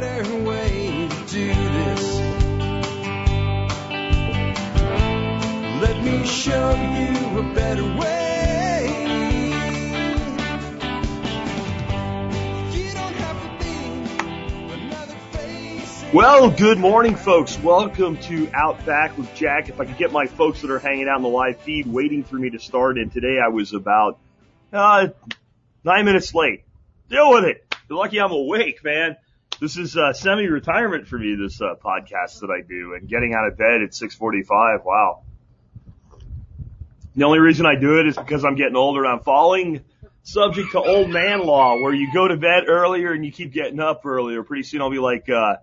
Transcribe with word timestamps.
better 0.00 0.34
way 0.44 1.06
to 1.06 1.16
do 1.26 1.48
this. 1.48 2.18
Let 5.82 6.02
me 6.02 6.26
show 6.26 6.70
you 6.70 7.38
a 7.38 7.54
better 7.54 7.84
way. 7.84 8.08
Well, 16.14 16.50
good 16.50 16.78
morning, 16.78 17.16
folks. 17.16 17.58
Welcome 17.58 18.16
to 18.18 18.50
Out 18.54 18.84
Back 18.86 19.18
with 19.18 19.34
Jack. 19.34 19.68
If 19.68 19.78
I 19.78 19.84
could 19.84 19.98
get 19.98 20.10
my 20.10 20.24
folks 20.24 20.62
that 20.62 20.70
are 20.70 20.78
hanging 20.78 21.06
out 21.08 21.16
in 21.16 21.22
the 21.22 21.28
live 21.28 21.60
feed 21.60 21.86
waiting 21.86 22.24
for 22.24 22.36
me 22.36 22.48
to 22.50 22.58
start, 22.58 22.96
and 22.96 23.12
today 23.12 23.38
I 23.44 23.48
was 23.48 23.74
about 23.74 24.18
uh, 24.72 25.08
nine 25.84 26.06
minutes 26.06 26.34
late. 26.34 26.64
Deal 27.10 27.30
with 27.30 27.44
it. 27.44 27.74
You're 27.90 27.98
lucky 27.98 28.20
I'm 28.20 28.32
awake, 28.32 28.82
man. 28.82 29.16
This 29.62 29.76
is 29.76 29.96
uh, 29.96 30.12
semi-retirement 30.12 31.06
for 31.06 31.16
me. 31.16 31.36
This 31.36 31.60
uh, 31.60 31.76
podcast 31.76 32.40
that 32.40 32.50
I 32.50 32.66
do, 32.66 32.94
and 32.94 33.08
getting 33.08 33.32
out 33.32 33.46
of 33.46 33.56
bed 33.56 33.80
at 33.80 33.90
6:45. 33.90 34.84
Wow. 34.84 35.22
The 37.14 37.22
only 37.22 37.38
reason 37.38 37.64
I 37.64 37.76
do 37.76 38.00
it 38.00 38.08
is 38.08 38.16
because 38.16 38.44
I'm 38.44 38.56
getting 38.56 38.74
older. 38.74 39.04
And 39.04 39.12
I'm 39.12 39.20
falling 39.20 39.84
subject 40.24 40.72
to 40.72 40.80
old 40.80 41.10
man 41.10 41.46
law, 41.46 41.80
where 41.80 41.94
you 41.94 42.12
go 42.12 42.26
to 42.26 42.36
bed 42.36 42.64
earlier 42.66 43.12
and 43.12 43.24
you 43.24 43.30
keep 43.30 43.52
getting 43.52 43.78
up 43.78 44.04
earlier. 44.04 44.42
Pretty 44.42 44.64
soon 44.64 44.82
I'll 44.82 44.90
be 44.90 44.98
like 44.98 45.28
uh, 45.28 45.58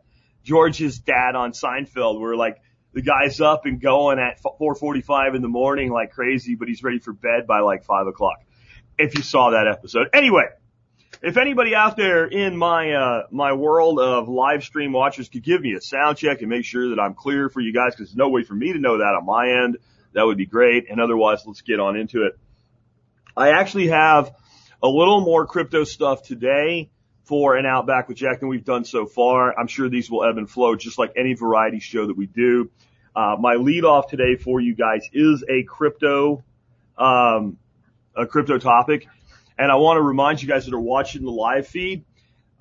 George's 0.46 1.00
dad 1.00 1.36
on 1.36 1.52
Seinfeld, 1.52 2.22
where 2.22 2.38
like 2.38 2.62
the 2.94 3.02
guy's 3.02 3.42
up 3.42 3.66
and 3.66 3.82
going 3.82 4.18
at 4.18 4.42
4:45 4.42 5.36
in 5.36 5.42
the 5.42 5.50
morning 5.50 5.92
like 5.92 6.12
crazy, 6.12 6.56
but 6.56 6.70
he's 6.70 6.82
ready 6.82 7.00
for 7.00 7.12
bed 7.12 7.48
by 7.48 7.60
like 7.60 7.84
five 7.84 8.08
o'clock. 8.08 8.46
If 8.98 9.18
you 9.18 9.24
saw 9.24 9.50
that 9.50 9.68
episode, 9.68 10.08
anyway. 10.14 10.46
If 11.22 11.36
anybody 11.36 11.76
out 11.76 11.98
there 11.98 12.26
in 12.26 12.56
my 12.56 12.94
uh, 12.94 13.24
my 13.30 13.52
world 13.52 14.00
of 14.00 14.30
live 14.30 14.64
stream 14.64 14.94
watchers 14.94 15.28
could 15.28 15.44
give 15.44 15.60
me 15.60 15.74
a 15.74 15.82
sound 15.82 16.18
check 16.18 16.40
and 16.40 16.50
make 16.50 16.64
sure 16.64 16.92
that 16.92 17.00
I'm 17.00 17.14
clear 17.14 17.50
for 17.50 17.60
you 17.60 17.74
guys, 17.74 17.94
because 17.94 18.12
there's 18.12 18.16
no 18.16 18.30
way 18.30 18.44
for 18.44 18.54
me 18.54 18.72
to 18.72 18.80
know 18.80 19.00
that 19.00 19.18
on 19.20 19.26
my 19.26 19.64
end, 19.64 19.80
that 20.14 20.24
would 20.24 20.38
be 20.38 20.46
great. 20.46 20.90
And 20.90 21.02
otherwise, 21.02 21.44
let's 21.46 21.60
get 21.60 21.82
on 21.82 21.98
into 21.98 22.26
it. 22.26 22.40
I 23.36 23.50
actually 23.50 23.90
have 23.90 24.34
a 24.82 24.88
little 24.88 25.20
more 25.20 25.46
crypto 25.46 25.84
stuff 25.84 26.24
today 26.24 26.90
for 27.26 27.58
an 27.58 27.66
Outback 27.66 28.08
with 28.08 28.16
Jack 28.16 28.40
than 28.40 28.48
we've 28.48 28.64
done 28.64 28.86
so 28.86 29.06
far. 29.06 29.54
I'm 29.60 29.68
sure 29.68 29.90
these 29.90 30.10
will 30.10 30.24
ebb 30.24 30.38
and 30.38 30.50
flow 30.50 30.78
just 30.78 30.98
like 30.98 31.12
any 31.18 31.34
variety 31.34 31.80
show 31.80 32.08
that 32.08 32.16
we 32.16 32.28
do. 32.28 32.72
Uh, 33.14 33.36
my 33.38 33.56
lead 33.56 33.84
off 33.84 34.08
today 34.08 34.38
for 34.38 34.62
you 34.62 34.74
guys 34.74 35.06
is 35.12 35.44
a 35.50 35.64
crypto, 35.64 36.46
um, 36.98 37.58
a 38.16 38.26
crypto 38.26 38.58
topic. 38.58 39.08
And 39.60 39.70
I 39.70 39.76
want 39.76 39.98
to 39.98 40.02
remind 40.02 40.42
you 40.42 40.48
guys 40.48 40.66
that 40.66 40.74
are 40.74 40.80
watching 40.80 41.22
the 41.24 41.32
live 41.32 41.68
feed, 41.68 42.06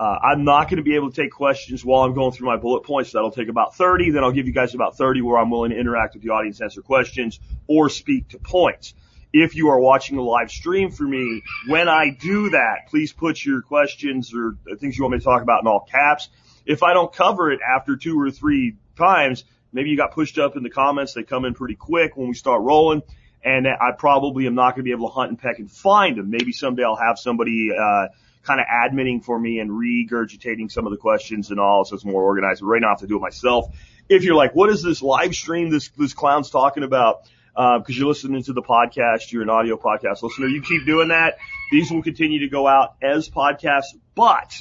uh, 0.01 0.19
I'm 0.21 0.43
not 0.43 0.69
going 0.69 0.79
to 0.79 0.83
be 0.83 0.97
able 0.97 1.13
to 1.13 1.23
take 1.23 1.31
questions 1.31 1.85
while 1.85 2.03
I'm 2.03 2.13
going 2.13 2.33
through 2.33 2.49
my 2.49 2.57
bullet 2.57 2.83
points. 2.83 3.13
That'll 3.13 3.31
take 3.31 3.49
about 3.49 3.77
30. 3.77 4.11
Then 4.11 4.25
I'll 4.25 4.33
give 4.33 4.49
you 4.49 4.53
guys 4.53 4.75
about 4.75 4.97
30 4.97 5.23
where 5.23 5.39
I'm 5.39 5.49
willing 5.49 5.71
to 5.71 5.79
interact 5.79 6.15
with 6.15 6.25
the 6.25 6.31
audience, 6.31 6.61
answer 6.61 6.83
questions, 6.83 7.39
or 7.69 7.89
speak 7.89 8.31
to 8.31 8.39
points. 8.39 8.95
If 9.33 9.55
you 9.55 9.69
are 9.69 9.79
watching 9.79 10.17
the 10.17 10.23
live 10.23 10.51
stream 10.51 10.91
for 10.91 11.05
me, 11.05 11.43
when 11.69 11.89
I 11.89 12.11
do 12.11 12.51
that, 12.51 12.89
please 12.89 13.13
put 13.13 13.45
your 13.45 13.63
questions 13.63 14.35
or 14.35 14.57
things 14.81 14.99
you 14.99 15.05
want 15.05 15.13
me 15.13 15.19
to 15.19 15.25
talk 15.25 15.43
about 15.43 15.63
in 15.63 15.69
all 15.69 15.87
caps. 15.89 16.29
If 16.67 16.83
I 16.83 16.95
don't 16.95 17.13
cover 17.13 17.53
it 17.53 17.61
after 17.61 17.97
two 17.97 18.21
or 18.21 18.33
three 18.33 18.77
times, 18.97 19.45
maybe 19.73 19.91
you 19.91 19.97
got 19.97 20.15
pushed 20.15 20.37
up 20.39 20.57
in 20.57 20.65
the 20.65 20.71
comments. 20.71 21.15
They 21.15 21.23
come 21.23 21.45
in 21.45 21.55
pretty 21.55 21.77
quick 21.77 22.17
when 22.17 22.27
we 22.27 22.35
start 22.35 22.63
rolling 22.63 23.03
and 23.45 23.67
I 23.67 23.93
probably 23.97 24.47
am 24.47 24.55
not 24.55 24.75
going 24.75 24.81
to 24.81 24.83
be 24.83 24.93
able 24.93 25.09
to 25.09 25.15
hunt 25.15 25.31
and 25.31 25.39
peck 25.39 25.59
and 25.59 25.71
find 25.71 26.17
them. 26.17 26.31
Maybe 26.31 26.53
someday 26.53 26.85
I'll 26.85 26.97
have 26.97 27.19
somebody 27.19 27.71
uh, 27.73 28.09
kind 28.43 28.61
of 28.61 28.67
admitting 28.87 29.21
for 29.21 29.39
me 29.39 29.61
and 29.61 29.71
regurgitating 29.71 30.71
some 30.71 30.87
of 30.87 30.91
the 30.91 30.97
questions 30.97 31.51
and 31.51 31.61
all, 31.61 31.85
so 31.85 31.95
it's 31.95 32.05
more 32.05 32.23
organized. 32.23 32.61
But 32.61 32.67
right 32.67 32.81
now 32.81 32.89
I 32.89 32.91
have 32.91 33.01
to 33.01 33.07
do 33.07 33.17
it 33.17 33.21
myself. 33.21 33.67
If 34.09 34.25
you're 34.25 34.35
like, 34.35 34.55
what 34.55 34.71
is 34.71 34.83
this 34.83 35.03
live 35.03 35.35
stream 35.35 35.71
this 35.71 35.89
this 35.91 36.15
clown's 36.15 36.51
talking 36.51 36.83
about? 36.83 37.25
Because 37.55 37.83
uh, 37.91 37.99
you're 37.99 38.09
listening 38.09 38.43
to 38.45 38.53
the 38.53 38.63
podcast, 38.63 39.33
you're 39.33 39.43
an 39.43 39.51
audio 39.51 39.77
podcast 39.77 40.23
listener. 40.23 40.47
You 40.47 40.63
keep 40.63 40.87
doing 40.87 41.09
that. 41.09 41.39
These 41.73 41.91
will 41.91 42.03
continue 42.03 42.41
to 42.41 42.49
go 42.49 42.69
out 42.69 42.95
as 43.03 43.29
podcasts, 43.29 43.97
but 44.15 44.55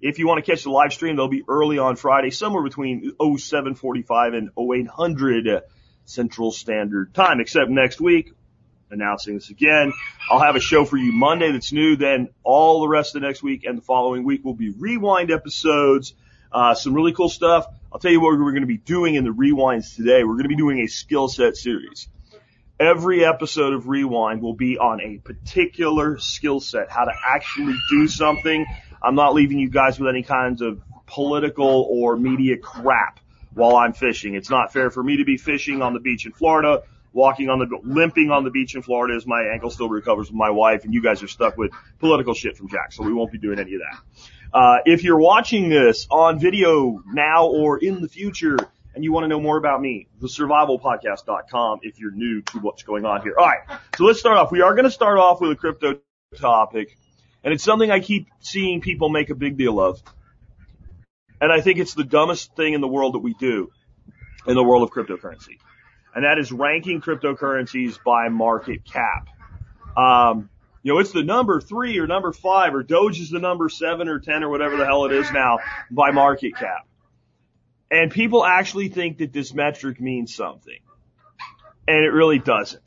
if 0.00 0.18
you 0.18 0.26
want 0.26 0.44
to 0.44 0.50
catch 0.50 0.64
the 0.64 0.70
live 0.70 0.92
stream, 0.92 1.16
they'll 1.16 1.28
be 1.28 1.44
early 1.48 1.78
on 1.78 1.96
Friday, 1.96 2.30
somewhere 2.30 2.62
between 2.62 3.12
0745 3.18 4.34
and 4.34 4.50
0800 4.58 5.62
Central 6.04 6.52
Standard 6.52 7.14
Time, 7.14 7.40
except 7.40 7.70
next 7.70 8.00
week, 8.00 8.32
announcing 8.90 9.34
this 9.34 9.50
again. 9.50 9.92
I'll 10.30 10.40
have 10.40 10.56
a 10.56 10.60
show 10.60 10.84
for 10.84 10.96
you 10.96 11.12
Monday 11.12 11.52
that's 11.52 11.72
new. 11.72 11.96
Then 11.96 12.28
all 12.42 12.80
the 12.82 12.88
rest 12.88 13.14
of 13.14 13.22
the 13.22 13.26
next 13.26 13.42
week 13.42 13.64
and 13.64 13.78
the 13.78 13.82
following 13.82 14.24
week 14.24 14.44
will 14.44 14.54
be 14.54 14.70
rewind 14.70 15.30
episodes. 15.30 16.14
Uh, 16.52 16.74
some 16.74 16.94
really 16.94 17.12
cool 17.12 17.28
stuff. 17.28 17.66
I'll 17.92 17.98
tell 17.98 18.12
you 18.12 18.20
what 18.20 18.38
we're 18.38 18.52
going 18.52 18.62
to 18.62 18.66
be 18.66 18.76
doing 18.76 19.16
in 19.16 19.24
the 19.24 19.30
rewinds 19.30 19.96
today. 19.96 20.24
We're 20.24 20.34
going 20.34 20.44
to 20.44 20.48
be 20.48 20.56
doing 20.56 20.80
a 20.80 20.86
skill 20.86 21.28
set 21.28 21.56
series. 21.56 22.08
Every 22.78 23.24
episode 23.24 23.72
of 23.72 23.88
Rewind 23.88 24.42
will 24.42 24.54
be 24.54 24.78
on 24.78 25.00
a 25.00 25.18
particular 25.18 26.18
skill 26.18 26.60
set, 26.60 26.90
how 26.90 27.04
to 27.04 27.12
actually 27.24 27.76
do 27.88 28.08
something. 28.08 28.66
I'm 29.02 29.14
not 29.14 29.34
leaving 29.34 29.58
you 29.58 29.68
guys 29.68 29.98
with 29.98 30.08
any 30.08 30.22
kinds 30.22 30.60
of 30.60 30.82
political 31.06 31.86
or 31.88 32.16
media 32.16 32.56
crap 32.56 33.20
while 33.54 33.76
I'm 33.76 33.92
fishing. 33.92 34.34
It's 34.34 34.50
not 34.50 34.72
fair 34.72 34.90
for 34.90 35.02
me 35.02 35.18
to 35.18 35.24
be 35.24 35.36
fishing 35.36 35.82
on 35.82 35.94
the 35.94 36.00
beach 36.00 36.26
in 36.26 36.32
Florida, 36.32 36.82
walking 37.12 37.48
on 37.48 37.60
the, 37.60 37.78
limping 37.82 38.30
on 38.30 38.44
the 38.44 38.50
beach 38.50 38.74
in 38.74 38.82
Florida 38.82 39.14
as 39.14 39.26
my 39.26 39.42
ankle 39.52 39.70
still 39.70 39.88
recovers 39.88 40.28
with 40.28 40.36
my 40.36 40.50
wife, 40.50 40.84
and 40.84 40.92
you 40.92 41.02
guys 41.02 41.22
are 41.22 41.28
stuck 41.28 41.56
with 41.56 41.70
political 42.00 42.34
shit 42.34 42.56
from 42.56 42.68
Jack, 42.68 42.92
so 42.92 43.02
we 43.04 43.12
won't 43.12 43.32
be 43.32 43.38
doing 43.38 43.58
any 43.58 43.74
of 43.74 43.80
that. 43.80 44.58
Uh, 44.58 44.78
if 44.84 45.02
you're 45.02 45.18
watching 45.18 45.68
this 45.68 46.06
on 46.10 46.38
video 46.38 47.02
now 47.06 47.46
or 47.46 47.78
in 47.78 48.00
the 48.00 48.08
future, 48.08 48.56
and 48.94 49.02
you 49.02 49.12
want 49.12 49.24
to 49.24 49.28
know 49.28 49.40
more 49.40 49.56
about 49.56 49.80
me, 49.80 50.06
thesurvivalpodcast.com 50.20 51.80
if 51.82 51.98
you're 51.98 52.12
new 52.12 52.42
to 52.42 52.58
what's 52.58 52.84
going 52.84 53.04
on 53.04 53.22
here. 53.22 53.34
Alright, 53.36 53.60
so 53.96 54.04
let's 54.04 54.20
start 54.20 54.36
off. 54.36 54.52
We 54.52 54.62
are 54.62 54.74
going 54.74 54.84
to 54.84 54.90
start 54.90 55.18
off 55.18 55.40
with 55.40 55.50
a 55.50 55.56
crypto 55.56 55.98
topic, 56.38 56.96
and 57.42 57.52
it's 57.52 57.64
something 57.64 57.90
I 57.90 58.00
keep 58.00 58.28
seeing 58.40 58.80
people 58.80 59.08
make 59.08 59.30
a 59.30 59.34
big 59.34 59.56
deal 59.56 59.80
of. 59.80 60.00
And 61.40 61.52
I 61.52 61.60
think 61.60 61.78
it's 61.78 61.94
the 61.94 62.04
dumbest 62.04 62.54
thing 62.56 62.74
in 62.74 62.80
the 62.80 62.88
world 62.88 63.14
that 63.14 63.20
we 63.20 63.34
do 63.34 63.70
in 64.46 64.54
the 64.54 64.64
world 64.64 64.82
of 64.82 64.90
cryptocurrency. 64.90 65.58
And 66.14 66.24
that 66.24 66.38
is 66.38 66.52
ranking 66.52 67.00
cryptocurrencies 67.00 67.98
by 68.04 68.28
market 68.28 68.84
cap. 68.84 69.28
Um, 69.96 70.48
you 70.82 70.92
know, 70.92 71.00
it's 71.00 71.12
the 71.12 71.22
number 71.22 71.60
three 71.60 71.98
or 71.98 72.06
number 72.06 72.32
five 72.32 72.74
or 72.74 72.82
Doge 72.82 73.18
is 73.18 73.30
the 73.30 73.40
number 73.40 73.68
seven 73.68 74.08
or 74.08 74.20
10 74.20 74.44
or 74.44 74.50
whatever 74.50 74.76
the 74.76 74.84
hell 74.84 75.06
it 75.06 75.12
is 75.12 75.30
now 75.32 75.58
by 75.90 76.10
market 76.10 76.56
cap. 76.56 76.86
And 77.90 78.10
people 78.10 78.44
actually 78.44 78.88
think 78.88 79.18
that 79.18 79.32
this 79.32 79.54
metric 79.54 80.00
means 80.00 80.34
something. 80.34 80.78
And 81.88 82.04
it 82.04 82.10
really 82.10 82.38
doesn't. 82.38 82.82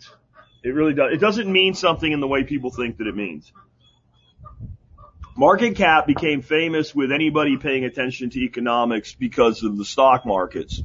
It 0.64 0.70
really 0.70 0.94
does. 0.94 1.14
It 1.14 1.20
doesn't 1.20 1.52
mean 1.52 1.74
something 1.74 2.12
in 2.12 2.20
the 2.20 2.28
way 2.28 2.44
people 2.44 2.72
think 2.72 2.98
that 2.98 3.08
it 3.08 3.16
means. 3.16 3.52
Market 5.40 5.76
cap 5.76 6.08
became 6.08 6.42
famous 6.42 6.96
with 6.96 7.12
anybody 7.12 7.58
paying 7.58 7.86
attention 7.86 8.32
to 8.32 8.40
economics 8.40 9.14
because 9.14 9.62
of 9.62 9.78
the 9.78 9.86
stock 9.86 10.26
markets. 10.26 10.82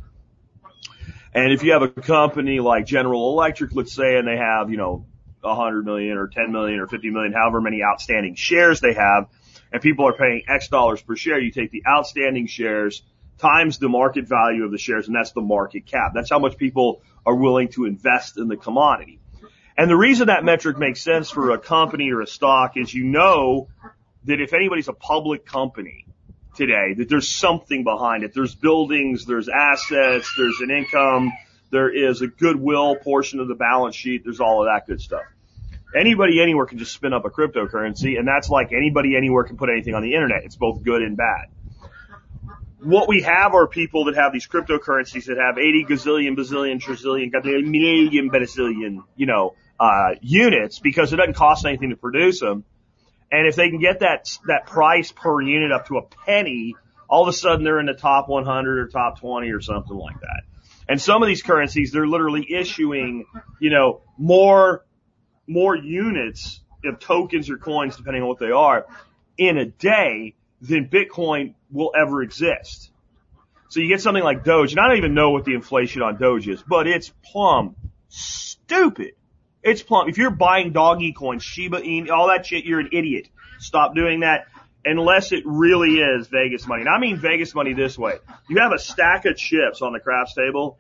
And 1.33 1.55
if 1.55 1.63
you 1.63 1.73
have 1.73 1.81
a 1.81 1.89
company 1.89 2.61
like 2.61 2.85
General 2.85 3.33
Electric, 3.33 3.75
let's 3.75 3.95
say, 3.95 4.19
and 4.19 4.29
they 4.29 4.37
have, 4.37 4.71
you 4.71 4.77
know, 4.77 5.07
100 5.41 5.87
million 5.87 6.19
or 6.19 6.29
10 6.29 6.53
million 6.53 6.81
or 6.81 6.87
50 6.87 7.09
million, 7.09 7.33
however 7.33 7.63
many 7.63 7.83
outstanding 7.83 8.35
shares 8.35 8.81
they 8.81 8.93
have, 8.93 9.29
and 9.73 9.81
people 9.81 10.07
are 10.07 10.13
paying 10.13 10.43
X 10.47 10.69
dollars 10.69 11.01
per 11.01 11.17
share, 11.17 11.41
you 11.41 11.51
take 11.51 11.71
the 11.71 11.85
outstanding 11.89 12.47
shares 12.47 13.03
times 13.39 13.79
the 13.79 13.89
market 13.89 14.29
value 14.29 14.65
of 14.67 14.71
the 14.71 14.77
shares, 14.77 15.07
and 15.07 15.17
that's 15.17 15.33
the 15.33 15.41
market 15.41 15.87
cap. 15.87 16.13
That's 16.15 16.29
how 16.29 16.39
much 16.39 16.59
people 16.59 17.01
are 17.25 17.35
willing 17.35 17.69
to 17.69 17.87
invest 17.87 18.37
in 18.37 18.49
the 18.49 18.59
commodity. 18.59 19.19
And 19.79 19.91
the 19.91 19.97
reason 19.97 20.27
that 20.27 20.45
metric 20.45 20.79
makes 20.79 21.01
sense 21.01 21.31
for 21.31 21.53
a 21.53 21.59
company 21.59 22.11
or 22.11 22.21
a 22.21 22.27
stock 22.27 22.77
is 22.77 22.93
you 22.93 23.05
know 23.05 23.69
that 24.25 24.41
if 24.41 24.53
anybody's 24.53 24.89
a 24.89 24.93
public 24.93 25.45
company 25.45 26.07
today, 26.55 26.95
that 26.97 27.09
there's 27.09 27.29
something 27.29 27.85
behind 27.85 28.25
it. 28.25 28.33
There's 28.35 28.55
buildings, 28.55 29.25
there's 29.25 29.49
assets, 29.49 30.33
there's 30.37 30.61
an 30.61 30.71
income, 30.71 31.33
there 31.71 31.91
is 31.91 32.21
a 32.23 32.27
goodwill 32.27 32.97
portion 32.97 33.41
of 33.41 33.49
the 33.49 33.55
balance 33.55 33.97
sheet, 33.97 34.23
there's 34.25 34.41
all 34.41 34.63
of 34.63 34.67
that 34.67 34.87
good 34.87 35.01
stuff. 35.01 35.23
Anybody 35.95 36.41
anywhere 36.41 36.67
can 36.67 36.79
just 36.79 36.93
spin 36.93 37.13
up 37.13 37.25
a 37.25 37.31
cryptocurrency, 37.31 38.19
and 38.19 38.27
that's 38.27 38.49
like 38.49 38.73
anybody 38.73 39.17
anywhere 39.17 39.45
can 39.45 39.57
put 39.57 39.69
anything 39.69 39.95
on 39.95 40.03
the 40.03 40.15
internet. 40.15 40.45
It's 40.45 40.57
both 40.57 40.83
good 40.83 41.03
and 41.03 41.17
bad. 41.17 41.49
What 42.79 43.09
we 43.09 43.23
have 43.23 43.55
are 43.55 43.67
people 43.69 44.07
that 44.07 44.17
have 44.17 44.33
these 44.33 44.49
cryptocurrencies 44.49 45.27
that 45.27 45.37
have 45.37 45.59
80 45.59 45.85
gazillion, 45.85 46.37
bazillion, 46.37 46.81
trillion, 46.81 47.31
million, 47.71 48.31
bazillion, 48.31 49.05
you 49.17 49.27
know, 49.27 49.55
uh, 49.79 50.15
units 50.21 50.79
because 50.79 51.13
it 51.13 51.17
doesn't 51.17 51.35
cost 51.35 51.65
anything 51.67 51.91
to 51.91 51.97
produce 51.97 52.41
them. 52.41 52.65
And 53.33 53.49
if 53.49 53.57
they 53.57 53.71
can 53.71 53.81
get 53.81 54.01
that, 54.01 54.29
that 54.47 54.67
price 54.67 55.11
per 55.11 55.41
unit 55.41 55.73
up 55.73 55.89
to 55.89 55.97
a 55.97 56.03
penny, 56.03 56.77
all 57.09 57.23
of 57.23 57.29
a 57.29 57.33
sudden 57.33 57.65
they're 57.65 57.81
in 57.81 57.87
the 57.87 57.95
top 57.95 58.29
100 58.29 58.79
or 58.79 58.89
top 58.89 59.21
20 59.21 59.51
or 59.51 59.61
something 59.63 59.97
like 59.97 60.21
that. 60.21 60.43
And 60.89 61.01
some 61.01 61.23
of 61.23 61.29
these 61.29 61.43
currencies, 61.43 61.93
they're 61.93 62.07
literally 62.07 62.47
issuing, 62.53 63.25
you 63.59 63.71
know, 63.71 64.03
more, 64.19 64.85
more 65.47 65.75
units 65.75 66.61
of 66.85 67.01
tokens 67.01 67.49
or 67.49 67.57
coins, 67.57 67.97
depending 67.97 68.23
on 68.23 68.29
what 68.29 68.39
they 68.39 68.51
are, 68.51 68.87
in 69.39 69.57
a 69.57 69.65
day 69.65 70.35
than 70.61 70.89
Bitcoin 70.89 71.55
will 71.71 71.93
ever 71.99 72.23
exist. 72.23 72.91
So 73.71 73.81
you 73.81 73.89
get 73.89 74.03
something 74.03 74.23
like 74.23 74.45
Doge, 74.45 74.73
and 74.73 74.81
I 74.81 74.89
don't 74.89 74.99
even 74.99 75.15
know 75.15 75.31
what 75.31 75.47
the 75.47 75.55
inflation 75.55 76.03
on 76.03 76.19
Doge 76.19 76.47
is, 76.49 76.63
but 76.63 76.87
it's 76.87 77.11
plumb 77.25 77.77
stupid. 78.09 79.13
It's 79.63 79.83
plumb. 79.83 80.09
If 80.09 80.19
you're 80.19 80.31
buying 80.31 80.73
doggy 80.73 81.13
coins, 81.13 81.43
Shiba 81.43 81.81
Inu, 81.81 82.11
all 82.11 82.29
that 82.29 82.47
shit, 82.47 82.65
you're 82.65 82.81
an 82.81 82.89
idiot. 82.93 83.29
Stop 83.59 83.95
doing 83.95 84.21
that 84.21 84.47
unless 84.85 85.31
it 85.33 85.45
really 85.47 86.01
is 86.01 86.27
Vegas 86.27 86.67
money. 86.67 86.83
And 86.83 86.91
I 86.91 86.99
mean 86.99 87.17
Vegas 87.17 87.55
money 87.55 87.73
this 87.73 87.97
way. 87.97 88.15
You 88.49 88.59
have 88.59 88.73
a 88.73 88.79
stack 88.79 89.25
of 89.27 89.37
chips 89.37 89.81
on 89.81 89.93
the 89.93 90.01
craps 90.01 90.35
table 90.35 90.79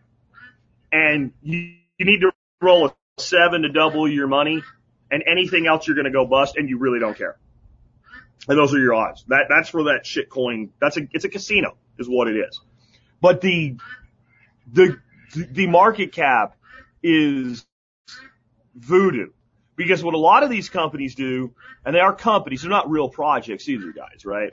and 0.90 1.32
you, 1.43 1.75
you 1.99 2.06
need 2.06 2.20
to 2.20 2.32
roll 2.61 2.88
a 2.88 2.94
seven 3.19 3.62
to 3.62 3.69
double 3.69 4.08
your 4.08 4.26
money 4.26 4.62
and 5.11 5.23
anything 5.26 5.67
else 5.67 5.87
you're 5.87 5.94
going 5.94 6.06
to 6.06 6.11
go 6.11 6.26
bust 6.26 6.56
and 6.56 6.69
you 6.69 6.79
really 6.79 6.99
don't 6.99 7.17
care. 7.17 7.37
And 8.49 8.58
those 8.58 8.75
are 8.75 8.79
your 8.79 8.94
odds. 8.94 9.25
That, 9.29 9.46
that's 9.49 9.69
for 9.69 9.84
that 9.84 10.05
shit 10.05 10.29
coin. 10.29 10.70
That's 10.81 10.96
a, 10.96 11.02
it's 11.12 11.25
a 11.25 11.29
casino 11.29 11.76
is 11.99 12.08
what 12.08 12.26
it 12.26 12.37
is. 12.37 12.61
But 13.20 13.40
the, 13.40 13.76
the, 14.73 14.99
the 15.34 15.69
market 15.69 16.11
cap 16.11 16.56
is 17.05 17.64
voodoo. 18.75 19.31
Because 19.75 20.05
what 20.05 20.15
a 20.15 20.19
lot 20.19 20.43
of 20.43 20.51
these 20.51 20.69
companies 20.69 21.15
do, 21.15 21.55
and 21.85 21.95
they 21.95 22.01
are 22.01 22.15
companies, 22.15 22.63
they're 22.63 22.71
not 22.71 22.91
real 22.91 23.09
projects 23.09 23.69
either, 23.69 23.93
guys, 23.93 24.25
right? 24.25 24.53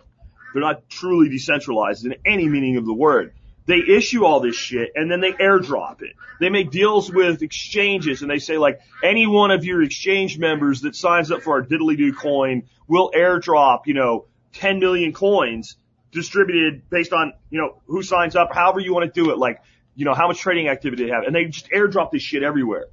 They're 0.54 0.62
not 0.62 0.90
truly 0.90 1.30
decentralized 1.30 2.06
in 2.06 2.16
any 2.26 2.48
meaning 2.48 2.78
of 2.78 2.86
the 2.86 2.94
word. 2.94 3.34
They 3.66 3.84
issue 3.88 4.26
all 4.26 4.40
this 4.40 4.56
shit 4.56 4.94
and 4.96 5.12
then 5.12 5.22
they 5.22 5.32
airdrop 5.34 6.02
it. 6.02 6.14
They 6.40 6.50
make 6.50 6.72
deals 6.72 7.12
with 7.12 7.44
exchanges 7.44 8.24
and 8.24 8.32
they 8.32 8.40
say 8.40 8.58
like, 8.58 8.80
any 9.04 9.28
one 9.28 9.52
of 9.52 9.64
your 9.64 9.84
exchange 9.84 10.40
members 10.40 10.82
that 10.82 10.96
signs 10.96 11.30
up 11.32 11.44
for 11.44 11.54
our 11.54 11.64
diddly 11.64 11.96
do 11.96 12.12
coin 12.12 12.64
will 12.88 13.12
airdrop, 13.12 13.82
you 13.86 13.94
know, 13.94 14.26
10 14.54 14.80
million 14.80 15.14
coins 15.14 15.76
distributed 16.12 16.90
based 16.90 17.14
on, 17.14 17.34
you 17.52 17.62
know, 17.62 17.80
who 17.86 18.02
signs 18.02 18.36
up, 18.36 18.52
however 18.52 18.80
you 18.80 18.92
want 18.92 19.14
to 19.14 19.24
do 19.24 19.30
it, 19.30 19.38
like, 19.38 19.62
you 19.96 20.06
know, 20.06 20.16
how 20.16 20.28
much 20.28 20.40
trading 20.40 20.68
activity 20.68 21.06
they 21.06 21.12
have. 21.12 21.26
And 21.26 21.36
they 21.36 21.46
just 21.46 21.70
airdrop 21.70 22.10
this 22.10 22.24
shit 22.24 22.42
everywhere. 22.42 22.86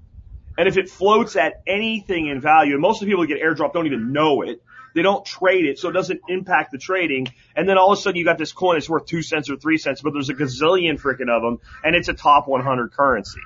And 0.58 0.68
if 0.68 0.76
it 0.76 0.88
floats 0.88 1.36
at 1.36 1.62
anything 1.66 2.28
in 2.28 2.40
value, 2.40 2.72
and 2.72 2.80
most 2.80 3.02
of 3.02 3.06
the 3.06 3.12
people 3.12 3.24
who 3.24 3.28
get 3.28 3.42
airdrop 3.42 3.72
don't 3.72 3.86
even 3.86 4.12
know 4.12 4.42
it, 4.42 4.62
they 4.94 5.02
don't 5.02 5.26
trade 5.26 5.66
it, 5.66 5.78
so 5.78 5.90
it 5.90 5.92
doesn't 5.92 6.20
impact 6.28 6.72
the 6.72 6.78
trading. 6.78 7.26
And 7.54 7.68
then 7.68 7.76
all 7.76 7.92
of 7.92 7.98
a 7.98 8.00
sudden 8.00 8.16
you 8.16 8.24
got 8.24 8.38
this 8.38 8.52
coin 8.52 8.76
that's 8.76 8.88
worth 8.88 9.04
two 9.04 9.20
cents 9.20 9.50
or 9.50 9.56
three 9.56 9.76
cents, 9.76 10.00
but 10.00 10.14
there's 10.14 10.30
a 10.30 10.34
gazillion 10.34 10.98
freaking 10.98 11.28
of 11.28 11.42
them, 11.42 11.58
and 11.84 11.94
it's 11.94 12.08
a 12.08 12.14
top 12.14 12.48
100 12.48 12.92
currency. 12.92 13.40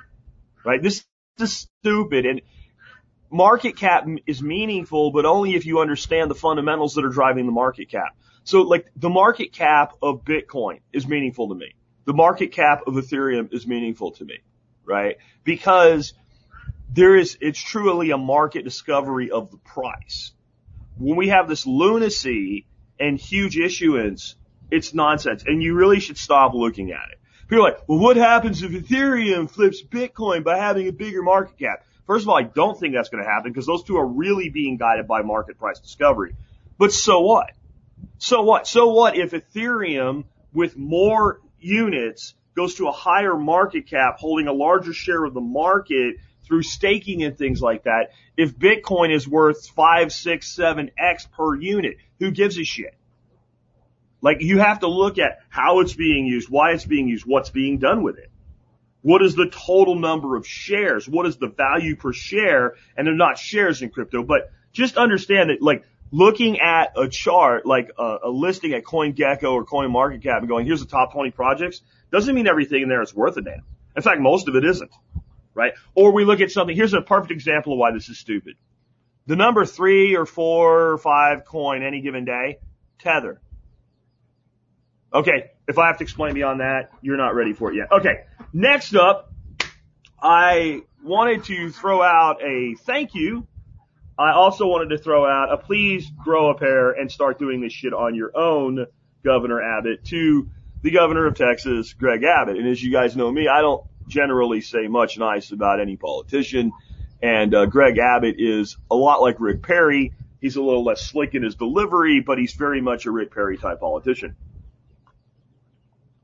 Right? 0.63 0.81
This 0.81 1.03
is 1.39 1.67
stupid. 1.81 2.25
And 2.25 2.41
market 3.29 3.75
cap 3.75 4.07
is 4.25 4.41
meaningful, 4.41 5.11
but 5.11 5.25
only 5.25 5.55
if 5.55 5.65
you 5.65 5.79
understand 5.79 6.31
the 6.31 6.35
fundamentals 6.35 6.93
that 6.95 7.03
are 7.03 7.09
driving 7.09 7.45
the 7.47 7.51
market 7.51 7.89
cap. 7.89 8.15
So 8.43 8.61
like 8.61 8.87
the 8.95 9.09
market 9.09 9.53
cap 9.53 9.93
of 10.01 10.23
Bitcoin 10.23 10.79
is 10.93 11.07
meaningful 11.07 11.49
to 11.49 11.55
me. 11.55 11.75
The 12.05 12.13
market 12.13 12.53
cap 12.53 12.83
of 12.87 12.95
Ethereum 12.95 13.53
is 13.53 13.67
meaningful 13.67 14.11
to 14.13 14.25
me, 14.25 14.39
right? 14.85 15.17
Because 15.43 16.13
there 16.93 17.15
is, 17.15 17.37
it's 17.41 17.59
truly 17.59 18.11
a 18.11 18.17
market 18.17 18.63
discovery 18.63 19.31
of 19.31 19.51
the 19.51 19.57
price. 19.57 20.33
When 20.97 21.15
we 21.15 21.29
have 21.29 21.47
this 21.47 21.65
lunacy 21.65 22.65
and 22.99 23.17
huge 23.17 23.57
issuance, 23.57 24.35
it's 24.69 24.93
nonsense. 24.93 25.43
And 25.45 25.63
you 25.63 25.73
really 25.73 25.99
should 25.99 26.17
stop 26.17 26.53
looking 26.53 26.91
at 26.91 27.11
it. 27.11 27.19
People 27.47 27.65
are 27.65 27.71
like, 27.71 27.87
well, 27.87 27.99
what 27.99 28.17
happens 28.17 28.61
if 28.61 28.71
Ethereum 28.71 29.49
flips 29.49 29.83
Bitcoin 29.83 30.43
by 30.43 30.57
having 30.57 30.87
a 30.87 30.91
bigger 30.91 31.21
market 31.21 31.57
cap? 31.57 31.85
First 32.07 32.23
of 32.23 32.29
all, 32.29 32.37
I 32.37 32.43
don't 32.43 32.79
think 32.79 32.93
that's 32.93 33.09
going 33.09 33.23
to 33.23 33.29
happen 33.29 33.51
because 33.51 33.65
those 33.65 33.83
two 33.83 33.97
are 33.97 34.05
really 34.05 34.49
being 34.49 34.77
guided 34.77 35.07
by 35.07 35.21
market 35.21 35.57
price 35.57 35.79
discovery. 35.79 36.35
But 36.77 36.91
so 36.91 37.21
what? 37.21 37.51
So 38.17 38.41
what? 38.41 38.67
So 38.67 38.89
what 38.89 39.15
if 39.17 39.31
Ethereum 39.31 40.25
with 40.53 40.77
more 40.77 41.39
units 41.59 42.33
goes 42.55 42.75
to 42.75 42.87
a 42.87 42.91
higher 42.91 43.37
market 43.37 43.87
cap 43.87 44.17
holding 44.19 44.47
a 44.47 44.53
larger 44.53 44.93
share 44.93 45.23
of 45.23 45.33
the 45.33 45.41
market 45.41 46.15
through 46.47 46.63
staking 46.63 47.23
and 47.23 47.37
things 47.37 47.61
like 47.61 47.83
that. 47.83 48.11
If 48.37 48.57
Bitcoin 48.57 49.13
is 49.13 49.27
worth 49.27 49.67
five, 49.69 50.11
six, 50.11 50.53
seven 50.53 50.91
X 50.97 51.27
per 51.27 51.55
unit, 51.55 51.97
who 52.19 52.31
gives 52.31 52.57
a 52.57 52.63
shit? 52.63 52.95
Like 54.21 54.37
you 54.41 54.59
have 54.59 54.79
to 54.79 54.87
look 54.87 55.17
at 55.17 55.39
how 55.49 55.79
it's 55.79 55.93
being 55.93 56.25
used, 56.25 56.49
why 56.49 56.71
it's 56.71 56.85
being 56.85 57.07
used, 57.07 57.25
what's 57.25 57.49
being 57.49 57.79
done 57.79 58.03
with 58.03 58.17
it. 58.17 58.29
What 59.01 59.23
is 59.23 59.35
the 59.35 59.49
total 59.49 59.95
number 59.95 60.35
of 60.35 60.45
shares? 60.45 61.09
What 61.09 61.25
is 61.25 61.37
the 61.37 61.47
value 61.47 61.95
per 61.95 62.13
share? 62.13 62.75
And 62.95 63.07
they're 63.07 63.15
not 63.15 63.39
shares 63.39 63.81
in 63.81 63.89
crypto, 63.89 64.21
but 64.23 64.51
just 64.73 64.95
understand 64.95 65.49
that 65.49 65.61
like 65.61 65.83
looking 66.11 66.59
at 66.59 66.93
a 66.95 67.07
chart, 67.07 67.65
like 67.65 67.89
a, 67.97 68.17
a 68.25 68.29
listing 68.29 68.73
at 68.73 68.83
CoinGecko 68.83 69.51
or 69.51 69.65
CoinMarketCap 69.65 70.39
and 70.39 70.47
going, 70.47 70.67
here's 70.67 70.81
the 70.81 70.85
top 70.85 71.13
20 71.13 71.31
projects, 71.31 71.81
doesn't 72.11 72.35
mean 72.35 72.47
everything 72.47 72.83
in 72.83 72.89
there 72.89 73.01
is 73.01 73.15
worth 73.15 73.37
a 73.37 73.41
damn. 73.41 73.63
In 73.95 74.03
fact, 74.03 74.21
most 74.21 74.47
of 74.47 74.55
it 74.55 74.63
isn't 74.63 74.91
right? 75.53 75.73
Or 75.95 76.11
we 76.11 76.25
look 76.25 76.41
at 76.41 76.51
something, 76.51 76.75
here's 76.75 76.93
a 76.93 77.01
perfect 77.01 77.31
example 77.31 77.73
of 77.73 77.79
why 77.79 77.91
this 77.91 78.09
is 78.09 78.17
stupid. 78.17 78.55
The 79.27 79.35
number 79.35 79.65
three 79.65 80.15
or 80.15 80.25
four 80.25 80.91
or 80.91 80.97
five 80.97 81.45
coin 81.45 81.83
any 81.83 82.01
given 82.01 82.25
day, 82.25 82.59
Tether. 82.99 83.41
Okay, 85.13 85.51
if 85.67 85.77
I 85.77 85.87
have 85.87 85.97
to 85.97 86.03
explain 86.03 86.33
beyond 86.33 86.61
that, 86.61 86.91
you're 87.01 87.17
not 87.17 87.35
ready 87.35 87.53
for 87.53 87.71
it 87.71 87.75
yet. 87.75 87.91
Okay, 87.91 88.23
next 88.53 88.95
up, 88.95 89.31
I 90.21 90.81
wanted 91.03 91.43
to 91.45 91.71
throw 91.71 92.01
out 92.01 92.41
a 92.41 92.75
thank 92.85 93.13
you. 93.13 93.47
I 94.17 94.33
also 94.33 94.67
wanted 94.67 94.95
to 94.95 95.01
throw 95.01 95.25
out 95.25 95.51
a 95.51 95.57
please 95.57 96.09
grow 96.23 96.51
a 96.51 96.57
pair 96.57 96.91
and 96.91 97.11
start 97.11 97.39
doing 97.39 97.59
this 97.61 97.73
shit 97.73 97.93
on 97.93 98.15
your 98.15 98.37
own, 98.37 98.85
Governor 99.23 99.61
Abbott, 99.61 100.05
to 100.05 100.49
the 100.81 100.91
governor 100.91 101.25
of 101.25 101.35
Texas, 101.35 101.93
Greg 101.93 102.23
Abbott. 102.23 102.57
And 102.57 102.67
as 102.67 102.81
you 102.81 102.91
guys 102.91 103.15
know 103.15 103.31
me, 103.31 103.47
I 103.47 103.61
don't 103.61 103.83
generally 104.11 104.61
say 104.61 104.87
much 104.87 105.17
nice 105.17 105.51
about 105.51 105.79
any 105.79 105.97
politician. 105.97 106.71
And 107.23 107.55
uh, 107.55 107.65
Greg 107.65 107.97
Abbott 107.97 108.35
is 108.37 108.77
a 108.89 108.95
lot 108.95 109.21
like 109.21 109.39
Rick 109.39 109.63
Perry. 109.63 110.13
He's 110.39 110.55
a 110.55 110.61
little 110.61 110.83
less 110.83 111.01
slick 111.01 111.33
in 111.33 111.43
his 111.43 111.55
delivery, 111.55 112.19
but 112.19 112.37
he's 112.37 112.53
very 112.53 112.81
much 112.81 113.05
a 113.05 113.11
Rick 113.11 113.33
Perry 113.33 113.57
type 113.57 113.79
politician. 113.79 114.35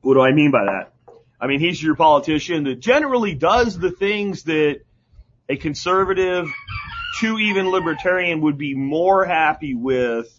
What 0.02 0.14
do 0.14 0.20
I 0.20 0.32
mean 0.32 0.50
by 0.50 0.64
that? 0.64 0.92
I 1.40 1.46
mean, 1.46 1.60
he's 1.60 1.82
your 1.82 1.94
politician 1.94 2.64
that 2.64 2.80
generally 2.80 3.34
does 3.34 3.78
the 3.78 3.90
things 3.90 4.44
that 4.44 4.80
a 5.48 5.56
conservative 5.56 6.48
to 7.20 7.38
even 7.38 7.70
libertarian 7.70 8.40
would 8.42 8.58
be 8.58 8.74
more 8.74 9.24
happy 9.24 9.74
with 9.74 10.32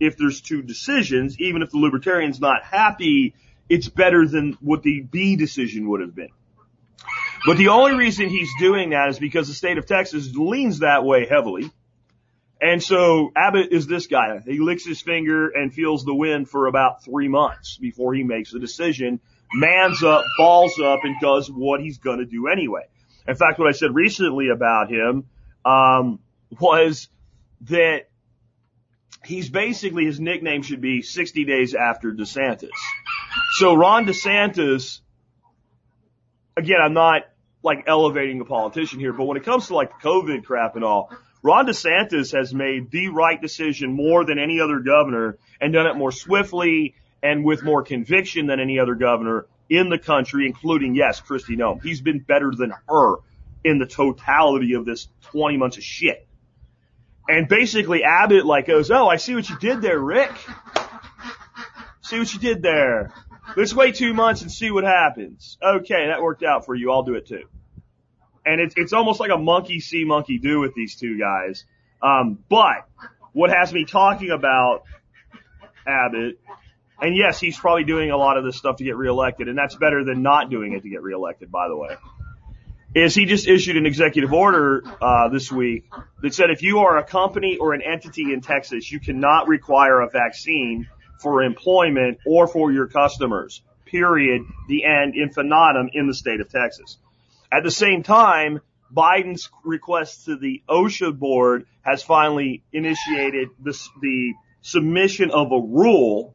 if 0.00 0.16
there's 0.16 0.40
two 0.40 0.62
decisions, 0.62 1.38
even 1.40 1.62
if 1.62 1.70
the 1.70 1.78
libertarian's 1.78 2.40
not 2.40 2.64
happy, 2.64 3.34
it's 3.68 3.88
better 3.88 4.26
than 4.26 4.56
what 4.60 4.82
the 4.82 5.00
B 5.00 5.36
decision 5.36 5.88
would 5.88 6.00
have 6.00 6.14
been. 6.14 6.30
But 7.46 7.58
the 7.58 7.68
only 7.68 7.94
reason 7.94 8.28
he's 8.28 8.50
doing 8.58 8.90
that 8.90 9.10
is 9.10 9.18
because 9.18 9.48
the 9.48 9.54
state 9.54 9.76
of 9.76 9.86
Texas 9.86 10.34
leans 10.34 10.78
that 10.78 11.04
way 11.04 11.26
heavily. 11.26 11.70
And 12.60 12.82
so 12.82 13.30
Abbott 13.36 13.72
is 13.72 13.86
this 13.86 14.06
guy. 14.06 14.40
He 14.46 14.58
licks 14.58 14.86
his 14.86 15.02
finger 15.02 15.50
and 15.50 15.72
feels 15.72 16.04
the 16.04 16.14
wind 16.14 16.48
for 16.48 16.66
about 16.66 17.04
three 17.04 17.28
months 17.28 17.76
before 17.76 18.14
he 18.14 18.22
makes 18.22 18.54
a 18.54 18.58
decision, 18.58 19.20
mans 19.52 20.02
up, 20.02 20.24
balls 20.38 20.80
up, 20.82 21.00
and 21.02 21.16
does 21.20 21.50
what 21.50 21.80
he's 21.80 21.98
going 21.98 22.20
to 22.20 22.24
do 22.24 22.48
anyway. 22.48 22.84
In 23.28 23.34
fact, 23.34 23.58
what 23.58 23.68
I 23.68 23.72
said 23.72 23.94
recently 23.94 24.48
about 24.48 24.90
him 24.90 25.24
um, 25.66 26.20
was 26.58 27.08
that 27.62 28.08
he's 29.24 29.50
basically 29.50 30.06
his 30.06 30.18
nickname 30.18 30.62
should 30.62 30.80
be 30.80 31.02
60 31.02 31.44
days 31.44 31.74
after 31.74 32.12
DeSantis. 32.12 32.70
So 33.58 33.74
Ron 33.74 34.06
DeSantis, 34.06 35.00
again, 36.56 36.78
I'm 36.82 36.94
not 36.94 37.24
like 37.64 37.84
elevating 37.86 38.40
a 38.40 38.44
politician 38.44 39.00
here, 39.00 39.12
but 39.12 39.24
when 39.24 39.36
it 39.36 39.44
comes 39.44 39.68
to 39.68 39.74
like 39.74 39.90
the 39.90 40.08
COVID 40.08 40.44
crap 40.44 40.76
and 40.76 40.84
all, 40.84 41.10
Ron 41.42 41.66
DeSantis 41.66 42.32
has 42.32 42.54
made 42.54 42.90
the 42.90 43.08
right 43.08 43.40
decision 43.40 43.92
more 43.92 44.24
than 44.24 44.38
any 44.38 44.60
other 44.60 44.80
governor 44.80 45.38
and 45.60 45.72
done 45.72 45.86
it 45.86 45.96
more 45.96 46.12
swiftly 46.12 46.94
and 47.22 47.44
with 47.44 47.62
more 47.62 47.82
conviction 47.82 48.46
than 48.46 48.60
any 48.60 48.78
other 48.78 48.94
governor 48.94 49.46
in 49.68 49.88
the 49.88 49.98
country, 49.98 50.46
including, 50.46 50.94
yes, 50.94 51.20
Kristi 51.20 51.56
Noem. 51.56 51.82
He's 51.82 52.00
been 52.00 52.20
better 52.20 52.52
than 52.56 52.72
her 52.88 53.16
in 53.64 53.78
the 53.78 53.86
totality 53.86 54.74
of 54.74 54.84
this 54.84 55.08
20 55.32 55.56
months 55.56 55.78
of 55.78 55.82
shit. 55.82 56.26
And 57.28 57.48
basically 57.48 58.04
Abbott 58.04 58.44
like 58.44 58.66
goes, 58.66 58.90
oh, 58.90 59.08
I 59.08 59.16
see 59.16 59.34
what 59.34 59.48
you 59.48 59.58
did 59.58 59.80
there, 59.80 59.98
Rick. 59.98 60.32
See 62.02 62.18
what 62.18 62.32
you 62.34 62.40
did 62.40 62.62
there. 62.62 63.12
Let's 63.56 63.74
wait 63.74 63.94
two 63.94 64.12
months 64.12 64.42
and 64.42 64.52
see 64.52 64.70
what 64.70 64.84
happens. 64.84 65.56
Okay, 65.62 66.08
that 66.08 66.22
worked 66.22 66.42
out 66.42 66.66
for 66.66 66.74
you. 66.74 66.90
I'll 66.90 67.02
do 67.02 67.14
it 67.14 67.26
too. 67.26 67.44
And 68.46 68.60
it's, 68.60 68.74
it's 68.76 68.92
almost 68.92 69.20
like 69.20 69.30
a 69.30 69.38
monkey 69.38 69.80
see, 69.80 70.04
monkey 70.04 70.38
do 70.38 70.60
with 70.60 70.74
these 70.74 70.96
two 70.96 71.18
guys. 71.18 71.64
Um, 72.02 72.38
but 72.48 72.86
what 73.32 73.50
has 73.50 73.72
me 73.72 73.84
talking 73.84 74.30
about 74.30 74.84
Abbott, 75.86 76.38
and 77.00 77.16
yes, 77.16 77.40
he's 77.40 77.58
probably 77.58 77.84
doing 77.84 78.10
a 78.10 78.16
lot 78.16 78.36
of 78.36 78.44
this 78.44 78.56
stuff 78.56 78.76
to 78.76 78.84
get 78.84 78.96
reelected, 78.96 79.48
and 79.48 79.56
that's 79.56 79.74
better 79.74 80.04
than 80.04 80.22
not 80.22 80.50
doing 80.50 80.72
it 80.74 80.82
to 80.82 80.88
get 80.88 81.02
reelected, 81.02 81.50
by 81.50 81.68
the 81.68 81.76
way, 81.76 81.96
is 82.94 83.14
he 83.14 83.24
just 83.24 83.48
issued 83.48 83.76
an 83.76 83.86
executive 83.86 84.32
order, 84.32 84.84
uh, 85.00 85.28
this 85.28 85.50
week 85.50 85.84
that 86.22 86.34
said 86.34 86.50
if 86.50 86.62
you 86.62 86.80
are 86.80 86.98
a 86.98 87.04
company 87.04 87.56
or 87.56 87.72
an 87.72 87.82
entity 87.82 88.32
in 88.32 88.40
Texas, 88.40 88.90
you 88.90 89.00
cannot 89.00 89.48
require 89.48 90.00
a 90.00 90.08
vaccine 90.08 90.86
for 91.20 91.42
employment 91.42 92.18
or 92.26 92.46
for 92.46 92.70
your 92.70 92.86
customers. 92.86 93.62
Period. 93.86 94.42
The 94.68 94.84
end. 94.84 95.14
Infinitum 95.16 95.90
in 95.92 96.06
the 96.06 96.14
state 96.14 96.40
of 96.40 96.48
Texas. 96.48 96.98
At 97.52 97.62
the 97.62 97.70
same 97.70 98.02
time, 98.02 98.60
Biden's 98.94 99.50
request 99.64 100.26
to 100.26 100.36
the 100.36 100.62
OSHA 100.68 101.18
board 101.18 101.66
has 101.82 102.02
finally 102.02 102.62
initiated 102.72 103.48
the 103.60 104.32
submission 104.62 105.30
of 105.30 105.52
a 105.52 105.60
rule 105.60 106.34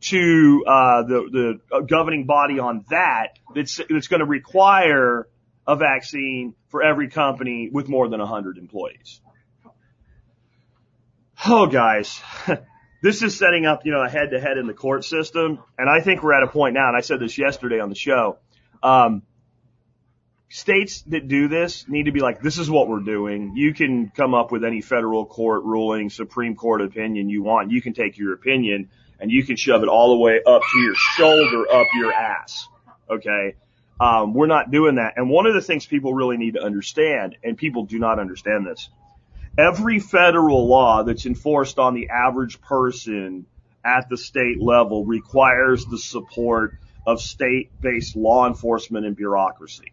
to 0.00 0.64
uh, 0.66 1.02
the, 1.02 1.58
the 1.70 1.82
governing 1.86 2.24
body 2.24 2.58
on 2.58 2.84
that 2.88 3.38
that's, 3.54 3.80
that's 3.88 4.08
going 4.08 4.20
to 4.20 4.26
require 4.26 5.28
a 5.66 5.76
vaccine 5.76 6.54
for 6.68 6.82
every 6.82 7.08
company 7.08 7.68
with 7.70 7.88
more 7.88 8.08
than 8.08 8.20
100 8.20 8.56
employees. 8.56 9.20
Oh, 11.46 11.66
guys, 11.66 12.20
this 13.02 13.22
is 13.22 13.36
setting 13.36 13.66
up, 13.66 13.84
you 13.84 13.92
know, 13.92 14.02
a 14.02 14.08
head 14.08 14.30
to 14.32 14.40
head 14.40 14.58
in 14.58 14.66
the 14.66 14.74
court 14.74 15.04
system. 15.04 15.58
And 15.78 15.88
I 15.88 16.00
think 16.00 16.22
we're 16.22 16.34
at 16.34 16.42
a 16.42 16.48
point 16.48 16.74
now, 16.74 16.88
and 16.88 16.96
I 16.96 17.00
said 17.00 17.20
this 17.20 17.38
yesterday 17.38 17.80
on 17.80 17.88
the 17.88 17.94
show. 17.94 18.38
Um, 18.82 19.22
states 20.50 21.02
that 21.02 21.28
do 21.28 21.46
this 21.48 21.88
need 21.88 22.04
to 22.04 22.12
be 22.12 22.20
like, 22.20 22.42
this 22.42 22.58
is 22.58 22.68
what 22.68 22.88
we're 22.88 23.00
doing. 23.00 23.52
You 23.54 23.72
can 23.72 24.10
come 24.10 24.34
up 24.34 24.50
with 24.50 24.64
any 24.64 24.80
federal 24.82 25.24
court 25.24 25.62
ruling, 25.62 26.10
Supreme 26.10 26.56
Court 26.56 26.82
opinion 26.82 27.28
you 27.28 27.42
want. 27.42 27.70
You 27.70 27.80
can 27.80 27.94
take 27.94 28.18
your 28.18 28.34
opinion 28.34 28.90
and 29.20 29.30
you 29.30 29.44
can 29.44 29.56
shove 29.56 29.82
it 29.82 29.88
all 29.88 30.10
the 30.10 30.18
way 30.18 30.40
up 30.44 30.62
to 30.72 30.78
your 30.80 30.94
shoulder, 30.94 31.70
up 31.72 31.86
your 31.94 32.12
ass. 32.12 32.66
Okay. 33.08 33.54
Um, 34.00 34.34
we're 34.34 34.46
not 34.46 34.70
doing 34.70 34.96
that. 34.96 35.14
And 35.16 35.30
one 35.30 35.46
of 35.46 35.54
the 35.54 35.60
things 35.60 35.86
people 35.86 36.14
really 36.14 36.36
need 36.36 36.54
to 36.54 36.62
understand, 36.62 37.36
and 37.44 37.56
people 37.56 37.84
do 37.84 37.98
not 37.98 38.18
understand 38.18 38.66
this, 38.66 38.88
every 39.56 40.00
federal 40.00 40.66
law 40.66 41.04
that's 41.04 41.26
enforced 41.26 41.78
on 41.78 41.94
the 41.94 42.08
average 42.08 42.60
person 42.60 43.46
at 43.84 44.08
the 44.08 44.16
state 44.16 44.60
level 44.60 45.04
requires 45.04 45.84
the 45.86 45.98
support 45.98 46.74
of 47.06 47.20
state-based 47.20 48.16
law 48.16 48.48
enforcement 48.48 49.06
and 49.06 49.16
bureaucracy. 49.16 49.92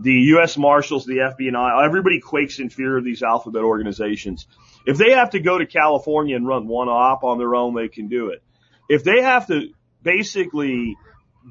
The 0.00 0.12
U.S. 0.12 0.56
Marshals, 0.56 1.06
the 1.06 1.18
FBI, 1.18 1.84
everybody 1.84 2.20
quakes 2.20 2.58
in 2.58 2.68
fear 2.68 2.96
of 2.96 3.04
these 3.04 3.22
alphabet 3.22 3.62
organizations. 3.62 4.46
If 4.86 4.98
they 4.98 5.12
have 5.12 5.30
to 5.30 5.40
go 5.40 5.56
to 5.56 5.66
California 5.66 6.36
and 6.36 6.46
run 6.46 6.66
one 6.66 6.88
op 6.88 7.22
on 7.22 7.38
their 7.38 7.54
own, 7.54 7.74
they 7.74 7.88
can 7.88 8.08
do 8.08 8.28
it. 8.30 8.42
If 8.88 9.04
they 9.04 9.22
have 9.22 9.46
to 9.46 9.68
basically 10.02 10.96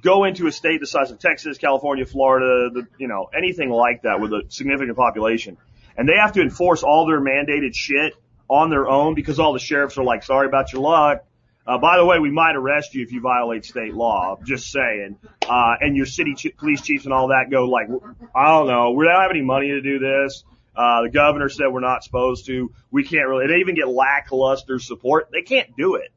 go 0.02 0.26
into 0.26 0.48
a 0.48 0.52
state 0.52 0.80
the 0.80 0.88
size 0.88 1.12
of 1.12 1.20
Texas, 1.20 1.58
California, 1.58 2.06
Florida, 2.06 2.70
the, 2.74 2.88
you 2.98 3.08
know, 3.08 3.30
anything 3.36 3.70
like 3.70 4.04
that 4.04 4.20
with 4.20 4.32
a 4.34 4.44
significant 4.50 4.98
population, 4.98 5.58
and 5.98 6.08
they 6.08 6.16
have 6.20 6.34
to 6.34 6.42
enforce 6.42 6.84
all 6.84 7.06
their 7.08 7.22
mandated 7.22 7.74
shit 7.74 8.14
on 8.50 8.70
their 8.70 8.88
own 8.88 9.16
because 9.16 9.40
all 9.40 9.54
the 9.54 9.60
sheriffs 9.60 9.98
are 9.98 10.04
like, 10.04 10.24
sorry 10.24 10.48
about 10.48 10.74
your 10.74 10.82
luck. 10.82 11.26
Uh, 11.66 11.78
by 11.78 11.98
the 11.98 12.06
way, 12.06 12.20
we 12.20 12.30
might 12.30 12.56
arrest 12.56 12.94
you 12.94 13.04
if 13.04 13.12
you 13.12 13.22
violate 13.22 13.64
state 13.64 13.94
law. 13.94 14.38
Just 14.44 14.70
saying. 14.72 15.18
Uh, 15.48 15.76
and 15.80 15.96
your 15.96 16.06
city 16.06 16.34
ch- 16.36 16.56
police 16.58 16.82
chiefs 16.82 17.06
and 17.06 17.14
all 17.14 17.30
that 17.30 17.46
go 17.50 17.66
like, 17.66 17.88
I 18.36 18.48
don't 18.50 18.68
know, 18.68 18.92
we 18.92 19.06
don't 19.06 19.22
have 19.22 19.32
any 19.32 19.42
money 19.42 19.70
to 19.70 19.82
do 19.82 20.00
this. 20.00 20.44
Uh, 20.76 21.04
the 21.04 21.10
governor 21.10 21.50
said 21.50 21.68
we're 21.72 21.80
not 21.80 22.04
supposed 22.04 22.48
to. 22.48 22.72
We 22.92 23.04
can't 23.04 23.28
really. 23.28 23.48
They 23.48 23.58
even 23.58 23.76
get 23.76 23.88
lackluster 23.88 24.80
support. 24.80 25.30
They 25.32 25.44
can't 25.44 25.76
do 25.78 25.96
it. 25.96 26.10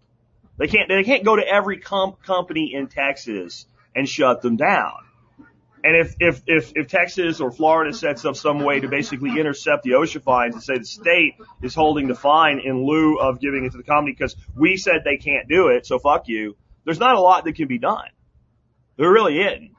They 0.56 0.66
can't. 0.66 0.88
They 0.88 1.04
can't 1.04 1.24
go 1.24 1.36
to 1.36 1.46
every 1.46 1.78
comp- 1.78 2.22
company 2.22 2.72
in 2.74 2.86
Texas 2.86 3.66
and 3.94 4.08
shut 4.08 4.40
them 4.40 4.56
down. 4.56 4.94
And 5.86 5.94
if, 5.94 6.16
if, 6.18 6.42
if, 6.48 6.72
if 6.74 6.88
Texas 6.88 7.40
or 7.40 7.52
Florida 7.52 7.92
sets 7.92 8.24
up 8.24 8.34
some 8.34 8.58
way 8.58 8.80
to 8.80 8.88
basically 8.88 9.38
intercept 9.38 9.84
the 9.84 9.90
OSHA 9.90 10.20
fines 10.24 10.54
and 10.54 10.62
say 10.64 10.78
the 10.78 10.84
state 10.84 11.34
is 11.62 11.76
holding 11.76 12.08
the 12.08 12.16
fine 12.16 12.58
in 12.58 12.84
lieu 12.84 13.18
of 13.20 13.38
giving 13.40 13.64
it 13.64 13.70
to 13.70 13.76
the 13.76 13.84
company 13.84 14.10
because 14.10 14.34
we 14.56 14.78
said 14.78 15.02
they 15.04 15.16
can't 15.16 15.48
do 15.48 15.68
it, 15.68 15.86
so 15.86 16.00
fuck 16.00 16.26
you, 16.26 16.56
there's 16.84 16.98
not 16.98 17.14
a 17.14 17.20
lot 17.20 17.44
that 17.44 17.54
can 17.54 17.68
be 17.68 17.78
done. 17.78 18.08
There 18.96 19.08
really 19.08 19.38
isn't. 19.40 19.76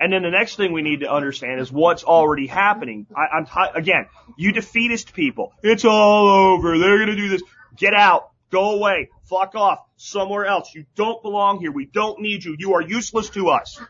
And 0.00 0.12
then 0.12 0.22
the 0.22 0.30
next 0.30 0.56
thing 0.56 0.72
we 0.72 0.82
need 0.82 1.00
to 1.00 1.08
understand 1.08 1.60
is 1.60 1.70
what's 1.70 2.02
already 2.02 2.48
happening. 2.48 3.06
I, 3.16 3.36
I'm 3.36 3.46
t- 3.46 3.78
again, 3.78 4.06
you 4.36 4.50
defeatist 4.50 5.14
people. 5.14 5.52
It's 5.62 5.84
all 5.84 6.26
over. 6.26 6.76
They're 6.78 6.98
gonna 6.98 7.14
do 7.14 7.28
this. 7.28 7.44
Get 7.76 7.94
out. 7.94 8.30
Go 8.50 8.72
away. 8.72 9.10
Fuck 9.30 9.54
off. 9.54 9.78
Somewhere 9.94 10.46
else. 10.46 10.74
You 10.74 10.84
don't 10.96 11.22
belong 11.22 11.60
here. 11.60 11.70
We 11.70 11.86
don't 11.86 12.20
need 12.20 12.42
you. 12.42 12.56
You 12.58 12.74
are 12.74 12.82
useless 12.82 13.30
to 13.30 13.50
us. 13.50 13.80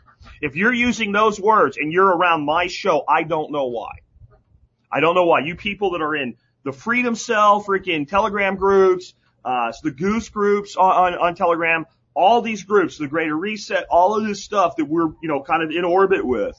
If 0.40 0.56
you're 0.56 0.72
using 0.72 1.12
those 1.12 1.40
words 1.40 1.76
and 1.76 1.92
you're 1.92 2.08
around 2.08 2.44
my 2.44 2.66
show, 2.66 3.04
I 3.08 3.22
don't 3.22 3.52
know 3.52 3.66
why. 3.66 3.90
I 4.90 5.00
don't 5.00 5.14
know 5.14 5.24
why. 5.24 5.40
You 5.40 5.56
people 5.56 5.92
that 5.92 6.02
are 6.02 6.14
in 6.14 6.36
the 6.64 6.72
Freedom 6.72 7.14
Cell, 7.14 7.62
freaking 7.62 8.08
Telegram 8.08 8.56
groups, 8.56 9.14
uh, 9.44 9.72
the 9.82 9.90
Goose 9.90 10.28
groups 10.28 10.76
on, 10.76 11.14
on, 11.14 11.18
on 11.18 11.34
Telegram, 11.34 11.86
all 12.14 12.42
these 12.42 12.62
groups, 12.62 12.98
the 12.98 13.08
Greater 13.08 13.36
Reset, 13.36 13.86
all 13.90 14.16
of 14.16 14.24
this 14.24 14.42
stuff 14.42 14.76
that 14.76 14.84
we're, 14.84 15.08
you 15.22 15.28
know, 15.28 15.42
kind 15.42 15.62
of 15.62 15.70
in 15.70 15.84
orbit 15.84 16.24
with. 16.24 16.56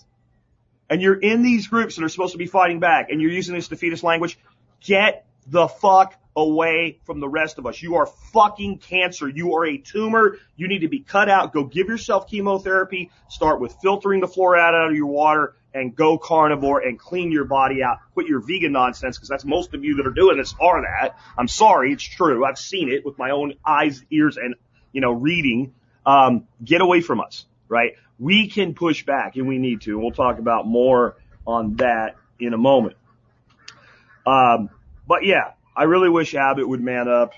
And 0.90 1.02
you're 1.02 1.20
in 1.20 1.42
these 1.42 1.68
groups 1.68 1.96
that 1.96 2.04
are 2.04 2.10
supposed 2.10 2.34
to 2.34 2.38
be 2.38 2.46
fighting 2.46 2.80
back 2.80 3.10
and 3.10 3.22
you're 3.22 3.32
using 3.32 3.56
this 3.56 3.68
defeatist 3.68 4.04
language. 4.04 4.38
Get 4.82 5.26
the 5.48 5.68
fuck 5.68 6.14
away 6.36 7.00
from 7.06 7.20
the 7.20 7.30
rest 7.30 7.58
of 7.58 7.66
us. 7.66 7.82
You 7.82 7.96
are 7.96 8.06
fucking 8.06 8.80
cancer. 8.80 9.28
You 9.30 9.56
are 9.56 9.66
a 9.66 9.78
tumor. 9.78 10.38
You 10.56 10.68
need 10.68 10.80
to 10.80 10.90
be 10.90 11.00
cut 11.00 11.30
out. 11.30 11.54
Go 11.54 11.64
give 11.64 11.88
yourself 11.88 12.28
chemotherapy. 12.28 13.12
Start 13.30 13.62
with 13.62 13.76
filtering 13.82 14.22
the 14.22 14.28
fluoride 14.28 14.74
out 14.74 14.90
of 14.90 14.96
your 14.96 15.08
water 15.08 15.56
and 15.74 15.96
go 15.96 16.18
carnivore 16.18 16.80
and 16.80 17.00
clean 17.00 17.32
your 17.32 17.46
body 17.46 17.84
out. 17.84 18.00
Quit 18.14 18.28
your 18.28 18.40
vegan 18.40 18.72
nonsense 18.72 19.18
because 19.18 19.30
that's 19.30 19.46
most 19.46 19.74
of 19.74 19.84
you 19.84 19.96
that 19.98 20.08
are 20.08 20.14
doing 20.14 20.38
this 20.38 20.54
are 20.60 20.82
that. 20.82 21.18
I'm 21.38 21.48
sorry. 21.48 21.92
It's 21.92 22.04
true. 22.04 22.46
I've 22.46 22.58
seen 22.58 22.90
it 22.90 23.06
with 23.06 23.18
my 23.18 23.32
own 23.32 23.54
eyes, 23.66 24.04
ears, 24.10 24.38
and, 24.38 24.56
you 24.92 25.02
know, 25.02 25.12
reading. 25.12 25.74
Um, 26.06 26.48
get 26.64 26.82
away 26.82 27.02
from 27.02 27.20
us, 27.20 27.46
right? 27.68 27.94
We 28.20 28.48
can 28.48 28.74
push 28.74 29.06
back 29.06 29.36
and 29.36 29.48
we 29.48 29.58
need 29.58 29.82
to. 29.82 29.98
We'll 29.98 30.12
talk 30.12 30.40
about 30.40 30.68
more 30.68 31.18
on 31.48 31.78
that 31.78 32.16
in 32.40 32.54
a 32.54 32.58
moment. 32.58 32.96
Um, 34.26 34.70
but 35.08 35.26
yeah, 35.26 35.54
I 35.76 35.84
really 35.84 36.10
wish 36.10 36.34
Abbott 36.36 36.68
would 36.68 36.82
man 36.82 37.08
up. 37.08 37.34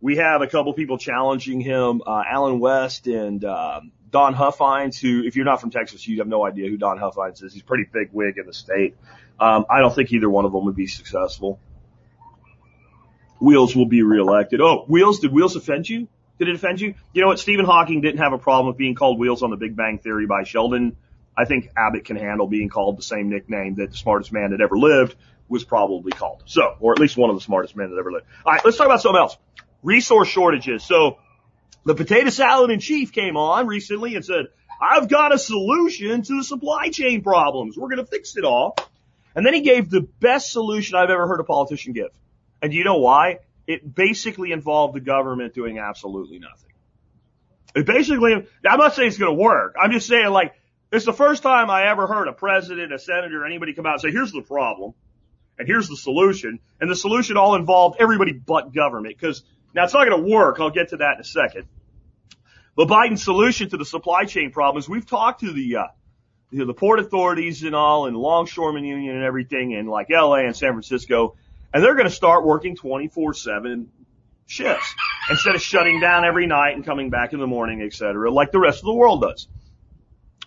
We 0.00 0.16
have 0.16 0.42
a 0.42 0.46
couple 0.46 0.74
people 0.74 0.98
challenging 0.98 1.60
him, 1.60 2.02
uh, 2.06 2.22
Allen 2.28 2.60
West 2.60 3.06
and 3.06 3.44
um, 3.44 3.92
Don 4.10 4.34
Huffines, 4.34 4.98
who, 4.98 5.22
if 5.24 5.36
you're 5.36 5.44
not 5.44 5.60
from 5.60 5.70
Texas, 5.70 6.06
you 6.06 6.18
have 6.18 6.26
no 6.26 6.44
idea 6.44 6.68
who 6.68 6.76
Don 6.76 6.98
Huffines 6.98 7.40
is. 7.42 7.54
He's 7.54 7.62
pretty 7.62 7.84
big 7.90 8.10
wig 8.12 8.36
in 8.36 8.46
the 8.46 8.52
state. 8.52 8.96
Um, 9.40 9.64
I 9.70 9.80
don't 9.80 9.94
think 9.94 10.12
either 10.12 10.28
one 10.28 10.44
of 10.44 10.52
them 10.52 10.66
would 10.66 10.76
be 10.76 10.86
successful. 10.86 11.58
Wheels 13.40 13.74
will 13.74 13.86
be 13.86 14.02
reelected. 14.02 14.60
Oh, 14.60 14.84
Wheels, 14.86 15.20
did 15.20 15.32
Wheels 15.32 15.56
offend 15.56 15.88
you? 15.88 16.08
Did 16.38 16.48
it 16.48 16.56
offend 16.56 16.80
you? 16.80 16.94
You 17.12 17.22
know 17.22 17.28
what? 17.28 17.38
Stephen 17.38 17.64
Hawking 17.64 18.00
didn't 18.02 18.18
have 18.18 18.32
a 18.32 18.38
problem 18.38 18.66
with 18.66 18.76
being 18.76 18.94
called 18.94 19.18
Wheels 19.18 19.42
on 19.42 19.50
the 19.50 19.56
Big 19.56 19.74
Bang 19.74 19.98
Theory 19.98 20.26
by 20.26 20.44
Sheldon. 20.44 20.96
I 21.36 21.46
think 21.46 21.70
Abbott 21.76 22.04
can 22.04 22.16
handle 22.16 22.46
being 22.46 22.68
called 22.68 22.98
the 22.98 23.02
same 23.02 23.30
nickname 23.30 23.76
that 23.76 23.90
the 23.90 23.96
smartest 23.96 24.32
man 24.32 24.50
that 24.50 24.60
ever 24.60 24.76
lived 24.76 25.16
was 25.52 25.64
probably 25.64 26.12
called. 26.12 26.42
So, 26.46 26.76
or 26.80 26.92
at 26.92 26.98
least 26.98 27.16
one 27.16 27.30
of 27.30 27.36
the 27.36 27.42
smartest 27.42 27.76
men 27.76 27.90
that 27.90 27.98
ever 27.98 28.10
lived. 28.10 28.24
All 28.44 28.52
right, 28.52 28.64
let's 28.64 28.78
talk 28.78 28.86
about 28.86 29.02
something 29.02 29.20
else. 29.20 29.36
Resource 29.82 30.28
shortages. 30.28 30.82
So, 30.82 31.18
the 31.84 31.94
potato 31.94 32.30
salad 32.30 32.70
in 32.70 32.80
chief 32.80 33.12
came 33.12 33.36
on 33.36 33.66
recently 33.66 34.16
and 34.16 34.24
said, 34.24 34.46
I've 34.80 35.08
got 35.08 35.34
a 35.34 35.38
solution 35.38 36.22
to 36.22 36.38
the 36.38 36.44
supply 36.44 36.88
chain 36.88 37.22
problems. 37.22 37.76
We're 37.76 37.88
going 37.88 38.04
to 38.04 38.06
fix 38.06 38.36
it 38.36 38.44
all. 38.44 38.76
And 39.34 39.44
then 39.44 39.54
he 39.54 39.60
gave 39.60 39.90
the 39.90 40.00
best 40.00 40.52
solution 40.52 40.96
I've 40.96 41.10
ever 41.10 41.26
heard 41.26 41.40
a 41.40 41.44
politician 41.44 41.92
give. 41.92 42.10
And 42.60 42.72
you 42.72 42.84
know 42.84 42.98
why? 42.98 43.40
It 43.66 43.94
basically 43.94 44.52
involved 44.52 44.94
the 44.94 45.00
government 45.00 45.54
doing 45.54 45.78
absolutely 45.78 46.38
nothing. 46.38 46.70
It 47.74 47.86
basically, 47.86 48.34
I'm 48.34 48.78
not 48.78 48.94
saying 48.94 49.08
it's 49.08 49.18
going 49.18 49.36
to 49.36 49.42
work. 49.42 49.76
I'm 49.80 49.92
just 49.92 50.06
saying 50.06 50.30
like, 50.30 50.54
it's 50.92 51.04
the 51.06 51.12
first 51.12 51.42
time 51.42 51.70
I 51.70 51.88
ever 51.88 52.06
heard 52.06 52.28
a 52.28 52.32
president, 52.32 52.92
a 52.92 52.98
senator, 52.98 53.42
or 53.42 53.46
anybody 53.46 53.72
come 53.72 53.86
out 53.86 53.94
and 53.94 54.02
say, 54.02 54.10
here's 54.10 54.32
the 54.32 54.42
problem 54.42 54.94
and 55.58 55.68
here's 55.68 55.88
the 55.88 55.96
solution. 55.96 56.58
And 56.80 56.90
the 56.90 56.96
solution 56.96 57.36
all 57.36 57.54
involved 57.54 57.98
everybody 58.00 58.32
but 58.32 58.74
government 58.74 59.16
because 59.18 59.42
now 59.74 59.84
it's 59.84 59.94
not 59.94 60.06
going 60.08 60.22
to 60.22 60.30
work. 60.30 60.58
I'll 60.60 60.70
get 60.70 60.90
to 60.90 60.98
that 60.98 61.14
in 61.16 61.20
a 61.20 61.24
second. 61.24 61.66
But 62.74 62.88
Biden's 62.88 63.22
solution 63.22 63.68
to 63.70 63.76
the 63.76 63.84
supply 63.84 64.24
chain 64.24 64.50
problem 64.50 64.80
is 64.80 64.88
we've 64.88 65.06
talked 65.06 65.40
to 65.40 65.52
the, 65.52 65.76
uh, 65.76 65.84
you 66.50 66.60
know, 66.60 66.66
the 66.66 66.74
port 66.74 66.98
authorities 66.98 67.62
and 67.62 67.74
all 67.74 68.06
and 68.06 68.16
longshoreman 68.16 68.84
union 68.84 69.14
and 69.14 69.24
everything 69.24 69.72
in 69.72 69.86
like 69.86 70.08
LA 70.10 70.46
and 70.46 70.56
San 70.56 70.72
Francisco. 70.72 71.36
And 71.72 71.82
they're 71.82 71.94
going 71.94 72.08
to 72.08 72.14
start 72.14 72.44
working 72.44 72.76
24 72.76 73.34
seven 73.34 73.90
shifts 74.46 74.94
instead 75.30 75.54
of 75.54 75.62
shutting 75.62 76.00
down 76.00 76.24
every 76.24 76.46
night 76.46 76.74
and 76.74 76.84
coming 76.84 77.10
back 77.10 77.32
in 77.32 77.40
the 77.40 77.46
morning, 77.46 77.82
et 77.82 77.92
cetera, 77.92 78.30
like 78.30 78.52
the 78.52 78.58
rest 78.58 78.80
of 78.80 78.84
the 78.84 78.94
world 78.94 79.22
does. 79.22 79.48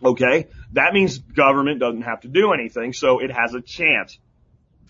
Okay. 0.03 0.47
That 0.73 0.93
means 0.93 1.17
government 1.17 1.79
doesn't 1.79 2.03
have 2.03 2.21
to 2.21 2.27
do 2.27 2.53
anything. 2.53 2.93
So 2.93 3.19
it 3.19 3.31
has 3.31 3.53
a 3.53 3.61
chance. 3.61 4.19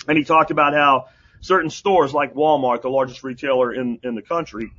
And 0.07 0.17
he 0.17 0.23
talked 0.23 0.51
about 0.51 0.73
how 0.73 1.07
certain 1.41 1.69
stores 1.69 2.13
like 2.13 2.33
Walmart, 2.33 2.81
the 2.81 2.89
largest 2.89 3.23
retailer 3.23 3.73
in, 3.73 3.99
in 4.03 4.15
the 4.15 4.21
country, 4.21 4.71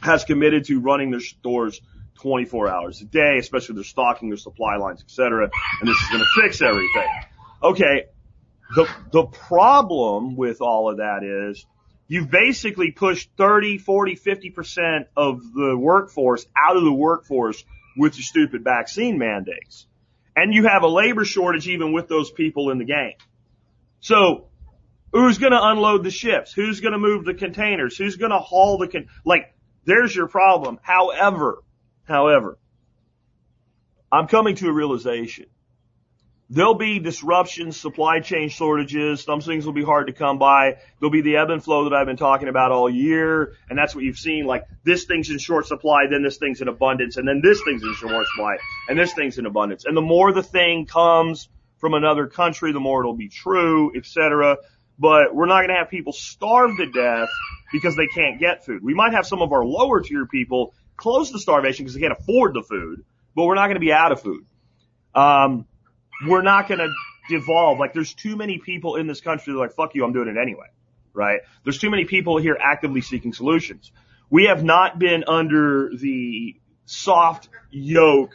has 0.00 0.24
committed 0.24 0.64
to 0.66 0.80
running 0.80 1.10
their 1.10 1.20
stores 1.20 1.80
24 2.20 2.68
hours 2.68 3.00
a 3.00 3.04
day, 3.04 3.38
especially 3.38 3.76
their 3.76 3.84
stocking, 3.84 4.28
their 4.28 4.36
supply 4.36 4.76
lines, 4.76 5.02
et 5.02 5.10
cetera. 5.10 5.48
And 5.80 5.88
this 5.88 5.96
is 5.96 6.08
going 6.08 6.22
to 6.22 6.42
fix 6.42 6.62
everything. 6.62 7.08
Okay. 7.62 8.06
The, 8.74 8.88
the 9.12 9.24
problem 9.24 10.36
with 10.36 10.60
all 10.60 10.90
of 10.90 10.98
that 10.98 11.24
is 11.24 11.64
you've 12.06 12.30
basically 12.30 12.90
pushed 12.90 13.30
30, 13.36 13.78
40, 13.78 14.16
50% 14.16 15.06
of 15.16 15.40
the 15.54 15.76
workforce 15.76 16.46
out 16.56 16.76
of 16.76 16.84
the 16.84 16.92
workforce 16.92 17.64
with 17.96 18.16
your 18.16 18.24
stupid 18.24 18.62
vaccine 18.62 19.18
mandates. 19.18 19.86
And 20.36 20.54
you 20.54 20.66
have 20.66 20.82
a 20.82 20.88
labor 20.88 21.24
shortage 21.24 21.66
even 21.66 21.92
with 21.92 22.08
those 22.08 22.30
people 22.30 22.70
in 22.70 22.78
the 22.78 22.84
game. 22.84 23.14
So 24.00 24.48
who's 25.12 25.38
going 25.38 25.52
to 25.52 25.62
unload 25.62 26.04
the 26.04 26.10
ships? 26.10 26.52
Who's 26.52 26.80
going 26.80 26.92
to 26.92 26.98
move 26.98 27.24
the 27.24 27.34
containers? 27.34 27.96
Who's 27.96 28.16
going 28.16 28.32
to 28.32 28.38
haul 28.38 28.78
the 28.78 28.88
con- 28.88 29.08
like 29.24 29.54
there's 29.84 30.14
your 30.14 30.28
problem. 30.28 30.78
However, 30.82 31.62
however, 32.04 32.58
I'm 34.10 34.26
coming 34.26 34.56
to 34.56 34.68
a 34.68 34.72
realization 34.72 35.46
There'll 36.50 36.76
be 36.76 36.98
disruptions, 36.98 37.78
supply 37.78 38.20
chain 38.20 38.48
shortages. 38.48 39.22
Some 39.22 39.42
things 39.42 39.66
will 39.66 39.74
be 39.74 39.84
hard 39.84 40.06
to 40.06 40.14
come 40.14 40.38
by. 40.38 40.76
There'll 40.98 41.12
be 41.12 41.20
the 41.20 41.36
ebb 41.36 41.50
and 41.50 41.62
flow 41.62 41.84
that 41.84 41.94
I've 41.94 42.06
been 42.06 42.16
talking 42.16 42.48
about 42.48 42.72
all 42.72 42.88
year. 42.88 43.52
And 43.68 43.78
that's 43.78 43.94
what 43.94 44.02
you've 44.02 44.18
seen. 44.18 44.46
Like 44.46 44.64
this 44.82 45.04
thing's 45.04 45.28
in 45.28 45.38
short 45.38 45.66
supply, 45.66 46.06
then 46.10 46.22
this 46.22 46.38
thing's 46.38 46.62
in 46.62 46.68
abundance, 46.68 47.18
and 47.18 47.28
then 47.28 47.42
this 47.44 47.60
thing's 47.66 47.82
in 47.82 47.92
short 47.94 48.26
supply, 48.28 48.56
and 48.88 48.98
this 48.98 49.12
thing's 49.12 49.36
in 49.36 49.44
abundance. 49.44 49.84
And 49.84 49.94
the 49.94 50.00
more 50.00 50.32
the 50.32 50.42
thing 50.42 50.86
comes 50.86 51.50
from 51.78 51.94
another 51.94 52.26
country, 52.26 52.72
the 52.72 52.80
more 52.80 53.00
it'll 53.00 53.14
be 53.14 53.28
true, 53.28 53.92
etc. 53.96 54.58
But 54.98 55.34
we're 55.34 55.46
not 55.46 55.58
going 55.58 55.70
to 55.70 55.76
have 55.76 55.88
people 55.88 56.12
starve 56.12 56.76
to 56.76 56.90
death 56.90 57.28
because 57.72 57.96
they 57.96 58.06
can't 58.06 58.40
get 58.40 58.64
food. 58.64 58.82
We 58.82 58.94
might 58.94 59.12
have 59.12 59.26
some 59.26 59.42
of 59.42 59.52
our 59.52 59.64
lower 59.64 60.00
tier 60.00 60.26
people 60.26 60.74
close 60.96 61.30
to 61.30 61.38
starvation 61.38 61.84
because 61.84 61.94
they 61.94 62.00
can't 62.00 62.18
afford 62.18 62.54
the 62.54 62.62
food, 62.62 63.04
but 63.34 63.44
we're 63.44 63.54
not 63.54 63.66
going 63.66 63.76
to 63.76 63.80
be 63.80 63.92
out 63.92 64.12
of 64.12 64.20
food. 64.20 64.44
Um, 65.14 65.66
we're 66.26 66.42
not 66.42 66.68
going 66.68 66.80
to 66.80 66.92
devolve. 67.28 67.78
Like 67.78 67.94
there's 67.94 68.12
too 68.14 68.36
many 68.36 68.58
people 68.58 68.96
in 68.96 69.06
this 69.06 69.20
country 69.20 69.52
that 69.52 69.58
are 69.58 69.62
like, 69.62 69.74
fuck 69.74 69.94
you, 69.94 70.04
I'm 70.04 70.12
doing 70.12 70.28
it 70.28 70.36
anyway. 70.40 70.66
Right? 71.12 71.40
There's 71.64 71.78
too 71.78 71.90
many 71.90 72.04
people 72.04 72.38
here 72.38 72.56
actively 72.60 73.00
seeking 73.00 73.32
solutions. 73.32 73.92
We 74.30 74.46
have 74.46 74.62
not 74.62 74.98
been 74.98 75.24
under 75.26 75.90
the 75.94 76.56
soft 76.84 77.48
yoke 77.70 78.32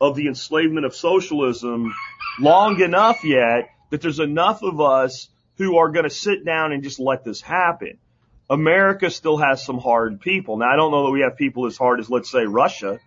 of 0.00 0.16
the 0.16 0.28
enslavement 0.28 0.86
of 0.86 0.94
socialism 0.94 1.94
long 2.38 2.80
enough 2.80 3.24
yet 3.24 3.70
that 3.90 4.00
there's 4.00 4.20
enough 4.20 4.62
of 4.62 4.80
us 4.80 5.28
who 5.56 5.78
are 5.78 5.90
going 5.90 6.04
to 6.04 6.10
sit 6.10 6.44
down 6.44 6.72
and 6.72 6.82
just 6.82 7.00
let 7.00 7.24
this 7.24 7.40
happen. 7.40 7.98
America 8.48 9.10
still 9.10 9.36
has 9.36 9.64
some 9.64 9.78
hard 9.78 10.20
people. 10.20 10.56
Now 10.58 10.72
I 10.72 10.76
don't 10.76 10.90
know 10.90 11.06
that 11.06 11.12
we 11.12 11.20
have 11.20 11.36
people 11.36 11.66
as 11.66 11.76
hard 11.76 12.00
as 12.00 12.08
let's 12.08 12.30
say 12.30 12.44
Russia. 12.44 13.00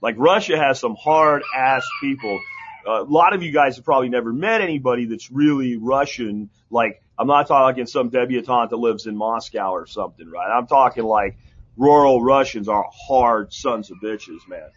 Like 0.00 0.14
Russia 0.18 0.56
has 0.56 0.80
some 0.80 0.96
hard 0.96 1.42
ass 1.54 1.86
people 2.00 2.40
a 2.86 3.02
lot 3.02 3.34
of 3.34 3.42
you 3.42 3.52
guys 3.52 3.76
have 3.76 3.84
probably 3.84 4.08
never 4.08 4.32
met 4.32 4.60
anybody 4.60 5.06
that's 5.06 5.30
really 5.30 5.76
Russian. 5.76 6.50
Like, 6.70 7.02
I'm 7.18 7.26
not 7.26 7.46
talking 7.48 7.86
some 7.86 8.10
debutante 8.10 8.70
that 8.70 8.76
lives 8.76 9.06
in 9.06 9.16
Moscow 9.16 9.72
or 9.72 9.86
something, 9.86 10.28
right? 10.28 10.50
I'm 10.50 10.66
talking 10.66 11.04
like 11.04 11.36
rural 11.76 12.22
Russians 12.22 12.68
are 12.68 12.84
hard 12.90 13.52
sons 13.52 13.90
of 13.90 13.98
bitches, 14.02 14.40
man. 14.48 14.70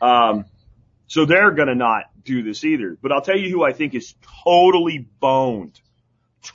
Um, 0.00 0.44
so 1.08 1.24
they're 1.24 1.50
gonna 1.50 1.74
not 1.74 2.04
do 2.22 2.42
this 2.42 2.64
either. 2.64 2.96
But 3.00 3.12
I'll 3.12 3.22
tell 3.22 3.38
you 3.38 3.50
who 3.50 3.64
I 3.64 3.72
think 3.72 3.94
is 3.94 4.14
totally 4.44 4.98
boned, 5.20 5.80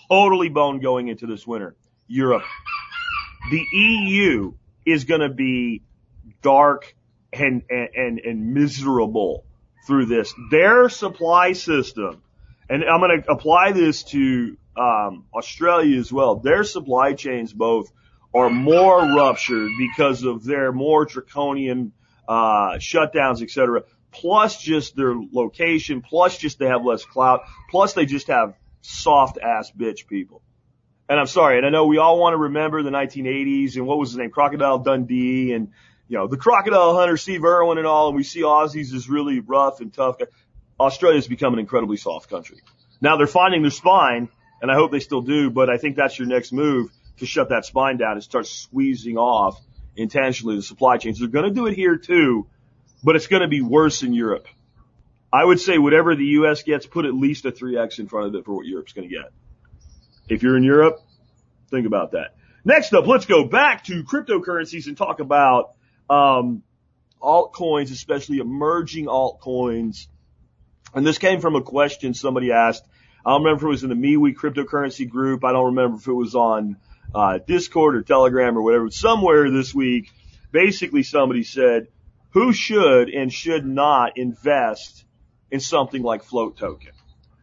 totally 0.10 0.50
boned 0.50 0.82
going 0.82 1.10
into 1.10 1.28
this 1.28 1.46
winter. 1.46 1.76
Europe. 2.08 2.44
The 3.52 3.66
EU 3.74 4.54
is 4.86 5.04
gonna 5.04 5.30
be 5.30 5.82
dark 6.42 6.96
and, 7.34 7.64
and, 7.70 8.20
and, 8.20 8.54
miserable 8.54 9.46
through 9.88 10.06
this. 10.06 10.34
Their 10.52 10.88
supply 10.90 11.54
system, 11.54 12.22
and 12.70 12.84
I'm 12.84 13.00
going 13.00 13.24
to 13.24 13.32
apply 13.32 13.72
this 13.72 14.04
to 14.04 14.58
um, 14.78 15.26
Australia 15.34 16.00
as 16.00 16.12
well. 16.12 16.36
Their 16.36 16.64
supply 16.64 17.14
chains 17.14 17.52
both 17.52 17.92
are 18.34 18.50
more 18.50 19.00
ruptured 19.00 19.72
because 19.78 20.24
of 20.24 20.44
their 20.44 20.72
more 20.72 21.06
draconian 21.06 21.92
uh, 22.28 22.78
shutdowns, 22.78 23.42
etc. 23.42 23.84
Plus 24.13 24.62
just 24.62 24.96
their 24.96 25.15
location, 25.32 26.02
plus 26.02 26.38
just 26.38 26.60
they 26.60 26.67
have 26.67 26.86
less 26.86 27.04
clout, 27.04 27.41
plus 27.69 27.93
they 27.93 28.06
just 28.06 28.28
have 28.28 28.54
soft 28.82 29.38
ass 29.38 29.71
bitch 29.71 30.08
people. 30.08 30.41
And 31.10 31.19
I'm 31.19 31.28
sorry, 31.28 31.58
and 31.58 31.65
I 31.65 31.69
know 31.69 31.86
we 31.86 31.97
all 31.97 32.19
want 32.19 32.34
to 32.34 32.38
remember 32.38 32.82
the 32.84 32.89
1980s 32.89 33.76
and 33.76 33.86
what 33.86 33.97
was 33.97 34.12
his 34.12 34.17
name, 34.17 34.30
Crocodile 34.30 34.80
Dundee 34.80 35.54
and 35.54 35.69
you 36.08 36.17
know, 36.17 36.28
the 36.28 36.38
crocodile 36.38 36.95
hunter, 36.95 37.17
Steve 37.17 37.43
Irwin 37.43 37.78
and 37.78 37.88
all, 37.88 38.08
and 38.10 38.15
we 38.15 38.23
see 38.23 38.41
Aussies 38.41 38.93
as 38.93 39.10
really 39.10 39.39
rough 39.39 39.82
and 39.82 39.93
tough. 39.93 40.17
Australia's 40.80 41.28
become 41.28 41.54
an 41.54 41.60
incredibly 41.60 41.97
soft 41.97 42.30
country. 42.30 42.60
Now 43.02 43.17
they're 43.17 43.28
finding 43.28 43.62
their 43.62 43.71
spine, 43.71 44.30
and 44.62 44.71
I 44.71 44.76
hope 44.76 44.91
they 44.91 44.99
still 44.99 45.21
do, 45.21 45.49
but 45.49 45.69
I 45.69 45.78
think 45.78 45.95
that's 45.95 46.17
your 46.19 46.28
next 46.28 46.52
move 46.52 46.91
to 47.17 47.26
shut 47.26 47.49
that 47.49 47.65
spine 47.65 47.97
down 47.97 48.13
and 48.13 48.23
start 48.23 48.47
squeezing 48.47 49.17
off 49.17 49.60
intentionally 49.95 50.56
the 50.56 50.62
supply 50.62 50.97
chains. 50.97 51.19
They're 51.19 51.30
going 51.30 51.45
to 51.45 51.52
do 51.54 51.67
it 51.67 51.76
here 51.76 51.97
too, 51.97 52.47
but 53.04 53.16
it's 53.16 53.28
going 53.28 53.42
to 53.42 53.48
be 53.48 53.62
worse 53.62 54.04
in 54.04 54.13
Europe. 54.13 54.48
I 55.32 55.44
would 55.44 55.60
say 55.60 55.78
whatever 55.78 56.16
the 56.16 56.26
U.S. 56.26 56.63
gets, 56.63 56.86
put 56.86 57.06
at 57.06 57.13
least 57.13 57.46
a 57.46 57.52
3x 57.52 58.00
in 58.00 58.08
front 58.08 58.28
of 58.28 58.36
it 58.36 58.46
for 58.46 58.56
what 58.56 58.66
Europe's 58.66 58.94
going 58.94 59.10
to 59.10 59.13
get. 59.13 59.32
If 60.30 60.44
you're 60.44 60.56
in 60.56 60.63
Europe, 60.63 61.00
think 61.70 61.88
about 61.88 62.12
that. 62.12 62.36
Next 62.63 62.94
up, 62.94 63.08
let's 63.08 63.26
go 63.26 63.44
back 63.44 63.84
to 63.86 64.04
cryptocurrencies 64.04 64.88
and 64.88 64.96
talk 64.96 65.20
about 65.20 65.72
um, 66.10 66.63
altcoins, 67.22 67.92
especially 67.92 68.38
emerging 68.38 69.08
altcoins. 69.08 70.08
And 70.94 71.06
this 71.06 71.18
came 71.18 71.42
from 71.42 71.56
a 71.56 71.62
question 71.62 72.13
somebody 72.13 72.52
asked. 72.52 72.86
I 73.26 73.32
don't 73.32 73.44
remember 73.44 73.66
if 73.66 73.68
it 73.68 73.70
was 73.70 73.84
in 73.84 73.89
the 73.89 73.96
MeWe 73.96 74.36
cryptocurrency 74.36 75.10
group. 75.10 75.44
I 75.44 75.52
don't 75.52 75.76
remember 75.76 75.98
if 75.98 76.08
it 76.08 76.13
was 76.13 76.36
on 76.36 76.78
uh, 77.13 77.39
Discord 77.39 77.96
or 77.96 78.04
Telegram 78.04 78.58
or 78.58 78.62
whatever. 78.62 78.89
Somewhere 78.92 79.50
this 79.50 79.74
week, 79.74 80.12
basically 80.52 81.04
somebody 81.04 81.44
said, 81.44 81.88
who 82.34 82.52
should 82.52 83.10
and 83.10 83.32
should 83.32 83.65
not 83.65 84.17
invest 84.17 85.06
in 85.52 85.60
something 85.60 86.02
like 86.02 86.24
float 86.24 86.58
token? 86.58 86.91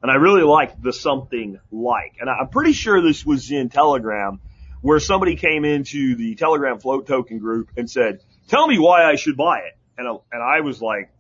And 0.02 0.10
I 0.10 0.16
really 0.16 0.42
like 0.42 0.80
the 0.82 0.92
something 0.92 1.60
like. 1.70 2.16
And 2.20 2.28
I'm 2.28 2.48
pretty 2.48 2.72
sure 2.72 3.00
this 3.00 3.24
was 3.24 3.50
in 3.50 3.68
Telegram 3.68 4.40
where 4.80 4.98
somebody 4.98 5.36
came 5.36 5.64
into 5.64 6.16
the 6.16 6.34
Telegram 6.34 6.80
float 6.80 7.06
token 7.06 7.38
group 7.38 7.70
and 7.76 7.88
said, 7.88 8.20
tell 8.48 8.66
me 8.66 8.78
why 8.78 9.04
I 9.04 9.16
should 9.16 9.36
buy 9.36 9.58
it. 9.58 9.76
And, 9.98 10.08
uh, 10.08 10.18
and 10.32 10.42
I 10.42 10.60
was 10.60 10.80
like, 10.80 11.12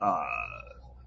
uh, 0.00 0.24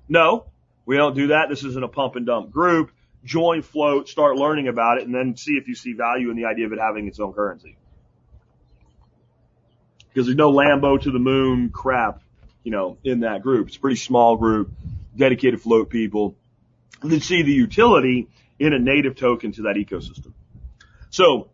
no, 0.09 0.45
we 0.85 0.97
don't 0.97 1.15
do 1.15 1.27
that. 1.27 1.47
This 1.49 1.63
isn't 1.63 1.83
a 1.83 1.87
pump 1.87 2.17
and 2.17 2.25
dump 2.25 2.51
group. 2.51 2.91
Join 3.23 3.61
float, 3.61 4.09
start 4.09 4.35
learning 4.35 4.67
about 4.67 4.97
it, 4.97 5.05
and 5.05 5.15
then 5.15 5.37
see 5.37 5.53
if 5.53 5.67
you 5.67 5.75
see 5.75 5.93
value 5.93 6.31
in 6.31 6.35
the 6.35 6.45
idea 6.45 6.65
of 6.65 6.73
it 6.73 6.79
having 6.79 7.07
its 7.07 7.19
own 7.19 7.33
currency. 7.33 7.77
Because 10.13 10.27
there's 10.27 10.37
no 10.37 10.51
Lambo 10.51 11.01
to 11.01 11.11
the 11.11 11.19
moon 11.19 11.69
crap, 11.69 12.21
you 12.63 12.71
know, 12.71 12.97
in 13.03 13.21
that 13.21 13.41
group. 13.41 13.67
It's 13.67 13.77
a 13.77 13.79
pretty 13.79 13.95
small 13.95 14.35
group, 14.37 14.71
dedicated 15.15 15.61
float 15.61 15.89
people 15.89 16.35
that 17.01 17.23
see 17.23 17.43
the 17.43 17.53
utility 17.53 18.27
in 18.59 18.73
a 18.73 18.79
native 18.79 19.15
token 19.15 19.51
to 19.53 19.63
that 19.63 19.75
ecosystem. 19.75 20.33
So 21.09 21.49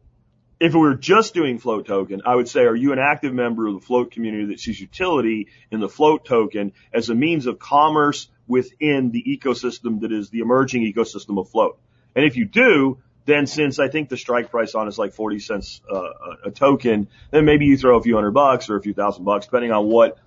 if 0.60 0.74
we 0.74 0.80
were 0.80 0.96
just 0.96 1.34
doing 1.34 1.60
float 1.60 1.86
token, 1.86 2.22
I 2.26 2.36
would 2.36 2.50
say, 2.50 2.62
are 2.62 2.76
you 2.76 2.92
an 2.92 3.00
active 3.00 3.34
member 3.34 3.68
of 3.68 3.76
the 3.76 3.80
float 3.80 4.12
community 4.12 4.46
that 4.48 4.60
sees 4.60 4.80
utility 4.80 5.48
in 5.72 5.80
the 5.80 5.90
float 5.90 6.26
token 6.26 6.74
as 6.92 7.10
a 7.10 7.16
means 7.16 7.46
of 7.46 7.60
commerce 7.60 8.28
within 8.48 9.12
the 9.12 9.24
ecosystem 9.24 10.02
that 10.02 10.12
is 10.12 10.30
the 10.30 10.40
emerging 10.40 10.92
ecosystem 10.92 11.40
of 11.40 11.50
float? 11.50 11.80
And 12.16 12.26
if 12.26 12.36
you 12.36 12.46
do, 12.46 12.98
then 13.28 13.46
since 13.46 13.78
I 13.78 13.90
think 13.90 14.08
the 14.08 14.16
strike 14.16 14.50
price 14.52 14.74
on 14.74 14.88
is 14.88 14.98
like 14.98 15.12
40 15.12 15.40
cents 15.40 15.82
uh, 15.92 16.10
a 16.46 16.50
token, 16.52 17.10
then 17.30 17.44
maybe 17.44 17.66
you 17.66 17.78
throw 17.78 17.98
a 17.98 18.02
few 18.02 18.16
hundred 18.16 18.32
bucks 18.32 18.70
or 18.70 18.78
a 18.78 18.82
few 18.82 18.94
thousand 18.94 19.26
bucks, 19.26 19.46
depending 19.48 19.74
on 19.74 19.86
what, 19.86 20.18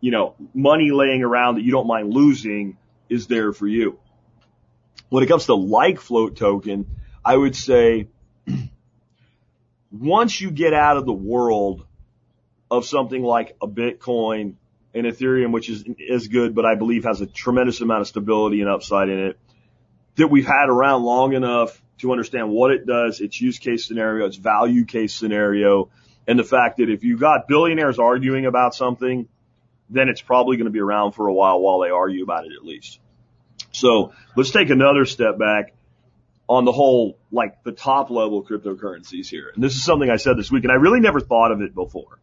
you 0.00 0.10
know, 0.10 0.34
money 0.52 0.90
laying 0.90 1.22
around 1.22 1.54
that 1.54 1.62
you 1.62 1.72
don't 1.72 1.86
mind 1.86 2.12
losing 2.12 2.76
is 3.08 3.26
there 3.26 3.54
for 3.54 3.66
you. 3.66 3.98
When 5.08 5.24
it 5.24 5.26
comes 5.26 5.46
to 5.46 5.54
like 5.54 6.00
float 6.00 6.36
token, 6.36 6.86
I 7.24 7.34
would 7.34 7.56
say 7.56 8.08
once 9.90 10.38
you 10.38 10.50
get 10.50 10.74
out 10.74 10.98
of 10.98 11.06
the 11.06 11.14
world 11.14 11.86
of 12.70 12.84
something 12.84 13.22
like 13.22 13.56
a 13.62 13.66
Bitcoin 13.66 14.56
and 14.92 15.06
Ethereum, 15.06 15.52
which 15.52 15.70
is, 15.70 15.84
is 15.98 16.28
good, 16.28 16.54
but 16.54 16.66
I 16.66 16.74
believe 16.74 17.04
has 17.04 17.22
a 17.22 17.26
tremendous 17.26 17.80
amount 17.80 18.02
of 18.02 18.08
stability 18.08 18.60
and 18.60 18.68
upside 18.68 19.08
in 19.08 19.18
it, 19.18 19.38
that 20.16 20.28
we've 20.28 20.46
had 20.46 20.68
around 20.68 21.04
long 21.04 21.32
enough 21.32 21.80
to 22.00 22.12
understand 22.12 22.50
what 22.50 22.70
it 22.70 22.86
does, 22.86 23.20
its 23.20 23.40
use 23.40 23.58
case 23.58 23.86
scenario, 23.86 24.26
its 24.26 24.36
value 24.36 24.84
case 24.84 25.14
scenario, 25.14 25.90
and 26.26 26.38
the 26.38 26.44
fact 26.44 26.78
that 26.78 26.90
if 26.90 27.04
you've 27.04 27.20
got 27.20 27.48
billionaires 27.48 27.98
arguing 27.98 28.46
about 28.46 28.74
something, 28.74 29.28
then 29.88 30.08
it's 30.08 30.22
probably 30.22 30.56
going 30.56 30.66
to 30.66 30.72
be 30.72 30.80
around 30.80 31.12
for 31.12 31.26
a 31.26 31.32
while 31.32 31.60
while 31.60 31.80
they 31.80 31.90
argue 31.90 32.22
about 32.22 32.46
it 32.46 32.52
at 32.52 32.64
least. 32.64 33.00
So 33.72 34.12
let's 34.36 34.50
take 34.50 34.70
another 34.70 35.04
step 35.04 35.38
back 35.38 35.74
on 36.48 36.64
the 36.64 36.72
whole, 36.72 37.18
like 37.30 37.62
the 37.62 37.72
top 37.72 38.10
level 38.10 38.44
cryptocurrencies 38.44 39.28
here. 39.28 39.50
And 39.54 39.62
this 39.62 39.74
is 39.74 39.84
something 39.84 40.10
I 40.10 40.16
said 40.16 40.36
this 40.36 40.50
week 40.50 40.64
and 40.64 40.72
I 40.72 40.76
really 40.76 41.00
never 41.00 41.20
thought 41.20 41.52
of 41.52 41.60
it 41.60 41.74
before. 41.74 42.18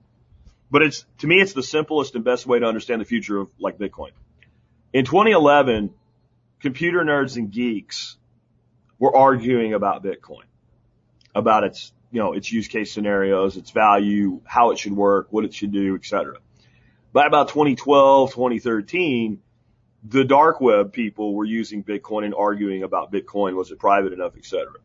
But 0.69 0.81
it's, 0.81 1.05
to 1.19 1.27
me, 1.27 1.39
it's 1.39 1.53
the 1.53 1.63
simplest 1.63 2.15
and 2.15 2.25
best 2.25 2.45
way 2.45 2.59
to 2.59 2.65
understand 2.65 2.99
the 2.99 3.05
future 3.05 3.37
of 3.37 3.49
like 3.57 3.77
Bitcoin. 3.77 4.11
In 4.91 5.05
2011, 5.05 5.93
computer 6.59 7.03
nerds 7.03 7.37
and 7.37 7.51
geeks 7.51 8.17
were 8.99 9.15
arguing 9.15 9.73
about 9.73 10.03
Bitcoin, 10.03 10.45
about 11.35 11.63
its 11.63 11.91
you 12.11 12.19
know, 12.19 12.33
its 12.33 12.51
use 12.51 12.67
case 12.67 12.91
scenarios, 12.91 13.57
its 13.57 13.71
value, 13.71 14.41
how 14.45 14.71
it 14.71 14.79
should 14.79 14.93
work, 14.93 15.27
what 15.31 15.43
it 15.43 15.53
should 15.53 15.71
do, 15.71 15.95
et 15.95 16.05
cetera. 16.05 16.37
By 17.11 17.25
about 17.25 17.49
2012, 17.49 18.31
2013, 18.31 19.41
the 20.03 20.23
dark 20.23 20.61
web 20.61 20.93
people 20.93 21.33
were 21.33 21.45
using 21.45 21.83
Bitcoin 21.83 22.23
and 22.23 22.33
arguing 22.33 22.83
about 22.83 23.11
Bitcoin. 23.11 23.55
Was 23.55 23.71
it 23.71 23.79
private 23.79 24.13
enough, 24.13 24.33
et 24.37 24.45
cetera. 24.45 24.75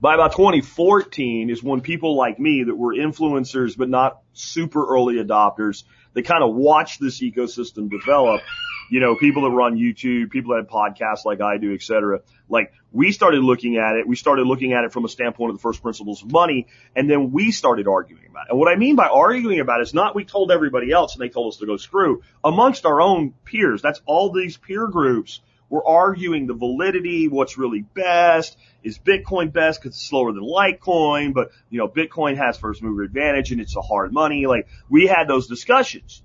By 0.00 0.14
about 0.14 0.32
2014 0.32 1.50
is 1.50 1.62
when 1.62 1.80
people 1.80 2.16
like 2.16 2.38
me 2.38 2.64
that 2.64 2.74
were 2.74 2.94
influencers, 2.94 3.76
but 3.76 3.88
not 3.88 4.20
super 4.32 4.86
early 4.86 5.16
adopters, 5.16 5.84
they 6.14 6.22
kind 6.22 6.42
of 6.42 6.54
watched 6.54 7.00
this 7.00 7.20
ecosystem 7.20 7.90
develop. 7.90 8.42
You 8.90 9.00
know, 9.00 9.16
people 9.16 9.42
that 9.42 9.50
run 9.50 9.76
YouTube, 9.76 10.30
people 10.30 10.54
that 10.54 10.60
have 10.62 10.68
podcasts 10.68 11.26
like 11.26 11.42
I 11.42 11.58
do, 11.58 11.74
et 11.74 11.82
cetera. 11.82 12.20
Like 12.48 12.72
we 12.90 13.12
started 13.12 13.42
looking 13.42 13.76
at 13.76 13.96
it. 13.96 14.08
We 14.08 14.16
started 14.16 14.46
looking 14.46 14.72
at 14.72 14.84
it 14.84 14.92
from 14.94 15.04
a 15.04 15.08
standpoint 15.10 15.50
of 15.50 15.56
the 15.56 15.60
first 15.60 15.82
principles 15.82 16.22
of 16.22 16.32
money. 16.32 16.68
And 16.96 17.08
then 17.10 17.30
we 17.30 17.50
started 17.50 17.86
arguing 17.86 18.24
about 18.30 18.46
it. 18.46 18.50
And 18.50 18.58
what 18.58 18.72
I 18.72 18.76
mean 18.76 18.96
by 18.96 19.08
arguing 19.08 19.60
about 19.60 19.80
it 19.80 19.88
is 19.88 19.94
not 19.94 20.14
we 20.14 20.24
told 20.24 20.50
everybody 20.50 20.90
else 20.90 21.14
and 21.14 21.20
they 21.20 21.28
told 21.28 21.52
us 21.52 21.58
to 21.58 21.66
go 21.66 21.76
screw 21.76 22.22
amongst 22.42 22.86
our 22.86 23.00
own 23.00 23.34
peers. 23.44 23.82
That's 23.82 24.00
all 24.06 24.32
these 24.32 24.56
peer 24.56 24.86
groups 24.86 25.40
were 25.70 25.86
arguing 25.86 26.46
the 26.46 26.54
validity, 26.54 27.28
what's 27.28 27.58
really 27.58 27.82
best. 27.82 28.56
Is 28.82 28.98
Bitcoin 28.98 29.52
best 29.52 29.80
because 29.80 29.96
it's 29.96 30.08
slower 30.08 30.32
than 30.32 30.42
Litecoin, 30.42 31.34
but 31.34 31.50
you 31.68 31.78
know, 31.78 31.88
Bitcoin 31.88 32.36
has 32.36 32.56
first 32.56 32.82
mover 32.82 33.02
advantage 33.02 33.50
and 33.50 33.60
it's 33.60 33.76
a 33.76 33.80
hard 33.80 34.12
money. 34.12 34.46
Like 34.46 34.68
we 34.88 35.06
had 35.06 35.28
those 35.28 35.46
discussions. 35.46 36.22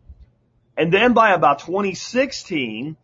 And 0.77 0.91
then 0.93 1.13
by 1.13 1.33
about 1.33 1.59
2016, 1.59 2.95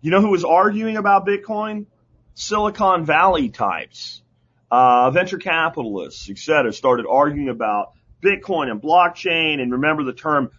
you 0.00 0.10
know 0.10 0.20
who 0.20 0.30
was 0.30 0.44
arguing 0.44 0.96
about 0.96 1.26
Bitcoin? 1.26 1.86
Silicon 2.34 3.04
Valley 3.04 3.50
types, 3.50 4.22
uh, 4.70 5.10
venture 5.10 5.38
capitalists, 5.38 6.30
et 6.30 6.38
cetera, 6.38 6.72
started 6.72 7.06
arguing 7.08 7.48
about 7.48 7.92
Bitcoin 8.22 8.70
and 8.70 8.80
blockchain. 8.80 9.60
And 9.60 9.72
remember 9.72 10.04
the 10.04 10.12
term 10.12 10.50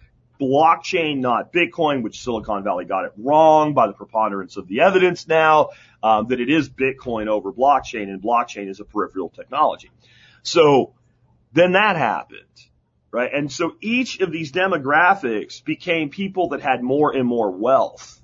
blockchain, 0.42 1.20
not 1.20 1.54
Bitcoin, 1.54 2.02
which 2.02 2.22
Silicon 2.22 2.64
Valley 2.64 2.86
got 2.86 3.06
it 3.06 3.14
wrong 3.18 3.74
by 3.74 3.86
the 3.88 3.94
preponderance 3.94 4.58
of 4.58 4.68
the 4.68 4.82
evidence 4.82 5.28
now, 5.28 5.70
um, 6.02 6.28
that 6.30 6.40
it 6.40 6.50
is 6.50 6.70
Bitcoin 6.70 7.28
over 7.28 7.54
blockchain 7.54 8.04
and 8.04 8.22
blockchain 8.22 8.68
is 8.68 8.80
a 8.80 8.86
peripheral 8.86 9.30
technology. 9.30 9.92
So 10.42 10.94
then 11.54 11.74
that 11.74 11.96
happened, 11.96 12.40
right? 13.12 13.32
And 13.32 13.52
so 13.52 13.76
each 13.82 14.20
of 14.20 14.32
these 14.32 14.52
demographics 14.52 15.64
became 15.64 16.10
people 16.10 16.50
that 16.50 16.62
had 16.62 16.82
more 16.82 17.16
and 17.16 17.28
more 17.28 17.52
wealth. 17.52 18.20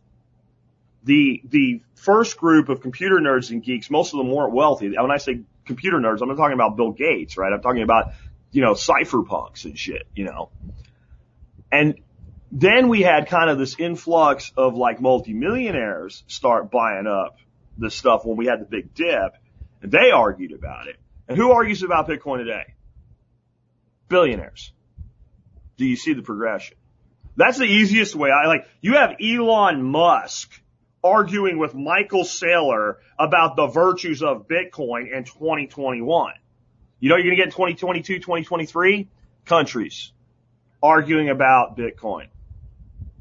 The, 1.04 1.42
the 1.46 1.82
first 1.96 2.38
group 2.38 2.70
of 2.70 2.82
computer 2.82 3.18
nerds 3.18 3.52
and 3.52 3.64
geeks, 3.64 3.90
most 3.90 4.14
of 4.14 4.18
them 4.18 4.32
weren't 4.32 4.54
wealthy. 4.54 4.90
When 4.90 5.12
I 5.12 5.18
say 5.18 5.42
computer 5.66 5.98
nerds, 5.98 6.22
I'm 6.22 6.30
not 6.30 6.38
talking 6.38 6.56
about 6.56 6.76
Bill 6.76 6.92
Gates, 6.92 7.38
right? 7.38 7.54
I'm 7.54 7.62
talking 7.62 7.84
about, 7.84 8.14
you 8.52 8.62
know, 8.62 8.74
cypherpunks 8.74 9.66
and 9.66 9.78
shit, 9.78 10.08
you 10.16 10.26
know. 10.26 10.50
And 11.72 12.00
then 12.52 12.88
we 12.88 13.02
had 13.02 13.28
kind 13.28 13.50
of 13.50 13.58
this 13.58 13.76
influx 13.78 14.52
of 14.56 14.76
like 14.76 15.02
multimillionaires 15.02 16.24
start 16.28 16.72
buying 16.72 17.08
up 17.08 17.38
the 17.78 17.92
stuff 17.92 18.26
when 18.26 18.38
we 18.38 18.46
had 18.46 18.62
the 18.62 18.66
big 18.66 18.94
dip 18.94 19.36
and 19.82 19.92
they 19.92 20.12
argued 20.12 20.54
about 20.54 20.88
it. 20.88 20.98
And 21.28 21.38
who 21.38 21.52
argues 21.52 21.84
about 21.84 22.08
Bitcoin 22.08 22.38
today? 22.38 22.74
Billionaires. 24.08 24.72
Do 25.76 25.86
you 25.86 25.98
see 25.98 26.14
the 26.14 26.22
progression? 26.22 26.78
That's 27.36 27.58
the 27.58 27.66
easiest 27.66 28.16
way. 28.16 28.32
I 28.32 28.48
like, 28.48 28.68
you 28.82 28.94
have 28.94 29.18
Elon 29.22 29.84
Musk 29.84 30.50
arguing 31.04 31.60
with 31.60 31.76
Michael 31.76 32.24
Saylor 32.24 32.96
about 33.20 33.56
the 33.56 33.68
virtues 33.68 34.24
of 34.24 34.48
Bitcoin 34.48 35.16
in 35.16 35.26
2021. 35.26 36.34
You 37.00 37.10
know 37.10 37.16
you're 37.16 37.26
going 37.26 37.32
to 37.32 37.36
get 37.36 37.46
in 37.46 37.52
2022, 37.52 38.20
2023? 38.20 39.08
Countries 39.46 40.12
arguing 40.82 41.30
about 41.30 41.78
Bitcoin 41.78 42.28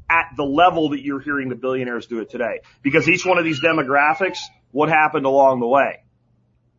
at 0.09 0.33
the 0.35 0.43
level 0.43 0.89
that 0.89 1.03
you're 1.03 1.19
hearing 1.19 1.49
the 1.49 1.55
billionaires 1.55 2.07
do 2.07 2.19
it 2.19 2.29
today. 2.29 2.61
Because 2.81 3.09
each 3.09 3.25
one 3.25 3.37
of 3.37 3.43
these 3.43 3.61
demographics, 3.61 4.39
what 4.71 4.89
happened 4.89 5.25
along 5.25 5.59
the 5.59 5.67
way? 5.67 6.03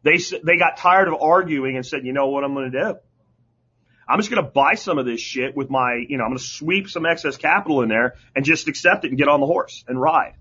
They, 0.02 0.18
they 0.44 0.56
got 0.56 0.76
tired 0.76 1.08
of 1.08 1.14
arguing 1.20 1.76
and 1.76 1.84
said, 1.84 2.04
you 2.04 2.12
know 2.12 2.28
what 2.28 2.44
I'm 2.44 2.54
going 2.54 2.70
to 2.70 2.80
do? 2.80 2.98
I'm 4.08 4.18
just 4.18 4.30
going 4.30 4.42
to 4.42 4.50
buy 4.50 4.74
some 4.74 4.98
of 4.98 5.04
this 5.04 5.20
shit 5.20 5.54
with 5.54 5.68
my, 5.68 6.02
you 6.08 6.16
know, 6.16 6.24
I'm 6.24 6.30
going 6.30 6.38
to 6.38 6.44
sweep 6.44 6.88
some 6.88 7.04
excess 7.04 7.36
capital 7.36 7.82
in 7.82 7.90
there 7.90 8.14
and 8.34 8.44
just 8.44 8.66
accept 8.68 9.04
it 9.04 9.08
and 9.08 9.18
get 9.18 9.28
on 9.28 9.40
the 9.40 9.46
horse 9.46 9.84
and 9.86 10.00
ride. 10.00 10.34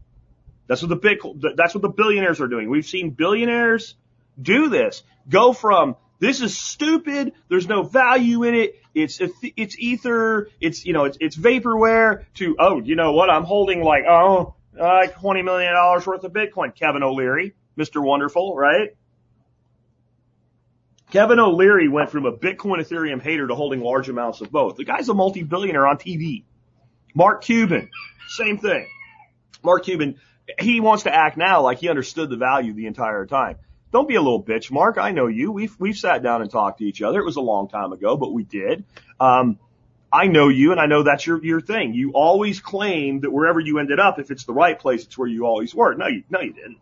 That's 0.68 0.82
what 0.82 0.90
the 0.90 0.96
big, 0.96 1.18
that's 1.56 1.74
what 1.76 1.82
the 1.82 1.90
billionaires 1.90 2.40
are 2.40 2.48
doing. 2.48 2.70
We've 2.70 2.86
seen 2.86 3.10
billionaires 3.12 3.96
do 4.42 4.70
this. 4.70 5.04
Go 5.28 5.52
from 5.52 5.98
this 6.20 6.42
is 6.42 6.58
stupid. 6.58 7.34
There's 7.50 7.68
no 7.68 7.84
value 7.84 8.44
in 8.44 8.56
it. 8.56 8.76
It's 8.94 9.20
it's 9.22 9.78
ether. 9.78 10.50
It's 10.60 10.86
you 10.86 10.94
know 10.94 11.06
it's 11.06 11.18
it's 11.22 11.38
vaporware. 11.38 12.26
To 12.36 12.56
oh 12.60 12.82
you 12.82 12.96
know 12.96 13.12
what 13.12 13.30
I'm 13.30 13.44
holding 13.44 13.84
like 13.84 14.06
oh 14.10 14.56
like 14.78 15.16
uh, 15.16 15.20
twenty 15.20 15.42
million 15.42 15.74
dollars 15.74 16.06
worth 16.06 16.24
of 16.24 16.34
Bitcoin. 16.34 16.76
Kevin 16.76 17.04
O'Leary, 17.04 17.54
Mr. 17.78 18.04
Wonderful, 18.04 18.56
right? 18.56 18.96
Kevin 21.12 21.40
O'Leary 21.40 21.88
went 21.88 22.10
from 22.10 22.26
a 22.26 22.34
Bitcoin 22.34 22.80
Ethereum 22.80 23.22
hater 23.22 23.48
to 23.48 23.56
holding 23.56 23.80
large 23.82 24.10
amounts 24.10 24.42
of 24.42 24.52
both. 24.52 24.76
The 24.76 24.84
guy's 24.84 25.08
a 25.08 25.14
multi-billionaire 25.14 25.88
on 25.88 25.98
TV. 25.98 26.44
Mark 27.16 27.44
Cuban, 27.44 27.90
same 28.28 28.58
thing. 28.58 28.88
Mark 29.64 29.86
Cuban, 29.86 30.20
he 30.60 30.82
wants 30.82 31.04
to 31.04 31.14
act 31.14 31.38
now 31.38 31.62
like 31.62 31.80
he 31.80 31.88
understood 31.88 32.30
the 32.30 32.36
value 32.36 32.74
the 32.74 32.88
entire 32.88 33.26
time. 33.26 33.56
Don't 33.92 34.08
be 34.08 34.16
a 34.16 34.22
little 34.22 34.44
bitch, 34.44 34.70
Mark. 34.70 34.98
I 34.98 35.12
know 35.12 35.28
you. 35.28 35.52
We've 35.52 35.76
we've 35.80 35.98
sat 35.98 36.22
down 36.22 36.42
and 36.42 36.52
talked 36.52 36.80
to 36.80 36.86
each 36.86 37.02
other. 37.02 37.20
It 37.20 37.26
was 37.26 37.38
a 37.38 37.42
long 37.42 37.70
time 37.70 37.94
ago, 37.94 38.18
but 38.18 38.34
we 38.34 38.44
did. 38.44 38.84
Um, 39.20 39.60
I 40.12 40.28
know 40.28 40.50
you, 40.50 40.72
and 40.72 40.80
I 40.80 40.86
know 40.86 41.04
that's 41.04 41.26
your 41.26 41.44
your 41.44 41.62
thing. 41.62 41.94
You 41.94 42.12
always 42.12 42.60
claim 42.60 43.22
that 43.22 43.32
wherever 43.32 43.60
you 43.60 43.80
ended 43.80 44.00
up, 44.00 44.20
if 44.20 44.30
it's 44.30 44.46
the 44.46 44.54
right 44.54 44.78
place, 44.78 45.06
it's 45.06 45.18
where 45.18 45.28
you 45.28 45.46
always 45.46 45.74
were. 45.74 45.94
No, 45.96 46.08
you 46.08 46.24
no, 46.30 46.42
you 46.42 46.54
didn't. 46.54 46.80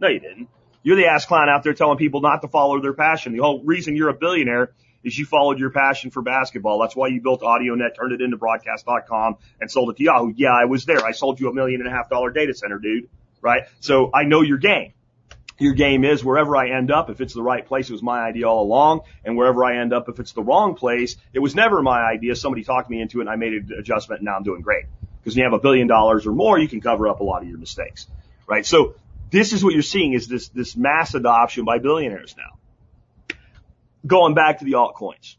No, 0.00 0.08
you 0.08 0.20
didn't. 0.20 0.48
You're 0.82 0.96
the 0.96 1.06
ass 1.06 1.26
clown 1.26 1.48
out 1.48 1.64
there 1.64 1.74
telling 1.74 1.98
people 1.98 2.20
not 2.20 2.40
to 2.42 2.48
follow 2.48 2.80
their 2.80 2.94
passion. 2.94 3.36
The 3.36 3.42
whole 3.42 3.62
reason 3.62 3.94
you're 3.96 4.08
a 4.08 4.14
billionaire 4.14 4.72
is 5.04 5.18
you 5.18 5.26
followed 5.26 5.58
your 5.58 5.70
passion 5.70 6.10
for 6.10 6.22
basketball. 6.22 6.78
That's 6.80 6.96
why 6.96 7.08
you 7.08 7.20
built 7.20 7.42
AudioNet, 7.42 7.94
turned 7.96 8.12
it 8.12 8.20
into 8.20 8.36
broadcast.com, 8.36 9.36
and 9.60 9.70
sold 9.70 9.90
it 9.90 9.96
to 9.98 10.04
Yahoo. 10.04 10.32
Yeah, 10.34 10.52
I 10.52 10.64
was 10.64 10.84
there. 10.86 11.04
I 11.04 11.12
sold 11.12 11.40
you 11.40 11.50
a 11.50 11.54
million 11.54 11.80
and 11.80 11.88
a 11.88 11.92
half 11.92 12.08
dollar 12.08 12.30
data 12.30 12.54
center, 12.54 12.78
dude. 12.78 13.08
Right? 13.40 13.62
So 13.80 14.10
I 14.14 14.24
know 14.24 14.40
your 14.42 14.58
game 14.58 14.92
your 15.60 15.74
game 15.74 16.04
is 16.04 16.24
wherever 16.24 16.56
I 16.56 16.70
end 16.70 16.90
up, 16.90 17.10
if 17.10 17.20
it's 17.20 17.34
the 17.34 17.42
right 17.42 17.66
place, 17.66 17.88
it 17.88 17.92
was 17.92 18.02
my 18.02 18.20
idea 18.20 18.48
all 18.48 18.62
along. 18.62 19.00
And 19.24 19.36
wherever 19.36 19.64
I 19.64 19.80
end 19.80 19.92
up, 19.92 20.08
if 20.08 20.20
it's 20.20 20.32
the 20.32 20.42
wrong 20.42 20.74
place, 20.74 21.16
it 21.32 21.40
was 21.40 21.54
never 21.54 21.82
my 21.82 22.00
idea. 22.00 22.36
Somebody 22.36 22.64
talked 22.64 22.88
me 22.88 23.00
into 23.00 23.18
it 23.18 23.22
and 23.22 23.30
I 23.30 23.36
made 23.36 23.52
an 23.52 23.70
adjustment 23.78 24.20
and 24.20 24.26
now 24.26 24.36
I'm 24.36 24.44
doing 24.44 24.62
great. 24.62 24.84
Because 25.18 25.34
when 25.34 25.38
you 25.38 25.50
have 25.50 25.58
a 25.58 25.62
billion 25.62 25.88
dollars 25.88 26.26
or 26.26 26.32
more, 26.32 26.58
you 26.58 26.68
can 26.68 26.80
cover 26.80 27.08
up 27.08 27.20
a 27.20 27.24
lot 27.24 27.42
of 27.42 27.48
your 27.48 27.58
mistakes. 27.58 28.06
Right? 28.46 28.64
So 28.64 28.94
this 29.30 29.52
is 29.52 29.64
what 29.64 29.74
you're 29.74 29.82
seeing 29.82 30.12
is 30.12 30.28
this, 30.28 30.48
this 30.48 30.76
mass 30.76 31.14
adoption 31.14 31.64
by 31.64 31.78
billionaires 31.78 32.36
now. 32.36 33.36
Going 34.06 34.34
back 34.34 34.60
to 34.60 34.64
the 34.64 34.72
altcoins. 34.72 35.36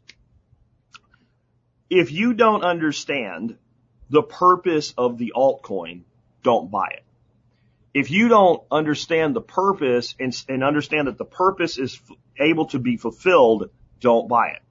If 1.88 2.12
you 2.12 2.34
don't 2.34 2.62
understand 2.62 3.56
the 4.10 4.22
purpose 4.22 4.92
of 4.98 5.18
the 5.18 5.32
altcoin, 5.34 6.02
don't 6.42 6.70
buy 6.70 6.88
it 6.92 7.04
if 7.92 8.10
you 8.10 8.28
don't 8.28 8.62
understand 8.70 9.34
the 9.34 9.40
purpose 9.40 10.14
and, 10.20 10.34
and 10.48 10.62
understand 10.62 11.08
that 11.08 11.18
the 11.18 11.24
purpose 11.24 11.78
is 11.78 11.98
f- 12.08 12.16
able 12.38 12.66
to 12.66 12.78
be 12.78 12.96
fulfilled, 12.96 13.70
don't 14.00 14.28
buy 14.28 14.48
it. 14.48 14.62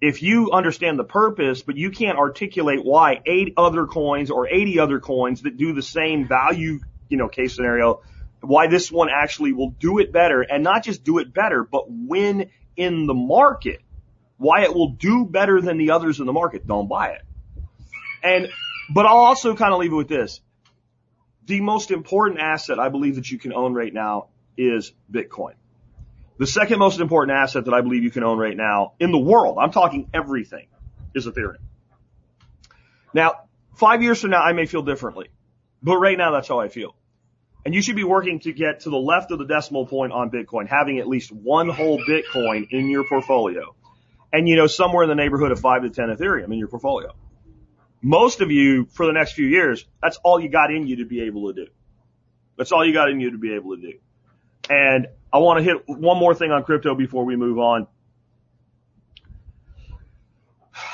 If 0.00 0.22
you 0.22 0.50
understand 0.52 0.98
the 0.98 1.04
purpose, 1.04 1.62
but 1.62 1.76
you 1.76 1.90
can't 1.90 2.18
articulate 2.18 2.84
why 2.84 3.20
eight 3.26 3.54
other 3.56 3.86
coins 3.86 4.30
or 4.30 4.48
80 4.48 4.78
other 4.78 5.00
coins 5.00 5.42
that 5.42 5.56
do 5.56 5.72
the 5.72 5.82
same 5.82 6.26
value, 6.28 6.80
you 7.08 7.16
know, 7.16 7.28
case 7.28 7.54
scenario, 7.54 8.02
why 8.40 8.66
this 8.66 8.92
one 8.92 9.08
actually 9.10 9.52
will 9.52 9.70
do 9.70 9.98
it 9.98 10.12
better 10.12 10.42
and 10.42 10.62
not 10.62 10.84
just 10.84 11.04
do 11.04 11.18
it 11.18 11.32
better, 11.32 11.64
but 11.64 11.84
win 11.88 12.50
in 12.76 13.06
the 13.06 13.14
market, 13.14 13.80
why 14.36 14.64
it 14.64 14.74
will 14.74 14.90
do 14.90 15.24
better 15.24 15.60
than 15.60 15.78
the 15.78 15.90
others 15.90 16.20
in 16.20 16.26
the 16.26 16.32
market, 16.32 16.66
don't 16.66 16.88
buy 16.88 17.10
it. 17.10 17.22
And, 18.22 18.48
but 18.90 19.06
I'll 19.06 19.16
also 19.16 19.56
kind 19.56 19.72
of 19.72 19.80
leave 19.80 19.92
it 19.92 19.96
with 19.96 20.08
this 20.08 20.40
the 21.46 21.60
most 21.60 21.90
important 21.90 22.40
asset 22.40 22.78
I 22.78 22.88
believe 22.88 23.16
that 23.16 23.30
you 23.30 23.38
can 23.38 23.52
own 23.52 23.72
right 23.72 23.92
now 23.92 24.28
is 24.56 24.92
Bitcoin. 25.10 25.54
The 26.38 26.46
second 26.46 26.78
most 26.78 27.00
important 27.00 27.36
asset 27.36 27.64
that 27.64 27.74
I 27.74 27.80
believe 27.80 28.02
you 28.02 28.10
can 28.10 28.24
own 28.24 28.38
right 28.38 28.56
now 28.56 28.92
in 29.00 29.10
the 29.10 29.18
world, 29.18 29.56
I'm 29.60 29.70
talking 29.70 30.10
everything, 30.12 30.66
is 31.14 31.26
Ethereum. 31.26 31.58
Now, 33.14 33.46
five 33.74 34.02
years 34.02 34.20
from 34.20 34.30
now, 34.30 34.42
I 34.42 34.52
may 34.52 34.66
feel 34.66 34.82
differently, 34.82 35.28
but 35.82 35.96
right 35.96 36.18
now 36.18 36.32
that's 36.32 36.48
how 36.48 36.60
I 36.60 36.68
feel. 36.68 36.94
And 37.64 37.74
you 37.74 37.80
should 37.80 37.96
be 37.96 38.04
working 38.04 38.40
to 38.40 38.52
get 38.52 38.80
to 38.80 38.90
the 38.90 38.98
left 38.98 39.30
of 39.30 39.38
the 39.38 39.46
decimal 39.46 39.86
point 39.86 40.12
on 40.12 40.30
Bitcoin, 40.30 40.68
having 40.68 40.98
at 40.98 41.08
least 41.08 41.32
one 41.32 41.68
whole 41.68 41.98
Bitcoin 41.98 42.68
in 42.70 42.90
your 42.90 43.04
portfolio. 43.08 43.74
And 44.32 44.48
you 44.48 44.56
know, 44.56 44.66
somewhere 44.66 45.04
in 45.04 45.08
the 45.08 45.14
neighborhood 45.14 45.52
of 45.52 45.60
five 45.60 45.82
to 45.82 45.90
10 45.90 46.08
Ethereum 46.10 46.46
in 46.46 46.58
your 46.58 46.68
portfolio 46.68 47.14
most 48.02 48.40
of 48.40 48.50
you 48.50 48.86
for 48.86 49.06
the 49.06 49.12
next 49.12 49.32
few 49.32 49.46
years, 49.46 49.84
that's 50.02 50.18
all 50.22 50.40
you 50.40 50.48
got 50.48 50.70
in 50.70 50.86
you 50.86 50.96
to 50.96 51.04
be 51.04 51.22
able 51.22 51.52
to 51.52 51.64
do. 51.64 51.70
That's 52.56 52.72
all 52.72 52.86
you 52.86 52.92
got 52.92 53.10
in 53.10 53.20
you 53.20 53.32
to 53.32 53.38
be 53.38 53.54
able 53.54 53.76
to 53.76 53.82
do. 53.82 53.98
And 54.68 55.08
I 55.32 55.38
want 55.38 55.58
to 55.58 55.64
hit 55.64 55.88
one 55.88 56.18
more 56.18 56.34
thing 56.34 56.50
on 56.50 56.64
crypto 56.64 56.94
before 56.94 57.24
we 57.24 57.36
move 57.36 57.58
on. 57.58 57.86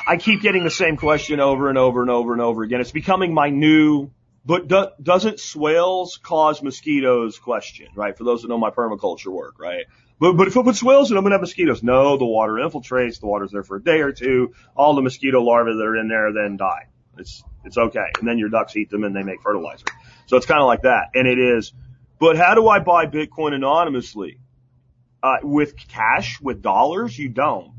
I 0.07 0.17
keep 0.17 0.43
getting 0.43 0.65
the 0.65 0.71
same 0.71 0.97
question 0.97 1.41
over 1.41 1.69
and 1.69 1.79
over 1.79 2.03
and 2.03 2.11
over 2.11 2.33
and 2.33 2.41
over 2.41 2.63
again. 2.63 2.81
It's 2.81 2.93
becoming 2.93 3.35
my 3.35 3.51
new, 3.51 4.11
but 4.45 4.69
do, 4.69 4.89
doesn't 5.03 5.41
swales 5.41 6.19
cause 6.23 6.63
mosquitoes 6.63 7.39
question, 7.39 7.89
right? 7.95 8.17
For 8.17 8.25
those 8.25 8.43
that 8.43 8.49
know 8.49 8.59
my 8.59 8.71
permaculture 8.71 9.33
work, 9.33 9.59
right? 9.59 9.87
But, 10.21 10.35
but 10.37 10.47
if 10.47 10.57
I 10.57 10.63
put 10.63 10.77
swales 10.77 11.11
in, 11.11 11.17
I'm 11.17 11.25
going 11.25 11.33
to 11.33 11.35
have 11.37 11.41
mosquitoes. 11.41 11.83
No, 11.83 12.17
the 12.17 12.25
water 12.25 12.55
infiltrates. 12.55 13.19
The 13.19 13.27
water's 13.27 13.51
there 13.51 13.65
for 13.65 13.77
a 13.77 13.83
day 13.83 14.01
or 14.01 14.13
two. 14.13 14.55
All 14.77 14.95
the 14.95 15.03
mosquito 15.03 15.41
larvae 15.41 15.73
that 15.73 15.83
are 15.83 15.97
in 15.97 16.09
there 16.09 16.33
then 16.33 16.57
die. 16.57 16.87
It's, 17.19 17.43
it's 17.65 17.77
okay. 17.77 18.07
And 18.19 18.29
then 18.29 18.39
your 18.39 18.49
ducks 18.49 18.77
eat 18.77 18.91
them 18.91 19.05
and 19.05 19.15
they 19.15 19.23
make 19.23 19.43
fertilizer. 19.43 19.87
So 20.27 20.37
it's 20.37 20.47
kind 20.47 20.61
of 20.61 20.67
like 20.67 20.83
that. 20.83 21.11
And 21.15 21.27
it 21.27 21.39
is, 21.39 21.73
but 22.19 22.37
how 22.37 22.55
do 22.55 22.69
I 22.69 22.79
buy 22.79 23.07
Bitcoin 23.07 23.53
anonymously? 23.53 24.39
Uh, 25.23 25.37
with 25.43 25.77
cash, 25.89 26.41
with 26.41 26.63
dollars, 26.63 27.19
you 27.19 27.29
don't. 27.29 27.73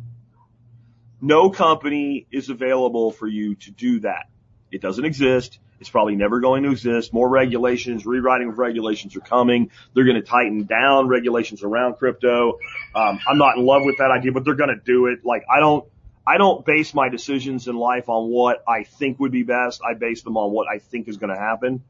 No 1.22 1.50
company 1.50 2.28
is 2.32 2.50
available 2.50 3.12
for 3.12 3.28
you 3.28 3.56
to 3.56 3.72
do 3.72 4.02
that. 4.02 4.28
It 4.72 4.82
doesn't 4.82 5.06
exist. 5.06 5.60
It's 5.80 5.90
probably 5.90 6.16
never 6.16 6.40
going 6.40 6.64
to 6.64 6.72
exist. 6.72 7.14
More 7.14 7.28
regulations, 7.30 8.06
rewriting 8.06 8.50
of 8.50 8.58
regulations 8.58 9.16
are 9.16 9.22
coming. 9.22 9.72
They're 9.94 10.06
going 10.06 10.22
to 10.22 10.28
tighten 10.28 10.66
down 10.66 11.08
regulations 11.08 11.64
around 11.64 11.96
crypto. 11.96 12.60
Um, 12.96 13.20
I'm 13.28 13.38
not 13.38 13.58
in 13.58 13.66
love 13.66 13.84
with 13.86 13.98
that 13.98 14.12
idea, 14.12 14.32
but 14.32 14.46
they're 14.46 14.56
going 14.56 14.70
to 14.70 14.82
do 14.84 15.08
it. 15.08 15.26
Like 15.26 15.44
I 15.50 15.60
don't, 15.60 15.86
I 16.26 16.38
don't 16.38 16.66
base 16.66 16.94
my 16.94 17.10
decisions 17.10 17.68
in 17.68 17.76
life 17.76 18.08
on 18.08 18.30
what 18.30 18.64
I 18.68 18.84
think 18.84 19.20
would 19.20 19.32
be 19.32 19.44
best. 19.44 19.82
I 19.88 19.94
base 19.94 20.24
them 20.24 20.38
on 20.38 20.52
what 20.52 20.68
I 20.74 20.80
think 20.80 21.08
is 21.08 21.18
going 21.18 21.34
to 21.34 21.40
happen. 21.40 21.84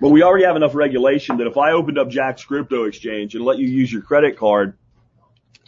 But 0.00 0.08
we 0.08 0.22
already 0.22 0.44
have 0.44 0.56
enough 0.56 0.74
regulation 0.74 1.36
that 1.36 1.46
if 1.46 1.56
I 1.56 1.72
opened 1.72 1.98
up 1.98 2.08
Jack's 2.08 2.42
crypto 2.44 2.84
exchange 2.84 3.34
and 3.34 3.44
let 3.44 3.58
you 3.58 3.68
use 3.68 3.92
your 3.92 4.02
credit 4.02 4.38
card 4.38 4.76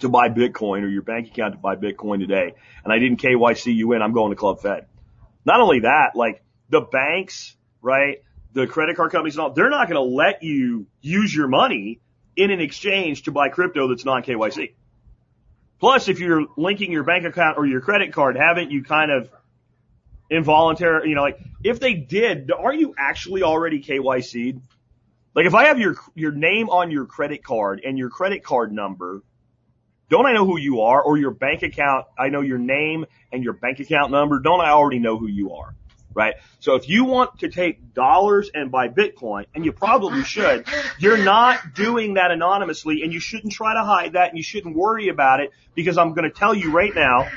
to 0.00 0.08
buy 0.08 0.30
Bitcoin 0.30 0.82
or 0.82 0.88
your 0.88 1.02
bank 1.02 1.28
account 1.28 1.52
to 1.52 1.58
buy 1.58 1.76
Bitcoin 1.76 2.18
today, 2.18 2.54
and 2.82 2.92
I 2.92 2.98
didn't 2.98 3.20
KYC 3.20 3.74
you 3.74 3.92
in, 3.92 4.02
I'm 4.02 4.12
going 4.12 4.30
to 4.30 4.36
Club 4.36 4.60
Fed. 4.60 4.86
Not 5.44 5.60
only 5.60 5.80
that, 5.80 6.12
like 6.16 6.42
the 6.70 6.80
banks, 6.80 7.54
right? 7.82 8.22
The 8.52 8.66
credit 8.66 8.96
card 8.96 9.12
companies 9.12 9.36
and 9.36 9.42
all, 9.42 9.52
they're 9.52 9.70
not 9.70 9.88
going 9.88 10.02
to 10.02 10.14
let 10.14 10.42
you 10.42 10.86
use 11.02 11.34
your 11.34 11.46
money 11.46 12.00
in 12.34 12.50
an 12.50 12.60
exchange 12.60 13.24
to 13.24 13.32
buy 13.32 13.50
crypto 13.50 13.88
that's 13.88 14.04
non 14.04 14.22
KYC. 14.22 14.72
Plus, 15.82 16.06
if 16.06 16.20
you're 16.20 16.46
linking 16.56 16.92
your 16.92 17.02
bank 17.02 17.24
account 17.24 17.58
or 17.58 17.66
your 17.66 17.80
credit 17.80 18.12
card, 18.12 18.36
haven't 18.36 18.70
you 18.70 18.84
kind 18.84 19.10
of 19.10 19.28
involuntary, 20.30 21.08
you 21.08 21.16
know, 21.16 21.22
like 21.22 21.40
if 21.64 21.80
they 21.80 21.94
did, 21.94 22.52
are 22.52 22.72
you 22.72 22.94
actually 22.96 23.42
already 23.42 23.82
KYC'd? 23.82 24.62
Like 25.34 25.44
if 25.44 25.56
I 25.56 25.64
have 25.64 25.80
your, 25.80 25.96
your 26.14 26.30
name 26.30 26.70
on 26.70 26.92
your 26.92 27.06
credit 27.06 27.42
card 27.42 27.80
and 27.84 27.98
your 27.98 28.10
credit 28.10 28.44
card 28.44 28.70
number, 28.70 29.22
don't 30.08 30.24
I 30.24 30.32
know 30.32 30.46
who 30.46 30.56
you 30.56 30.82
are 30.82 31.02
or 31.02 31.18
your 31.18 31.32
bank 31.32 31.64
account? 31.64 32.06
I 32.16 32.28
know 32.28 32.42
your 32.42 32.58
name 32.58 33.04
and 33.32 33.42
your 33.42 33.54
bank 33.54 33.80
account 33.80 34.12
number. 34.12 34.38
Don't 34.38 34.60
I 34.60 34.70
already 34.70 35.00
know 35.00 35.18
who 35.18 35.26
you 35.26 35.54
are? 35.54 35.74
Right. 36.14 36.34
So 36.60 36.74
if 36.74 36.88
you 36.88 37.04
want 37.04 37.40
to 37.40 37.48
take 37.48 37.94
dollars 37.94 38.50
and 38.54 38.70
buy 38.70 38.88
Bitcoin, 38.88 39.46
and 39.54 39.64
you 39.64 39.72
probably 39.72 40.24
should, 40.24 40.66
you're 40.98 41.24
not 41.24 41.74
doing 41.74 42.14
that 42.14 42.30
anonymously 42.30 43.02
and 43.02 43.12
you 43.12 43.20
shouldn't 43.20 43.52
try 43.52 43.74
to 43.74 43.82
hide 43.82 44.14
that 44.14 44.28
and 44.28 44.36
you 44.36 44.42
shouldn't 44.42 44.76
worry 44.76 45.08
about 45.08 45.40
it 45.40 45.50
because 45.74 45.98
I'm 45.98 46.14
going 46.14 46.30
to 46.30 46.36
tell 46.36 46.54
you 46.54 46.72
right 46.72 46.94
now, 46.94 47.28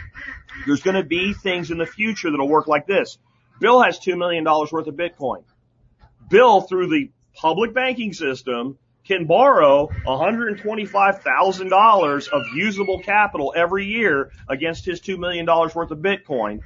there's 0.65 0.81
going 0.81 0.95
to 0.95 1.03
be 1.03 1.33
things 1.33 1.71
in 1.71 1.77
the 1.77 1.85
future 1.85 2.31
that'll 2.31 2.47
work 2.47 2.67
like 2.67 2.87
this. 2.87 3.17
Bill 3.59 3.81
has 3.81 3.99
$2 3.99 4.17
million 4.17 4.45
worth 4.45 4.87
of 4.87 4.95
Bitcoin. 4.95 5.43
Bill, 6.29 6.61
through 6.61 6.87
the 6.87 7.11
public 7.35 7.73
banking 7.73 8.13
system, 8.13 8.77
can 9.05 9.25
borrow 9.25 9.87
$125,000 10.05 12.27
of 12.29 12.43
usable 12.55 12.99
capital 12.99 13.53
every 13.55 13.85
year 13.85 14.31
against 14.49 14.85
his 14.85 14.99
$2 14.99 15.19
million 15.19 15.45
worth 15.45 15.91
of 15.91 15.99
Bitcoin 15.99 16.61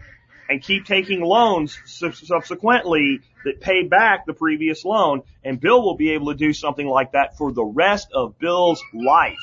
and 0.50 0.64
keep 0.64 0.86
taking 0.86 1.22
loans 1.22 1.78
subsequently 1.86 3.22
that 3.46 3.62
pay 3.62 3.84
back 3.88 4.26
the 4.26 4.34
previous 4.34 4.84
loan. 4.84 5.22
And 5.44 5.62
Bill 5.62 5.82
will 5.82 5.96
be 5.96 6.14
able 6.14 6.34
to 6.34 6.38
do 6.38 6.54
something 6.54 6.88
like 6.88 7.12
that 7.12 7.38
for 7.38 7.52
the 7.52 7.64
rest 7.64 8.10
of 8.14 8.40
Bill's 8.40 8.84
life. 8.94 9.38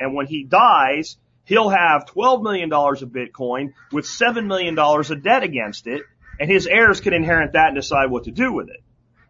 And 0.00 0.14
when 0.14 0.26
he 0.26 0.42
dies, 0.42 1.18
he'll 1.44 1.68
have 1.68 2.06
$12 2.06 2.42
million 2.42 2.72
of 2.72 3.08
Bitcoin 3.10 3.74
with 3.92 4.06
$7 4.06 4.46
million 4.46 4.76
of 4.78 5.22
debt 5.22 5.42
against 5.42 5.86
it, 5.86 6.02
and 6.40 6.50
his 6.50 6.66
heirs 6.66 7.00
can 7.00 7.12
inherit 7.12 7.52
that 7.52 7.68
and 7.68 7.76
decide 7.76 8.10
what 8.10 8.24
to 8.24 8.30
do 8.30 8.52
with 8.52 8.68
it. 8.70 8.82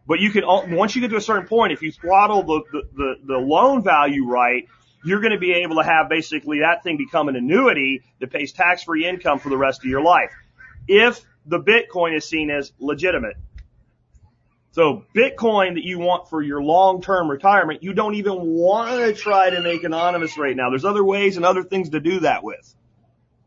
But 0.07 0.21
you 0.21 0.31
can, 0.31 0.45
once 0.47 0.95
you 0.95 1.01
get 1.01 1.11
to 1.11 1.17
a 1.17 1.21
certain 1.21 1.47
point, 1.47 1.73
if 1.73 1.83
you 1.83 1.93
throttle 1.93 2.43
the, 2.43 2.63
the, 2.73 2.83
the, 2.95 3.15
the 3.25 3.39
loan 3.39 3.83
value 3.83 4.27
right, 4.27 4.69
you're 5.05 5.21
going 5.21 5.33
to 5.33 5.39
be 5.39 5.53
able 5.53 5.77
to 5.77 5.85
have 5.85 6.09
basically 6.09 6.61
that 6.61 6.83
thing 6.83 6.97
become 6.97 7.29
an 7.29 7.37
annuity 7.37 8.03
that 8.21 8.31
pays 8.31 8.53
tax-free 8.53 9.07
income 9.07 9.39
for 9.39 9.49
the 9.49 9.59
rest 9.59 9.81
of 9.81 9.87
your 9.87 10.03
life. 10.03 10.31
If 10.89 11.25
the 11.47 11.61
Bitcoin 11.61 12.17
is 12.17 12.29
seen 12.29 12.51
as 12.51 12.73
legitimate. 12.79 13.37
So 14.73 15.05
Bitcoin 15.15 15.75
that 15.75 15.85
you 15.85 15.99
want 15.99 16.31
for 16.31 16.41
your 16.41 16.63
long-term 16.63 17.31
retirement, 17.31 17.83
you 17.83 17.93
don't 17.93 18.15
even 18.15 18.41
want 18.41 19.01
to 19.01 19.13
try 19.13 19.51
to 19.51 19.61
make 19.61 19.85
anonymous 19.85 20.39
right 20.39 20.57
now. 20.57 20.71
There's 20.71 20.85
other 20.85 21.05
ways 21.05 21.37
and 21.37 21.45
other 21.45 21.63
things 21.63 21.91
to 21.91 22.01
do 22.01 22.21
that 22.21 22.43
with. 22.43 22.75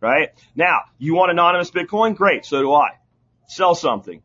Right? 0.02 0.30
Now, 0.56 0.82
you 1.00 1.16
want 1.16 1.32
anonymous 1.32 1.72
Bitcoin? 1.72 2.16
Great. 2.16 2.46
So 2.46 2.62
do 2.62 2.74
I. 2.74 2.90
Sell 3.48 3.74
something. 3.74 4.22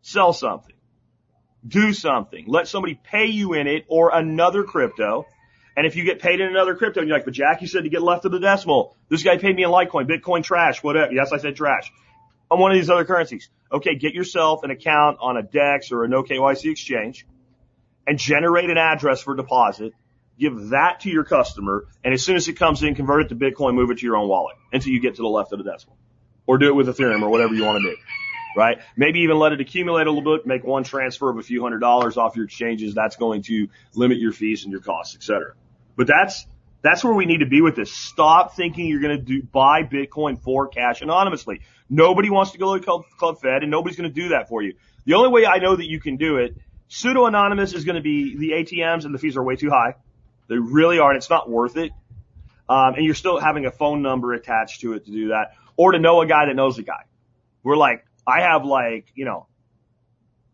Sell 0.00 0.32
something. 0.32 0.74
Do 1.66 1.92
something. 1.92 2.46
Let 2.48 2.66
somebody 2.66 2.98
pay 3.00 3.26
you 3.26 3.52
in 3.52 3.68
it 3.68 3.84
or 3.86 4.10
another 4.12 4.64
crypto. 4.64 5.26
And 5.76 5.86
if 5.86 5.96
you 5.96 6.04
get 6.04 6.20
paid 6.20 6.40
in 6.40 6.48
another 6.48 6.74
crypto 6.74 7.00
and 7.00 7.08
you're 7.08 7.16
like, 7.16 7.24
but 7.24 7.34
Jack, 7.34 7.62
you 7.62 7.66
said 7.66 7.84
to 7.84 7.90
get 7.90 8.02
left 8.02 8.24
of 8.24 8.32
the 8.32 8.40
decimal. 8.40 8.96
This 9.08 9.22
guy 9.22 9.38
paid 9.38 9.56
me 9.56 9.64
in 9.64 9.70
Litecoin, 9.70 10.06
Bitcoin 10.08 10.44
trash, 10.44 10.82
whatever. 10.82 11.12
Yes, 11.12 11.32
I 11.32 11.38
said 11.38 11.56
trash 11.56 11.90
on 12.50 12.60
one 12.60 12.70
of 12.70 12.76
these 12.76 12.90
other 12.90 13.04
currencies. 13.04 13.48
Okay, 13.72 13.96
get 13.96 14.12
yourself 14.12 14.62
an 14.62 14.70
account 14.70 15.18
on 15.20 15.38
a 15.38 15.42
DEX 15.42 15.90
or 15.90 16.04
a 16.04 16.08
no 16.08 16.22
KYC 16.22 16.70
exchange 16.70 17.26
and 18.06 18.18
generate 18.18 18.68
an 18.68 18.76
address 18.76 19.22
for 19.22 19.34
deposit. 19.34 19.94
Give 20.38 20.70
that 20.70 21.00
to 21.00 21.10
your 21.10 21.24
customer, 21.24 21.86
and 22.04 22.12
as 22.12 22.22
soon 22.22 22.36
as 22.36 22.48
it 22.48 22.54
comes 22.54 22.82
in, 22.82 22.94
convert 22.94 23.26
it 23.26 23.28
to 23.28 23.36
Bitcoin, 23.36 23.74
move 23.74 23.90
it 23.90 23.98
to 23.98 24.06
your 24.06 24.16
own 24.16 24.28
wallet 24.28 24.56
until 24.72 24.92
you 24.92 25.00
get 25.00 25.16
to 25.16 25.22
the 25.22 25.28
left 25.28 25.52
of 25.52 25.58
the 25.58 25.70
decimal. 25.70 25.96
Or 26.46 26.58
do 26.58 26.68
it 26.68 26.74
with 26.74 26.88
Ethereum 26.88 27.22
or 27.22 27.28
whatever 27.28 27.54
you 27.54 27.64
want 27.64 27.82
to 27.82 27.90
do. 27.90 27.96
Right? 28.56 28.78
Maybe 28.96 29.20
even 29.20 29.38
let 29.38 29.52
it 29.52 29.60
accumulate 29.60 30.06
a 30.06 30.10
little 30.10 30.36
bit, 30.36 30.46
make 30.46 30.64
one 30.64 30.84
transfer 30.84 31.30
of 31.30 31.38
a 31.38 31.42
few 31.42 31.62
hundred 31.62 31.78
dollars 31.78 32.16
off 32.16 32.36
your 32.36 32.44
exchanges. 32.44 32.94
That's 32.94 33.16
going 33.16 33.42
to 33.42 33.68
limit 33.94 34.18
your 34.18 34.32
fees 34.32 34.64
and 34.64 34.72
your 34.72 34.82
costs, 34.82 35.14
et 35.14 35.22
cetera. 35.22 35.54
But 35.96 36.06
that's, 36.06 36.46
that's 36.82 37.04
where 37.04 37.14
we 37.14 37.26
need 37.26 37.38
to 37.38 37.46
be 37.46 37.60
with 37.60 37.76
this. 37.76 37.92
Stop 37.92 38.56
thinking 38.56 38.86
you're 38.86 39.00
going 39.00 39.16
to 39.16 39.22
do, 39.22 39.42
buy 39.42 39.82
Bitcoin 39.82 40.40
for 40.40 40.68
cash 40.68 41.00
anonymously. 41.00 41.60
Nobody 41.88 42.30
wants 42.30 42.52
to 42.52 42.58
go 42.58 42.76
to 42.76 42.82
Club, 42.82 43.04
Club 43.18 43.40
Fed 43.40 43.62
and 43.62 43.70
nobody's 43.70 43.96
going 43.96 44.12
to 44.12 44.14
do 44.14 44.30
that 44.30 44.48
for 44.48 44.62
you. 44.62 44.74
The 45.04 45.14
only 45.14 45.30
way 45.30 45.46
I 45.46 45.58
know 45.58 45.76
that 45.76 45.88
you 45.88 46.00
can 46.00 46.16
do 46.16 46.36
it, 46.36 46.56
pseudo 46.88 47.26
anonymous 47.26 47.72
is 47.72 47.84
going 47.84 47.96
to 47.96 48.02
be 48.02 48.36
the 48.36 48.50
ATMs 48.50 49.04
and 49.04 49.14
the 49.14 49.18
fees 49.18 49.36
are 49.36 49.42
way 49.42 49.56
too 49.56 49.70
high. 49.70 49.94
They 50.48 50.56
really 50.56 50.98
are 50.98 51.10
and 51.10 51.16
it's 51.16 51.30
not 51.30 51.48
worth 51.48 51.76
it. 51.76 51.92
Um, 52.68 52.94
and 52.94 53.04
you're 53.04 53.14
still 53.14 53.38
having 53.38 53.66
a 53.66 53.70
phone 53.70 54.02
number 54.02 54.32
attached 54.32 54.80
to 54.80 54.94
it 54.94 55.04
to 55.04 55.10
do 55.10 55.28
that 55.28 55.54
or 55.76 55.92
to 55.92 55.98
know 55.98 56.20
a 56.20 56.26
guy 56.26 56.46
that 56.46 56.54
knows 56.54 56.78
a 56.78 56.82
guy. 56.82 57.04
We're 57.62 57.76
like, 57.76 58.04
I 58.26 58.42
have 58.42 58.64
like, 58.64 59.06
you 59.14 59.24
know, 59.24 59.46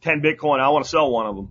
10 0.02 0.20
Bitcoin. 0.20 0.60
I 0.60 0.68
want 0.70 0.84
to 0.84 0.90
sell 0.90 1.10
one 1.10 1.26
of 1.26 1.36
them 1.36 1.50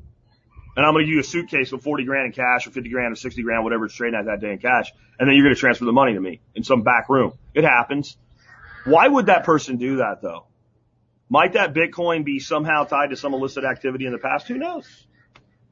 and 0.78 0.86
I'm 0.86 0.94
going 0.94 1.06
to 1.06 1.08
give 1.08 1.16
you 1.16 1.22
a 1.22 1.24
suitcase 1.24 1.72
with 1.72 1.82
40 1.82 2.06
grand 2.06 2.28
in 2.28 2.32
cash 2.34 2.68
or 2.68 2.72
50 2.72 2.88
grand 2.90 3.12
or 3.12 3.16
60 3.16 3.42
grand, 3.42 3.64
whatever 3.64 3.86
it's 3.86 3.96
trading 3.96 4.18
at 4.18 4.28
that 4.28 4.40
day 4.40 4.52
in 4.52 4.60
cash. 4.60 4.94
And 5.20 5.28
then 5.28 5.36
you're 5.36 5.44
going 5.44 5.56
to 5.56 5.60
transfer 5.60 5.86
the 5.86 5.92
money 5.92 6.14
to 6.14 6.20
me 6.20 6.40
in 6.54 6.64
some 6.64 6.84
back 6.84 7.10
room. 7.10 7.34
It 7.56 7.64
happens. 7.64 8.16
Why 8.86 9.08
would 9.08 9.26
that 9.26 9.44
person 9.44 9.78
do 9.78 9.98
that 9.98 10.22
though? 10.22 10.46
Might 11.30 11.54
that 11.54 11.74
Bitcoin 11.74 12.24
be 12.24 12.40
somehow 12.40 12.84
tied 12.84 13.10
to 13.10 13.18
some 13.18 13.34
illicit 13.34 13.64
activity 13.64 14.06
in 14.06 14.12
the 14.12 14.20
past? 14.20 14.48
Who 14.48 14.60
knows? 14.60 14.88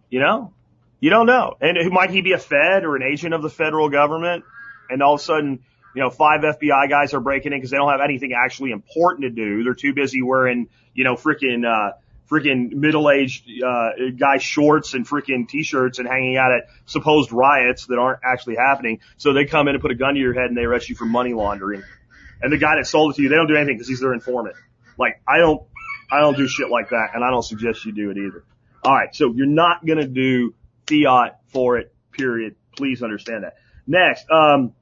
You 0.09 0.21
know? 0.21 0.53
You 0.99 1.11
don't 1.11 1.27
know. 1.27 1.55
And 1.61 1.77
might 1.91 2.09
he 2.09 2.21
be 2.21 2.31
a 2.31 2.39
Fed 2.39 2.83
or 2.83 2.95
an 2.95 3.03
agent 3.03 3.35
of 3.35 3.43
the 3.43 3.49
federal 3.49 3.89
government? 3.89 4.43
And 4.89 5.03
all 5.03 5.13
of 5.13 5.21
a 5.21 5.23
sudden, 5.23 5.59
you 5.95 6.01
know, 6.01 6.09
five 6.09 6.41
FBI 6.41 6.89
guys 6.89 7.13
are 7.13 7.19
breaking 7.19 7.53
in 7.53 7.59
because 7.59 7.69
they 7.69 7.77
don't 7.77 7.91
have 7.91 8.01
anything 8.03 8.33
actually 8.33 8.71
important 8.71 9.21
to 9.21 9.29
do. 9.29 9.63
They're 9.63 9.75
too 9.75 9.93
busy 9.93 10.23
wearing, 10.23 10.67
you 10.95 11.03
know, 11.03 11.13
freaking, 11.13 11.63
uh, 11.63 11.93
freaking 12.29 12.71
middle-aged 12.71 13.63
uh, 13.63 13.89
guy 14.17 14.37
shorts 14.37 14.93
and 14.93 15.07
freaking 15.07 15.47
t-shirts 15.47 15.99
and 15.99 16.07
hanging 16.07 16.37
out 16.37 16.51
at 16.51 16.67
supposed 16.85 17.31
riots 17.31 17.85
that 17.87 17.99
aren't 17.99 18.19
actually 18.23 18.55
happening. 18.55 18.99
So 19.17 19.33
they 19.33 19.45
come 19.45 19.67
in 19.67 19.75
and 19.75 19.81
put 19.81 19.91
a 19.91 19.95
gun 19.95 20.15
to 20.15 20.19
your 20.19 20.33
head 20.33 20.45
and 20.45 20.57
they 20.57 20.63
arrest 20.63 20.89
you 20.89 20.95
for 20.95 21.05
money 21.05 21.33
laundering. 21.33 21.83
And 22.41 22.51
the 22.51 22.57
guy 22.57 22.75
that 22.77 22.87
sold 22.87 23.13
it 23.13 23.15
to 23.17 23.23
you, 23.23 23.29
they 23.29 23.35
don't 23.35 23.47
do 23.47 23.55
anything 23.55 23.75
because 23.75 23.87
he's 23.87 23.99
their 23.99 24.13
informant. 24.13 24.55
Like, 24.97 25.21
I 25.27 25.37
don't, 25.37 25.61
I 26.11 26.19
don't 26.19 26.37
do 26.37 26.47
shit 26.47 26.69
like 26.69 26.89
that 26.89 27.09
and 27.13 27.23
I 27.23 27.29
don't 27.29 27.43
suggest 27.43 27.85
you 27.85 27.91
do 27.91 28.09
it 28.11 28.17
either. 28.17 28.43
Alright, 28.85 29.15
so 29.15 29.33
you're 29.33 29.47
not 29.47 29.85
gonna 29.85 30.07
do 30.07 30.53
fiat 30.87 31.39
for 31.47 31.77
it, 31.77 31.93
period. 32.11 32.55
Please 32.75 33.01
understand 33.01 33.43
that. 33.43 33.55
Next, 33.87 34.29
um, 34.29 34.73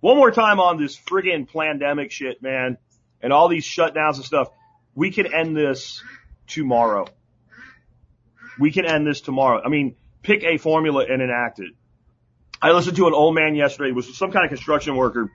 one 0.00 0.16
more 0.16 0.30
time 0.30 0.60
on 0.60 0.78
this 0.78 0.96
friggin' 0.96 1.48
pandemic 1.50 2.10
shit, 2.10 2.42
man, 2.42 2.78
and 3.22 3.32
all 3.32 3.48
these 3.48 3.64
shutdowns 3.64 4.16
and 4.16 4.24
stuff. 4.24 4.48
We 4.94 5.10
can 5.10 5.32
end 5.32 5.56
this 5.56 6.02
tomorrow. 6.46 7.06
We 8.58 8.70
can 8.70 8.86
end 8.86 9.06
this 9.06 9.20
tomorrow. 9.20 9.60
I 9.64 9.68
mean, 9.68 9.96
pick 10.22 10.44
a 10.44 10.58
formula 10.58 11.04
and 11.08 11.20
enact 11.22 11.60
it. 11.60 11.72
I 12.62 12.70
listened 12.72 12.96
to 12.96 13.06
an 13.06 13.14
old 13.14 13.34
man 13.34 13.54
yesterday, 13.54 13.92
was 13.92 14.16
some 14.16 14.32
kind 14.32 14.44
of 14.44 14.50
construction 14.50 14.96
worker. 14.96 15.30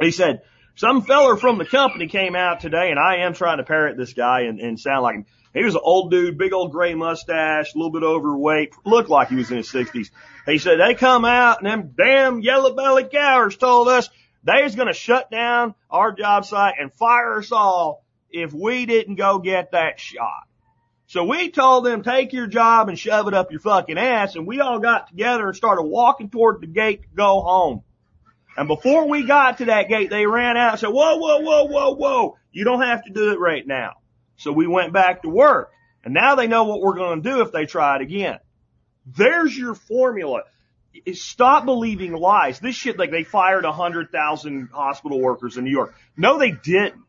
He 0.00 0.10
said, 0.10 0.42
Some 0.76 1.02
feller 1.02 1.36
from 1.36 1.58
the 1.58 1.64
company 1.64 2.06
came 2.06 2.34
out 2.34 2.60
today 2.60 2.90
and 2.90 2.98
I 2.98 3.26
am 3.26 3.34
trying 3.34 3.58
to 3.58 3.64
parrot 3.64 3.96
this 3.96 4.12
guy 4.12 4.42
and, 4.42 4.60
and 4.60 4.78
sound 4.78 5.02
like 5.02 5.14
him. 5.16 5.26
He 5.54 5.64
was 5.64 5.74
an 5.74 5.80
old 5.82 6.10
dude, 6.10 6.38
big 6.38 6.52
old 6.52 6.72
gray 6.72 6.94
mustache, 6.94 7.74
a 7.74 7.78
little 7.78 7.90
bit 7.90 8.02
overweight, 8.02 8.74
looked 8.84 9.08
like 9.08 9.28
he 9.28 9.36
was 9.36 9.50
in 9.50 9.56
his 9.56 9.70
sixties. 9.70 10.10
He 10.46 10.58
said 10.58 10.78
they 10.78 10.94
come 10.94 11.24
out 11.24 11.58
and 11.62 11.66
them 11.66 11.94
damn 11.96 12.40
yellow 12.40 12.74
bellied 12.74 13.10
cowards 13.10 13.56
told 13.56 13.88
us 13.88 14.08
they 14.44 14.62
was 14.62 14.76
gonna 14.76 14.94
shut 14.94 15.30
down 15.30 15.74
our 15.90 16.12
job 16.12 16.44
site 16.44 16.74
and 16.78 16.92
fire 16.92 17.38
us 17.38 17.50
all 17.50 18.04
if 18.30 18.52
we 18.52 18.86
didn't 18.86 19.16
go 19.16 19.38
get 19.38 19.72
that 19.72 20.00
shot. 20.00 20.44
So 21.06 21.24
we 21.24 21.50
told 21.50 21.86
them 21.86 22.02
take 22.02 22.34
your 22.34 22.46
job 22.46 22.90
and 22.90 22.98
shove 22.98 23.28
it 23.28 23.34
up 23.34 23.50
your 23.50 23.60
fucking 23.60 23.96
ass 23.96 24.36
and 24.36 24.46
we 24.46 24.60
all 24.60 24.78
got 24.78 25.08
together 25.08 25.46
and 25.46 25.56
started 25.56 25.82
walking 25.82 26.28
toward 26.28 26.60
the 26.60 26.66
gate 26.66 27.02
to 27.02 27.08
go 27.16 27.40
home. 27.40 27.82
And 28.58 28.68
before 28.68 29.08
we 29.08 29.26
got 29.26 29.58
to 29.58 29.66
that 29.66 29.88
gate, 29.88 30.10
they 30.10 30.26
ran 30.26 30.56
out 30.56 30.72
and 30.72 30.80
said, 30.80 30.90
whoa, 30.90 31.16
whoa, 31.16 31.40
whoa, 31.40 31.64
whoa, 31.64 31.94
whoa. 31.94 32.36
You 32.52 32.64
don't 32.64 32.82
have 32.82 33.04
to 33.04 33.12
do 33.12 33.32
it 33.32 33.38
right 33.38 33.66
now. 33.66 33.94
So 34.36 34.52
we 34.52 34.66
went 34.66 34.92
back 34.92 35.22
to 35.22 35.28
work. 35.28 35.70
And 36.04 36.12
now 36.12 36.34
they 36.34 36.46
know 36.46 36.64
what 36.64 36.80
we're 36.80 36.96
going 36.96 37.22
to 37.22 37.30
do 37.30 37.40
if 37.40 37.52
they 37.52 37.66
try 37.66 37.96
it 37.96 38.02
again. 38.02 38.38
There's 39.06 39.56
your 39.56 39.74
formula. 39.74 40.42
Stop 41.12 41.64
believing 41.64 42.12
lies. 42.12 42.58
This 42.58 42.74
shit, 42.74 42.98
like 42.98 43.10
they 43.10 43.24
fired 43.24 43.64
a 43.64 43.72
hundred 43.72 44.10
thousand 44.10 44.68
hospital 44.72 45.20
workers 45.20 45.56
in 45.56 45.64
New 45.64 45.70
York. 45.70 45.94
No, 46.16 46.38
they 46.38 46.50
didn't. 46.50 47.02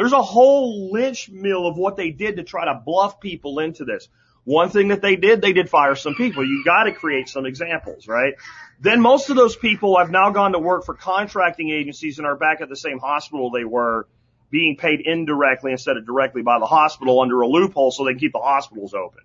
There's 0.00 0.14
a 0.14 0.22
whole 0.22 0.90
lynch 0.90 1.28
mill 1.28 1.66
of 1.66 1.76
what 1.76 1.96
they 1.96 2.10
did 2.10 2.36
to 2.36 2.42
try 2.42 2.64
to 2.64 2.80
bluff 2.82 3.20
people 3.20 3.58
into 3.58 3.84
this. 3.84 4.08
One 4.44 4.70
thing 4.70 4.88
that 4.88 5.02
they 5.02 5.16
did, 5.16 5.42
they 5.42 5.52
did 5.52 5.68
fire 5.68 5.94
some 5.94 6.14
people. 6.14 6.42
You 6.42 6.62
gotta 6.64 6.92
create 6.92 7.28
some 7.28 7.44
examples, 7.44 8.08
right? 8.08 8.32
Then 8.80 9.02
most 9.02 9.28
of 9.28 9.36
those 9.36 9.56
people 9.56 9.98
have 9.98 10.10
now 10.10 10.30
gone 10.30 10.52
to 10.52 10.58
work 10.58 10.86
for 10.86 10.94
contracting 10.94 11.68
agencies 11.68 12.16
and 12.16 12.26
are 12.26 12.34
back 12.34 12.62
at 12.62 12.70
the 12.70 12.76
same 12.76 12.98
hospital 12.98 13.50
they 13.50 13.64
were 13.64 14.08
being 14.50 14.78
paid 14.78 15.02
indirectly 15.04 15.72
instead 15.72 15.98
of 15.98 16.06
directly 16.06 16.40
by 16.40 16.60
the 16.60 16.66
hospital 16.66 17.20
under 17.20 17.42
a 17.42 17.46
loophole 17.46 17.90
so 17.90 18.06
they 18.06 18.12
can 18.12 18.20
keep 18.20 18.32
the 18.32 18.38
hospitals 18.38 18.94
open. 18.94 19.20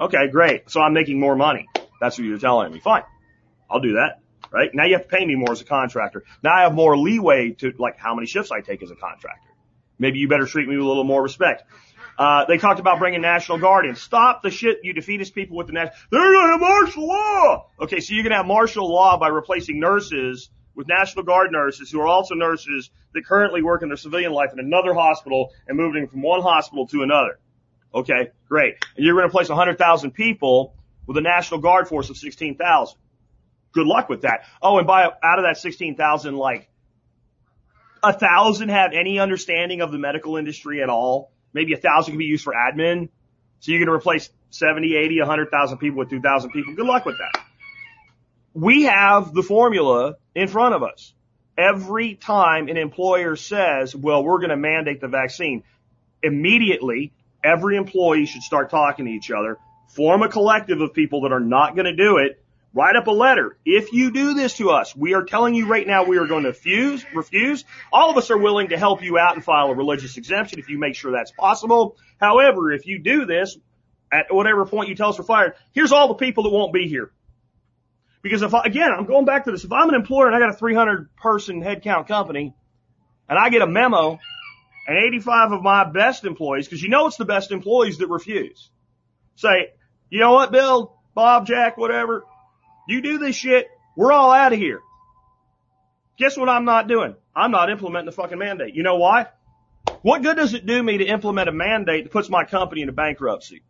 Okay, 0.00 0.26
great. 0.32 0.68
So 0.68 0.80
I'm 0.80 0.94
making 0.94 1.20
more 1.20 1.36
money. 1.36 1.68
That's 2.00 2.18
what 2.18 2.26
you're 2.26 2.38
telling 2.38 2.72
me. 2.72 2.80
Fine. 2.80 3.04
I'll 3.70 3.78
do 3.78 3.92
that. 3.92 4.18
Right? 4.54 4.70
Now 4.72 4.84
you 4.84 4.92
have 4.92 5.02
to 5.02 5.08
pay 5.08 5.26
me 5.26 5.34
more 5.34 5.50
as 5.50 5.60
a 5.60 5.64
contractor. 5.64 6.22
Now 6.44 6.54
I 6.54 6.62
have 6.62 6.74
more 6.74 6.96
leeway 6.96 7.56
to 7.58 7.72
like 7.76 7.98
how 7.98 8.14
many 8.14 8.28
shifts 8.28 8.52
I 8.52 8.60
take 8.60 8.84
as 8.84 8.90
a 8.92 8.94
contractor. 8.94 9.50
Maybe 9.98 10.20
you 10.20 10.28
better 10.28 10.46
treat 10.46 10.68
me 10.68 10.76
with 10.76 10.86
a 10.86 10.88
little 10.88 11.02
more 11.02 11.20
respect. 11.20 11.64
Uh, 12.16 12.44
they 12.44 12.56
talked 12.58 12.78
about 12.78 13.00
bringing 13.00 13.20
National 13.20 13.58
Guard 13.58 13.84
in. 13.84 13.96
Stop 13.96 14.44
the 14.44 14.52
shit, 14.52 14.78
you 14.84 14.92
defeatist 14.92 15.34
people 15.34 15.56
with 15.56 15.66
the 15.66 15.72
national. 15.72 15.96
They're 16.12 16.32
gonna 16.32 16.52
have 16.52 16.60
martial 16.60 17.08
law. 17.08 17.66
Okay, 17.80 17.98
so 17.98 18.14
you're 18.14 18.22
gonna 18.22 18.36
have 18.36 18.46
martial 18.46 18.88
law 18.88 19.18
by 19.18 19.26
replacing 19.26 19.80
nurses 19.80 20.50
with 20.76 20.86
National 20.86 21.24
Guard 21.24 21.50
nurses 21.50 21.90
who 21.90 22.00
are 22.00 22.06
also 22.06 22.36
nurses 22.36 22.90
that 23.12 23.26
currently 23.26 23.60
work 23.60 23.82
in 23.82 23.88
their 23.88 23.96
civilian 23.96 24.30
life 24.32 24.50
in 24.52 24.60
another 24.60 24.94
hospital 24.94 25.50
and 25.66 25.76
moving 25.76 26.06
from 26.06 26.22
one 26.22 26.42
hospital 26.42 26.86
to 26.86 27.02
another. 27.02 27.40
Okay, 27.92 28.30
great. 28.48 28.76
And 28.96 29.04
you're 29.04 29.16
gonna 29.16 29.30
place 29.30 29.48
100,000 29.48 30.12
people 30.12 30.76
with 31.08 31.16
a 31.16 31.22
National 31.22 31.58
Guard 31.58 31.88
force 31.88 32.08
of 32.08 32.16
16,000. 32.16 32.96
Good 33.74 33.86
luck 33.86 34.08
with 34.08 34.22
that. 34.22 34.44
Oh, 34.62 34.78
and 34.78 34.86
by 34.86 35.04
out 35.04 35.38
of 35.38 35.44
that 35.44 35.58
16,000, 35.58 36.36
like 36.36 36.68
a 38.02 38.12
thousand 38.12 38.68
have 38.68 38.92
any 38.92 39.18
understanding 39.18 39.80
of 39.80 39.90
the 39.92 39.98
medical 39.98 40.36
industry 40.36 40.82
at 40.82 40.88
all 40.88 41.32
maybe 41.54 41.72
a 41.72 41.78
thousand 41.78 42.12
can 42.12 42.18
be 42.18 42.26
used 42.26 42.44
for 42.44 42.52
admin. 42.52 43.08
So 43.60 43.72
you're 43.72 43.78
going 43.78 43.86
to 43.86 43.94
replace 43.94 44.28
70, 44.50 44.94
80, 44.94 45.20
100,000 45.20 45.78
people 45.78 45.98
with 46.00 46.10
2,000 46.10 46.50
people. 46.50 46.74
Good 46.74 46.84
luck 46.84 47.06
with 47.06 47.16
that. 47.16 47.42
We 48.52 48.82
have 48.82 49.32
the 49.32 49.42
formula 49.42 50.16
in 50.34 50.48
front 50.48 50.74
of 50.74 50.82
us. 50.82 51.14
Every 51.56 52.14
time 52.14 52.68
an 52.68 52.76
employer 52.76 53.36
says, 53.36 53.94
well, 53.96 54.22
we're 54.22 54.38
going 54.38 54.50
to 54.50 54.56
mandate 54.56 55.00
the 55.00 55.08
vaccine, 55.08 55.62
immediately 56.22 57.12
every 57.42 57.76
employee 57.76 58.26
should 58.26 58.42
start 58.42 58.70
talking 58.70 59.06
to 59.06 59.10
each 59.10 59.30
other, 59.30 59.58
form 59.88 60.22
a 60.22 60.28
collective 60.28 60.80
of 60.80 60.92
people 60.92 61.22
that 61.22 61.32
are 61.32 61.40
not 61.40 61.76
going 61.76 61.86
to 61.86 61.96
do 61.96 62.18
it, 62.18 62.43
Write 62.74 62.96
up 62.96 63.06
a 63.06 63.12
letter. 63.12 63.56
If 63.64 63.92
you 63.92 64.10
do 64.10 64.34
this 64.34 64.56
to 64.56 64.70
us, 64.70 64.96
we 64.96 65.14
are 65.14 65.22
telling 65.22 65.54
you 65.54 65.68
right 65.68 65.86
now 65.86 66.04
we 66.04 66.18
are 66.18 66.26
going 66.26 66.42
to 66.42 66.48
refuse, 66.48 67.04
refuse. 67.14 67.64
All 67.92 68.10
of 68.10 68.16
us 68.16 68.32
are 68.32 68.36
willing 68.36 68.70
to 68.70 68.76
help 68.76 69.00
you 69.00 69.16
out 69.16 69.36
and 69.36 69.44
file 69.44 69.68
a 69.68 69.74
religious 69.74 70.16
exemption 70.16 70.58
if 70.58 70.68
you 70.68 70.80
make 70.80 70.96
sure 70.96 71.12
that's 71.12 71.30
possible. 71.30 71.96
However, 72.20 72.72
if 72.72 72.84
you 72.86 72.98
do 72.98 73.26
this, 73.26 73.56
at 74.10 74.26
whatever 74.34 74.66
point 74.66 74.88
you 74.88 74.96
tell 74.96 75.10
us 75.10 75.18
we're 75.18 75.24
fired, 75.24 75.54
here's 75.72 75.92
all 75.92 76.08
the 76.08 76.14
people 76.14 76.42
that 76.44 76.50
won't 76.50 76.72
be 76.72 76.88
here. 76.88 77.12
Because 78.22 78.42
if 78.42 78.52
I, 78.54 78.64
again, 78.64 78.90
I'm 78.90 79.06
going 79.06 79.24
back 79.24 79.44
to 79.44 79.52
this. 79.52 79.62
If 79.62 79.72
I'm 79.72 79.88
an 79.88 79.94
employer 79.94 80.26
and 80.26 80.34
I 80.34 80.40
got 80.40 80.50
a 80.50 80.56
300 80.56 81.14
person 81.14 81.62
headcount 81.62 82.08
company 82.08 82.54
and 83.28 83.38
I 83.38 83.50
get 83.50 83.62
a 83.62 83.68
memo 83.68 84.18
and 84.88 84.98
85 84.98 85.52
of 85.52 85.62
my 85.62 85.84
best 85.84 86.24
employees, 86.24 86.66
because 86.66 86.82
you 86.82 86.88
know 86.88 87.06
it's 87.06 87.18
the 87.18 87.24
best 87.24 87.52
employees 87.52 87.98
that 87.98 88.08
refuse, 88.08 88.68
say, 89.36 89.74
you 90.10 90.18
know 90.18 90.32
what, 90.32 90.50
Bill, 90.50 90.96
Bob, 91.14 91.46
Jack, 91.46 91.76
whatever, 91.76 92.24
you 92.88 93.02
do 93.02 93.18
this 93.18 93.36
shit, 93.36 93.68
we're 93.96 94.12
all 94.12 94.32
out 94.32 94.52
of 94.52 94.58
here. 94.58 94.80
Guess 96.18 96.36
what 96.36 96.48
I'm 96.48 96.64
not 96.64 96.88
doing? 96.88 97.16
I'm 97.34 97.50
not 97.50 97.70
implementing 97.70 98.06
the 98.06 98.12
fucking 98.12 98.38
mandate. 98.38 98.74
You 98.74 98.82
know 98.82 98.96
why? 98.96 99.26
What 100.02 100.22
good 100.22 100.36
does 100.36 100.54
it 100.54 100.66
do 100.66 100.82
me 100.82 100.98
to 100.98 101.04
implement 101.04 101.48
a 101.48 101.52
mandate 101.52 102.04
that 102.04 102.12
puts 102.12 102.28
my 102.28 102.44
company 102.44 102.82
into 102.82 102.92
bankruptcy? 102.92 103.62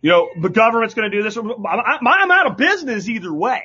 You 0.00 0.10
know, 0.10 0.28
the 0.40 0.48
government's 0.48 0.94
going 0.94 1.10
to 1.10 1.16
do 1.16 1.22
this. 1.22 1.36
I'm 1.36 2.30
out 2.30 2.46
of 2.46 2.56
business 2.56 3.08
either 3.08 3.32
way. 3.32 3.62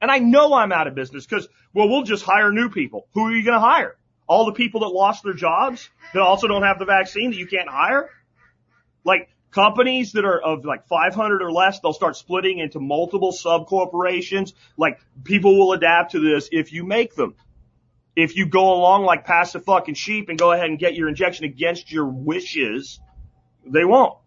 And 0.00 0.10
I 0.10 0.18
know 0.18 0.52
I'm 0.52 0.72
out 0.72 0.88
of 0.88 0.94
business 0.94 1.24
because, 1.24 1.46
well, 1.72 1.88
we'll 1.88 2.02
just 2.02 2.24
hire 2.24 2.50
new 2.50 2.70
people. 2.70 3.06
Who 3.14 3.26
are 3.26 3.32
you 3.32 3.44
going 3.44 3.54
to 3.54 3.60
hire? 3.60 3.96
All 4.26 4.46
the 4.46 4.52
people 4.52 4.80
that 4.80 4.88
lost 4.88 5.22
their 5.22 5.34
jobs 5.34 5.88
that 6.12 6.20
also 6.20 6.48
don't 6.48 6.62
have 6.62 6.78
the 6.78 6.86
vaccine 6.86 7.30
that 7.30 7.36
you 7.36 7.46
can't 7.46 7.68
hire? 7.68 8.10
Like, 9.04 9.28
Companies 9.52 10.12
that 10.12 10.24
are 10.24 10.40
of 10.40 10.64
like 10.64 10.86
500 10.88 11.42
or 11.42 11.52
less, 11.52 11.80
they'll 11.80 11.92
start 11.92 12.16
splitting 12.16 12.58
into 12.58 12.80
multiple 12.80 13.32
sub 13.32 13.66
corporations. 13.66 14.54
Like 14.76 14.98
people 15.24 15.58
will 15.58 15.72
adapt 15.72 16.12
to 16.12 16.20
this 16.20 16.48
if 16.50 16.72
you 16.72 16.84
make 16.84 17.14
them. 17.14 17.34
If 18.16 18.36
you 18.36 18.46
go 18.46 18.74
along 18.74 19.04
like 19.04 19.24
passive 19.24 19.64
fucking 19.64 19.94
sheep 19.94 20.28
and 20.28 20.38
go 20.38 20.52
ahead 20.52 20.66
and 20.66 20.78
get 20.78 20.94
your 20.94 21.08
injection 21.08 21.44
against 21.44 21.92
your 21.92 22.06
wishes, 22.06 22.98
they 23.66 23.84
won't. 23.84 24.18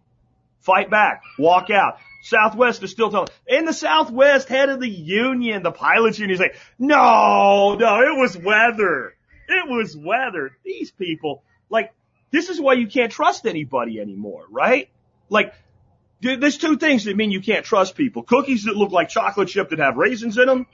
Fight 0.60 0.90
back. 0.90 1.22
Walk 1.38 1.70
out. 1.70 1.98
Southwest 2.22 2.82
is 2.82 2.90
still 2.90 3.10
telling, 3.10 3.28
in 3.46 3.66
the 3.66 3.72
Southwest, 3.72 4.48
head 4.48 4.68
of 4.68 4.80
the 4.80 4.88
union, 4.88 5.62
the 5.62 5.70
pilots 5.70 6.18
union 6.18 6.34
is 6.34 6.40
like, 6.40 6.56
no, 6.76 7.76
no, 7.78 8.00
it 8.00 8.18
was 8.18 8.36
weather. 8.36 9.14
It 9.48 9.68
was 9.68 9.96
weather. 9.96 10.56
These 10.64 10.90
people, 10.90 11.44
like, 11.70 11.92
this 12.32 12.48
is 12.48 12.60
why 12.60 12.72
you 12.72 12.88
can't 12.88 13.12
trust 13.12 13.46
anybody 13.46 14.00
anymore, 14.00 14.44
right? 14.50 14.88
Like, 15.28 15.54
there's 16.20 16.58
two 16.58 16.76
things 16.76 17.04
that 17.04 17.16
mean 17.16 17.30
you 17.30 17.40
can't 17.40 17.64
trust 17.64 17.94
people. 17.94 18.22
Cookies 18.22 18.64
that 18.64 18.76
look 18.76 18.90
like 18.90 19.08
chocolate 19.08 19.48
chip 19.48 19.70
that 19.70 19.78
have 19.78 19.96
raisins 19.96 20.38
in 20.38 20.46
them 20.46 20.66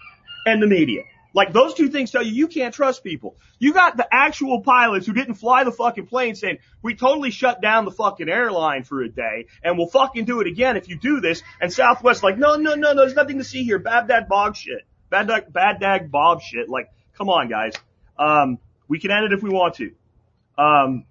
and 0.46 0.62
the 0.62 0.66
media. 0.66 1.02
Like 1.34 1.52
those 1.52 1.74
two 1.74 1.88
things 1.88 2.10
tell 2.10 2.22
you 2.22 2.32
you 2.32 2.46
can't 2.46 2.74
trust 2.74 3.02
people. 3.02 3.36
You 3.58 3.72
got 3.72 3.96
the 3.96 4.06
actual 4.10 4.60
pilots 4.60 5.06
who 5.06 5.12
didn't 5.12 5.34
fly 5.34 5.64
the 5.64 5.72
fucking 5.72 6.06
plane 6.06 6.34
saying, 6.34 6.58
we 6.82 6.94
totally 6.94 7.30
shut 7.30 7.62
down 7.62 7.84
the 7.84 7.90
fucking 7.90 8.28
airline 8.28 8.84
for 8.84 9.02
a 9.02 9.08
day 9.08 9.46
and 9.62 9.78
we'll 9.78 9.88
fucking 9.88 10.26
do 10.26 10.40
it 10.40 10.46
again 10.46 10.76
if 10.76 10.88
you 10.88 10.98
do 10.98 11.20
this. 11.20 11.42
And 11.60 11.72
Southwest 11.72 12.22
like, 12.22 12.38
no, 12.38 12.56
no, 12.56 12.74
no, 12.74 12.92
no, 12.92 12.96
there's 12.96 13.14
nothing 13.14 13.38
to 13.38 13.44
see 13.44 13.64
here. 13.64 13.78
Baghdad 13.78 14.28
Bob 14.28 14.56
shit. 14.56 14.82
Baghdad, 15.10 15.52
bad 15.52 15.80
dag 15.80 16.10
Bob 16.10 16.42
shit. 16.42 16.68
Like, 16.68 16.90
come 17.16 17.28
on 17.28 17.48
guys. 17.48 17.72
Um, 18.18 18.58
we 18.88 18.98
can 18.98 19.10
end 19.10 19.24
it 19.24 19.32
if 19.32 19.42
we 19.42 19.50
want 19.50 19.76
to. 19.76 19.92
Um, 20.58 21.06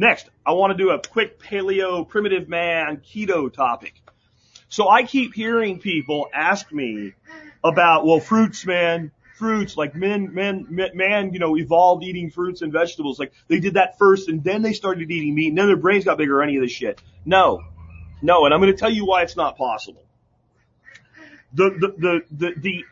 Next, 0.00 0.30
I 0.46 0.52
want 0.52 0.70
to 0.70 0.82
do 0.82 0.92
a 0.92 0.98
quick 0.98 1.38
paleo 1.38 2.08
primitive 2.08 2.48
man 2.48 3.02
keto 3.04 3.52
topic. 3.52 3.92
So 4.70 4.88
I 4.88 5.02
keep 5.02 5.34
hearing 5.34 5.78
people 5.78 6.26
ask 6.32 6.72
me 6.72 7.12
about, 7.62 8.06
well, 8.06 8.18
fruits, 8.18 8.64
man, 8.64 9.10
fruits, 9.36 9.76
like 9.76 9.94
men, 9.94 10.32
men, 10.32 10.68
man, 10.70 11.34
you 11.34 11.38
know, 11.38 11.54
evolved 11.54 12.02
eating 12.02 12.30
fruits 12.30 12.62
and 12.62 12.72
vegetables. 12.72 13.18
Like 13.18 13.34
they 13.48 13.60
did 13.60 13.74
that 13.74 13.98
first 13.98 14.30
and 14.30 14.42
then 14.42 14.62
they 14.62 14.72
started 14.72 15.10
eating 15.10 15.34
meat 15.34 15.48
and 15.48 15.58
then 15.58 15.66
their 15.66 15.76
brains 15.76 16.06
got 16.06 16.16
bigger 16.16 16.38
or 16.38 16.42
any 16.42 16.56
of 16.56 16.62
this 16.62 16.72
shit. 16.72 16.98
No, 17.26 17.62
no. 18.22 18.46
And 18.46 18.54
I'm 18.54 18.60
going 18.60 18.72
to 18.72 18.78
tell 18.78 18.88
you 18.90 19.04
why 19.04 19.20
it's 19.20 19.36
not 19.36 19.58
possible. 19.58 20.06
The, 21.52 21.76
the, 21.78 21.88
the, 21.98 22.20
the, 22.30 22.54
the 22.58 22.84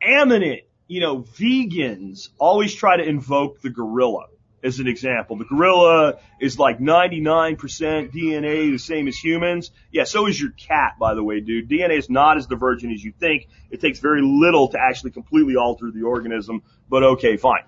eminent, 0.00 0.62
you 0.88 1.00
know, 1.00 1.18
vegans 1.18 2.30
always 2.38 2.74
try 2.74 2.96
to 2.96 3.06
invoke 3.06 3.60
the 3.60 3.68
gorilla 3.68 4.28
as 4.62 4.78
an 4.78 4.86
example. 4.86 5.36
The 5.36 5.44
gorilla 5.44 6.18
is 6.40 6.58
like 6.58 6.78
99% 6.78 7.56
DNA, 7.58 8.72
the 8.72 8.78
same 8.78 9.08
as 9.08 9.16
humans. 9.16 9.70
Yeah, 9.90 10.04
so 10.04 10.26
is 10.26 10.40
your 10.40 10.50
cat, 10.50 10.96
by 10.98 11.14
the 11.14 11.22
way, 11.22 11.40
dude. 11.40 11.68
DNA 11.68 11.98
is 11.98 12.10
not 12.10 12.36
as 12.36 12.46
divergent 12.46 12.92
as 12.92 13.02
you 13.02 13.12
think. 13.12 13.48
It 13.70 13.80
takes 13.80 13.98
very 13.98 14.22
little 14.22 14.68
to 14.68 14.78
actually 14.78 15.12
completely 15.12 15.56
alter 15.56 15.90
the 15.90 16.02
organism, 16.02 16.62
but 16.88 17.02
okay, 17.02 17.36
fine. 17.36 17.62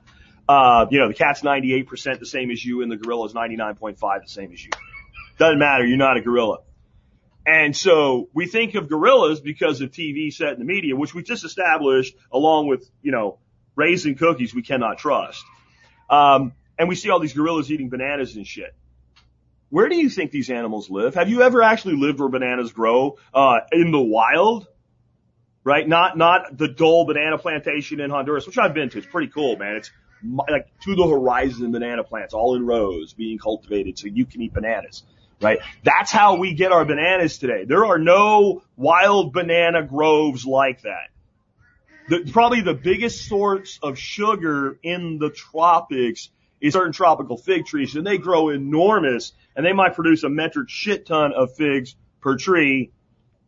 Uh, 0.48 0.86
you 0.90 0.98
know, 0.98 1.08
the 1.08 1.14
cat's 1.14 1.42
98% 1.42 2.18
the 2.18 2.26
same 2.26 2.50
as 2.50 2.64
you 2.64 2.82
and 2.82 2.90
the 2.90 2.96
gorilla 2.96 3.26
is 3.26 3.32
99.5 3.32 3.98
the 3.98 4.28
same 4.28 4.52
as 4.52 4.62
you. 4.62 4.70
Doesn't 5.38 5.58
matter, 5.58 5.86
you're 5.86 5.96
not 5.96 6.16
a 6.16 6.20
gorilla. 6.20 6.58
And 7.46 7.76
so 7.76 8.28
we 8.32 8.46
think 8.46 8.74
of 8.74 8.88
gorillas 8.88 9.40
because 9.40 9.80
of 9.80 9.90
TV 9.90 10.32
set 10.32 10.52
in 10.52 10.58
the 10.58 10.64
media, 10.64 10.94
which 10.94 11.14
we 11.14 11.22
just 11.22 11.44
established 11.44 12.14
along 12.30 12.68
with, 12.68 12.88
you 13.02 13.10
know, 13.10 13.38
raisin 13.74 14.14
cookies 14.14 14.54
we 14.54 14.62
cannot 14.62 14.98
trust. 14.98 15.44
Um, 16.08 16.52
and 16.82 16.88
we 16.88 16.96
see 16.96 17.10
all 17.10 17.20
these 17.20 17.32
gorillas 17.32 17.70
eating 17.70 17.90
bananas 17.90 18.34
and 18.34 18.44
shit. 18.44 18.74
Where 19.70 19.88
do 19.88 19.94
you 19.94 20.08
think 20.10 20.32
these 20.32 20.50
animals 20.50 20.90
live? 20.90 21.14
Have 21.14 21.28
you 21.28 21.42
ever 21.42 21.62
actually 21.62 21.94
lived 21.94 22.18
where 22.18 22.28
bananas 22.28 22.72
grow 22.72 23.18
uh, 23.32 23.58
in 23.70 23.92
the 23.92 24.00
wild? 24.00 24.66
Right? 25.62 25.86
Not 25.86 26.18
not 26.18 26.58
the 26.58 26.66
dull 26.66 27.04
banana 27.06 27.38
plantation 27.38 28.00
in 28.00 28.10
Honduras, 28.10 28.48
which 28.48 28.58
I've 28.58 28.74
been 28.74 28.90
to. 28.90 28.98
It's 28.98 29.06
pretty 29.06 29.28
cool, 29.28 29.56
man. 29.56 29.76
It's 29.76 29.92
like 30.50 30.76
to 30.80 30.96
the 30.96 31.06
horizon 31.06 31.70
banana 31.70 32.02
plants 32.02 32.34
all 32.34 32.56
in 32.56 32.66
rows 32.66 33.12
being 33.12 33.38
cultivated 33.38 33.96
so 33.96 34.08
you 34.08 34.26
can 34.26 34.42
eat 34.42 34.52
bananas. 34.52 35.04
Right? 35.40 35.60
That's 35.84 36.10
how 36.10 36.34
we 36.34 36.54
get 36.54 36.72
our 36.72 36.84
bananas 36.84 37.38
today. 37.38 37.64
There 37.64 37.86
are 37.86 37.98
no 37.98 38.64
wild 38.76 39.32
banana 39.32 39.84
groves 39.84 40.44
like 40.44 40.82
that. 40.82 41.10
The, 42.08 42.28
probably 42.32 42.62
the 42.62 42.74
biggest 42.74 43.28
source 43.28 43.78
of 43.84 44.00
sugar 44.00 44.80
in 44.82 45.18
the 45.20 45.30
tropics 45.30 46.28
is 46.62 46.72
certain 46.72 46.92
tropical 46.92 47.36
fig 47.36 47.66
trees 47.66 47.94
and 47.96 48.06
they 48.06 48.16
grow 48.16 48.48
enormous 48.48 49.32
and 49.54 49.66
they 49.66 49.72
might 49.72 49.94
produce 49.94 50.22
a 50.22 50.28
metric 50.30 50.70
shit 50.70 51.04
ton 51.04 51.32
of 51.34 51.54
figs 51.56 51.96
per 52.20 52.36
tree 52.36 52.92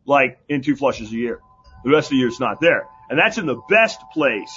like 0.05 0.37
in 0.49 0.61
two 0.61 0.75
flushes 0.75 1.11
a 1.11 1.15
year. 1.15 1.39
The 1.83 1.91
rest 1.91 2.07
of 2.07 2.11
the 2.11 2.17
year 2.17 2.27
it's 2.27 2.39
not 2.39 2.59
there. 2.59 2.87
And 3.09 3.17
that's 3.17 3.37
in 3.37 3.45
the 3.45 3.61
best 3.69 4.01
place 4.13 4.53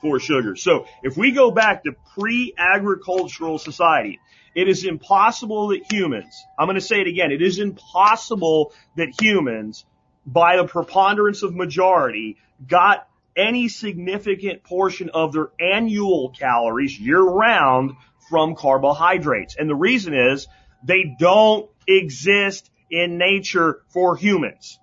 for 0.00 0.20
sugar. 0.20 0.56
So 0.56 0.86
if 1.02 1.16
we 1.16 1.32
go 1.32 1.50
back 1.50 1.84
to 1.84 1.92
pre-agricultural 2.14 3.58
society, 3.58 4.20
it 4.54 4.68
is 4.68 4.84
impossible 4.84 5.68
that 5.68 5.90
humans, 5.90 6.44
I'm 6.58 6.66
going 6.66 6.74
to 6.74 6.80
say 6.80 7.00
it 7.00 7.06
again, 7.06 7.30
it 7.32 7.42
is 7.42 7.58
impossible 7.58 8.72
that 8.96 9.08
humans, 9.20 9.84
by 10.26 10.56
the 10.56 10.66
preponderance 10.66 11.42
of 11.42 11.54
majority, 11.54 12.36
got 12.66 13.08
any 13.36 13.68
significant 13.68 14.62
portion 14.62 15.10
of 15.10 15.32
their 15.32 15.48
annual 15.60 16.30
calories 16.30 16.98
year 16.98 17.22
round 17.22 17.92
from 18.28 18.54
carbohydrates. 18.54 19.56
And 19.58 19.68
the 19.68 19.74
reason 19.74 20.14
is 20.14 20.46
they 20.82 21.16
don't 21.18 21.70
exist 21.86 22.70
in 22.90 23.18
nature 23.18 23.82
for 23.88 24.16
humans. 24.16 24.78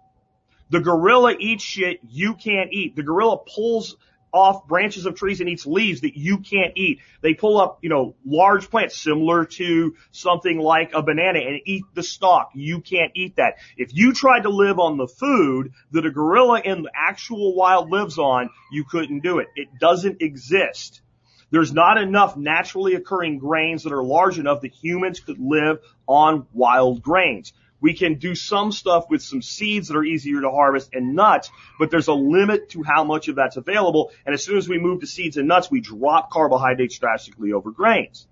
The 0.70 0.80
gorilla 0.80 1.36
eats 1.40 1.64
shit 1.64 2.00
you 2.10 2.34
can't 2.36 2.72
eat. 2.74 2.96
The 2.96 3.04
gorilla 3.04 3.38
pulls 3.38 3.96
off 4.38 4.68
branches 4.68 5.06
of 5.06 5.16
trees 5.16 5.42
and 5.42 5.50
eats 5.50 5.66
leaves 5.66 6.02
that 6.02 6.16
you 6.16 6.38
can't 6.38 6.74
eat. 6.76 7.00
They 7.22 7.34
pull 7.34 7.60
up, 7.60 7.80
you 7.82 7.90
know, 7.90 8.16
large 8.24 8.70
plants 8.70 8.96
similar 8.96 9.46
to 9.46 9.96
something 10.12 10.60
like 10.60 10.94
a 10.94 11.02
banana 11.02 11.40
and 11.40 11.60
eat 11.66 11.84
the 11.96 12.04
stalk. 12.04 12.52
You 12.54 12.82
can't 12.82 13.12
eat 13.16 13.38
that. 13.38 13.56
If 13.78 13.94
you 13.96 14.14
tried 14.14 14.44
to 14.44 14.50
live 14.50 14.80
on 14.80 14.98
the 14.98 15.08
food 15.08 15.72
that 15.92 16.06
a 16.06 16.12
gorilla 16.12 16.62
in 16.62 16.84
the 16.84 16.92
actual 16.96 17.56
wild 17.56 17.90
lives 17.90 18.20
on, 18.20 18.50
you 18.72 18.84
couldn't 18.84 19.22
do 19.22 19.40
it. 19.40 19.48
It 19.56 19.80
doesn't 19.80 20.22
exist. 20.22 21.02
There's 21.50 21.74
not 21.74 21.98
enough 21.98 22.36
naturally 22.36 22.96
occurring 22.96 23.40
grains 23.40 23.84
that 23.84 23.94
are 23.94 24.04
large 24.04 24.38
enough 24.38 24.62
that 24.62 24.74
humans 24.74 25.20
could 25.20 25.40
live 25.40 25.80
on 26.06 26.46
wild 26.54 27.02
grains. 27.02 27.54
We 27.80 27.94
can 27.94 28.16
do 28.16 28.34
some 28.34 28.72
stuff 28.72 29.06
with 29.10 29.22
some 29.22 29.42
seeds 29.42 29.88
that 29.88 29.98
are 29.98 30.04
easier 30.04 30.42
to 30.42 30.50
harvest 30.50 30.90
and 30.94 31.16
nuts, 31.16 31.52
but 31.78 31.92
there's 31.92 32.08
a 32.08 32.14
limit 32.14 32.70
to 32.70 32.84
how 32.84 33.04
much 33.04 33.28
of 33.28 33.36
that's 33.36 33.58
available. 33.58 34.12
And 34.26 34.34
as 34.34 34.44
soon 34.44 34.58
as 34.58 34.68
we 34.68 34.80
move 34.80 35.02
to 35.02 35.08
seeds 35.08 35.38
and 35.38 35.48
nuts, 35.48 35.70
we 35.70 35.82
drop 35.82 36.32
carbohydrates 36.32 36.98
drastically 36.98 37.54
over 37.54 37.72
grains. 37.72 38.28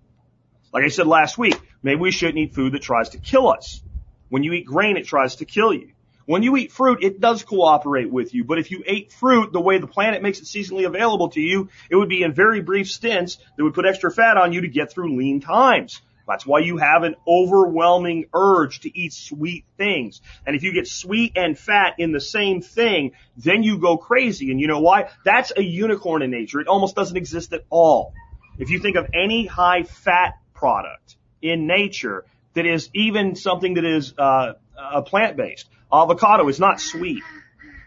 Like 0.73 0.83
I 0.83 0.89
said 0.89 1.07
last 1.07 1.37
week, 1.37 1.59
maybe 1.83 2.01
we 2.01 2.11
shouldn't 2.11 2.37
eat 2.37 2.55
food 2.55 2.73
that 2.73 2.81
tries 2.81 3.09
to 3.09 3.17
kill 3.17 3.47
us. 3.47 3.81
When 4.29 4.43
you 4.43 4.53
eat 4.53 4.65
grain, 4.65 4.97
it 4.97 5.05
tries 5.05 5.37
to 5.37 5.45
kill 5.45 5.73
you. 5.73 5.91
When 6.25 6.41
you 6.41 6.57
eat 6.57 6.71
fruit, 6.71 7.03
it 7.03 7.19
does 7.19 7.43
cooperate 7.43 8.11
with 8.11 8.33
you. 8.33 8.43
But 8.43 8.57
if 8.57 8.71
you 8.71 8.83
ate 8.85 9.11
fruit 9.11 9.53
the 9.53 9.61
way 9.61 9.77
the 9.77 9.87
planet 9.87 10.23
makes 10.23 10.39
it 10.39 10.45
seasonally 10.45 10.87
available 10.87 11.29
to 11.29 11.39
you, 11.39 11.69
it 11.89 11.95
would 11.95 12.09
be 12.09 12.23
in 12.23 12.33
very 12.33 12.61
brief 12.61 12.89
stints 12.89 13.37
that 13.55 13.63
would 13.63 13.75
put 13.75 13.85
extra 13.85 14.11
fat 14.11 14.35
on 14.35 14.51
you 14.51 14.61
to 14.61 14.67
get 14.67 14.91
through 14.91 15.15
lean 15.15 15.39
times. 15.39 16.01
That's 16.27 16.45
why 16.45 16.59
you 16.59 16.77
have 16.77 17.03
an 17.03 17.15
overwhelming 17.27 18.25
urge 18.33 18.79
to 18.81 18.97
eat 18.97 19.13
sweet 19.13 19.65
things. 19.77 20.21
And 20.45 20.55
if 20.55 20.63
you 20.63 20.73
get 20.73 20.87
sweet 20.87 21.33
and 21.35 21.57
fat 21.57 21.95
in 21.99 22.11
the 22.11 22.19
same 22.19 22.61
thing, 22.61 23.11
then 23.37 23.63
you 23.63 23.77
go 23.77 23.97
crazy. 23.97 24.51
And 24.51 24.59
you 24.59 24.67
know 24.67 24.79
why? 24.79 25.09
That's 25.23 25.51
a 25.55 25.61
unicorn 25.61 26.21
in 26.23 26.31
nature. 26.31 26.59
It 26.59 26.67
almost 26.67 26.95
doesn't 26.95 27.15
exist 27.15 27.53
at 27.53 27.61
all. 27.69 28.13
If 28.57 28.69
you 28.69 28.79
think 28.79 28.95
of 28.95 29.07
any 29.13 29.45
high 29.45 29.83
fat 29.83 30.39
product 30.53 31.15
in 31.41 31.67
nature 31.67 32.25
that 32.53 32.65
is 32.65 32.89
even 32.93 33.35
something 33.35 33.75
that 33.75 33.85
is 33.85 34.13
uh, 34.17 34.53
uh, 34.77 35.01
plant 35.01 35.37
based, 35.37 35.67
avocado 35.93 36.47
is 36.47 36.59
not 36.59 36.79
sweet 36.79 37.23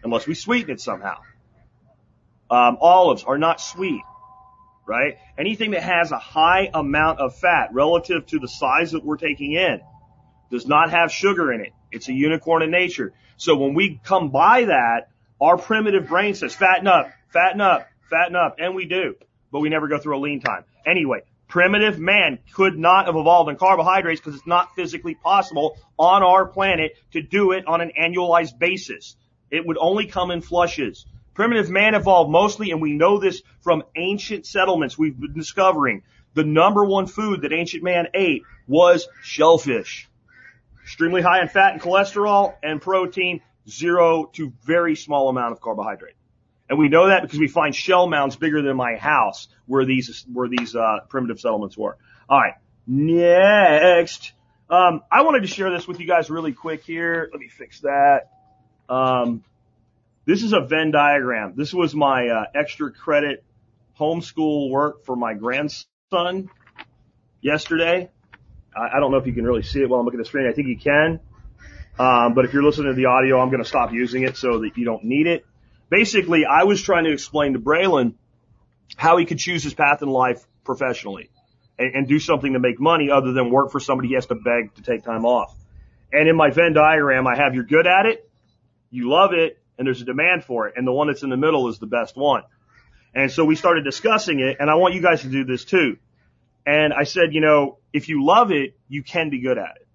unless 0.04 0.26
we 0.26 0.34
sweeten 0.34 0.70
it 0.70 0.80
somehow. 0.80 1.18
Um, 2.50 2.78
olives 2.80 3.24
are 3.24 3.36
not 3.36 3.60
sweet 3.60 4.02
right? 4.88 5.18
Anything 5.36 5.72
that 5.72 5.82
has 5.82 6.10
a 6.10 6.18
high 6.18 6.70
amount 6.72 7.20
of 7.20 7.36
fat 7.36 7.70
relative 7.72 8.26
to 8.26 8.38
the 8.38 8.48
size 8.48 8.92
that 8.92 9.04
we're 9.04 9.18
taking 9.18 9.52
in 9.52 9.80
does 10.50 10.66
not 10.66 10.90
have 10.90 11.12
sugar 11.12 11.52
in 11.52 11.60
it. 11.60 11.72
It's 11.92 12.08
a 12.08 12.12
unicorn 12.12 12.62
in 12.62 12.70
nature. 12.70 13.12
So 13.36 13.56
when 13.56 13.74
we 13.74 14.00
come 14.02 14.30
by 14.30 14.64
that, 14.64 15.10
our 15.40 15.58
primitive 15.58 16.08
brain 16.08 16.34
says, 16.34 16.54
fatten 16.54 16.86
up, 16.86 17.10
fatten 17.28 17.60
up, 17.60 17.86
fatten 18.10 18.34
up, 18.34 18.56
and 18.58 18.74
we 18.74 18.86
do, 18.86 19.14
but 19.52 19.60
we 19.60 19.68
never 19.68 19.86
go 19.88 19.98
through 19.98 20.16
a 20.16 20.20
lean 20.20 20.40
time. 20.40 20.64
Anyway, 20.86 21.20
primitive 21.48 21.98
man 21.98 22.38
could 22.52 22.76
not 22.78 23.06
have 23.06 23.14
evolved 23.14 23.48
on 23.48 23.56
carbohydrates 23.56 24.20
because 24.20 24.36
it's 24.36 24.46
not 24.46 24.74
physically 24.74 25.14
possible 25.14 25.76
on 25.98 26.22
our 26.22 26.46
planet 26.46 26.92
to 27.12 27.22
do 27.22 27.52
it 27.52 27.66
on 27.66 27.80
an 27.80 27.92
annualized 28.00 28.58
basis. 28.58 29.16
It 29.50 29.66
would 29.66 29.78
only 29.78 30.06
come 30.06 30.30
in 30.30 30.40
flushes. 30.40 31.06
Primitive 31.38 31.70
man 31.70 31.94
evolved 31.94 32.32
mostly, 32.32 32.72
and 32.72 32.82
we 32.82 32.94
know 32.94 33.20
this 33.20 33.42
from 33.60 33.84
ancient 33.94 34.44
settlements 34.44 34.98
we've 34.98 35.16
been 35.16 35.34
discovering. 35.34 36.02
The 36.34 36.42
number 36.42 36.84
one 36.84 37.06
food 37.06 37.42
that 37.42 37.52
ancient 37.52 37.84
man 37.84 38.08
ate 38.12 38.42
was 38.66 39.06
shellfish. 39.22 40.08
Extremely 40.82 41.22
high 41.22 41.40
in 41.40 41.46
fat 41.46 41.74
and 41.74 41.80
cholesterol 41.80 42.54
and 42.60 42.82
protein, 42.82 43.40
zero 43.68 44.24
to 44.32 44.52
very 44.64 44.96
small 44.96 45.28
amount 45.28 45.52
of 45.52 45.60
carbohydrate. 45.60 46.16
And 46.68 46.76
we 46.76 46.88
know 46.88 47.06
that 47.06 47.22
because 47.22 47.38
we 47.38 47.46
find 47.46 47.72
shell 47.72 48.08
mounds 48.08 48.34
bigger 48.34 48.60
than 48.60 48.76
my 48.76 48.96
house 48.96 49.46
where 49.66 49.84
these, 49.84 50.26
where 50.32 50.48
these, 50.48 50.74
uh, 50.74 51.02
primitive 51.08 51.38
settlements 51.38 51.78
were. 51.78 51.98
Alright. 52.28 52.54
Next. 52.84 54.32
Um, 54.68 55.02
I 55.08 55.22
wanted 55.22 55.42
to 55.42 55.46
share 55.46 55.70
this 55.70 55.86
with 55.86 56.00
you 56.00 56.06
guys 56.08 56.30
really 56.30 56.52
quick 56.52 56.82
here. 56.82 57.28
Let 57.30 57.38
me 57.38 57.46
fix 57.46 57.82
that. 57.82 58.32
Um, 58.88 59.44
this 60.28 60.42
is 60.42 60.52
a 60.52 60.60
Venn 60.60 60.90
diagram. 60.90 61.54
This 61.56 61.72
was 61.72 61.94
my 61.94 62.28
uh, 62.28 62.44
extra 62.54 62.92
credit 62.92 63.42
homeschool 63.98 64.70
work 64.70 65.06
for 65.06 65.16
my 65.16 65.32
grandson 65.32 66.50
yesterday. 67.40 68.10
I, 68.76 68.98
I 68.98 69.00
don't 69.00 69.10
know 69.10 69.16
if 69.16 69.26
you 69.26 69.32
can 69.32 69.46
really 69.46 69.62
see 69.62 69.80
it 69.80 69.88
while 69.88 70.00
I'm 70.00 70.04
looking 70.04 70.20
at 70.20 70.24
the 70.24 70.28
screen. 70.28 70.46
I 70.46 70.52
think 70.52 70.68
you 70.68 70.76
can. 70.78 71.20
Um, 71.98 72.34
but 72.34 72.44
if 72.44 72.52
you're 72.52 72.62
listening 72.62 72.88
to 72.88 72.94
the 72.94 73.06
audio, 73.06 73.40
I'm 73.40 73.48
going 73.48 73.62
to 73.62 73.68
stop 73.68 73.90
using 73.90 74.22
it 74.22 74.36
so 74.36 74.58
that 74.60 74.76
you 74.76 74.84
don't 74.84 75.02
need 75.04 75.26
it. 75.26 75.46
Basically, 75.88 76.44
I 76.44 76.64
was 76.64 76.82
trying 76.82 77.04
to 77.04 77.12
explain 77.12 77.54
to 77.54 77.58
Braylon 77.58 78.12
how 78.96 79.16
he 79.16 79.24
could 79.24 79.38
choose 79.38 79.64
his 79.64 79.72
path 79.72 80.02
in 80.02 80.10
life 80.10 80.46
professionally 80.62 81.30
and, 81.78 81.94
and 81.94 82.06
do 82.06 82.18
something 82.18 82.52
to 82.52 82.58
make 82.58 82.78
money 82.78 83.10
other 83.10 83.32
than 83.32 83.50
work 83.50 83.72
for 83.72 83.80
somebody 83.80 84.08
he 84.08 84.14
has 84.14 84.26
to 84.26 84.34
beg 84.34 84.74
to 84.74 84.82
take 84.82 85.04
time 85.04 85.24
off. 85.24 85.56
And 86.12 86.28
in 86.28 86.36
my 86.36 86.50
Venn 86.50 86.74
diagram, 86.74 87.26
I 87.26 87.34
have 87.34 87.54
you're 87.54 87.64
good 87.64 87.86
at 87.86 88.04
it, 88.04 88.30
you 88.90 89.08
love 89.08 89.32
it, 89.32 89.58
and 89.78 89.86
there's 89.86 90.02
a 90.02 90.04
demand 90.04 90.44
for 90.44 90.66
it. 90.68 90.74
And 90.76 90.86
the 90.86 90.92
one 90.92 91.06
that's 91.06 91.22
in 91.22 91.30
the 91.30 91.36
middle 91.36 91.68
is 91.68 91.78
the 91.78 91.86
best 91.86 92.16
one. 92.16 92.42
And 93.14 93.30
so 93.30 93.44
we 93.44 93.54
started 93.54 93.84
discussing 93.84 94.40
it 94.40 94.58
and 94.60 94.68
I 94.68 94.74
want 94.74 94.94
you 94.94 95.00
guys 95.00 95.22
to 95.22 95.28
do 95.28 95.44
this 95.44 95.64
too. 95.64 95.96
And 96.66 96.92
I 96.92 97.04
said, 97.04 97.32
you 97.32 97.40
know, 97.40 97.78
if 97.92 98.08
you 98.08 98.24
love 98.24 98.52
it, 98.52 98.76
you 98.88 99.02
can 99.02 99.30
be 99.30 99.40
good 99.40 99.56
at 99.56 99.76
it. 99.76 99.88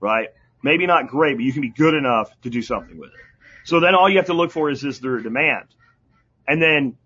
Right? 0.00 0.28
Maybe 0.62 0.86
not 0.86 1.08
great, 1.08 1.36
but 1.36 1.44
you 1.44 1.52
can 1.52 1.62
be 1.62 1.70
good 1.70 1.94
enough 1.94 2.30
to 2.42 2.50
do 2.50 2.62
something 2.62 2.98
with 2.98 3.10
it. 3.10 3.20
So 3.64 3.80
then 3.80 3.94
all 3.94 4.08
you 4.08 4.16
have 4.16 4.26
to 4.26 4.34
look 4.34 4.50
for 4.50 4.70
is, 4.70 4.82
is 4.82 5.00
there 5.00 5.16
a 5.16 5.22
demand? 5.22 5.66
And 6.48 6.60
then 6.60 6.96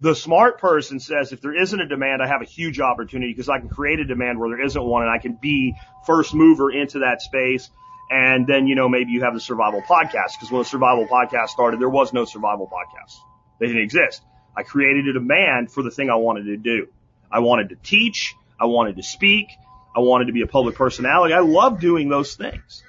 the 0.00 0.14
smart 0.14 0.58
person 0.58 1.00
says, 1.00 1.32
if 1.32 1.40
there 1.40 1.54
isn't 1.54 1.80
a 1.80 1.88
demand, 1.88 2.22
I 2.22 2.28
have 2.28 2.42
a 2.42 2.44
huge 2.44 2.78
opportunity 2.80 3.32
because 3.32 3.48
I 3.48 3.58
can 3.58 3.68
create 3.68 4.00
a 4.00 4.04
demand 4.04 4.38
where 4.38 4.50
there 4.50 4.64
isn't 4.64 4.84
one 4.84 5.02
and 5.02 5.10
I 5.10 5.18
can 5.18 5.38
be 5.40 5.74
first 6.06 6.34
mover 6.34 6.70
into 6.70 7.00
that 7.00 7.22
space 7.22 7.70
and 8.10 8.46
then, 8.46 8.66
you 8.66 8.74
know, 8.74 8.88
maybe 8.88 9.12
you 9.12 9.22
have 9.22 9.34
the 9.34 9.40
survival 9.40 9.82
podcast 9.82 10.32
because 10.38 10.50
when 10.50 10.60
the 10.60 10.68
survival 10.68 11.06
podcast 11.06 11.48
started, 11.48 11.80
there 11.80 11.88
was 11.88 12.12
no 12.12 12.24
survival 12.24 12.66
podcast. 12.66 13.16
They 13.58 13.66
didn't 13.66 13.82
exist. 13.82 14.22
I 14.56 14.62
created 14.62 15.08
a 15.08 15.12
demand 15.14 15.70
for 15.72 15.82
the 15.82 15.90
thing 15.90 16.10
I 16.10 16.16
wanted 16.16 16.44
to 16.44 16.56
do. 16.56 16.88
I 17.30 17.40
wanted 17.40 17.70
to 17.70 17.76
teach. 17.76 18.34
I 18.60 18.66
wanted 18.66 18.96
to 18.96 19.02
speak. 19.02 19.48
I 19.96 20.00
wanted 20.00 20.26
to 20.26 20.32
be 20.32 20.42
a 20.42 20.46
public 20.46 20.76
personality. 20.76 21.34
I 21.34 21.40
love 21.40 21.80
doing 21.80 22.08
those 22.08 22.34
things. 22.34 22.82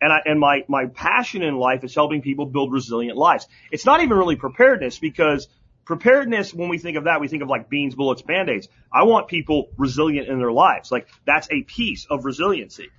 And 0.00 0.12
I, 0.12 0.20
and 0.24 0.38
my, 0.38 0.64
my 0.68 0.86
passion 0.86 1.42
in 1.42 1.56
life 1.56 1.82
is 1.82 1.94
helping 1.94 2.22
people 2.22 2.46
build 2.46 2.72
resilient 2.72 3.18
lives. 3.18 3.48
It's 3.72 3.84
not 3.84 4.02
even 4.02 4.16
really 4.16 4.36
preparedness 4.36 4.98
because 4.98 5.48
preparedness, 5.84 6.54
when 6.54 6.68
we 6.68 6.78
think 6.78 6.96
of 6.96 7.04
that, 7.04 7.20
we 7.20 7.26
think 7.26 7.42
of 7.42 7.48
like 7.48 7.68
beans, 7.68 7.96
bullets, 7.96 8.22
band-aids. 8.22 8.68
I 8.92 9.02
want 9.02 9.26
people 9.26 9.70
resilient 9.76 10.28
in 10.28 10.38
their 10.38 10.52
lives. 10.52 10.92
Like 10.92 11.08
that's 11.26 11.48
a 11.50 11.62
piece 11.62 12.06
of 12.08 12.24
resiliency 12.24 12.90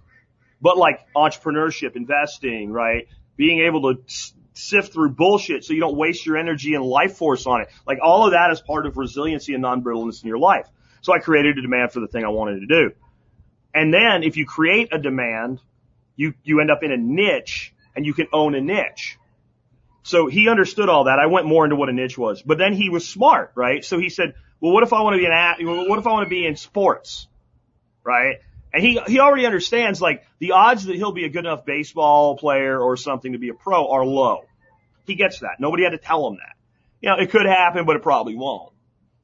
but 0.62 0.78
like 0.78 1.00
entrepreneurship, 1.16 1.96
investing, 1.96 2.72
right? 2.72 3.08
Being 3.38 3.62
able 3.62 3.94
to 3.94 4.04
sift 4.54 4.94
through 4.94 5.12
bullshit 5.12 5.64
so 5.64 5.74
you 5.74 5.80
don't 5.80 5.96
waste 5.96 6.26
your 6.26 6.38
energy 6.38 6.74
and 6.74 6.84
life 6.84 7.16
force 7.16 7.46
on 7.46 7.62
it. 7.62 7.70
Like 7.88 8.00
all 8.02 8.26
of 8.26 8.32
that 8.32 8.52
is 8.52 8.60
part 8.60 8.86
of 8.86 8.98
resiliency 8.98 9.54
and 9.54 9.62
non-brittleness 9.62 10.22
in 10.22 10.28
your 10.28 10.38
life. 10.38 10.68
So 11.02 11.14
I 11.14 11.20
created 11.20 11.58
a 11.58 11.62
demand 11.62 11.92
for 11.92 12.02
the 12.02 12.08
thing 12.08 12.26
I 12.26 12.30
wanted 12.30 12.60
to 12.62 12.66
do. 12.68 12.92
And 13.74 13.94
then 13.94 14.24
if 14.24 14.36
you 14.36 14.46
create 14.46 14.90
a 14.92 15.00
demand, 15.00 15.62
you, 16.16 16.34
you 16.44 16.60
end 16.60 16.72
up 16.72 16.84
in 16.84 16.92
a 16.92 16.98
niche 16.98 17.74
and 17.96 18.06
you 18.06 18.14
can 18.14 18.28
own 18.34 18.56
a 18.56 18.62
niche. 18.62 19.18
So 20.04 20.28
he 20.28 20.50
understood 20.50 20.90
all 20.90 21.06
that. 21.06 21.20
I 21.20 21.28
went 21.28 21.46
more 21.46 21.66
into 21.66 21.76
what 21.76 21.88
a 21.88 21.94
niche 21.94 22.18
was, 22.18 22.42
but 22.42 22.58
then 22.58 22.74
he 22.74 22.90
was 22.90 23.08
smart, 23.08 23.52
right? 23.56 23.86
So 23.86 24.00
he 24.00 24.10
said, 24.10 24.34
well, 24.60 24.74
what 24.74 24.84
if 24.84 24.92
I 24.92 25.02
want 25.02 25.14
to 25.14 25.20
be 25.20 25.26
an, 25.26 25.32
at, 25.32 25.58
what 25.62 26.00
if 26.00 26.08
I 26.08 26.12
want 26.12 26.26
to 26.26 26.30
be 26.30 26.46
in 26.46 26.56
sports? 26.56 27.28
Right? 28.04 28.38
And 28.72 28.84
he, 28.84 29.00
he 29.08 29.20
already 29.20 29.46
understands 29.46 30.02
like 30.02 30.26
the 30.40 30.52
odds 30.52 30.86
that 30.86 30.96
he'll 30.96 31.12
be 31.12 31.26
a 31.26 31.30
good 31.30 31.46
enough 31.46 31.66
baseball 31.66 32.38
player 32.38 32.80
or 32.80 32.98
something 32.98 33.34
to 33.34 33.40
be 33.40 33.50
a 33.50 33.54
pro 33.54 33.90
are 33.90 34.06
low. 34.06 34.46
He 35.06 35.16
gets 35.16 35.40
that. 35.40 35.60
Nobody 35.60 35.84
had 35.84 35.92
to 35.92 35.98
tell 35.98 36.28
him 36.28 36.36
that. 36.36 36.56
You 37.02 37.10
know, 37.10 37.16
it 37.18 37.32
could 37.32 37.46
happen, 37.46 37.86
but 37.86 37.96
it 37.96 38.04
probably 38.04 38.36
won't. 38.36 38.74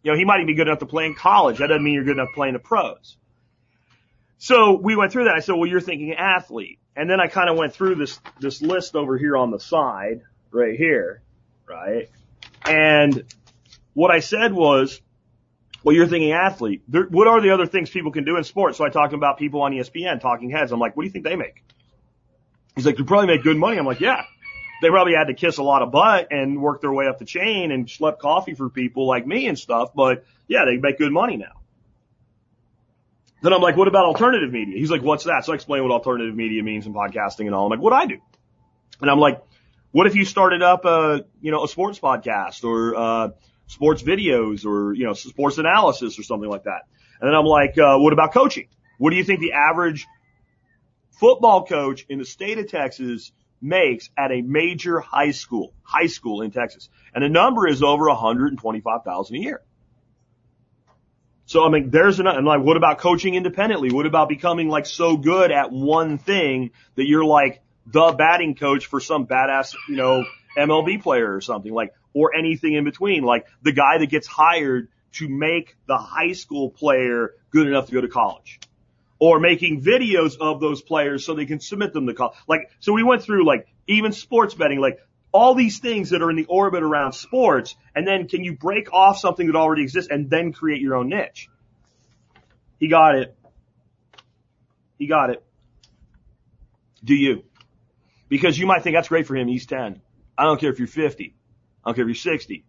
You 0.01 0.11
know, 0.11 0.17
he 0.17 0.25
might 0.25 0.37
even 0.37 0.47
be 0.47 0.55
good 0.55 0.67
enough 0.67 0.79
to 0.79 0.85
play 0.85 1.05
in 1.05 1.13
college. 1.13 1.59
That 1.59 1.67
doesn't 1.67 1.83
mean 1.83 1.93
you're 1.93 2.03
good 2.03 2.17
enough 2.17 2.33
playing 2.33 2.53
the 2.53 2.59
pros. 2.59 3.17
So 4.37 4.79
we 4.79 4.95
went 4.95 5.11
through 5.11 5.25
that. 5.25 5.35
I 5.35 5.39
said, 5.39 5.55
well, 5.55 5.67
you're 5.67 5.81
thinking 5.81 6.13
athlete. 6.13 6.79
And 6.95 7.09
then 7.09 7.19
I 7.19 7.27
kind 7.27 7.49
of 7.49 7.57
went 7.57 7.73
through 7.73 7.95
this, 7.95 8.19
this 8.39 8.61
list 8.61 8.95
over 8.95 9.17
here 9.17 9.35
on 9.35 9.51
the 9.51 9.59
side, 9.59 10.21
right 10.51 10.75
here, 10.75 11.21
right? 11.67 12.09
And 12.65 13.23
what 13.93 14.11
I 14.11 14.19
said 14.19 14.53
was, 14.53 15.01
well, 15.85 15.95
you're 15.95 16.07
thinking 16.07 16.31
athlete. 16.31 16.81
There, 16.87 17.03
what 17.03 17.27
are 17.27 17.39
the 17.39 17.51
other 17.51 17.67
things 17.67 17.91
people 17.91 18.11
can 18.11 18.23
do 18.23 18.37
in 18.37 18.43
sports? 18.43 18.79
So 18.79 18.83
I 18.83 18.89
talked 18.89 19.13
about 19.13 19.37
people 19.37 19.61
on 19.61 19.71
ESPN, 19.71 20.19
talking 20.19 20.49
heads. 20.49 20.71
I'm 20.71 20.79
like, 20.79 20.97
what 20.97 21.03
do 21.03 21.05
you 21.05 21.11
think 21.11 21.25
they 21.25 21.35
make? 21.35 21.63
He's 22.75 22.87
like, 22.87 22.97
they 22.97 23.03
probably 23.03 23.27
make 23.27 23.43
good 23.43 23.55
money. 23.55 23.77
I'm 23.77 23.85
like, 23.85 23.99
yeah. 23.99 24.23
They 24.81 24.89
probably 24.89 25.13
had 25.13 25.25
to 25.25 25.35
kiss 25.35 25.59
a 25.59 25.63
lot 25.63 25.83
of 25.83 25.91
butt 25.91 26.29
and 26.31 26.59
work 26.59 26.81
their 26.81 26.91
way 26.91 27.05
up 27.05 27.19
the 27.19 27.25
chain 27.25 27.71
and 27.71 27.85
schlep 27.85 28.17
coffee 28.17 28.55
for 28.55 28.67
people 28.67 29.05
like 29.05 29.27
me 29.27 29.45
and 29.45 29.59
stuff. 29.59 29.91
But 29.93 30.25
yeah, 30.47 30.65
they 30.65 30.77
make 30.77 30.97
good 30.97 31.11
money 31.11 31.37
now. 31.37 31.61
Then 33.43 33.53
I'm 33.53 33.61
like, 33.61 33.77
what 33.77 33.87
about 33.87 34.05
alternative 34.05 34.51
media? 34.51 34.79
He's 34.79 34.89
like, 34.89 35.03
what's 35.03 35.25
that? 35.25 35.45
So 35.45 35.51
I 35.51 35.55
explain 35.55 35.83
what 35.83 35.91
alternative 35.91 36.35
media 36.35 36.63
means 36.63 36.87
and 36.87 36.95
podcasting 36.95 37.45
and 37.45 37.53
all. 37.53 37.65
I'm 37.65 37.69
like, 37.69 37.79
what 37.79 37.93
I 37.93 38.07
do? 38.07 38.17
And 39.01 39.11
I'm 39.11 39.19
like, 39.19 39.43
what 39.91 40.07
if 40.07 40.15
you 40.15 40.25
started 40.25 40.63
up 40.63 40.85
a, 40.85 41.25
you 41.41 41.51
know, 41.51 41.63
a 41.63 41.67
sports 41.67 41.99
podcast 41.99 42.63
or, 42.63 42.95
uh, 42.95 43.29
sports 43.67 44.03
videos 44.03 44.65
or, 44.65 44.93
you 44.93 45.05
know, 45.05 45.13
sports 45.13 45.57
analysis 45.57 46.19
or 46.19 46.23
something 46.23 46.49
like 46.49 46.63
that? 46.63 46.83
And 47.19 47.29
then 47.29 47.35
I'm 47.35 47.45
like, 47.45 47.77
uh, 47.77 47.97
what 47.97 48.13
about 48.13 48.33
coaching? 48.33 48.67
What 48.97 49.09
do 49.11 49.15
you 49.15 49.23
think 49.23 49.39
the 49.39 49.53
average 49.53 50.05
football 51.19 51.65
coach 51.65 52.05
in 52.09 52.19
the 52.19 52.25
state 52.25 52.57
of 52.57 52.69
Texas 52.69 53.31
makes 53.61 54.09
at 54.17 54.31
a 54.31 54.41
major 54.41 54.99
high 54.99 55.31
school, 55.31 55.73
high 55.83 56.07
school 56.07 56.41
in 56.41 56.51
Texas? 56.51 56.89
And 57.13 57.23
the 57.23 57.29
number 57.29 57.67
is 57.67 57.83
over 57.83 58.07
125,000 58.07 59.35
a 59.35 59.39
year. 59.39 59.61
So 61.47 61.63
I 61.63 61.69
mean, 61.69 61.91
there's 61.91 62.19
an, 62.19 62.27
and 62.27 62.45
like, 62.45 62.61
what 62.61 62.75
about 62.75 62.97
coaching 62.97 63.35
independently? 63.35 63.91
What 63.91 64.05
about 64.05 64.29
becoming 64.29 64.67
like 64.67 64.87
so 64.87 65.15
good 65.15 65.51
at 65.51 65.71
one 65.71 66.17
thing 66.17 66.71
that 66.95 67.07
you're 67.07 67.25
like 67.25 67.61
the 67.85 68.15
batting 68.17 68.55
coach 68.55 68.87
for 68.87 68.99
some 68.99 69.27
badass, 69.27 69.75
you 69.87 69.95
know, 69.95 70.25
MLB 70.57 71.01
player 71.03 71.35
or 71.35 71.41
something 71.41 71.71
like, 71.71 71.93
or 72.15 72.33
anything 72.33 72.73
in 72.73 72.83
between, 72.85 73.23
like 73.23 73.45
the 73.61 73.73
guy 73.73 73.99
that 73.99 74.09
gets 74.09 74.25
hired 74.25 74.87
to 75.11 75.29
make 75.29 75.75
the 75.85 75.97
high 75.97 76.31
school 76.31 76.71
player 76.71 77.35
good 77.51 77.67
enough 77.67 77.87
to 77.87 77.91
go 77.91 78.01
to 78.01 78.07
college 78.07 78.59
or 79.19 79.39
making 79.39 79.81
videos 79.81 80.37
of 80.39 80.59
those 80.59 80.81
players 80.81 81.25
so 81.25 81.35
they 81.35 81.45
can 81.45 81.59
submit 81.59 81.93
them 81.93 82.07
to 82.07 82.13
college. 82.13 82.35
Like, 82.47 82.71
so 82.79 82.93
we 82.93 83.03
went 83.03 83.21
through 83.21 83.45
like 83.45 83.67
even 83.87 84.13
sports 84.13 84.53
betting, 84.55 84.79
like 84.79 84.99
all 85.31 85.53
these 85.53 85.79
things 85.79 86.09
that 86.11 86.21
are 86.21 86.29
in 86.29 86.37
the 86.37 86.45
orbit 86.45 86.81
around 86.81 87.11
sports, 87.11 87.75
and 87.93 88.07
then 88.07 88.27
can 88.27 88.43
you 88.43 88.55
break 88.55 88.91
off 88.93 89.17
something 89.19 89.47
that 89.47 89.55
already 89.55 89.83
exists 89.83 90.09
and 90.09 90.29
then 90.29 90.53
create 90.53 90.81
your 90.81 90.95
own 90.95 91.09
niche? 91.09 91.49
He 92.79 92.87
got 92.87 93.15
it. 93.15 93.37
He 94.97 95.07
got 95.07 95.29
it. 95.29 95.43
Do 97.03 97.13
you? 97.13 97.43
Because 98.29 98.57
you 98.57 98.65
might 98.65 98.83
think 98.83 98.95
that's 98.95 99.09
great 99.09 99.27
for 99.27 99.35
him. 99.35 99.47
He's 99.47 99.65
10. 99.65 100.01
I 100.37 100.43
don't 100.43 100.59
care 100.59 100.71
if 100.71 100.79
you're 100.79 100.87
50. 100.87 101.34
I 101.85 101.89
don't 101.89 101.95
care 101.95 102.03
if 102.03 102.07
you're 102.07 102.33
60. 102.33 102.63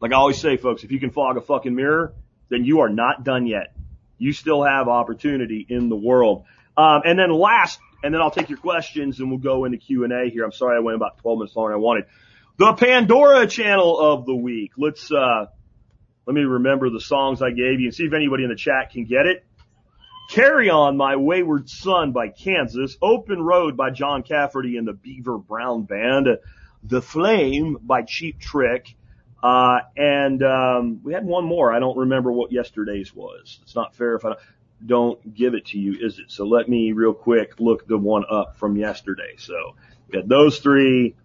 Like 0.00 0.12
I 0.12 0.16
always 0.16 0.38
say, 0.38 0.56
folks, 0.56 0.84
if 0.84 0.92
you 0.92 1.00
can 1.00 1.10
fog 1.10 1.36
a 1.36 1.40
fucking 1.40 1.74
mirror, 1.74 2.14
then 2.48 2.64
you 2.64 2.80
are 2.80 2.88
not 2.88 3.24
done 3.24 3.46
yet. 3.46 3.74
You 4.18 4.32
still 4.32 4.62
have 4.64 4.88
opportunity 4.88 5.66
in 5.68 5.88
the 5.88 5.96
world. 5.96 6.44
Um, 6.76 7.02
and 7.04 7.18
then 7.18 7.30
last, 7.30 7.80
and 8.02 8.14
then 8.14 8.20
I'll 8.20 8.30
take 8.30 8.48
your 8.48 8.58
questions 8.58 9.20
and 9.20 9.30
we'll 9.30 9.38
go 9.38 9.64
into 9.64 9.78
Q&A 9.78 10.30
here. 10.30 10.44
I'm 10.44 10.52
sorry 10.52 10.76
I 10.76 10.80
went 10.80 10.96
about 10.96 11.18
12 11.18 11.38
minutes 11.38 11.56
longer 11.56 11.72
than 11.72 11.80
I 11.80 11.82
wanted. 11.82 12.04
The 12.58 12.72
Pandora 12.72 13.46
channel 13.46 13.98
of 13.98 14.24
the 14.24 14.34
week. 14.34 14.72
Let's, 14.76 15.10
uh, 15.10 15.46
let 16.26 16.34
me 16.34 16.42
remember 16.42 16.90
the 16.90 17.00
songs 17.00 17.42
I 17.42 17.50
gave 17.50 17.80
you 17.80 17.86
and 17.86 17.94
see 17.94 18.04
if 18.04 18.14
anybody 18.14 18.44
in 18.44 18.50
the 18.50 18.56
chat 18.56 18.90
can 18.90 19.04
get 19.04 19.26
it. 19.26 19.44
Carry 20.30 20.70
On, 20.70 20.96
My 20.96 21.16
Wayward 21.16 21.68
Son 21.68 22.12
by 22.12 22.28
Kansas. 22.28 22.96
Open 23.00 23.40
Road 23.40 23.76
by 23.76 23.90
John 23.90 24.22
Cafferty 24.22 24.76
and 24.76 24.86
the 24.86 24.92
Beaver 24.92 25.38
Brown 25.38 25.84
Band. 25.84 26.26
The 26.82 27.02
Flame 27.02 27.78
by 27.82 28.02
Cheap 28.02 28.38
Trick. 28.38 28.94
Uh, 29.42 29.80
and, 29.96 30.42
um, 30.42 31.00
we 31.04 31.12
had 31.12 31.24
one 31.24 31.44
more. 31.44 31.72
I 31.72 31.78
don't 31.78 31.96
remember 31.96 32.32
what 32.32 32.52
yesterday's 32.52 33.14
was. 33.14 33.58
It's 33.62 33.74
not 33.74 33.94
fair 33.94 34.14
if 34.16 34.24
I 34.24 34.34
don't 34.84 35.34
give 35.34 35.54
it 35.54 35.66
to 35.66 35.78
you, 35.78 35.96
is 36.00 36.18
it? 36.18 36.30
So 36.30 36.44
let 36.44 36.68
me 36.68 36.92
real 36.92 37.14
quick 37.14 37.58
look 37.58 37.86
the 37.86 37.96
one 37.98 38.24
up 38.30 38.56
from 38.56 38.76
yesterday. 38.76 39.34
So 39.38 39.76
we 40.08 40.18
had 40.18 40.28
those 40.28 40.58
three, 40.58 41.16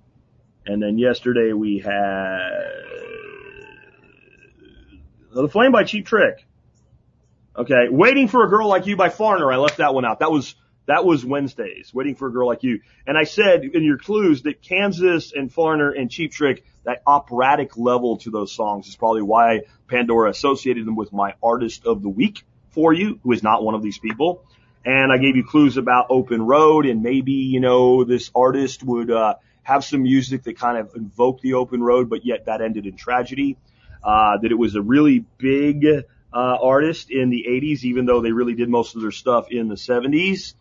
and 0.65 0.81
then 0.81 0.97
yesterday 0.97 1.53
we 1.53 1.79
had 1.79 2.49
the 5.33 5.49
Flame 5.49 5.71
by 5.71 5.83
Cheap 5.83 6.05
Trick. 6.05 6.45
Okay, 7.55 7.89
Waiting 7.89 8.27
for 8.27 8.45
a 8.45 8.49
Girl 8.49 8.67
Like 8.67 8.87
You 8.87 8.95
by 8.95 9.09
Foreigner. 9.09 9.51
I 9.51 9.57
left 9.57 9.77
that 9.77 9.93
one 9.93 10.05
out. 10.05 10.19
That 10.19 10.31
was 10.31 10.55
that 10.91 11.05
was 11.05 11.23
Wednesdays. 11.23 11.93
Waiting 11.93 12.15
for 12.15 12.27
a 12.27 12.31
Girl 12.33 12.47
Like 12.47 12.63
You. 12.63 12.81
And 13.07 13.17
I 13.17 13.23
said 13.23 13.63
in 13.63 13.81
your 13.81 13.97
clues 13.97 14.41
that 14.41 14.61
Kansas 14.61 15.31
and 15.31 15.49
Foreigner 15.51 15.89
and 15.89 16.11
Cheap 16.11 16.33
Trick, 16.33 16.65
that 16.83 17.01
operatic 17.07 17.77
level 17.77 18.17
to 18.17 18.29
those 18.29 18.51
songs 18.51 18.89
is 18.89 18.97
probably 18.97 19.21
why 19.21 19.61
Pandora 19.87 20.29
associated 20.29 20.85
them 20.85 20.97
with 20.97 21.13
my 21.13 21.35
artist 21.41 21.85
of 21.85 22.01
the 22.01 22.09
week 22.09 22.43
for 22.71 22.91
you, 22.91 23.21
who 23.23 23.31
is 23.31 23.41
not 23.41 23.63
one 23.63 23.73
of 23.73 23.81
these 23.81 23.99
people. 23.99 24.43
And 24.83 25.13
I 25.13 25.17
gave 25.17 25.37
you 25.37 25.45
clues 25.45 25.77
about 25.77 26.07
Open 26.09 26.41
Road 26.41 26.85
and 26.85 27.01
maybe, 27.01 27.33
you 27.33 27.61
know, 27.61 28.03
this 28.03 28.29
artist 28.35 28.83
would, 28.83 29.09
uh, 29.09 29.35
have 29.63 29.85
some 29.85 30.03
music 30.03 30.43
that 30.43 30.57
kind 30.57 30.77
of 30.77 30.93
invoked 30.95 31.41
the 31.41 31.53
open 31.53 31.81
road, 31.81 32.09
but 32.09 32.25
yet 32.25 32.47
that 32.47 32.61
ended 32.61 32.85
in 32.85 32.97
tragedy. 32.97 33.57
Uh, 34.03 34.37
that 34.39 34.51
it 34.51 34.57
was 34.57 34.75
a 34.75 34.81
really 34.81 35.23
big, 35.37 35.85
uh, 35.85 36.57
artist 36.61 37.11
in 37.11 37.29
the 37.29 37.45
80s, 37.47 37.83
even 37.83 38.05
though 38.05 38.19
they 38.19 38.31
really 38.31 38.55
did 38.55 38.67
most 38.67 38.95
of 38.95 39.01
their 39.01 39.11
stuff 39.11 39.51
in 39.51 39.69
the 39.69 39.75
70s. 39.75 40.55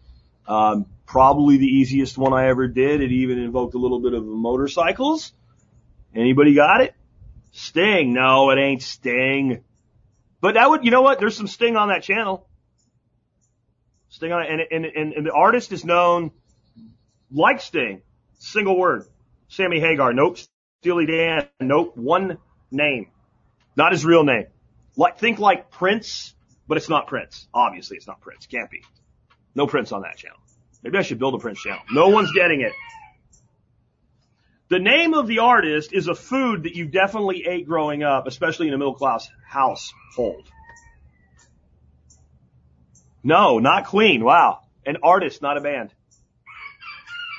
Um, 0.46 0.86
probably 1.06 1.56
the 1.58 1.66
easiest 1.66 2.18
one 2.18 2.32
I 2.32 2.48
ever 2.48 2.66
did. 2.68 3.00
It 3.00 3.12
even 3.12 3.38
invoked 3.38 3.74
a 3.74 3.78
little 3.78 4.00
bit 4.00 4.14
of 4.14 4.24
motorcycles. 4.24 5.32
Anybody 6.14 6.54
got 6.54 6.80
it? 6.80 6.94
Sting. 7.52 8.12
No, 8.12 8.50
it 8.50 8.58
ain't 8.58 8.82
Sting. 8.82 9.64
But 10.40 10.54
that 10.54 10.68
would, 10.68 10.84
you 10.84 10.90
know 10.90 11.02
what? 11.02 11.18
There's 11.18 11.36
some 11.36 11.46
Sting 11.46 11.76
on 11.76 11.88
that 11.88 12.02
channel. 12.02 12.46
Sting 14.08 14.32
on 14.32 14.42
it, 14.42 14.50
and, 14.50 14.60
and, 14.70 14.84
and, 14.84 15.12
and 15.12 15.26
the 15.26 15.32
artist 15.32 15.72
is 15.72 15.84
known 15.84 16.32
like 17.30 17.60
Sting. 17.60 18.02
Single 18.38 18.78
word. 18.78 19.04
Sammy 19.48 19.80
Hagar. 19.80 20.12
Nope. 20.12 20.38
Steely 20.80 21.06
Dan. 21.06 21.48
Nope. 21.60 21.96
One 21.96 22.38
name. 22.70 23.10
Not 23.76 23.92
his 23.92 24.04
real 24.04 24.24
name. 24.24 24.46
Like, 24.96 25.18
think 25.18 25.38
like 25.38 25.70
Prince, 25.70 26.34
but 26.66 26.76
it's 26.76 26.88
not 26.88 27.06
Prince. 27.06 27.46
Obviously 27.54 27.96
it's 27.96 28.06
not 28.06 28.20
Prince. 28.20 28.46
Can't 28.46 28.70
be. 28.70 28.82
No 29.54 29.66
Prince 29.66 29.92
on 29.92 30.02
that 30.02 30.16
channel. 30.16 30.38
Maybe 30.82 30.98
I 30.98 31.02
should 31.02 31.18
build 31.18 31.34
a 31.34 31.38
Prince 31.38 31.60
channel. 31.60 31.82
No 31.90 32.08
one's 32.08 32.32
getting 32.32 32.60
it. 32.60 32.72
The 34.68 34.78
name 34.78 35.14
of 35.14 35.26
the 35.26 35.40
artist 35.40 35.92
is 35.92 36.06
a 36.06 36.14
food 36.14 36.62
that 36.62 36.76
you 36.76 36.86
definitely 36.86 37.44
ate 37.46 37.66
growing 37.66 38.04
up, 38.04 38.26
especially 38.26 38.68
in 38.68 38.74
a 38.74 38.78
middle 38.78 38.94
class 38.94 39.28
household. 39.46 40.48
No, 43.22 43.58
not 43.58 43.86
Queen. 43.86 44.24
Wow. 44.24 44.60
An 44.86 44.98
artist, 45.02 45.42
not 45.42 45.56
a 45.56 45.60
band. 45.60 45.92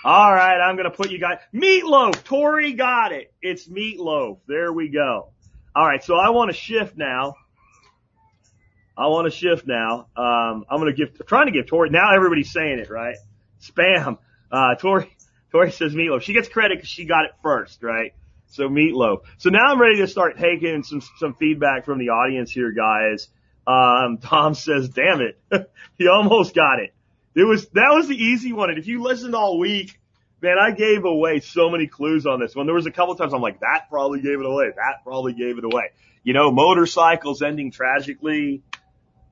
All 0.03 0.33
right, 0.33 0.57
I'm 0.59 0.77
gonna 0.77 0.91
put 0.91 1.11
you 1.11 1.19
guys. 1.19 1.37
Meatloaf. 1.53 2.23
Tori 2.23 2.73
got 2.73 3.11
it. 3.11 3.33
It's 3.41 3.67
Meatloaf. 3.67 4.39
There 4.47 4.73
we 4.73 4.89
go. 4.89 5.29
All 5.75 5.85
right, 5.85 6.03
so 6.03 6.15
I 6.15 6.31
want 6.31 6.51
to 6.51 6.57
shift 6.57 6.97
now. 6.97 7.35
I 8.97 9.07
want 9.07 9.31
to 9.31 9.37
shift 9.37 9.65
now. 9.65 10.07
Um, 10.15 10.65
I'm 10.69 10.79
gonna 10.79 10.93
give. 10.93 11.09
I'm 11.19 11.25
trying 11.25 11.47
to 11.47 11.51
give 11.51 11.67
Tori. 11.67 11.89
Now 11.89 12.15
everybody's 12.15 12.51
saying 12.51 12.79
it 12.79 12.89
right. 12.89 13.15
Spam. 13.61 14.17
Uh, 14.51 14.75
Tori. 14.75 15.15
Tori 15.51 15.71
says 15.71 15.93
meatloaf. 15.93 16.21
She 16.21 16.33
gets 16.33 16.47
credit 16.47 16.77
because 16.77 16.89
she 16.89 17.05
got 17.05 17.25
it 17.25 17.31
first, 17.43 17.83
right? 17.83 18.13
So 18.47 18.69
meatloaf. 18.69 19.21
So 19.37 19.49
now 19.49 19.65
I'm 19.71 19.81
ready 19.81 19.97
to 19.97 20.07
start 20.07 20.37
taking 20.37 20.83
some 20.83 21.01
some 21.17 21.33
feedback 21.35 21.85
from 21.85 21.99
the 21.99 22.09
audience 22.09 22.51
here, 22.51 22.71
guys. 22.71 23.27
Um, 23.65 24.17
Tom 24.17 24.53
says, 24.53 24.89
"Damn 24.89 25.21
it, 25.21 25.39
he 25.97 26.07
almost 26.07 26.53
got 26.53 26.79
it." 26.79 26.93
It 27.33 27.43
was 27.43 27.67
that 27.69 27.91
was 27.93 28.07
the 28.07 28.15
easy 28.15 28.53
one, 28.53 28.69
and 28.69 28.77
if 28.77 28.87
you 28.87 29.01
listened 29.01 29.35
all 29.35 29.57
week, 29.57 29.97
Man, 30.41 30.57
I 30.59 30.71
gave 30.71 31.05
away 31.05 31.39
so 31.39 31.69
many 31.69 31.85
clues 31.85 32.25
on 32.25 32.39
this 32.39 32.55
one. 32.55 32.65
There 32.65 32.73
was 32.73 32.87
a 32.87 32.91
couple 32.91 33.13
times 33.15 33.31
I'm 33.31 33.41
like, 33.41 33.59
that 33.59 33.85
probably 33.89 34.21
gave 34.21 34.39
it 34.39 34.45
away. 34.45 34.71
That 34.75 35.03
probably 35.03 35.33
gave 35.33 35.59
it 35.59 35.63
away. 35.63 35.91
You 36.23 36.33
know, 36.33 36.51
motorcycles 36.51 37.43
ending 37.43 37.71
tragically. 37.71 38.63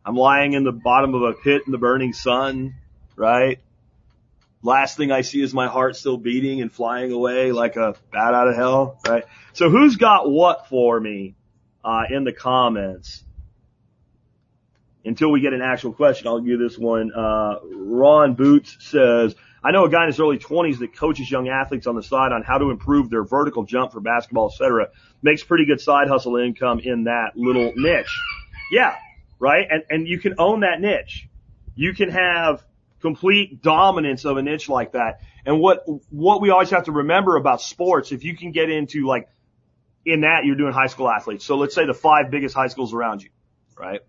I'm 0.06 0.16
lying 0.16 0.54
in 0.54 0.64
the 0.64 0.72
bottom 0.72 1.14
of 1.14 1.24
a 1.24 1.34
pit 1.34 1.64
in 1.66 1.72
the 1.72 1.78
burning 1.78 2.14
sun, 2.14 2.76
right? 3.16 3.60
Last 4.62 4.98
thing 4.98 5.12
I 5.12 5.22
see 5.22 5.42
is 5.42 5.54
my 5.54 5.68
heart 5.68 5.96
still 5.96 6.18
beating 6.18 6.62
and 6.62 6.72
flying 6.72 7.12
away 7.12 7.52
like 7.52 7.76
a 7.76 7.96
bat 8.12 8.34
out 8.34 8.48
of 8.48 8.56
hell, 8.56 9.00
right? 9.08 9.24
So 9.54 9.70
who's 9.70 9.96
got 9.96 10.30
what 10.30 10.68
for 10.68 11.00
me, 11.00 11.36
uh, 11.84 12.04
in 12.10 12.24
the 12.24 12.34
comments? 12.34 13.24
Until 15.06 15.32
we 15.32 15.40
get 15.40 15.54
an 15.54 15.62
actual 15.62 15.94
question, 15.94 16.28
I'll 16.28 16.42
give 16.42 16.60
this 16.60 16.78
one. 16.78 17.14
Uh, 17.14 17.60
Ron 17.64 18.34
Boots 18.34 18.78
says, 18.80 19.34
I 19.64 19.72
know 19.72 19.86
a 19.86 19.90
guy 19.90 20.04
in 20.04 20.08
his 20.08 20.20
early 20.20 20.38
20s 20.38 20.80
that 20.80 20.96
coaches 20.96 21.30
young 21.30 21.50
athletes 21.50 21.88
on 21.88 21.96
the 21.96 22.04
side 22.04 22.32
on 22.32 22.44
how 22.44 22.58
to 22.58 22.70
improve 22.70 23.10
their 23.10 23.24
vertical 23.24 23.64
jump 23.64 23.94
for 23.94 24.00
basketball, 24.00 24.50
etc. 24.52 24.90
Makes 25.22 25.44
pretty 25.44 25.66
good 25.66 25.82
side 25.82 26.08
hustle 26.08 26.38
income 26.38 26.80
in 26.80 27.06
that 27.06 27.32
little 27.36 27.72
niche. 27.76 28.22
Yeah, 28.72 28.96
right? 29.40 29.66
And, 29.70 29.84
and 29.90 30.08
you 30.08 30.20
can 30.20 30.36
own 30.38 30.62
that 30.62 30.80
niche. 30.80 31.28
You 31.76 31.94
can 31.94 32.10
have 32.10 32.64
complete 33.02 33.62
dominance 33.62 34.26
of 34.26 34.38
a 34.38 34.42
niche 34.42 34.70
like 34.70 34.92
that. 34.92 35.22
And 35.46 35.60
what, 35.60 35.86
what 36.10 36.42
we 36.42 36.50
always 36.50 36.70
have 36.72 36.84
to 36.84 36.92
remember 36.92 37.38
about 37.38 37.62
sports, 37.62 38.12
if 38.12 38.24
you 38.24 38.36
can 38.36 38.52
get 38.52 38.70
into 38.70 39.08
like, 39.08 39.30
in 40.06 40.22
that 40.22 40.46
you're 40.46 40.56
doing 40.56 40.74
high 40.74 40.88
school 40.88 41.10
athletes. 41.10 41.46
So 41.46 41.58
let's 41.58 41.76
say 41.76 41.86
the 41.86 41.94
five 41.94 42.32
biggest 42.32 42.56
high 42.56 42.68
schools 42.68 42.94
around 42.94 43.22
you, 43.22 43.30
right? 43.78 44.02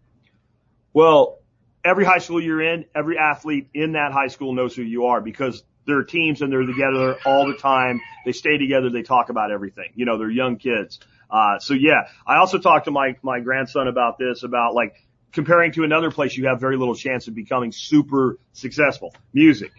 Well, 0.93 1.39
every 1.85 2.05
high 2.05 2.19
school 2.19 2.43
you're 2.43 2.63
in, 2.63 2.87
every 2.95 3.19
athlete 3.19 3.69
in 3.75 3.93
that 3.93 4.13
high 4.13 4.29
school 4.29 4.55
knows 4.55 4.75
who 4.75 4.83
you 4.83 5.07
are 5.07 5.21
because 5.21 5.63
they're 5.87 6.05
teams 6.05 6.43
and 6.43 6.53
they're 6.53 6.67
together 6.67 7.19
all 7.25 7.47
the 7.47 7.57
time. 7.57 8.01
They 8.25 8.33
stay 8.33 8.59
together. 8.59 8.91
They 8.91 9.03
talk 9.03 9.31
about 9.31 9.51
everything. 9.51 9.91
You 9.95 10.07
know, 10.07 10.19
they're 10.19 10.31
young 10.31 10.57
kids. 10.57 11.01
Uh, 11.31 11.59
so 11.59 11.75
yeah, 11.75 12.09
I 12.27 12.37
also 12.37 12.59
talked 12.59 12.87
to 12.87 12.91
my, 12.91 13.17
my 13.23 13.41
grandson 13.41 13.89
about 13.89 14.19
this, 14.19 14.43
about 14.43 14.75
like 14.75 14.95
comparing 15.33 15.73
to 15.73 15.85
another 15.85 16.11
place 16.11 16.37
you 16.37 16.47
have 16.47 16.61
very 16.61 16.77
little 16.77 16.95
chance 16.95 17.29
of 17.29 17.35
becoming 17.35 17.73
super 17.73 18.39
successful. 18.53 19.15
Music. 19.33 19.73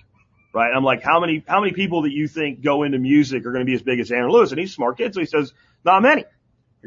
Right? 0.53 0.71
I'm 0.75 0.83
like, 0.83 1.01
how 1.01 1.19
many, 1.19 1.43
how 1.47 1.61
many 1.61 1.73
people 1.73 2.01
that 2.03 2.11
you 2.11 2.27
think 2.27 2.61
go 2.61 2.83
into 2.83 2.99
music 2.99 3.45
are 3.45 3.51
going 3.51 3.65
to 3.65 3.69
be 3.69 3.75
as 3.75 3.81
big 3.81 3.99
as 3.99 4.11
Aaron 4.11 4.29
Lewis? 4.31 4.51
And 4.51 4.59
he's 4.59 4.71
a 4.71 4.73
smart 4.73 4.97
kid. 4.97 5.13
So 5.13 5.21
he 5.21 5.25
says, 5.25 5.53
not 5.85 6.01
many. 6.01 6.25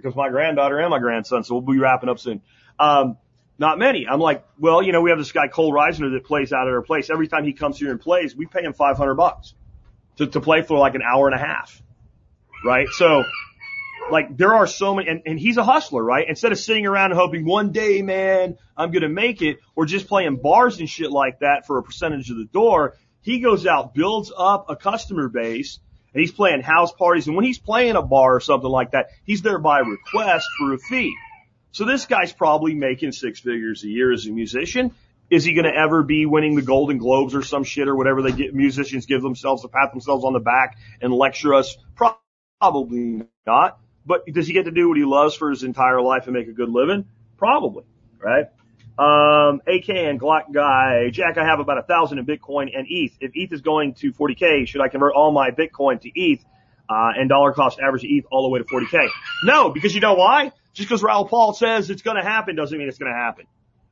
Comes 0.03 0.17
my 0.17 0.29
granddaughter 0.29 0.79
and 0.79 0.91
my 0.91 0.99
grandson. 0.99 1.45
So 1.45 1.55
we'll 1.55 1.75
be 1.75 1.79
wrapping 1.79 2.09
up 2.09 2.19
soon. 2.19 2.43
Um, 2.79 3.17
not 3.59 3.79
many. 3.79 4.07
I'm 4.09 4.21
like, 4.21 4.45
well, 4.59 4.83
you 4.83 4.93
know, 4.93 5.01
we 5.01 5.11
have 5.11 5.19
this 5.19 5.33
guy 5.33 5.47
Cole 5.49 5.73
Reisner 5.73 6.13
that 6.13 6.25
plays 6.25 6.53
out 6.53 6.67
at 6.67 6.75
our 6.75 6.83
place. 6.83 7.11
Every 7.11 7.29
time 7.29 7.45
he 7.45 7.53
comes 7.53 7.79
here 7.79 7.91
and 7.91 8.01
plays, 8.01 8.35
we 8.35 8.47
pay 8.47 8.63
him 8.63 8.73
500 8.73 9.15
bucks 9.15 9.55
to, 10.17 10.27
to 10.27 10.41
play 10.41 10.63
for 10.63 10.77
like 10.79 10.95
an 10.95 11.03
hour 11.03 11.29
and 11.29 11.35
a 11.35 11.39
half. 11.39 11.81
Right? 12.65 12.89
So, 12.89 13.23
like, 14.11 14.37
there 14.37 14.55
are 14.55 14.67
so 14.67 14.95
many, 14.95 15.09
and, 15.09 15.23
and 15.27 15.39
he's 15.39 15.57
a 15.57 15.65
hustler, 15.65 16.03
right? 16.03 16.27
Instead 16.29 16.53
of 16.53 16.59
sitting 16.59 16.87
around 16.87 17.11
and 17.11 17.21
hoping 17.21 17.45
one 17.45 17.73
day, 17.73 18.03
man, 18.03 18.59
I'm 18.77 18.91
gonna 18.91 19.09
make 19.09 19.43
it, 19.43 19.59
or 19.75 19.87
just 19.87 20.09
playing 20.09 20.37
bars 20.37 20.79
and 20.79 20.89
shit 20.89 21.11
like 21.11 21.41
that 21.41 21.67
for 21.67 21.79
a 21.79 21.83
percentage 21.83 22.31
of 22.31 22.37
the 22.37 22.45
door, 22.45 22.97
he 23.21 23.41
goes 23.41 23.67
out, 23.67 23.95
builds 23.95 24.33
up 24.37 24.67
a 24.69 24.77
customer 24.77 25.29
base, 25.29 25.79
and 26.13 26.21
he's 26.21 26.33
playing 26.33 26.61
house 26.61 26.93
parties, 26.93 27.27
and 27.27 27.35
when 27.35 27.45
he's 27.45 27.59
playing 27.59 27.97
a 27.97 28.03
bar 28.03 28.37
or 28.37 28.41
something 28.41 28.71
like 28.71 28.93
that, 28.93 29.09
he's 29.25 29.43
there 29.43 29.59
by 29.59 29.81
request 29.81 30.47
for 30.59 30.75
a 30.75 30.79
fee. 30.79 31.15
So 31.73 31.85
this 31.85 32.07
guy's 32.07 32.33
probably 32.33 32.75
making 32.75 33.13
six 33.13 33.41
figures 33.41 33.83
a 33.83 33.89
year 33.89 34.13
as 34.13 34.27
a 34.27 34.31
musician. 34.31 34.93
Is 35.29 35.43
he 35.43 35.55
going 35.55 35.65
to 35.65 35.75
ever 35.75 36.05
be 36.05 36.27
winning 36.27 36.55
the 36.55 36.63
Golden 36.63 36.99
Globes 36.99 37.35
or 37.35 37.43
some 37.43 37.65
shit 37.65 37.89
or 37.89 37.97
whatever 37.97 38.23
they 38.23 38.31
get 38.31 38.55
musicians 38.55 39.07
give 39.07 39.23
themselves 39.23 39.63
to 39.63 39.69
pat 39.69 39.91
themselves 39.91 40.25
on 40.25 40.35
the 40.35 40.39
back 40.39 40.77
and 41.01 41.13
lecture 41.13 41.55
us? 41.55 41.77
Probably 42.61 43.23
not. 43.45 43.81
But 44.07 44.27
does 44.27 44.47
he 44.47 44.53
get 44.53 44.65
to 44.65 44.71
do 44.71 44.89
what 44.89 44.99
he 44.99 45.05
loves 45.05 45.35
for 45.35 45.51
his 45.51 45.63
entire 45.63 46.01
life 46.01 46.25
and 46.25 46.35
make 46.35 46.49
a 46.49 46.53
good 46.53 46.69
living? 46.69 47.07
Probably, 47.39 47.85
right? 48.19 48.49
Um, 48.97 49.61
AK 49.67 49.89
and 49.89 50.21
Glock 50.21 50.53
guy, 50.53 51.11
Jack, 51.11 51.37
I 51.37 51.45
have 51.45 51.59
about 51.59 51.79
a 51.79 51.83
thousand 51.83 52.19
in 52.19 52.27
Bitcoin 52.27 52.71
and 52.77 52.87
ETH. 52.89 53.13
If 53.21 53.33
ETH 53.35 53.53
is 53.53 53.61
going 53.61 53.95
to 53.95 54.13
40k, 54.13 54.69
should 54.69 54.81
I 54.81 54.89
convert 54.89 55.15
all 55.15 55.33
my 55.33 55.51
Bitcoin 55.51 56.01
to 56.01 56.11
ETH? 56.15 56.45
Uh, 56.87 57.13
and 57.17 57.31
dollar 57.31 57.53
cost 57.55 57.81
average 57.81 58.05
ETH 58.05 58.27
all 58.31 58.43
the 58.43 58.51
way 58.51 58.59
to 58.59 58.65
40k? 58.67 59.09
No, 59.43 59.71
because 59.71 59.95
you 59.95 60.03
know 60.03 60.15
why? 60.15 60.53
Just 60.75 60.89
because 60.89 61.03
Raoul 61.03 61.27
Paul 61.27 61.55
says 61.55 61.89
it's 61.89 62.03
going 62.03 62.19
to 62.19 62.23
happen 62.23 62.57
doesn't 62.57 62.77
mean 62.77 62.89
it's 62.89 62.99
going 62.99 63.11
to 63.11 63.19
happen, 63.19 63.47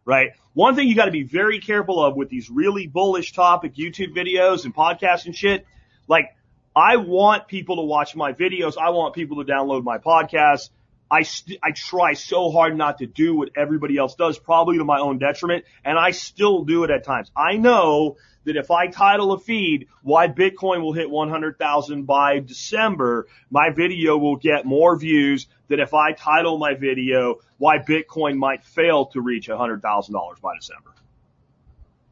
right? 0.04 0.32
One 0.52 0.76
thing 0.76 0.88
you 0.88 0.94
got 0.94 1.06
to 1.06 1.10
be 1.10 1.22
very 1.22 1.58
careful 1.58 2.04
of 2.04 2.16
with 2.16 2.28
these 2.28 2.50
really 2.50 2.86
bullish 2.86 3.32
topic 3.32 3.74
YouTube 3.76 4.14
videos 4.14 4.66
and 4.66 4.74
podcasts 4.74 5.24
and 5.24 5.34
shit, 5.34 5.66
like 6.06 6.36
I 6.74 6.96
want 6.96 7.48
people 7.48 7.76
to 7.76 7.82
watch 7.82 8.16
my 8.16 8.32
videos. 8.32 8.76
I 8.78 8.90
want 8.90 9.14
people 9.14 9.44
to 9.44 9.50
download 9.50 9.84
my 9.84 9.98
podcasts. 9.98 10.70
I 11.10 11.22
st- 11.22 11.58
I 11.62 11.72
try 11.72 12.14
so 12.14 12.50
hard 12.50 12.76
not 12.76 12.98
to 12.98 13.06
do 13.06 13.36
what 13.36 13.50
everybody 13.54 13.98
else 13.98 14.14
does, 14.14 14.38
probably 14.38 14.78
to 14.78 14.84
my 14.84 14.98
own 14.98 15.18
detriment, 15.18 15.66
and 15.84 15.98
I 15.98 16.12
still 16.12 16.64
do 16.64 16.84
it 16.84 16.90
at 16.90 17.04
times. 17.04 17.30
I 17.36 17.58
know 17.58 18.16
that 18.44 18.56
if 18.56 18.70
I 18.70 18.86
title 18.86 19.32
a 19.32 19.38
feed 19.38 19.88
why 20.02 20.28
Bitcoin 20.28 20.80
will 20.80 20.94
hit 20.94 21.10
100,000 21.10 22.04
by 22.04 22.40
December, 22.40 23.28
my 23.50 23.70
video 23.70 24.16
will 24.16 24.36
get 24.36 24.64
more 24.64 24.96
views 24.98 25.46
than 25.68 25.80
if 25.80 25.92
I 25.92 26.12
title 26.12 26.58
my 26.58 26.74
video 26.74 27.40
why 27.58 27.78
Bitcoin 27.78 28.36
might 28.36 28.64
fail 28.64 29.06
to 29.06 29.20
reach 29.20 29.48
$100,000 29.48 30.40
by 30.40 30.56
December. 30.56 30.94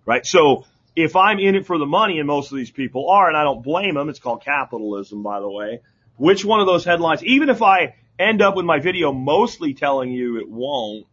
Right? 0.05 0.27
So 0.27 0.67
if 1.03 1.17
I'm 1.17 1.39
in 1.39 1.55
it 1.55 1.67
for 1.67 1.79
the 1.79 1.87
money, 1.87 2.19
and 2.19 2.27
most 2.27 2.53
of 2.53 2.59
these 2.59 2.71
people 2.71 3.11
are, 3.11 3.29
and 3.29 3.37
I 3.37 3.45
don't 3.45 3.63
blame 3.63 3.95
them, 3.95 4.09
it's 4.09 4.19
called 4.19 4.43
capitalism, 4.43 5.23
by 5.23 5.41
the 5.41 5.51
way, 5.51 5.81
which 6.17 6.45
one 6.45 6.61
of 6.61 6.67
those 6.67 6.85
headlines, 6.85 7.25
even 7.25 7.49
if 7.49 7.63
I 7.63 7.95
end 8.19 8.43
up 8.43 8.57
with 8.57 8.67
my 8.67 8.79
video 8.79 9.13
mostly 9.13 9.75
telling 9.75 10.13
you 10.13 10.39
it 10.39 10.49
won't, 10.49 11.07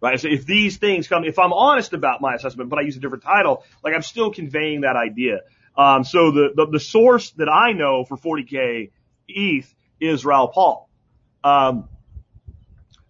right? 0.00 0.20
So 0.20 0.28
if 0.28 0.46
these 0.46 0.78
things 0.78 1.08
come, 1.08 1.24
if 1.24 1.38
I'm 1.38 1.52
honest 1.52 1.92
about 1.92 2.20
my 2.20 2.34
assessment, 2.34 2.70
but 2.70 2.78
I 2.78 2.82
use 2.82 2.96
a 2.96 3.00
different 3.00 3.24
title, 3.24 3.64
like 3.82 3.94
I'm 3.94 4.02
still 4.02 4.30
conveying 4.30 4.82
that 4.82 4.96
idea. 4.96 5.40
Um, 5.76 6.04
so 6.04 6.30
the, 6.30 6.50
the, 6.54 6.66
the 6.72 6.80
source 6.80 7.30
that 7.32 7.48
I 7.48 7.72
know 7.72 8.04
for 8.04 8.16
40k 8.16 8.90
ETH 9.28 9.74
is 10.00 10.24
Raoul 10.24 10.48
Paul. 10.48 10.88
Um, 11.42 11.88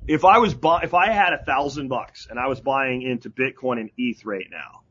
if 0.07 0.25
I 0.25 0.39
was 0.39 0.55
buy, 0.55 0.83
if 0.83 0.95
I 0.95 1.11
had 1.11 1.33
a 1.33 1.45
thousand 1.45 1.89
bucks 1.89 2.27
and 2.29 2.39
I 2.39 2.49
was 2.49 2.61
buying 2.61 3.03
into 3.03 3.31
Bitcoin 3.31 3.81
and 3.81 3.91
ETH 3.97 4.25
right 4.25 4.47
now, 4.51 4.83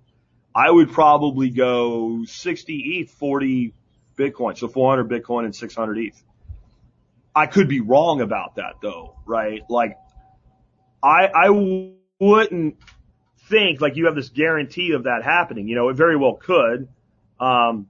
I 0.55 0.69
would 0.69 0.91
probably 0.91 1.49
go 1.49 2.25
60 2.25 2.99
ETH, 2.99 3.11
40 3.11 3.73
Bitcoin. 4.17 4.57
So 4.57 4.67
400 4.67 5.09
Bitcoin 5.09 5.45
and 5.45 5.55
600 5.55 5.97
ETH. 5.97 6.23
I 7.35 7.47
could 7.47 7.67
be 7.67 7.81
wrong 7.81 8.21
about 8.21 8.55
that 8.55 8.75
though, 8.81 9.15
right? 9.25 9.61
Like 9.69 9.97
I, 11.01 11.27
I 11.27 11.49
wouldn't 12.19 12.77
think 13.49 13.81
like 13.81 13.95
you 13.95 14.05
have 14.05 14.15
this 14.15 14.29
guarantee 14.29 14.91
of 14.91 15.03
that 15.03 15.23
happening. 15.23 15.67
You 15.67 15.75
know, 15.75 15.89
it 15.89 15.95
very 15.95 16.15
well 16.15 16.35
could. 16.35 16.87
Um, 17.39 17.87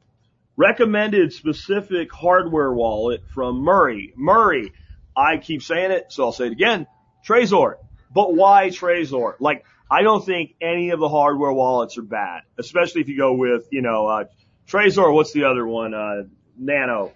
recommended 0.55 1.33
specific 1.33 2.11
hardware 2.11 2.71
wallet 2.71 3.23
from 3.33 3.57
Murray. 3.57 4.13
Murray, 4.15 4.71
I 5.15 5.37
keep 5.37 5.61
saying 5.61 5.91
it, 5.91 6.05
so 6.09 6.25
I'll 6.25 6.31
say 6.31 6.47
it 6.47 6.51
again. 6.51 6.87
Trezor. 7.27 7.75
But 8.13 8.33
why 8.33 8.69
Trezor? 8.69 9.35
Like, 9.39 9.65
I 9.93 10.01
don't 10.01 10.25
think 10.25 10.55
any 10.59 10.89
of 10.89 10.99
the 10.99 11.07
hardware 11.07 11.53
wallets 11.53 11.99
are 11.99 12.03
bad, 12.03 12.41
especially 12.57 13.01
if 13.01 13.09
you 13.09 13.15
go 13.15 13.33
with, 13.33 13.67
you 13.69 13.83
know, 13.83 14.07
uh, 14.07 14.23
Trezor, 14.67 15.13
what's 15.13 15.33
the 15.33 15.43
other 15.43 15.67
one? 15.67 15.93
Uh, 15.93 16.23
Nano. 16.57 17.11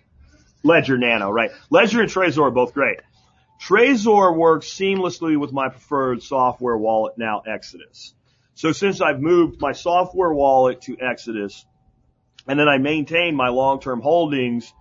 Ledger 0.63 0.95
Nano, 0.95 1.31
right? 1.31 1.49
Ledger 1.71 2.01
and 2.01 2.11
Trezor 2.11 2.43
are 2.43 2.51
both 2.51 2.75
great. 2.75 2.99
Trezor 3.59 4.37
works 4.37 4.67
seamlessly 4.67 5.39
with 5.39 5.51
my 5.51 5.69
preferred 5.69 6.21
software 6.21 6.77
wallet 6.77 7.17
now, 7.17 7.41
Exodus. 7.47 8.13
So 8.53 8.71
since 8.73 9.01
I've 9.01 9.19
moved 9.19 9.59
my 9.59 9.71
software 9.71 10.31
wallet 10.31 10.81
to 10.81 10.97
Exodus, 11.01 11.65
and 12.47 12.59
then 12.59 12.67
I 12.67 12.77
maintain 12.77 13.35
my 13.35 13.49
long-term 13.49 14.01
holdings 14.01 14.71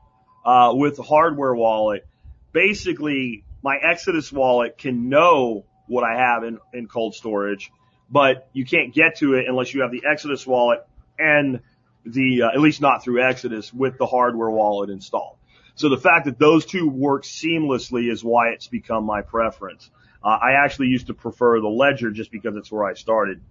uh, 0.44 0.72
with 0.74 0.96
the 0.96 1.02
hardware 1.02 1.54
wallet, 1.54 2.06
basically 2.52 3.44
my 3.62 3.78
Exodus 3.82 4.30
wallet 4.30 4.76
can 4.76 5.08
know 5.08 5.64
what 5.86 6.04
I 6.04 6.18
have 6.18 6.44
in, 6.44 6.58
in 6.74 6.88
cold 6.88 7.14
storage, 7.14 7.70
but 8.10 8.48
you 8.52 8.64
can't 8.64 8.94
get 8.94 9.16
to 9.18 9.34
it 9.34 9.46
unless 9.48 9.74
you 9.74 9.82
have 9.82 9.90
the 9.90 10.04
Exodus 10.08 10.46
wallet 10.46 10.86
and 11.18 11.60
the, 12.04 12.42
uh, 12.42 12.48
at 12.48 12.60
least 12.60 12.80
not 12.80 13.02
through 13.02 13.22
Exodus 13.22 13.72
with 13.72 13.98
the 13.98 14.06
hardware 14.06 14.50
wallet 14.50 14.90
installed. 14.90 15.36
So 15.74 15.88
the 15.88 15.98
fact 15.98 16.24
that 16.24 16.38
those 16.38 16.64
two 16.64 16.88
work 16.88 17.24
seamlessly 17.24 18.10
is 18.10 18.24
why 18.24 18.48
it's 18.50 18.66
become 18.66 19.04
my 19.04 19.22
preference. 19.22 19.90
Uh, 20.24 20.28
I 20.28 20.64
actually 20.64 20.88
used 20.88 21.08
to 21.08 21.14
prefer 21.14 21.60
the 21.60 21.68
Ledger 21.68 22.10
just 22.10 22.30
because 22.30 22.56
it's 22.56 22.72
where 22.72 22.84
I 22.84 22.94
started. 22.94 23.42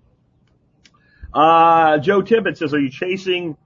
Uh, 1.33 1.99
Joe 1.99 2.21
Tippett 2.21 2.57
says, 2.57 2.73
are 2.73 2.79
you 2.79 2.89
chasing 2.89 3.57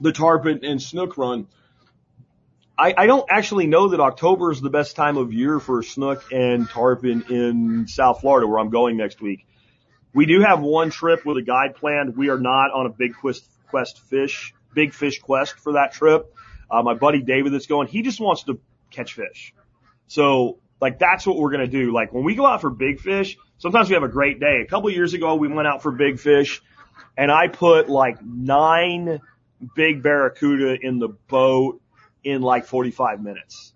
the 0.00 0.12
Tarpon 0.12 0.64
and 0.64 0.82
Snook 0.82 1.16
run? 1.16 1.46
I, 2.78 2.94
I 2.96 3.06
don't 3.06 3.26
actually 3.30 3.66
know 3.66 3.88
that 3.88 4.00
October 4.00 4.50
is 4.50 4.60
the 4.60 4.70
best 4.70 4.96
time 4.96 5.16
of 5.16 5.32
year 5.32 5.60
for 5.60 5.82
Snook 5.82 6.24
and 6.32 6.68
Tarpon 6.68 7.24
in 7.30 7.86
South 7.86 8.20
Florida 8.20 8.46
where 8.46 8.58
I'm 8.58 8.70
going 8.70 8.96
next 8.96 9.20
week. 9.22 9.46
We 10.16 10.26
do 10.26 10.40
have 10.40 10.60
one 10.60 10.90
trip 10.90 11.24
with 11.24 11.36
a 11.36 11.42
guide 11.42 11.76
planned. 11.76 12.16
We 12.16 12.30
are 12.30 12.38
not 12.38 12.72
on 12.72 12.86
a 12.86 12.90
big 12.90 13.14
quest, 13.14 13.48
quest 13.68 14.00
fish 14.00 14.52
big 14.76 14.94
fish 14.94 15.18
quest 15.18 15.58
for 15.58 15.72
that 15.72 15.92
trip. 15.92 16.32
Uh, 16.70 16.82
my 16.82 16.94
buddy 16.94 17.22
David 17.22 17.52
that's 17.52 17.66
going, 17.66 17.88
he 17.88 18.02
just 18.02 18.20
wants 18.20 18.44
to 18.44 18.60
catch 18.92 19.14
fish. 19.14 19.52
So 20.06 20.60
like 20.80 21.00
that's 21.00 21.26
what 21.26 21.36
we're 21.36 21.50
going 21.50 21.68
to 21.68 21.84
do. 21.84 21.92
Like 21.92 22.12
when 22.12 22.22
we 22.22 22.36
go 22.36 22.46
out 22.46 22.60
for 22.60 22.70
big 22.70 23.00
fish, 23.00 23.36
sometimes 23.58 23.88
we 23.88 23.94
have 23.94 24.04
a 24.04 24.08
great 24.08 24.38
day. 24.38 24.60
A 24.62 24.66
couple 24.66 24.90
years 24.90 25.14
ago, 25.14 25.34
we 25.34 25.48
went 25.48 25.66
out 25.66 25.82
for 25.82 25.90
big 25.90 26.20
fish 26.20 26.62
and 27.16 27.32
I 27.32 27.48
put 27.48 27.88
like 27.88 28.22
nine 28.22 29.20
big 29.74 30.02
barracuda 30.02 30.76
in 30.80 30.98
the 30.98 31.08
boat 31.08 31.80
in 32.22 32.42
like 32.42 32.66
45 32.66 33.22
minutes. 33.22 33.72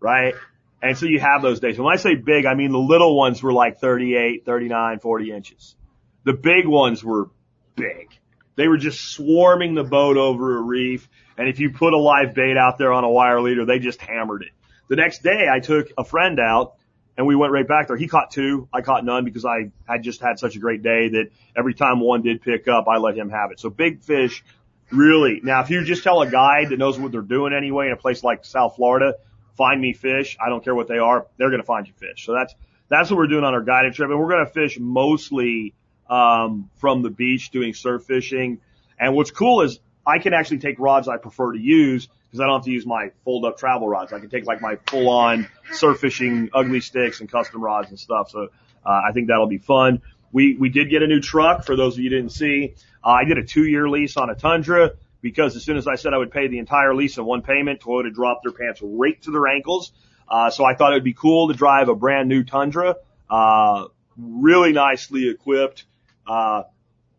Right. 0.00 0.34
And 0.82 0.96
so 0.96 1.06
you 1.06 1.20
have 1.20 1.42
those 1.42 1.60
days. 1.60 1.78
When 1.78 1.92
I 1.92 1.96
say 1.96 2.14
big, 2.14 2.46
I 2.46 2.54
mean 2.54 2.72
the 2.72 2.78
little 2.78 3.16
ones 3.16 3.42
were 3.42 3.52
like 3.52 3.80
38, 3.80 4.44
39, 4.46 4.98
40 5.00 5.30
inches. 5.32 5.76
The 6.24 6.32
big 6.32 6.66
ones 6.66 7.04
were 7.04 7.30
big. 7.76 8.08
They 8.56 8.68
were 8.68 8.78
just 8.78 9.00
swarming 9.12 9.74
the 9.74 9.84
boat 9.84 10.16
over 10.16 10.58
a 10.58 10.60
reef. 10.60 11.08
And 11.36 11.48
if 11.48 11.60
you 11.60 11.70
put 11.70 11.92
a 11.92 11.98
live 11.98 12.34
bait 12.34 12.56
out 12.56 12.78
there 12.78 12.92
on 12.92 13.04
a 13.04 13.10
wire 13.10 13.40
leader, 13.40 13.64
they 13.64 13.78
just 13.78 14.00
hammered 14.00 14.42
it. 14.42 14.52
The 14.88 14.96
next 14.96 15.22
day 15.22 15.46
I 15.50 15.60
took 15.60 15.88
a 15.96 16.04
friend 16.04 16.40
out 16.40 16.74
and 17.16 17.26
we 17.26 17.36
went 17.36 17.52
right 17.52 17.66
back 17.66 17.88
there. 17.88 17.96
He 17.96 18.08
caught 18.08 18.30
two. 18.30 18.68
I 18.72 18.80
caught 18.80 19.04
none 19.04 19.24
because 19.24 19.44
I 19.44 19.70
had 19.86 20.02
just 20.02 20.20
had 20.20 20.38
such 20.38 20.56
a 20.56 20.58
great 20.58 20.82
day 20.82 21.08
that 21.10 21.30
every 21.56 21.74
time 21.74 22.00
one 22.00 22.22
did 22.22 22.42
pick 22.42 22.66
up, 22.66 22.88
I 22.88 22.96
let 22.96 23.16
him 23.16 23.30
have 23.30 23.50
it. 23.52 23.60
So 23.60 23.68
big 23.68 24.02
fish, 24.02 24.42
really. 24.90 25.40
Now, 25.42 25.60
if 25.60 25.70
you 25.70 25.84
just 25.84 26.02
tell 26.02 26.22
a 26.22 26.30
guide 26.30 26.70
that 26.70 26.78
knows 26.78 26.98
what 26.98 27.12
they're 27.12 27.20
doing 27.20 27.52
anyway 27.52 27.86
in 27.86 27.92
a 27.92 27.96
place 27.96 28.24
like 28.24 28.44
South 28.44 28.76
Florida, 28.76 29.14
find 29.60 29.78
me 29.78 29.92
fish. 29.92 30.38
I 30.42 30.48
don't 30.48 30.64
care 30.64 30.74
what 30.74 30.88
they 30.88 30.96
are. 30.96 31.26
They're 31.36 31.50
going 31.50 31.60
to 31.60 31.66
find 31.66 31.86
you 31.86 31.92
fish. 31.92 32.24
So 32.24 32.32
that's, 32.32 32.54
that's 32.88 33.10
what 33.10 33.18
we're 33.18 33.26
doing 33.26 33.44
on 33.44 33.52
our 33.52 33.60
guided 33.60 33.92
trip. 33.92 34.08
And 34.08 34.18
we're 34.18 34.30
going 34.30 34.46
to 34.46 34.50
fish 34.50 34.78
mostly, 34.80 35.74
um, 36.08 36.70
from 36.76 37.02
the 37.02 37.10
beach 37.10 37.50
doing 37.50 37.74
surf 37.74 38.04
fishing. 38.04 38.62
And 38.98 39.14
what's 39.14 39.30
cool 39.30 39.60
is 39.60 39.78
I 40.06 40.18
can 40.18 40.32
actually 40.32 40.60
take 40.60 40.78
rods 40.78 41.08
I 41.08 41.18
prefer 41.18 41.52
to 41.52 41.60
use 41.60 42.06
because 42.06 42.40
I 42.40 42.46
don't 42.46 42.54
have 42.54 42.64
to 42.64 42.70
use 42.70 42.86
my 42.86 43.10
fold 43.26 43.44
up 43.44 43.58
travel 43.58 43.86
rods. 43.86 44.14
I 44.14 44.18
can 44.18 44.30
take 44.30 44.46
like 44.46 44.62
my 44.62 44.76
full 44.86 45.10
on 45.10 45.46
surf 45.72 46.00
fishing 46.00 46.48
ugly 46.54 46.80
sticks 46.80 47.20
and 47.20 47.30
custom 47.30 47.62
rods 47.62 47.90
and 47.90 47.98
stuff. 47.98 48.30
So, 48.30 48.48
uh, 48.86 48.88
I 48.88 49.12
think 49.12 49.28
that'll 49.28 49.46
be 49.46 49.58
fun. 49.58 50.00
We, 50.32 50.56
we 50.56 50.70
did 50.70 50.88
get 50.88 51.02
a 51.02 51.06
new 51.06 51.20
truck 51.20 51.66
for 51.66 51.76
those 51.76 51.98
of 51.98 52.00
you 52.02 52.08
didn't 52.08 52.30
see. 52.30 52.76
Uh, 53.04 53.10
I 53.10 53.24
did 53.24 53.36
a 53.36 53.44
two 53.44 53.64
year 53.64 53.90
lease 53.90 54.16
on 54.16 54.30
a 54.30 54.34
Tundra 54.34 54.92
because 55.20 55.56
as 55.56 55.64
soon 55.64 55.76
as 55.76 55.86
I 55.86 55.96
said 55.96 56.14
I 56.14 56.18
would 56.18 56.30
pay 56.30 56.48
the 56.48 56.58
entire 56.58 56.94
lease 56.94 57.18
in 57.18 57.24
one 57.24 57.42
payment, 57.42 57.80
Toyota 57.80 58.12
dropped 58.12 58.44
their 58.44 58.52
pants 58.52 58.80
right 58.82 59.20
to 59.22 59.30
their 59.30 59.46
ankles. 59.46 59.92
Uh, 60.28 60.50
so 60.50 60.64
I 60.64 60.74
thought 60.74 60.92
it 60.92 60.96
would 60.96 61.04
be 61.04 61.14
cool 61.14 61.48
to 61.48 61.54
drive 61.54 61.88
a 61.88 61.94
brand 61.94 62.28
new 62.28 62.44
Tundra, 62.44 62.96
uh, 63.28 63.86
really 64.16 64.72
nicely 64.72 65.28
equipped, 65.28 65.84
uh, 66.26 66.62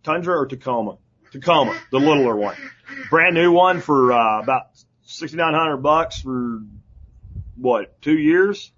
Tundra 0.03 0.37
or 0.39 0.45
Tacoma? 0.45 0.97
Tacoma, 1.31 1.77
the 1.91 1.99
littler 1.99 2.35
one. 2.35 2.55
Brand 3.09 3.35
new 3.35 3.51
one 3.51 3.81
for, 3.81 4.13
uh, 4.13 4.41
about 4.41 4.67
6,900 5.03 5.77
bucks 5.77 6.21
for 6.21 6.61
what, 7.57 8.01
two 8.01 8.17
years? 8.17 8.71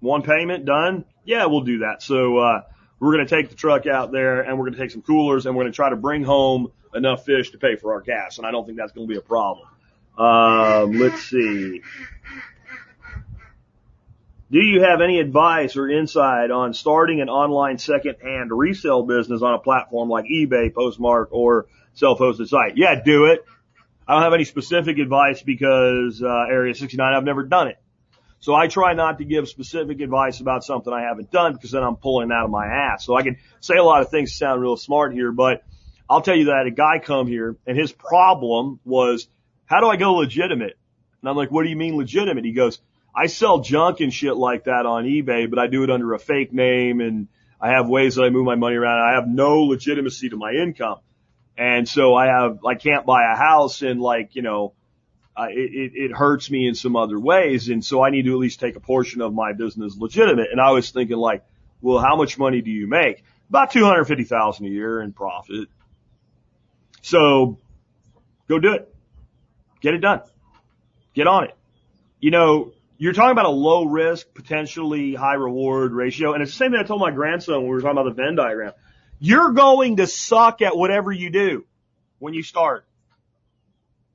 One 0.00 0.22
payment 0.22 0.64
done? 0.64 1.04
Yeah, 1.24 1.46
we'll 1.46 1.60
do 1.60 1.78
that. 1.80 2.02
So, 2.02 2.38
uh, 2.38 2.62
we're 3.00 3.12
going 3.14 3.26
to 3.26 3.34
take 3.34 3.48
the 3.48 3.56
truck 3.56 3.86
out 3.86 4.12
there 4.12 4.42
and 4.42 4.58
we're 4.58 4.66
going 4.66 4.74
to 4.74 4.78
take 4.78 4.90
some 4.90 5.02
coolers 5.02 5.46
and 5.46 5.56
we're 5.56 5.62
going 5.62 5.72
to 5.72 5.76
try 5.76 5.88
to 5.90 5.96
bring 5.96 6.22
home 6.22 6.70
enough 6.94 7.24
fish 7.24 7.50
to 7.50 7.58
pay 7.58 7.76
for 7.76 7.94
our 7.94 8.02
gas. 8.02 8.38
And 8.38 8.46
I 8.46 8.50
don't 8.50 8.66
think 8.66 8.76
that's 8.76 8.92
going 8.92 9.08
to 9.08 9.12
be 9.12 9.18
a 9.18 9.22
problem. 9.22 9.66
Um, 10.18 10.92
let's 10.92 11.22
see. 11.22 11.80
Do 14.50 14.58
you 14.58 14.82
have 14.82 15.00
any 15.00 15.20
advice 15.20 15.76
or 15.76 15.88
insight 15.88 16.50
on 16.50 16.74
starting 16.74 17.20
an 17.20 17.28
online 17.28 17.78
second-hand 17.78 18.50
resale 18.52 19.04
business 19.04 19.42
on 19.42 19.54
a 19.54 19.60
platform 19.60 20.08
like 20.08 20.24
eBay, 20.24 20.72
Poshmark, 20.72 21.28
or 21.30 21.66
self-hosted 21.94 22.48
site? 22.48 22.76
Yeah, 22.76 23.00
do 23.02 23.26
it. 23.26 23.44
I 24.06 24.14
don't 24.14 24.22
have 24.24 24.34
any 24.34 24.44
specific 24.44 24.98
advice 24.98 25.40
because 25.40 26.20
uh, 26.20 26.26
Area 26.50 26.74
69, 26.74 27.14
I've 27.14 27.22
never 27.22 27.44
done 27.44 27.68
it. 27.68 27.78
So 28.40 28.54
I 28.54 28.68
try 28.68 28.94
not 28.94 29.18
to 29.18 29.24
give 29.24 29.48
specific 29.48 30.00
advice 30.00 30.40
about 30.40 30.64
something 30.64 30.90
I 30.92 31.02
haven't 31.02 31.30
done 31.30 31.52
because 31.52 31.72
then 31.72 31.82
I'm 31.82 31.96
pulling 31.96 32.32
out 32.32 32.46
of 32.46 32.50
my 32.50 32.66
ass. 32.66 33.04
So 33.04 33.14
I 33.14 33.22
can 33.22 33.36
say 33.60 33.76
a 33.76 33.84
lot 33.84 34.00
of 34.00 34.10
things 34.10 34.34
sound 34.34 34.62
real 34.62 34.78
smart 34.78 35.12
here, 35.12 35.30
but 35.30 35.62
I'll 36.08 36.22
tell 36.22 36.34
you 36.34 36.46
that 36.46 36.66
a 36.66 36.70
guy 36.70 36.98
come 36.98 37.26
here 37.26 37.56
and 37.66 37.78
his 37.78 37.92
problem 37.92 38.80
was, 38.84 39.28
how 39.66 39.80
do 39.80 39.88
I 39.88 39.96
go 39.96 40.14
legitimate? 40.14 40.78
And 41.20 41.28
I'm 41.28 41.36
like, 41.36 41.50
what 41.50 41.64
do 41.64 41.68
you 41.68 41.76
mean 41.76 41.96
legitimate? 41.96 42.46
He 42.46 42.52
goes, 42.52 42.80
I 43.14 43.26
sell 43.26 43.60
junk 43.60 44.00
and 44.00 44.12
shit 44.12 44.36
like 44.36 44.64
that 44.64 44.86
on 44.86 45.04
eBay, 45.04 45.48
but 45.50 45.58
I 45.58 45.66
do 45.66 45.84
it 45.84 45.90
under 45.90 46.14
a 46.14 46.18
fake 46.18 46.52
name 46.52 47.00
and 47.00 47.28
I 47.60 47.72
have 47.72 47.88
ways 47.88 48.14
that 48.14 48.22
I 48.22 48.30
move 48.30 48.46
my 48.46 48.54
money 48.54 48.76
around. 48.76 49.00
I 49.00 49.16
have 49.16 49.28
no 49.28 49.64
legitimacy 49.64 50.30
to 50.30 50.36
my 50.36 50.52
income. 50.52 51.00
And 51.58 51.86
so 51.86 52.14
I 52.14 52.26
have, 52.26 52.64
I 52.64 52.74
can't 52.74 53.04
buy 53.04 53.20
a 53.30 53.36
house 53.36 53.82
and 53.82 54.00
like, 54.00 54.34
you 54.34 54.40
know, 54.40 54.72
it, 55.50 55.92
it 55.94 56.12
hurts 56.12 56.50
me 56.50 56.68
in 56.68 56.74
some 56.74 56.96
other 56.96 57.18
ways. 57.18 57.68
And 57.68 57.84
so 57.84 58.02
I 58.02 58.10
need 58.10 58.24
to 58.24 58.32
at 58.32 58.38
least 58.38 58.60
take 58.60 58.76
a 58.76 58.80
portion 58.80 59.20
of 59.20 59.32
my 59.32 59.52
business 59.52 59.96
legitimate. 59.96 60.48
And 60.50 60.60
I 60.60 60.70
was 60.72 60.90
thinking 60.90 61.16
like, 61.16 61.44
well, 61.80 61.98
how 61.98 62.16
much 62.16 62.38
money 62.38 62.60
do 62.60 62.70
you 62.70 62.86
make? 62.86 63.24
About 63.48 63.70
250,000 63.70 64.66
a 64.66 64.68
year 64.68 65.00
in 65.00 65.12
profit. 65.12 65.68
So 67.02 67.58
go 68.48 68.58
do 68.58 68.74
it. 68.74 68.94
Get 69.80 69.94
it 69.94 69.98
done. 69.98 70.20
Get 71.14 71.26
on 71.26 71.44
it. 71.44 71.56
You 72.20 72.30
know, 72.30 72.72
you're 72.98 73.14
talking 73.14 73.32
about 73.32 73.46
a 73.46 73.50
low 73.50 73.84
risk, 73.84 74.34
potentially 74.34 75.14
high 75.14 75.34
reward 75.34 75.92
ratio. 75.92 76.34
And 76.34 76.42
it's 76.42 76.52
the 76.52 76.58
same 76.58 76.72
thing 76.72 76.80
I 76.80 76.86
told 76.86 77.00
my 77.00 77.10
grandson 77.10 77.54
when 77.54 77.64
we 77.64 77.70
were 77.70 77.80
talking 77.80 77.98
about 77.98 78.14
the 78.14 78.22
Venn 78.22 78.36
diagram. 78.36 78.72
You're 79.18 79.52
going 79.52 79.96
to 79.96 80.06
suck 80.06 80.60
at 80.62 80.76
whatever 80.76 81.10
you 81.10 81.30
do 81.30 81.64
when 82.18 82.34
you 82.34 82.42
start. 82.42 82.84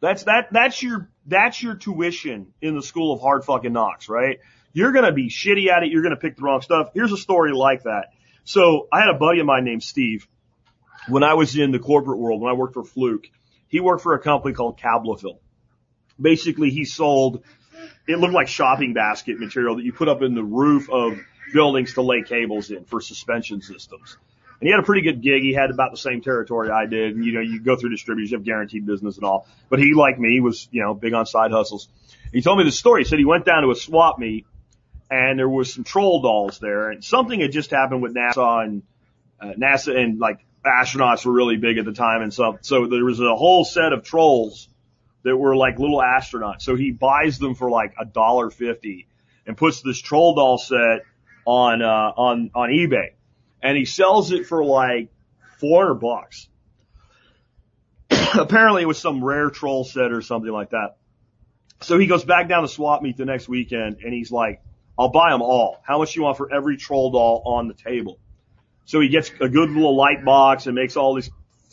That's, 0.02 0.24
that, 0.24 0.50
that's 0.52 0.82
your, 0.82 1.10
that's 1.26 1.62
your 1.62 1.76
tuition 1.76 2.54
in 2.62 2.76
the 2.76 2.84
school 2.84 3.14
of 3.14 3.22
hard 3.22 3.44
fucking 3.46 3.74
knocks, 3.74 4.10
right? 4.10 4.40
You're 4.74 4.92
going 4.92 5.06
to 5.06 5.12
be 5.12 5.30
shitty 5.30 5.68
at 5.70 5.84
it. 5.84 5.92
You're 5.92 6.02
going 6.02 6.16
to 6.16 6.20
pick 6.20 6.36
the 6.36 6.44
wrong 6.44 6.62
stuff. 6.62 6.90
Here's 6.94 7.12
a 7.12 7.18
story 7.18 7.54
like 7.54 7.84
that. 7.84 8.10
So 8.44 8.88
I 8.92 9.00
had 9.00 9.10
a 9.10 9.18
buddy 9.18 9.40
of 9.40 9.46
mine 9.46 9.64
named 9.64 9.84
Steve 9.84 10.28
when 11.08 11.24
I 11.24 11.34
was 11.34 11.58
in 11.58 11.72
the 11.72 11.80
corporate 11.80 12.20
world, 12.20 12.42
when 12.42 12.52
I 12.52 12.56
worked 12.56 12.74
for 12.74 12.84
Fluke. 12.84 13.28
He 13.68 13.80
worked 13.80 14.04
for 14.04 14.14
a 14.14 14.20
company 14.20 14.54
called 14.54 14.80
Cablofil. 14.80 15.40
Basically, 16.20 16.70
he 16.70 16.86
sold 16.86 17.44
it 18.08 18.20
looked 18.20 18.34
like 18.34 18.48
shopping 18.48 18.94
basket 18.94 19.40
material 19.40 19.76
that 19.78 19.84
you 19.84 19.92
put 19.92 20.08
up 20.08 20.22
in 20.22 20.36
the 20.36 20.44
roof 20.44 20.90
of 20.90 21.18
buildings 21.54 21.94
to 21.96 22.02
lay 22.02 22.22
cables 22.22 22.72
in 22.72 22.86
for 22.86 23.02
suspension 23.02 23.62
systems. 23.62 24.18
And 24.60 24.68
he 24.68 24.72
had 24.72 24.80
a 24.80 24.84
pretty 24.84 25.02
good 25.02 25.22
gig. 25.22 25.42
He 25.42 25.54
had 25.54 25.70
about 25.70 25.92
the 25.92 25.98
same 25.98 26.22
territory 26.22 26.70
I 26.70 26.86
did. 26.86 27.16
And, 27.16 27.26
you 27.26 27.34
know, 27.34 27.42
you 27.42 27.60
go 27.60 27.76
through 27.76 27.90
distributors, 27.90 28.32
you 28.32 28.38
have 28.38 28.46
guaranteed 28.46 28.86
business 28.86 29.18
and 29.18 29.26
all. 29.26 29.48
But 29.70 29.80
he, 29.80 29.94
like 29.94 30.18
me, 30.18 30.40
was, 30.40 30.70
you 30.72 30.82
know, 30.82 30.94
big 30.94 31.14
on 31.14 31.26
side 31.26 31.52
hustles. 31.52 31.90
He 32.32 32.42
told 32.42 32.58
me 32.58 32.64
the 32.64 32.72
story. 32.72 33.04
He 33.04 33.10
said 33.10 33.20
he 33.20 33.26
went 33.26 33.46
down 33.46 33.64
to 33.64 33.72
a 33.72 33.76
swap 33.76 34.18
meet 34.18 34.46
and 35.10 35.38
there 35.38 35.50
was 35.50 35.74
some 35.74 35.84
troll 35.84 36.22
dolls 36.22 36.60
there 36.60 36.90
and 36.90 37.04
something 37.04 37.40
had 37.40 37.52
just 37.52 37.72
happened 37.72 38.02
with 38.02 38.16
NASA 38.16 38.64
and, 38.64 38.84
uh, 39.40 39.54
NASA 39.58 39.96
and 39.96 40.20
like 40.20 40.40
astronauts 40.66 41.26
were 41.26 41.34
really 41.34 41.58
big 41.58 41.78
at 41.78 41.86
the 41.86 41.94
time 41.94 42.22
and 42.22 42.34
so, 42.34 42.58
so 42.62 42.88
there 42.88 43.06
was 43.06 43.20
a 43.20 43.36
whole 43.36 43.64
set 43.66 43.94
of 43.94 44.04
trolls 44.04 44.68
that 45.24 45.38
were 45.38 45.56
like 45.56 45.78
little 45.78 46.00
astronauts. 46.00 46.62
So 46.62 46.76
he 46.76 46.92
buys 46.92 47.38
them 47.38 47.56
for 47.56 47.70
like 47.70 47.94
a 48.00 48.06
dollar 48.06 48.50
fifty 48.50 49.08
and 49.46 49.56
puts 49.56 49.82
this 49.82 50.00
troll 50.00 50.34
doll 50.36 50.58
set 50.58 51.04
on, 51.46 51.82
uh, 51.84 51.86
on, 51.86 52.52
on 52.56 52.70
eBay 52.70 53.12
and 53.66 53.76
he 53.76 53.86
sells 53.86 54.32
it 54.32 54.46
for 54.46 54.64
like 54.64 55.10
400 55.60 55.96
bucks. 55.96 56.48
Apparently 58.40 58.84
it 58.84 58.86
was 58.86 59.00
some 59.00 59.24
rare 59.24 59.50
troll 59.50 59.84
set 59.84 60.12
or 60.12 60.22
something 60.22 60.52
like 60.52 60.70
that. 60.70 60.98
So 61.82 61.98
he 61.98 62.06
goes 62.06 62.24
back 62.24 62.48
down 62.48 62.62
to 62.62 62.68
swap 62.68 63.02
meet 63.02 63.18
the 63.18 63.26
next 63.26 63.50
weekend 63.50 63.98
and 64.04 64.14
he's 64.14 64.32
like, 64.32 64.62
I'll 65.00 65.10
buy 65.10 65.32
them 65.32 65.42
all. 65.42 65.82
How 65.84 65.98
much 65.98 66.16
you 66.16 66.22
want 66.22 66.38
for 66.38 66.54
every 66.54 66.78
troll 66.78 67.10
doll 67.10 67.42
on 67.44 67.68
the 67.68 67.74
table? 67.74 68.20
So 68.86 69.00
he 69.00 69.10
gets 69.10 69.32
a 69.42 69.50
good 69.50 69.72
little 69.72 69.96
light 69.96 70.24
box 70.24 70.68
and 70.68 70.76
makes 70.76 70.96
all 70.96 71.16
these 71.16 71.32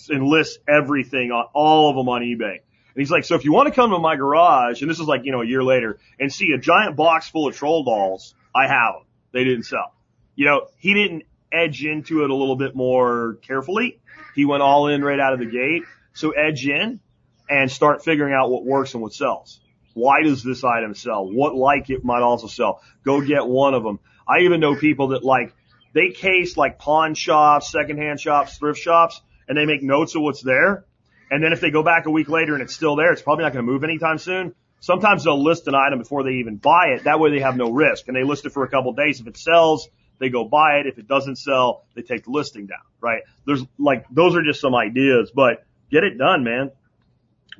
and 0.08 0.26
lists 0.26 0.58
everything 0.66 1.30
on 1.30 1.44
all 1.52 1.90
of 1.90 1.96
them 1.96 2.08
on 2.08 2.22
eBay. 2.22 2.54
And 2.54 3.00
he's 3.00 3.10
like, 3.10 3.24
so 3.24 3.34
if 3.34 3.44
you 3.44 3.52
want 3.52 3.68
to 3.68 3.74
come 3.74 3.90
to 3.90 3.98
my 3.98 4.16
garage, 4.16 4.80
and 4.80 4.90
this 4.90 4.98
is 4.98 5.06
like, 5.06 5.24
you 5.24 5.32
know, 5.32 5.42
a 5.42 5.46
year 5.46 5.62
later, 5.62 6.00
and 6.18 6.32
see 6.32 6.52
a 6.52 6.58
giant 6.58 6.96
box 6.96 7.28
full 7.28 7.46
of 7.46 7.54
troll 7.54 7.84
dolls, 7.84 8.34
I 8.54 8.66
have 8.66 8.94
them. 8.94 9.06
They 9.32 9.44
didn't 9.44 9.64
sell. 9.64 9.94
You 10.34 10.46
know, 10.46 10.68
he 10.78 10.94
didn't 10.94 11.24
edge 11.52 11.84
into 11.84 12.24
it 12.24 12.30
a 12.30 12.34
little 12.34 12.56
bit 12.56 12.74
more 12.74 13.38
carefully. 13.42 14.00
He 14.34 14.44
went 14.44 14.62
all 14.62 14.88
in 14.88 15.04
right 15.04 15.20
out 15.20 15.32
of 15.32 15.38
the 15.38 15.46
gate. 15.46 15.82
So 16.14 16.30
edge 16.30 16.66
in 16.66 17.00
and 17.48 17.70
start 17.70 18.04
figuring 18.04 18.34
out 18.34 18.50
what 18.50 18.64
works 18.64 18.94
and 18.94 19.02
what 19.02 19.14
sells. 19.14 19.60
Why 19.94 20.22
does 20.22 20.42
this 20.42 20.64
item 20.64 20.94
sell? 20.94 21.30
What 21.30 21.54
like 21.54 21.90
it 21.90 22.04
might 22.04 22.22
also 22.22 22.46
sell? 22.46 22.80
Go 23.04 23.20
get 23.20 23.46
one 23.46 23.74
of 23.74 23.82
them. 23.82 24.00
I 24.26 24.40
even 24.40 24.60
know 24.60 24.74
people 24.74 25.08
that 25.08 25.22
like, 25.22 25.54
they 25.92 26.10
case 26.10 26.56
like 26.56 26.78
pawn 26.78 27.14
shops, 27.14 27.70
secondhand 27.70 28.20
shops, 28.20 28.56
thrift 28.56 28.80
shops, 28.80 29.20
and 29.48 29.58
they 29.58 29.66
make 29.66 29.82
notes 29.82 30.14
of 30.14 30.22
what's 30.22 30.42
there. 30.42 30.86
And 31.30 31.42
then 31.42 31.52
if 31.52 31.60
they 31.60 31.70
go 31.70 31.82
back 31.82 32.06
a 32.06 32.10
week 32.10 32.28
later 32.28 32.54
and 32.54 32.62
it's 32.62 32.74
still 32.74 32.96
there, 32.96 33.12
it's 33.12 33.22
probably 33.22 33.44
not 33.44 33.52
going 33.52 33.64
to 33.66 33.70
move 33.70 33.84
anytime 33.84 34.18
soon. 34.18 34.54
Sometimes 34.80 35.24
they'll 35.24 35.42
list 35.42 35.68
an 35.68 35.74
item 35.74 35.98
before 35.98 36.24
they 36.24 36.32
even 36.32 36.56
buy 36.56 36.94
it. 36.96 37.04
That 37.04 37.20
way 37.20 37.30
they 37.30 37.40
have 37.40 37.56
no 37.56 37.70
risk. 37.70 38.08
And 38.08 38.16
they 38.16 38.24
list 38.24 38.46
it 38.46 38.50
for 38.50 38.64
a 38.64 38.68
couple 38.68 38.90
of 38.90 38.96
days. 38.96 39.20
If 39.20 39.26
it 39.26 39.36
sells, 39.36 39.88
they 40.22 40.28
go 40.28 40.44
buy 40.44 40.76
it. 40.76 40.86
If 40.86 40.98
it 40.98 41.08
doesn't 41.08 41.34
sell, 41.34 41.84
they 41.96 42.02
take 42.02 42.22
the 42.22 42.30
listing 42.30 42.66
down, 42.66 42.78
right? 43.00 43.22
There's 43.44 43.64
like, 43.76 44.06
those 44.08 44.36
are 44.36 44.42
just 44.42 44.60
some 44.60 44.72
ideas, 44.72 45.32
but 45.34 45.64
get 45.90 46.04
it 46.04 46.16
done, 46.16 46.44
man. 46.44 46.70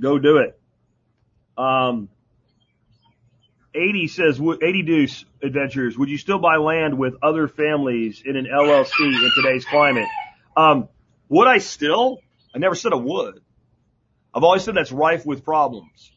Go 0.01 0.21
do 0.21 0.37
it. 0.37 0.57
Um, 1.59 2.09
80 3.75 4.07
says, 4.07 4.41
80 4.41 4.83
Deuce 4.83 5.25
Adventures, 5.43 5.99
would 5.99 6.09
you 6.09 6.19
still 6.19 6.39
buy 6.39 6.57
land 6.57 6.97
with 6.97 7.15
other 7.21 7.49
families 7.49 8.23
in 8.25 8.37
an 8.37 8.47
LLC 8.47 9.01
in 9.01 9.31
today's 9.35 9.65
climate? 9.65 10.09
Um, 10.57 10.89
would 11.29 11.49
I 11.49 11.59
still? 11.59 12.21
I 12.55 12.59
never 12.59 12.77
said 12.77 12.93
I 12.93 12.97
would. 12.97 13.41
I've 14.33 14.45
always 14.45 14.63
said 14.63 14.77
that's 14.77 14.93
rife 14.93 15.27
with 15.27 15.45
problems. 15.45 16.13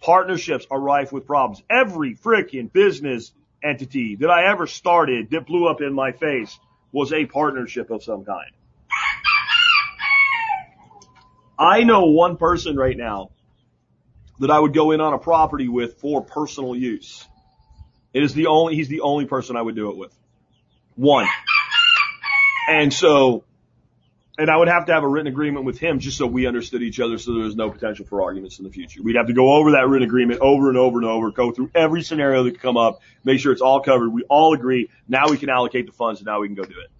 Partnerships 0.00 0.66
are 0.72 0.80
rife 0.80 1.12
with 1.12 1.24
problems. 1.24 1.62
Every 1.70 2.16
freaking 2.16 2.72
business 2.72 3.32
entity 3.64 4.16
that 4.16 4.30
I 4.30 4.50
ever 4.50 4.66
started 4.66 5.30
that 5.30 5.46
blew 5.46 5.66
up 5.66 5.80
in 5.80 5.94
my 5.94 6.12
face 6.12 6.58
was 6.92 7.12
a 7.12 7.26
partnership 7.26 7.90
of 7.90 8.02
some 8.02 8.24
kind. 8.24 8.50
I 11.58 11.84
know 11.84 12.06
one 12.06 12.36
person 12.36 12.76
right 12.76 12.96
now 12.96 13.30
that 14.40 14.50
I 14.50 14.58
would 14.58 14.74
go 14.74 14.90
in 14.90 15.00
on 15.00 15.12
a 15.12 15.18
property 15.18 15.68
with 15.68 15.98
for 16.00 16.22
personal 16.22 16.74
use. 16.74 17.26
It 18.12 18.22
is 18.22 18.34
the 18.34 18.46
only, 18.46 18.74
he's 18.76 18.88
the 18.88 19.00
only 19.00 19.26
person 19.26 19.56
I 19.56 19.62
would 19.62 19.76
do 19.76 19.90
it 19.90 19.96
with. 19.96 20.16
One. 20.96 21.26
And 22.68 22.92
so, 22.92 23.44
and 24.36 24.50
I 24.50 24.56
would 24.56 24.68
have 24.68 24.86
to 24.86 24.92
have 24.92 25.04
a 25.04 25.08
written 25.08 25.28
agreement 25.28 25.64
with 25.64 25.78
him 25.78 26.00
just 26.00 26.18
so 26.18 26.26
we 26.26 26.46
understood 26.46 26.82
each 26.82 26.98
other 26.98 27.18
so 27.18 27.34
there 27.34 27.44
was 27.44 27.54
no 27.54 27.70
potential 27.70 28.04
for 28.04 28.22
arguments 28.22 28.58
in 28.58 28.64
the 28.64 28.70
future. 28.70 29.00
We'd 29.02 29.16
have 29.16 29.28
to 29.28 29.32
go 29.32 29.54
over 29.54 29.72
that 29.72 29.88
written 29.88 30.06
agreement 30.06 30.40
over 30.40 30.68
and 30.68 30.78
over 30.78 30.98
and 30.98 31.06
over, 31.06 31.30
go 31.30 31.52
through 31.52 31.70
every 31.74 32.02
scenario 32.02 32.42
that 32.42 32.52
could 32.52 32.60
come 32.60 32.76
up, 32.76 33.00
make 33.22 33.38
sure 33.38 33.52
it's 33.52 33.62
all 33.62 33.80
covered. 33.80 34.10
We 34.10 34.24
all 34.24 34.54
agree. 34.54 34.90
Now 35.08 35.28
we 35.30 35.38
can 35.38 35.50
allocate 35.50 35.86
the 35.86 35.92
funds 35.92 36.20
and 36.20 36.26
now 36.26 36.40
we 36.40 36.48
can 36.48 36.56
go 36.56 36.64
do 36.64 36.80
it. 36.80 36.90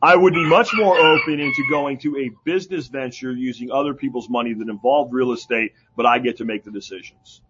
I 0.00 0.16
would 0.16 0.34
be 0.34 0.44
much 0.44 0.74
more 0.74 0.98
open 0.98 1.38
into 1.38 1.64
going 1.70 1.98
to 1.98 2.16
a 2.18 2.30
business 2.44 2.88
venture 2.88 3.32
using 3.32 3.70
other 3.70 3.94
people's 3.94 4.28
money 4.28 4.52
that 4.52 4.68
involved 4.68 5.12
real 5.12 5.32
estate, 5.32 5.74
but 5.96 6.06
I 6.06 6.18
get 6.18 6.38
to 6.38 6.44
make 6.44 6.64
the 6.64 6.72
decisions. 6.72 7.40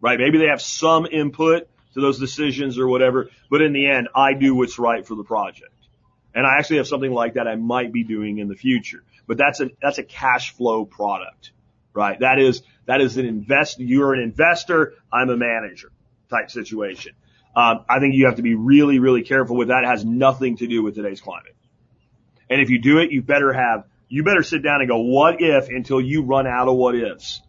Right? 0.00 0.18
Maybe 0.18 0.38
they 0.38 0.48
have 0.48 0.60
some 0.60 1.06
input 1.06 1.68
to 1.94 2.00
those 2.00 2.18
decisions 2.18 2.78
or 2.78 2.88
whatever, 2.88 3.30
but 3.50 3.62
in 3.62 3.72
the 3.72 3.86
end, 3.86 4.08
I 4.14 4.34
do 4.34 4.54
what's 4.54 4.78
right 4.78 5.06
for 5.06 5.14
the 5.14 5.22
project. 5.22 5.70
And 6.36 6.46
I 6.46 6.58
actually 6.58 6.76
have 6.76 6.86
something 6.86 7.10
like 7.10 7.34
that 7.34 7.48
I 7.48 7.56
might 7.56 7.94
be 7.94 8.04
doing 8.04 8.38
in 8.38 8.48
the 8.48 8.54
future. 8.54 9.02
But 9.26 9.38
that's 9.38 9.58
a, 9.60 9.70
that's 9.80 9.96
a 9.96 10.02
cash 10.02 10.52
flow 10.54 10.84
product, 10.84 11.50
right? 11.94 12.20
That 12.20 12.38
is, 12.38 12.62
that 12.84 13.00
is 13.00 13.16
an 13.16 13.24
invest, 13.24 13.80
you're 13.80 14.12
an 14.12 14.20
investor, 14.20 14.92
I'm 15.10 15.30
a 15.30 15.36
manager 15.38 15.90
type 16.28 16.50
situation. 16.50 17.14
Um, 17.56 17.86
I 17.88 18.00
think 18.00 18.14
you 18.14 18.26
have 18.26 18.36
to 18.36 18.42
be 18.42 18.54
really, 18.54 18.98
really 18.98 19.22
careful 19.22 19.56
with 19.56 19.68
that. 19.68 19.84
It 19.84 19.86
has 19.86 20.04
nothing 20.04 20.58
to 20.58 20.66
do 20.66 20.82
with 20.82 20.94
today's 20.94 21.22
climate. 21.22 21.56
And 22.50 22.60
if 22.60 22.68
you 22.68 22.80
do 22.80 22.98
it, 22.98 23.12
you 23.12 23.22
better 23.22 23.54
have, 23.54 23.84
you 24.08 24.22
better 24.22 24.42
sit 24.42 24.62
down 24.62 24.82
and 24.82 24.90
go, 24.90 24.98
what 24.98 25.40
if 25.40 25.70
until 25.70 26.02
you 26.02 26.22
run 26.22 26.46
out 26.46 26.68
of 26.68 26.76
what 26.76 26.94
ifs? 26.94 27.40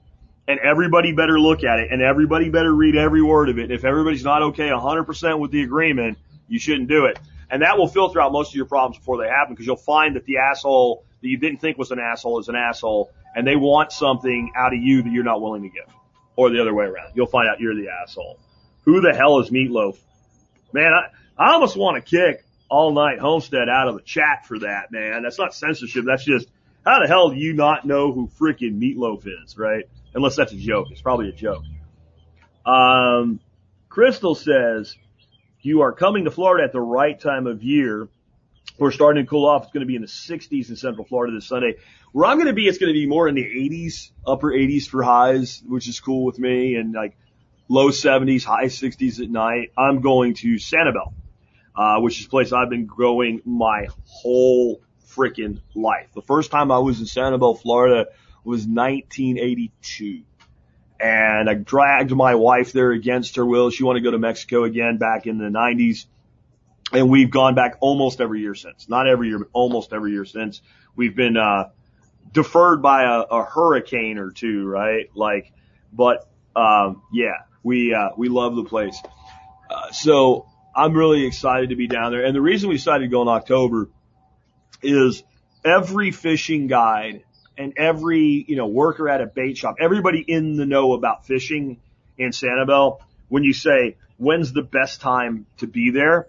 And 0.47 0.61
everybody 0.61 1.11
better 1.11 1.37
look 1.37 1.65
at 1.65 1.79
it 1.79 1.91
and 1.91 2.01
everybody 2.01 2.49
better 2.49 2.73
read 2.73 2.95
every 2.95 3.21
word 3.21 3.49
of 3.49 3.59
it. 3.59 3.63
And 3.63 3.73
If 3.73 3.83
everybody's 3.83 4.23
not 4.23 4.43
okay 4.43 4.69
100% 4.69 5.39
with 5.39 5.51
the 5.51 5.61
agreement, 5.61 6.17
you 6.47 6.57
shouldn't 6.57 6.87
do 6.87 7.03
it. 7.07 7.19
And 7.49 7.61
that 7.61 7.77
will 7.77 7.87
filter 7.87 8.19
out 8.19 8.31
most 8.31 8.49
of 8.49 8.55
your 8.55 8.65
problems 8.65 8.97
before 8.97 9.17
they 9.21 9.29
happen 9.29 9.53
because 9.53 9.65
you'll 9.65 9.77
find 9.77 10.15
that 10.15 10.25
the 10.25 10.37
asshole 10.37 11.05
that 11.21 11.27
you 11.27 11.37
didn't 11.37 11.59
think 11.59 11.77
was 11.77 11.91
an 11.91 11.99
asshole 11.99 12.39
is 12.39 12.49
an 12.49 12.55
asshole 12.55 13.11
and 13.35 13.45
they 13.47 13.55
want 13.55 13.91
something 13.91 14.51
out 14.55 14.73
of 14.73 14.79
you 14.79 15.03
that 15.03 15.11
you're 15.11 15.23
not 15.23 15.41
willing 15.41 15.63
to 15.63 15.69
give. 15.69 15.87
Or 16.35 16.49
the 16.49 16.61
other 16.61 16.73
way 16.73 16.85
around. 16.85 17.13
You'll 17.15 17.27
find 17.27 17.49
out 17.49 17.59
you're 17.59 17.75
the 17.75 17.87
asshole. 17.89 18.39
Who 18.85 19.01
the 19.01 19.13
hell 19.13 19.39
is 19.39 19.49
Meatloaf? 19.49 19.97
Man, 20.73 20.91
I, 20.93 21.09
I 21.37 21.53
almost 21.53 21.75
want 21.77 22.03
to 22.03 22.09
kick 22.09 22.43
all 22.69 22.93
night 22.93 23.19
Homestead 23.19 23.69
out 23.69 23.87
of 23.87 23.95
the 23.95 24.01
chat 24.01 24.45
for 24.45 24.59
that, 24.59 24.91
man. 24.91 25.23
That's 25.23 25.39
not 25.39 25.53
censorship. 25.53 26.05
That's 26.05 26.23
just, 26.23 26.47
how 26.85 26.99
the 26.99 27.07
hell 27.07 27.29
do 27.29 27.35
you 27.37 27.53
not 27.53 27.85
know 27.85 28.11
who 28.11 28.29
freaking 28.39 28.79
Meatloaf 28.79 29.25
is, 29.25 29.57
right? 29.57 29.85
Unless 30.13 30.35
that's 30.35 30.51
a 30.53 30.57
joke. 30.57 30.87
It's 30.91 31.01
probably 31.01 31.29
a 31.29 31.33
joke. 31.33 31.63
Um, 32.65 33.39
Crystal 33.89 34.35
says, 34.35 34.95
you 35.67 35.81
are 35.81 35.91
coming 35.91 36.23
to 36.23 36.31
Florida 36.31 36.63
at 36.63 36.71
the 36.71 36.79
right 36.79 37.19
time 37.19 37.45
of 37.45 37.61
year. 37.61 38.07
We're 38.79 38.91
starting 38.91 39.25
to 39.25 39.29
cool 39.29 39.45
off. 39.45 39.63
It's 39.63 39.73
going 39.73 39.81
to 39.81 39.87
be 39.87 39.95
in 39.95 40.01
the 40.01 40.07
60s 40.07 40.69
in 40.69 40.77
Central 40.77 41.05
Florida 41.05 41.35
this 41.35 41.45
Sunday. 41.45 41.75
Where 42.13 42.25
I'm 42.25 42.37
going 42.37 42.47
to 42.47 42.53
be, 42.53 42.67
it's 42.67 42.77
going 42.77 42.89
to 42.89 42.97
be 42.97 43.05
more 43.05 43.27
in 43.27 43.35
the 43.35 43.43
80s, 43.43 44.11
upper 44.25 44.51
80s 44.51 44.87
for 44.87 45.03
highs, 45.03 45.61
which 45.67 45.89
is 45.89 45.99
cool 45.99 46.23
with 46.23 46.39
me, 46.39 46.75
and 46.75 46.93
like 46.93 47.17
low 47.67 47.89
70s, 47.89 48.45
high 48.45 48.65
60s 48.65 49.21
at 49.21 49.29
night. 49.29 49.73
I'm 49.77 49.99
going 49.99 50.35
to 50.35 50.55
Sanibel, 50.55 51.13
uh, 51.75 51.99
which 51.99 52.19
is 52.21 52.27
a 52.27 52.29
place 52.29 52.53
I've 52.53 52.69
been 52.69 52.85
growing 52.85 53.41
my 53.43 53.87
whole 54.05 54.79
freaking 55.09 55.59
life. 55.75 56.07
The 56.13 56.21
first 56.21 56.49
time 56.49 56.71
I 56.71 56.79
was 56.79 56.99
in 56.99 57.05
Sanibel, 57.05 57.59
Florida 57.59 58.05
was 58.45 58.65
1982 58.65 60.23
and 60.99 61.49
I 61.49 61.53
dragged 61.53 62.11
my 62.11 62.35
wife 62.35 62.71
there 62.73 62.91
against 62.91 63.35
her 63.35 63.45
will. 63.45 63.69
She 63.69 63.83
wanted 63.83 63.99
to 63.99 64.03
go 64.03 64.11
to 64.11 64.19
Mexico 64.19 64.63
again 64.63 64.97
back 64.97 65.27
in 65.27 65.37
the 65.37 65.45
90s. 65.45 66.05
And 66.91 67.09
we've 67.09 67.29
gone 67.29 67.53
back 67.53 67.77
almost 67.81 68.21
every 68.21 68.41
year 68.41 68.55
since. 68.55 68.87
Not 68.87 69.07
every 69.07 69.27
year, 69.27 69.39
but 69.39 69.49
almost 69.53 69.93
every 69.93 70.11
year 70.11 70.25
since. 70.25 70.61
We've 70.95 71.15
been, 71.15 71.37
uh, 71.37 71.69
deferred 72.31 72.81
by 72.81 73.03
a, 73.03 73.19
a 73.21 73.43
hurricane 73.43 74.17
or 74.17 74.31
two, 74.31 74.65
right? 74.65 75.09
Like, 75.13 75.51
but, 75.91 76.27
um, 76.55 77.03
yeah, 77.11 77.43
we, 77.63 77.93
uh, 77.93 78.09
we 78.17 78.29
love 78.29 78.55
the 78.55 78.63
place. 78.63 78.97
Uh, 79.69 79.91
so 79.91 80.47
I'm 80.75 80.93
really 80.93 81.25
excited 81.25 81.69
to 81.69 81.75
be 81.75 81.87
down 81.87 82.11
there. 82.11 82.25
And 82.25 82.35
the 82.35 82.41
reason 82.41 82.69
we 82.69 82.75
decided 82.75 83.05
to 83.05 83.09
go 83.09 83.21
in 83.21 83.27
October 83.27 83.89
is 84.81 85.23
every 85.65 86.11
fishing 86.11 86.67
guide 86.67 87.23
and 87.57 87.73
every, 87.77 88.45
you 88.47 88.55
know, 88.55 88.67
worker 88.67 89.09
at 89.09 89.21
a 89.21 89.25
bait 89.25 89.57
shop, 89.57 89.75
everybody 89.79 90.23
in 90.25 90.57
the 90.57 90.65
know 90.65 90.93
about 90.93 91.25
fishing 91.25 91.79
in 92.17 92.29
Sanibel, 92.29 92.99
when 93.29 93.43
you 93.43 93.53
say, 93.53 93.97
when's 94.17 94.53
the 94.53 94.61
best 94.61 95.01
time 95.01 95.45
to 95.57 95.67
be 95.67 95.91
there? 95.91 96.27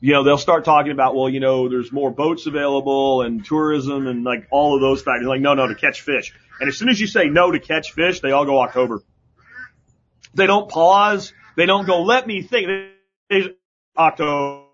You 0.00 0.12
know, 0.12 0.24
they'll 0.24 0.38
start 0.38 0.64
talking 0.64 0.92
about, 0.92 1.14
well, 1.14 1.30
you 1.30 1.40
know, 1.40 1.68
there's 1.68 1.90
more 1.90 2.10
boats 2.10 2.46
available 2.46 3.22
and 3.22 3.44
tourism 3.44 4.06
and 4.06 4.22
like 4.22 4.46
all 4.50 4.74
of 4.74 4.80
those 4.80 5.02
factors. 5.02 5.26
Like, 5.26 5.40
no, 5.40 5.54
no, 5.54 5.66
to 5.66 5.74
catch 5.74 6.02
fish. 6.02 6.34
And 6.60 6.68
as 6.68 6.76
soon 6.76 6.88
as 6.88 7.00
you 7.00 7.06
say 7.06 7.24
no 7.24 7.50
to 7.50 7.58
catch 7.58 7.92
fish, 7.92 8.20
they 8.20 8.32
all 8.32 8.44
go 8.44 8.60
October. 8.60 9.02
They 10.34 10.46
don't 10.46 10.68
pause. 10.68 11.32
They 11.56 11.66
don't 11.66 11.86
go, 11.86 12.02
let 12.02 12.26
me 12.26 12.42
think. 12.42 12.68
It's 13.30 13.48
October. 13.96 14.66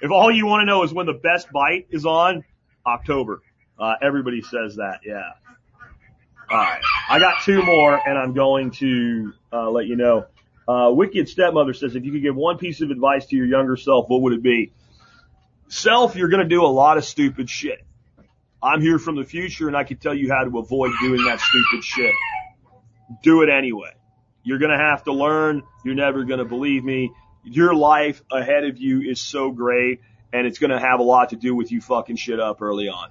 If 0.00 0.10
all 0.10 0.30
you 0.30 0.46
want 0.46 0.62
to 0.62 0.66
know 0.66 0.82
is 0.82 0.92
when 0.92 1.06
the 1.06 1.14
best 1.14 1.50
bite 1.50 1.86
is 1.90 2.04
on, 2.04 2.44
October. 2.86 3.42
Uh, 3.78 3.94
everybody 4.02 4.42
says 4.42 4.76
that, 4.76 5.00
yeah. 5.04 5.32
Alright. 6.50 6.82
I 7.08 7.18
got 7.18 7.42
two 7.44 7.62
more 7.62 8.00
and 8.08 8.18
I'm 8.18 8.32
going 8.32 8.70
to, 8.72 9.32
uh, 9.52 9.70
let 9.70 9.86
you 9.86 9.96
know. 9.96 10.26
Uh, 10.66 10.90
Wicked 10.92 11.28
Stepmother 11.28 11.74
says, 11.74 11.94
if 11.94 12.04
you 12.04 12.12
could 12.12 12.22
give 12.22 12.36
one 12.36 12.58
piece 12.58 12.80
of 12.80 12.90
advice 12.90 13.26
to 13.26 13.36
your 13.36 13.46
younger 13.46 13.76
self, 13.76 14.06
what 14.08 14.22
would 14.22 14.32
it 14.34 14.42
be? 14.42 14.72
Self, 15.68 16.16
you're 16.16 16.28
gonna 16.28 16.48
do 16.48 16.64
a 16.64 16.66
lot 16.66 16.96
of 16.96 17.04
stupid 17.04 17.48
shit. 17.48 17.84
I'm 18.62 18.80
here 18.80 18.98
from 18.98 19.16
the 19.16 19.24
future 19.24 19.68
and 19.68 19.76
I 19.76 19.84
can 19.84 19.98
tell 19.98 20.14
you 20.14 20.30
how 20.32 20.44
to 20.44 20.58
avoid 20.58 20.92
doing 21.00 21.24
that 21.26 21.40
stupid 21.40 21.84
shit. 21.84 22.14
Do 23.22 23.42
it 23.42 23.50
anyway. 23.50 23.92
You're 24.42 24.58
gonna 24.58 24.78
have 24.78 25.04
to 25.04 25.12
learn. 25.12 25.62
You're 25.84 25.94
never 25.94 26.24
gonna 26.24 26.44
believe 26.44 26.84
me. 26.84 27.12
Your 27.44 27.74
life 27.74 28.22
ahead 28.30 28.64
of 28.64 28.78
you 28.78 29.02
is 29.02 29.20
so 29.20 29.50
great 29.50 30.00
and 30.32 30.46
it's 30.46 30.58
gonna 30.58 30.80
have 30.80 31.00
a 31.00 31.02
lot 31.02 31.30
to 31.30 31.36
do 31.36 31.54
with 31.54 31.70
you 31.70 31.80
fucking 31.80 32.16
shit 32.16 32.40
up 32.40 32.60
early 32.60 32.88
on. 32.88 33.10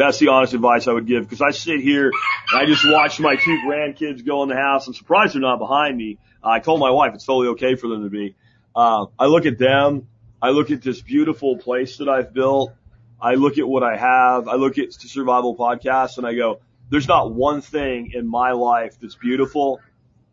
That's 0.00 0.18
the 0.18 0.28
honest 0.28 0.54
advice 0.54 0.88
I 0.88 0.92
would 0.92 1.06
give 1.06 1.24
because 1.24 1.42
I 1.42 1.50
sit 1.50 1.80
here 1.80 2.06
and 2.06 2.62
I 2.62 2.64
just 2.64 2.88
watch 2.88 3.20
my 3.20 3.36
two 3.36 3.58
grandkids 3.66 4.24
go 4.24 4.42
in 4.42 4.48
the 4.48 4.56
house. 4.56 4.86
I'm 4.86 4.94
surprised 4.94 5.34
they're 5.34 5.42
not 5.42 5.58
behind 5.58 5.94
me. 5.94 6.16
I 6.42 6.60
told 6.60 6.80
my 6.80 6.90
wife 6.90 7.12
it's 7.14 7.26
totally 7.26 7.48
okay 7.48 7.74
for 7.74 7.88
them 7.88 8.04
to 8.04 8.08
be. 8.08 8.34
Uh, 8.74 9.06
I 9.18 9.26
look 9.26 9.44
at 9.44 9.58
them. 9.58 10.08
I 10.40 10.50
look 10.50 10.70
at 10.70 10.80
this 10.80 11.02
beautiful 11.02 11.58
place 11.58 11.98
that 11.98 12.08
I've 12.08 12.32
built. 12.32 12.72
I 13.20 13.34
look 13.34 13.58
at 13.58 13.68
what 13.68 13.82
I 13.82 13.98
have. 13.98 14.48
I 14.48 14.54
look 14.54 14.78
at 14.78 14.90
survival 14.94 15.54
podcast 15.54 16.16
and 16.16 16.26
I 16.26 16.32
go, 16.32 16.60
there's 16.88 17.06
not 17.06 17.34
one 17.34 17.60
thing 17.60 18.12
in 18.14 18.26
my 18.26 18.52
life 18.52 18.96
that's 19.02 19.16
beautiful 19.16 19.80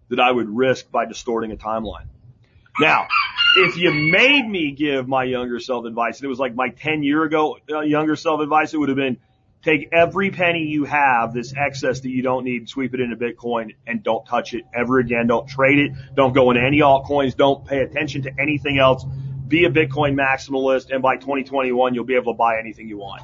that 0.08 0.22
I 0.22 0.32
would 0.32 0.48
risk 0.50 0.90
by 0.90 1.08
distorting 1.08 1.52
a 1.52 1.58
timeline. 1.58 2.06
Now, 2.80 3.08
if 3.58 3.76
you 3.76 3.92
made 3.92 4.48
me 4.48 4.72
give 4.72 5.10
my 5.10 5.26
younger 5.26 5.60
self 5.60 5.84
advice, 5.84 6.20
and 6.20 6.26
it 6.26 6.30
was 6.30 6.40
like 6.40 6.56
my 6.56 6.70
10 6.70 7.04
year 7.04 7.24
ago 7.24 7.58
uh, 7.70 7.82
younger 7.82 8.16
self 8.16 8.40
advice, 8.40 8.74
it 8.74 8.78
would 8.78 8.88
have 8.88 8.96
been 8.96 9.18
take 9.64 9.90
every 9.92 10.32
penny 10.32 10.64
you 10.64 10.86
have, 10.86 11.34
this 11.34 11.54
excess 11.56 12.02
that 12.02 12.10
you 12.10 12.22
don't 12.22 12.44
need, 12.44 12.70
sweep 12.70 12.94
it 12.94 13.00
into 13.00 13.16
Bitcoin 13.16 13.76
and 13.86 14.04
don't 14.04 14.26
touch 14.26 14.54
it 14.54 14.64
ever 14.74 15.00
again. 15.00 15.28
Don't 15.28 15.48
trade 15.48 15.80
it. 15.80 15.92
Don't 16.16 16.34
go 16.34 16.52
into 16.52 16.64
any 16.64 16.80
altcoins. 16.80 17.36
Don't 17.36 17.66
pay 17.66 17.80
attention 17.80 18.24
to 18.24 18.32
anything 18.40 18.78
else. 18.78 19.06
Be 19.48 19.66
a 19.66 19.70
Bitcoin 19.70 20.16
maximalist 20.16 20.92
and 20.92 21.02
by 21.02 21.16
2021 21.16 21.96
you'll 21.96 22.06
be 22.06 22.16
able 22.16 22.34
to 22.34 22.38
buy 22.38 22.60
anything 22.60 22.88
you 22.88 22.98
want. 22.98 23.24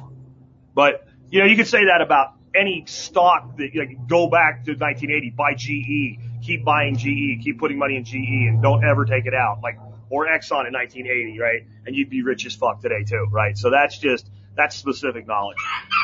But, 0.74 1.06
you 1.30 1.40
know, 1.40 1.46
you 1.46 1.56
could 1.56 1.68
say 1.68 1.84
that 1.86 2.00
about 2.00 2.34
any 2.54 2.84
stock 2.86 3.56
that, 3.56 3.70
like, 3.74 4.06
go 4.06 4.28
back 4.28 4.64
to 4.64 4.72
1980, 4.72 5.30
buy 5.30 5.54
GE, 5.54 6.44
keep 6.44 6.64
buying 6.64 6.96
GE, 6.96 7.42
keep 7.42 7.58
putting 7.58 7.78
money 7.78 7.96
in 7.96 8.04
GE 8.04 8.14
and 8.14 8.62
don't 8.62 8.84
ever 8.84 9.04
take 9.04 9.26
it 9.26 9.34
out. 9.34 9.60
Like, 9.62 9.78
or 10.10 10.26
Exxon 10.26 10.66
in 10.66 10.72
1980, 10.72 11.38
right? 11.40 11.66
And 11.86 11.96
you'd 11.96 12.10
be 12.10 12.22
rich 12.22 12.46
as 12.46 12.54
fuck 12.54 12.80
today 12.80 13.04
too, 13.04 13.26
right? 13.30 13.56
So 13.56 13.70
that's 13.70 13.98
just, 13.98 14.30
that's 14.56 14.76
specific 14.76 15.26
knowledge. 15.26 15.58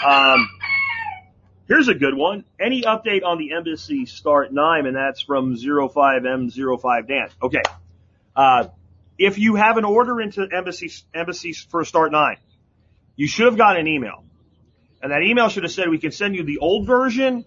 Um, 0.07 0.49
Here's 1.71 1.87
a 1.87 1.95
good 1.95 2.17
one. 2.17 2.45
Any 2.59 2.83
update 2.83 3.23
on 3.25 3.39
the 3.39 3.53
embassy 3.53 4.05
start 4.05 4.53
nine? 4.53 4.87
And 4.87 4.97
that's 4.97 5.21
from 5.21 5.55
05M05 5.55 7.07
Dan. 7.07 7.29
Okay. 7.41 7.63
Uh, 8.35 8.65
if 9.17 9.39
you 9.39 9.55
have 9.55 9.77
an 9.77 9.85
order 9.85 10.21
into 10.21 10.49
embassy, 10.53 10.91
embassy 11.15 11.53
for 11.53 11.85
start 11.85 12.11
nine, 12.11 12.39
you 13.15 13.29
should 13.29 13.47
have 13.47 13.57
gotten 13.57 13.83
an 13.83 13.87
email. 13.87 14.25
And 15.01 15.13
that 15.13 15.23
email 15.23 15.49
should 15.49 15.63
have 15.63 15.71
said 15.71 15.89
we 15.89 15.99
can 15.99 16.11
send 16.11 16.35
you 16.35 16.43
the 16.43 16.59
old 16.59 16.89
version 16.89 17.45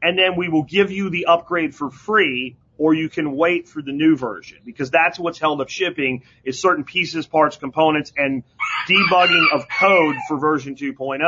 and 0.00 0.18
then 0.18 0.36
we 0.38 0.48
will 0.48 0.64
give 0.64 0.90
you 0.90 1.10
the 1.10 1.26
upgrade 1.26 1.74
for 1.74 1.90
free 1.90 2.56
or 2.76 2.94
you 2.94 3.08
can 3.08 3.36
wait 3.36 3.68
for 3.68 3.82
the 3.82 3.92
new 3.92 4.16
version 4.16 4.58
because 4.64 4.90
that's 4.90 5.18
what's 5.18 5.38
held 5.38 5.60
up 5.60 5.68
shipping 5.68 6.24
is 6.42 6.60
certain 6.60 6.84
pieces, 6.84 7.26
parts, 7.26 7.56
components, 7.56 8.12
and 8.16 8.42
debugging 8.88 9.52
of 9.52 9.68
code 9.68 10.16
for 10.28 10.38
version 10.38 10.74
2.0. 10.74 11.20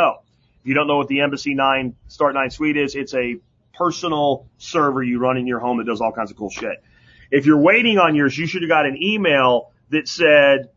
If 0.61 0.67
you 0.67 0.75
don't 0.75 0.89
know 0.89 0.97
what 0.97 1.09
the 1.09 1.21
Embassy 1.21 1.55
9 1.55 1.95
Start 2.09 2.35
9 2.35 2.51
Suite 2.51 2.77
is, 2.77 2.95
it's 2.97 3.15
a 3.15 3.37
personal 3.75 4.49
server 4.59 5.03
you 5.03 5.19
run 5.19 5.37
in 5.37 5.47
your 5.47 5.61
home 5.61 5.79
that 5.79 5.85
does 5.85 6.01
all 6.01 6.13
kinds 6.13 6.31
of 6.31 6.37
cool 6.37 6.51
shit. 6.51 6.83
If 7.31 7.47
you're 7.47 7.61
waiting 7.61 7.99
on 7.99 8.15
yours, 8.15 8.37
you 8.37 8.47
should 8.47 8.63
have 8.63 8.69
got 8.69 8.87
an 8.87 9.01
email 9.01 9.73
that 9.91 10.09
said, 10.09 10.71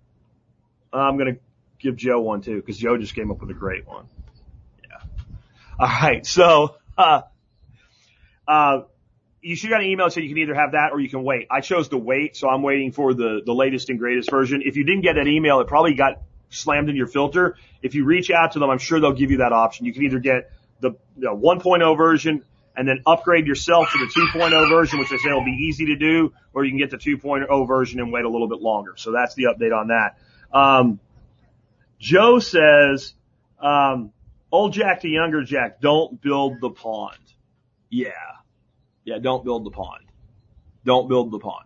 I'm 0.94 1.18
going 1.18 1.36
to 1.36 1.40
give 1.80 1.96
Joe 1.96 2.20
one 2.20 2.42
too 2.42 2.58
because 2.58 2.78
Joe 2.78 2.98
just 2.98 3.16
came 3.16 3.32
up 3.32 3.42
with 3.42 3.50
a 3.50 3.54
great 3.56 3.88
one. 3.88 4.06
Yeah. 4.84 5.26
All 5.80 5.88
right. 5.88 6.26
So, 6.26 6.76
uh, 6.98 7.22
uh, 8.48 8.82
you 9.42 9.56
should 9.56 9.70
got 9.70 9.82
an 9.82 9.88
email 9.88 10.08
that 10.08 10.12
said 10.12 10.24
you 10.24 10.30
can 10.30 10.38
either 10.40 10.56
have 10.56 10.74
that 10.74 10.90
or 10.92 11.00
you 11.00 11.10
can 11.10 11.24
wait. 11.24 11.48
I 11.50 11.62
chose 11.62 11.90
to 11.90 11.98
wait, 11.98 12.36
so 12.36 12.50
I'm 12.50 12.62
waiting 12.62 12.92
for 12.92 13.14
the, 13.14 13.42
the 13.46 13.54
latest 13.54 13.90
and 13.90 13.98
greatest 13.98 14.30
version. 14.30 14.62
If 14.66 14.76
you 14.76 14.86
didn't 14.86 15.02
get 15.02 15.16
that 15.16 15.28
email, 15.28 15.60
it 15.62 15.68
probably 15.68 15.94
got 15.94 16.22
slammed 16.50 16.90
in 16.90 16.96
your 16.96 17.08
filter. 17.08 17.56
If 17.82 17.96
you 17.96 18.06
reach 18.06 18.32
out 18.32 18.54
to 18.54 18.60
them, 18.60 18.70
I'm 18.70 18.80
sure 18.80 19.00
they'll 19.00 19.14
give 19.14 19.32
you 19.32 19.38
that 19.38 19.54
option. 19.54 19.86
You 19.86 19.94
can 19.94 20.04
either 20.04 20.20
get 20.20 20.52
the, 20.82 20.92
the 21.16 21.28
1.0 21.28 21.98
version 21.98 22.44
and 22.76 22.88
then 22.88 23.02
upgrade 23.06 23.46
yourself 23.46 23.92
to 23.92 23.98
the 23.98 24.06
2.0 24.06 24.70
version, 24.70 25.00
which 25.00 25.10
they 25.10 25.18
say 25.18 25.32
will 25.32 25.44
be 25.44 25.66
easy 25.68 25.88
to 25.88 25.96
do, 25.96 26.34
or 26.54 26.64
you 26.64 26.72
can 26.72 26.80
get 26.80 26.92
the 26.92 26.98
2.0 26.98 27.68
version 27.68 28.00
and 28.00 28.12
wait 28.12 28.26
a 28.26 28.30
little 28.30 28.48
bit 28.48 28.62
longer. 28.62 28.94
So 28.96 29.12
that's 29.12 29.36
the 29.36 29.46
update 29.46 29.78
on 29.78 29.88
that. 29.88 30.18
Um, 30.58 31.00
Joe 32.00 32.40
says, 32.40 33.14
um, 33.62 34.12
old 34.52 34.74
Jack 34.74 35.02
to 35.02 35.10
younger 35.10 35.44
Jack, 35.44 35.82
don't 35.82 36.22
build 36.22 36.62
the 36.62 36.70
pond. 36.70 37.18
Yeah. 37.90 38.12
Yeah, 39.10 39.18
don't 39.18 39.44
build 39.44 39.66
the 39.66 39.72
pond. 39.72 40.06
Don't 40.86 41.10
build 41.10 41.32
the 41.32 41.40
pond. 41.40 41.66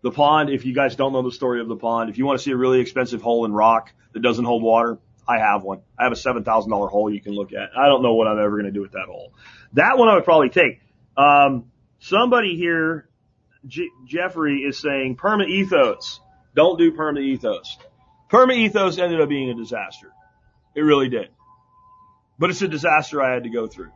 The 0.00 0.10
pond, 0.10 0.48
if 0.48 0.64
you 0.64 0.74
guys 0.74 0.96
don't 0.96 1.12
know 1.12 1.20
the 1.20 1.30
story 1.30 1.60
of 1.60 1.68
the 1.68 1.76
pond, 1.76 2.08
if 2.08 2.16
you 2.16 2.24
want 2.24 2.38
to 2.38 2.42
see 2.42 2.50
a 2.50 2.56
really 2.56 2.80
expensive 2.80 3.20
hole 3.20 3.44
in 3.44 3.52
rock 3.52 3.92
that 4.14 4.20
doesn't 4.20 4.46
hold 4.46 4.62
water, 4.62 4.98
I 5.28 5.38
have 5.38 5.62
one. 5.62 5.82
I 5.98 6.04
have 6.04 6.12
a 6.12 6.14
$7,000 6.14 6.88
hole 6.88 7.12
you 7.12 7.20
can 7.20 7.34
look 7.34 7.52
at. 7.52 7.76
I 7.76 7.88
don't 7.88 8.02
know 8.02 8.14
what 8.14 8.26
I'm 8.26 8.38
ever 8.38 8.52
going 8.52 8.64
to 8.64 8.70
do 8.70 8.80
with 8.80 8.92
that 8.92 9.04
hole. 9.06 9.34
That 9.74 9.98
one 9.98 10.08
I 10.08 10.14
would 10.14 10.24
probably 10.24 10.48
take. 10.48 10.80
Um, 11.14 11.70
somebody 11.98 12.56
here, 12.56 13.06
G- 13.66 13.90
Jeffrey 14.06 14.60
is 14.60 14.78
saying 14.78 15.16
Permaethos. 15.16 16.20
Don't 16.54 16.78
do 16.78 16.92
Permaethos. 16.92 17.66
Perma 18.30 18.56
ethos 18.56 18.96
ended 18.96 19.20
up 19.20 19.28
being 19.28 19.50
a 19.50 19.54
disaster. 19.54 20.10
It 20.74 20.80
really 20.80 21.10
did. 21.10 21.28
But 22.38 22.48
it's 22.48 22.62
a 22.62 22.68
disaster 22.68 23.22
I 23.22 23.34
had 23.34 23.44
to 23.44 23.50
go 23.50 23.66
through. 23.66 23.90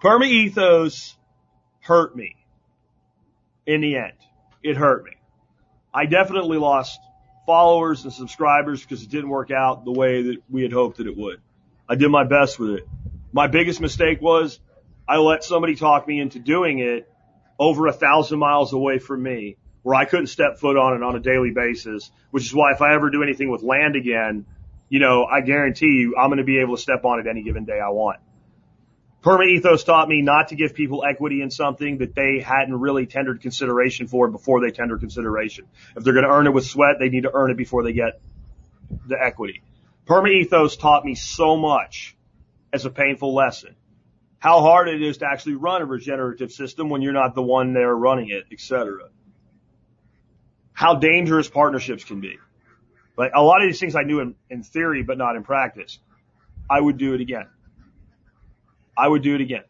Permaethos 0.00 1.14
hurt 1.88 2.14
me. 2.14 2.36
In 3.66 3.80
the 3.80 3.96
end, 3.96 4.12
it 4.62 4.76
hurt 4.76 5.04
me. 5.04 5.12
I 5.92 6.04
definitely 6.04 6.58
lost 6.58 7.00
followers 7.46 8.04
and 8.04 8.12
subscribers 8.12 8.82
because 8.82 9.02
it 9.02 9.08
didn't 9.08 9.30
work 9.30 9.50
out 9.50 9.86
the 9.86 9.92
way 9.92 10.22
that 10.22 10.36
we 10.50 10.62
had 10.62 10.72
hoped 10.72 10.98
that 10.98 11.06
it 11.06 11.16
would. 11.16 11.40
I 11.88 11.94
did 11.94 12.10
my 12.10 12.24
best 12.24 12.58
with 12.58 12.70
it. 12.72 12.88
My 13.32 13.46
biggest 13.46 13.80
mistake 13.80 14.20
was 14.20 14.60
I 15.08 15.16
let 15.16 15.42
somebody 15.42 15.76
talk 15.76 16.06
me 16.06 16.20
into 16.20 16.38
doing 16.38 16.78
it 16.78 17.10
over 17.58 17.86
a 17.86 17.92
thousand 17.92 18.38
miles 18.38 18.74
away 18.74 18.98
from 18.98 19.22
me 19.22 19.56
where 19.82 19.94
I 19.94 20.04
couldn't 20.04 20.26
step 20.26 20.58
foot 20.58 20.76
on 20.76 20.94
it 20.94 21.02
on 21.02 21.16
a 21.16 21.20
daily 21.20 21.52
basis, 21.52 22.10
which 22.30 22.44
is 22.44 22.54
why 22.54 22.72
if 22.72 22.82
I 22.82 22.94
ever 22.94 23.08
do 23.08 23.22
anything 23.22 23.50
with 23.50 23.62
land 23.62 23.96
again, 23.96 24.44
you 24.90 25.00
know, 25.00 25.24
I 25.24 25.40
guarantee 25.40 25.86
you 25.86 26.16
I'm 26.18 26.28
going 26.28 26.36
to 26.38 26.44
be 26.44 26.58
able 26.58 26.76
to 26.76 26.82
step 26.82 27.06
on 27.06 27.18
it 27.18 27.26
any 27.26 27.42
given 27.42 27.64
day 27.64 27.80
I 27.80 27.88
want. 27.88 28.20
Permaethos 29.22 29.84
taught 29.84 30.08
me 30.08 30.22
not 30.22 30.48
to 30.48 30.54
give 30.54 30.74
people 30.74 31.04
equity 31.04 31.42
in 31.42 31.50
something 31.50 31.98
that 31.98 32.14
they 32.14 32.38
hadn't 32.40 32.78
really 32.78 33.06
tendered 33.06 33.40
consideration 33.40 34.06
for 34.06 34.28
before 34.28 34.60
they 34.60 34.70
tender 34.70 34.96
consideration. 34.96 35.66
If 35.96 36.04
they're 36.04 36.12
going 36.12 36.24
to 36.24 36.30
earn 36.30 36.46
it 36.46 36.52
with 36.52 36.66
sweat, 36.66 36.96
they 37.00 37.08
need 37.08 37.24
to 37.24 37.34
earn 37.34 37.50
it 37.50 37.56
before 37.56 37.82
they 37.82 37.92
get 37.92 38.20
the 39.06 39.16
equity. 39.20 39.62
Permaethos 40.06 40.78
taught 40.78 41.04
me 41.04 41.14
so 41.16 41.56
much 41.56 42.16
as 42.72 42.86
a 42.86 42.90
painful 42.90 43.34
lesson. 43.34 43.74
How 44.38 44.60
hard 44.60 44.88
it 44.88 45.02
is 45.02 45.18
to 45.18 45.26
actually 45.26 45.56
run 45.56 45.82
a 45.82 45.84
regenerative 45.84 46.52
system 46.52 46.88
when 46.88 47.02
you're 47.02 47.12
not 47.12 47.34
the 47.34 47.42
one 47.42 47.72
there 47.72 47.94
running 47.94 48.30
it, 48.30 48.44
etc. 48.52 49.08
How 50.72 50.94
dangerous 50.94 51.48
partnerships 51.48 52.04
can 52.04 52.20
be. 52.20 52.38
Like 53.16 53.32
a 53.34 53.42
lot 53.42 53.62
of 53.62 53.68
these 53.68 53.80
things 53.80 53.96
I 53.96 54.02
knew 54.02 54.20
in, 54.20 54.36
in 54.48 54.62
theory, 54.62 55.02
but 55.02 55.18
not 55.18 55.34
in 55.34 55.42
practice. 55.42 55.98
I 56.70 56.80
would 56.80 56.98
do 56.98 57.14
it 57.14 57.20
again. 57.20 57.48
I 58.98 59.06
would 59.06 59.22
do 59.22 59.34
it 59.36 59.40
again. 59.40 59.62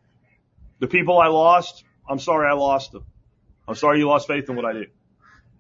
The 0.78 0.86
people 0.86 1.18
I 1.18 1.26
lost, 1.28 1.84
I'm 2.08 2.18
sorry 2.18 2.48
I 2.48 2.54
lost 2.54 2.92
them. 2.92 3.04
I'm 3.66 3.74
sorry 3.74 3.98
you 3.98 4.08
lost 4.08 4.26
faith 4.26 4.48
in 4.48 4.56
what 4.56 4.64
I 4.64 4.72
do. 4.72 4.86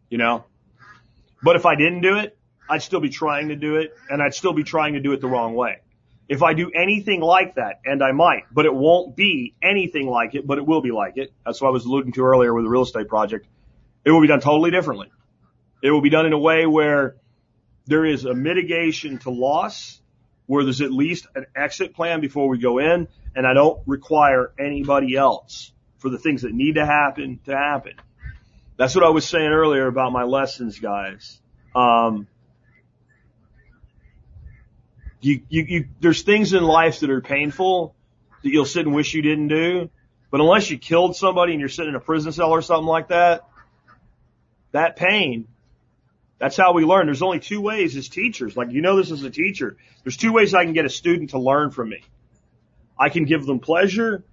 You 0.08 0.18
know? 0.18 0.44
But 1.42 1.56
if 1.56 1.66
I 1.66 1.74
didn't 1.74 2.00
do 2.00 2.16
it, 2.16 2.38
I'd 2.68 2.82
still 2.82 3.00
be 3.00 3.10
trying 3.10 3.48
to 3.48 3.56
do 3.56 3.76
it 3.76 3.94
and 4.08 4.22
I'd 4.22 4.34
still 4.34 4.54
be 4.54 4.64
trying 4.64 4.94
to 4.94 5.00
do 5.00 5.12
it 5.12 5.20
the 5.20 5.28
wrong 5.28 5.54
way. 5.54 5.80
If 6.28 6.42
I 6.42 6.54
do 6.54 6.70
anything 6.70 7.20
like 7.20 7.54
that, 7.54 7.80
and 7.86 8.02
I 8.02 8.12
might, 8.12 8.42
but 8.52 8.66
it 8.66 8.74
won't 8.74 9.16
be 9.16 9.54
anything 9.62 10.06
like 10.06 10.34
it, 10.34 10.46
but 10.46 10.58
it 10.58 10.66
will 10.66 10.82
be 10.82 10.90
like 10.90 11.16
it. 11.16 11.32
That's 11.44 11.60
what 11.60 11.68
I 11.68 11.70
was 11.70 11.86
alluding 11.86 12.12
to 12.12 12.22
earlier 12.22 12.52
with 12.52 12.64
the 12.64 12.68
real 12.68 12.82
estate 12.82 13.08
project. 13.08 13.46
It 14.04 14.10
will 14.10 14.20
be 14.20 14.26
done 14.28 14.40
totally 14.40 14.70
differently. 14.70 15.10
It 15.82 15.90
will 15.90 16.02
be 16.02 16.10
done 16.10 16.26
in 16.26 16.34
a 16.34 16.38
way 16.38 16.66
where 16.66 17.16
there 17.86 18.04
is 18.04 18.26
a 18.26 18.34
mitigation 18.34 19.18
to 19.20 19.30
loss, 19.30 20.02
where 20.48 20.64
there's 20.64 20.80
at 20.80 20.90
least 20.90 21.26
an 21.34 21.44
exit 21.54 21.94
plan 21.94 22.20
before 22.20 22.48
we 22.48 22.58
go 22.58 22.78
in, 22.78 23.06
and 23.36 23.46
I 23.46 23.52
don't 23.52 23.80
require 23.86 24.50
anybody 24.58 25.14
else 25.14 25.70
for 25.98 26.08
the 26.08 26.18
things 26.18 26.42
that 26.42 26.52
need 26.52 26.76
to 26.76 26.86
happen 26.86 27.38
to 27.44 27.54
happen. 27.54 27.92
That's 28.78 28.94
what 28.94 29.04
I 29.04 29.10
was 29.10 29.26
saying 29.26 29.50
earlier 29.50 29.86
about 29.86 30.10
my 30.10 30.22
lessons, 30.22 30.78
guys. 30.78 31.38
Um, 31.74 32.26
you, 35.20 35.42
you, 35.50 35.64
you, 35.68 35.88
there's 36.00 36.22
things 36.22 36.54
in 36.54 36.62
life 36.62 37.00
that 37.00 37.10
are 37.10 37.20
painful 37.20 37.94
that 38.42 38.48
you'll 38.48 38.64
sit 38.64 38.86
and 38.86 38.94
wish 38.94 39.12
you 39.12 39.20
didn't 39.20 39.48
do, 39.48 39.90
but 40.30 40.40
unless 40.40 40.70
you 40.70 40.78
killed 40.78 41.14
somebody 41.14 41.52
and 41.52 41.60
you're 41.60 41.68
sitting 41.68 41.90
in 41.90 41.94
a 41.94 42.00
prison 42.00 42.32
cell 42.32 42.52
or 42.52 42.62
something 42.62 42.86
like 42.86 43.08
that, 43.08 43.46
that 44.72 44.96
pain, 44.96 45.46
that's 46.38 46.56
how 46.56 46.72
we 46.72 46.84
learn. 46.84 47.06
There's 47.06 47.22
only 47.22 47.40
two 47.40 47.60
ways 47.60 47.96
as 47.96 48.08
teachers. 48.08 48.56
Like, 48.56 48.70
you 48.70 48.80
know 48.80 48.96
this 48.96 49.10
as 49.10 49.22
a 49.24 49.30
teacher. 49.30 49.76
There's 50.04 50.16
two 50.16 50.32
ways 50.32 50.54
I 50.54 50.64
can 50.64 50.72
get 50.72 50.84
a 50.84 50.90
student 50.90 51.30
to 51.30 51.38
learn 51.38 51.70
from 51.70 51.88
me. 51.88 52.02
I 52.98 53.08
can 53.08 53.24
give 53.24 53.44
them 53.44 53.58
pleasure 53.58 54.24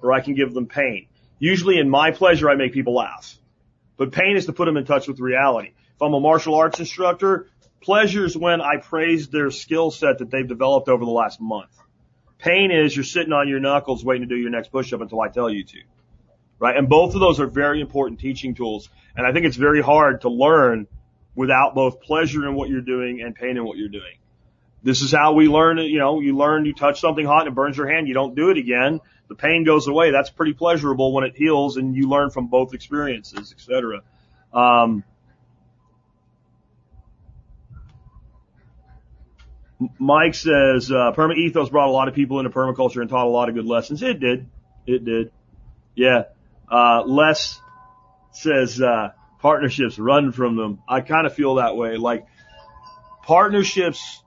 or 0.00 0.12
I 0.12 0.20
can 0.20 0.34
give 0.34 0.52
them 0.52 0.66
pain. 0.66 1.06
Usually 1.38 1.78
in 1.78 1.88
my 1.88 2.10
pleasure, 2.10 2.50
I 2.50 2.56
make 2.56 2.72
people 2.72 2.94
laugh. 2.94 3.36
But 3.96 4.12
pain 4.12 4.36
is 4.36 4.46
to 4.46 4.52
put 4.52 4.66
them 4.66 4.76
in 4.76 4.84
touch 4.84 5.06
with 5.06 5.20
reality. 5.20 5.72
If 5.94 6.02
I'm 6.02 6.14
a 6.14 6.20
martial 6.20 6.54
arts 6.54 6.80
instructor, 6.80 7.48
pleasure 7.80 8.24
is 8.24 8.36
when 8.36 8.60
I 8.60 8.78
praise 8.78 9.28
their 9.28 9.50
skill 9.50 9.90
set 9.90 10.18
that 10.18 10.30
they've 10.30 10.46
developed 10.46 10.88
over 10.88 11.04
the 11.04 11.10
last 11.10 11.40
month. 11.40 11.70
Pain 12.38 12.72
is 12.72 12.96
you're 12.96 13.04
sitting 13.04 13.32
on 13.32 13.48
your 13.48 13.60
knuckles 13.60 14.04
waiting 14.04 14.28
to 14.28 14.34
do 14.34 14.40
your 14.40 14.50
next 14.50 14.72
push 14.72 14.92
up 14.92 15.00
until 15.00 15.20
I 15.20 15.28
tell 15.28 15.48
you 15.48 15.62
to. 15.62 15.78
Right? 16.58 16.76
And 16.76 16.88
both 16.88 17.14
of 17.14 17.20
those 17.20 17.38
are 17.38 17.46
very 17.46 17.80
important 17.80 18.18
teaching 18.18 18.54
tools. 18.54 18.88
And 19.16 19.24
I 19.26 19.32
think 19.32 19.46
it's 19.46 19.56
very 19.56 19.80
hard 19.80 20.22
to 20.22 20.28
learn 20.28 20.88
without 21.34 21.74
both 21.74 22.00
pleasure 22.00 22.46
in 22.46 22.54
what 22.54 22.68
you're 22.68 22.80
doing 22.80 23.20
and 23.22 23.34
pain 23.34 23.56
in 23.56 23.64
what 23.64 23.78
you're 23.78 23.88
doing. 23.88 24.18
This 24.82 25.00
is 25.00 25.12
how 25.12 25.32
we 25.34 25.46
learn. 25.46 25.78
You 25.78 25.98
know, 25.98 26.20
you 26.20 26.36
learn, 26.36 26.64
you 26.64 26.74
touch 26.74 27.00
something 27.00 27.24
hot 27.24 27.46
and 27.46 27.48
it 27.48 27.54
burns 27.54 27.76
your 27.76 27.88
hand. 27.88 28.08
You 28.08 28.14
don't 28.14 28.34
do 28.34 28.50
it 28.50 28.58
again. 28.58 29.00
The 29.28 29.34
pain 29.34 29.64
goes 29.64 29.86
away. 29.86 30.10
That's 30.10 30.30
pretty 30.30 30.52
pleasurable 30.52 31.12
when 31.12 31.24
it 31.24 31.36
heals 31.36 31.76
and 31.76 31.94
you 31.94 32.08
learn 32.08 32.30
from 32.30 32.48
both 32.48 32.74
experiences, 32.74 33.52
etc. 33.52 34.02
Um, 34.52 35.04
Mike 39.98 40.34
says, 40.34 40.90
uh, 40.90 41.12
Permaethos 41.12 41.70
brought 41.70 41.88
a 41.88 41.92
lot 41.92 42.08
of 42.08 42.14
people 42.14 42.38
into 42.40 42.50
permaculture 42.50 43.00
and 43.00 43.08
taught 43.08 43.26
a 43.26 43.30
lot 43.30 43.48
of 43.48 43.54
good 43.54 43.66
lessons. 43.66 44.02
It 44.02 44.20
did. 44.20 44.48
It 44.86 45.04
did. 45.04 45.32
Yeah. 45.94 46.24
Uh, 46.70 47.02
Les 47.06 47.60
says, 48.32 48.80
uh, 48.80 49.10
partnerships, 49.42 49.98
run 49.98 50.32
from 50.32 50.56
them. 50.56 50.82
I 50.88 51.00
kind 51.00 51.26
of 51.26 51.34
feel 51.34 51.56
that 51.56 51.76
way. 51.76 51.96
Like 51.96 52.26
partnerships, 53.24 54.22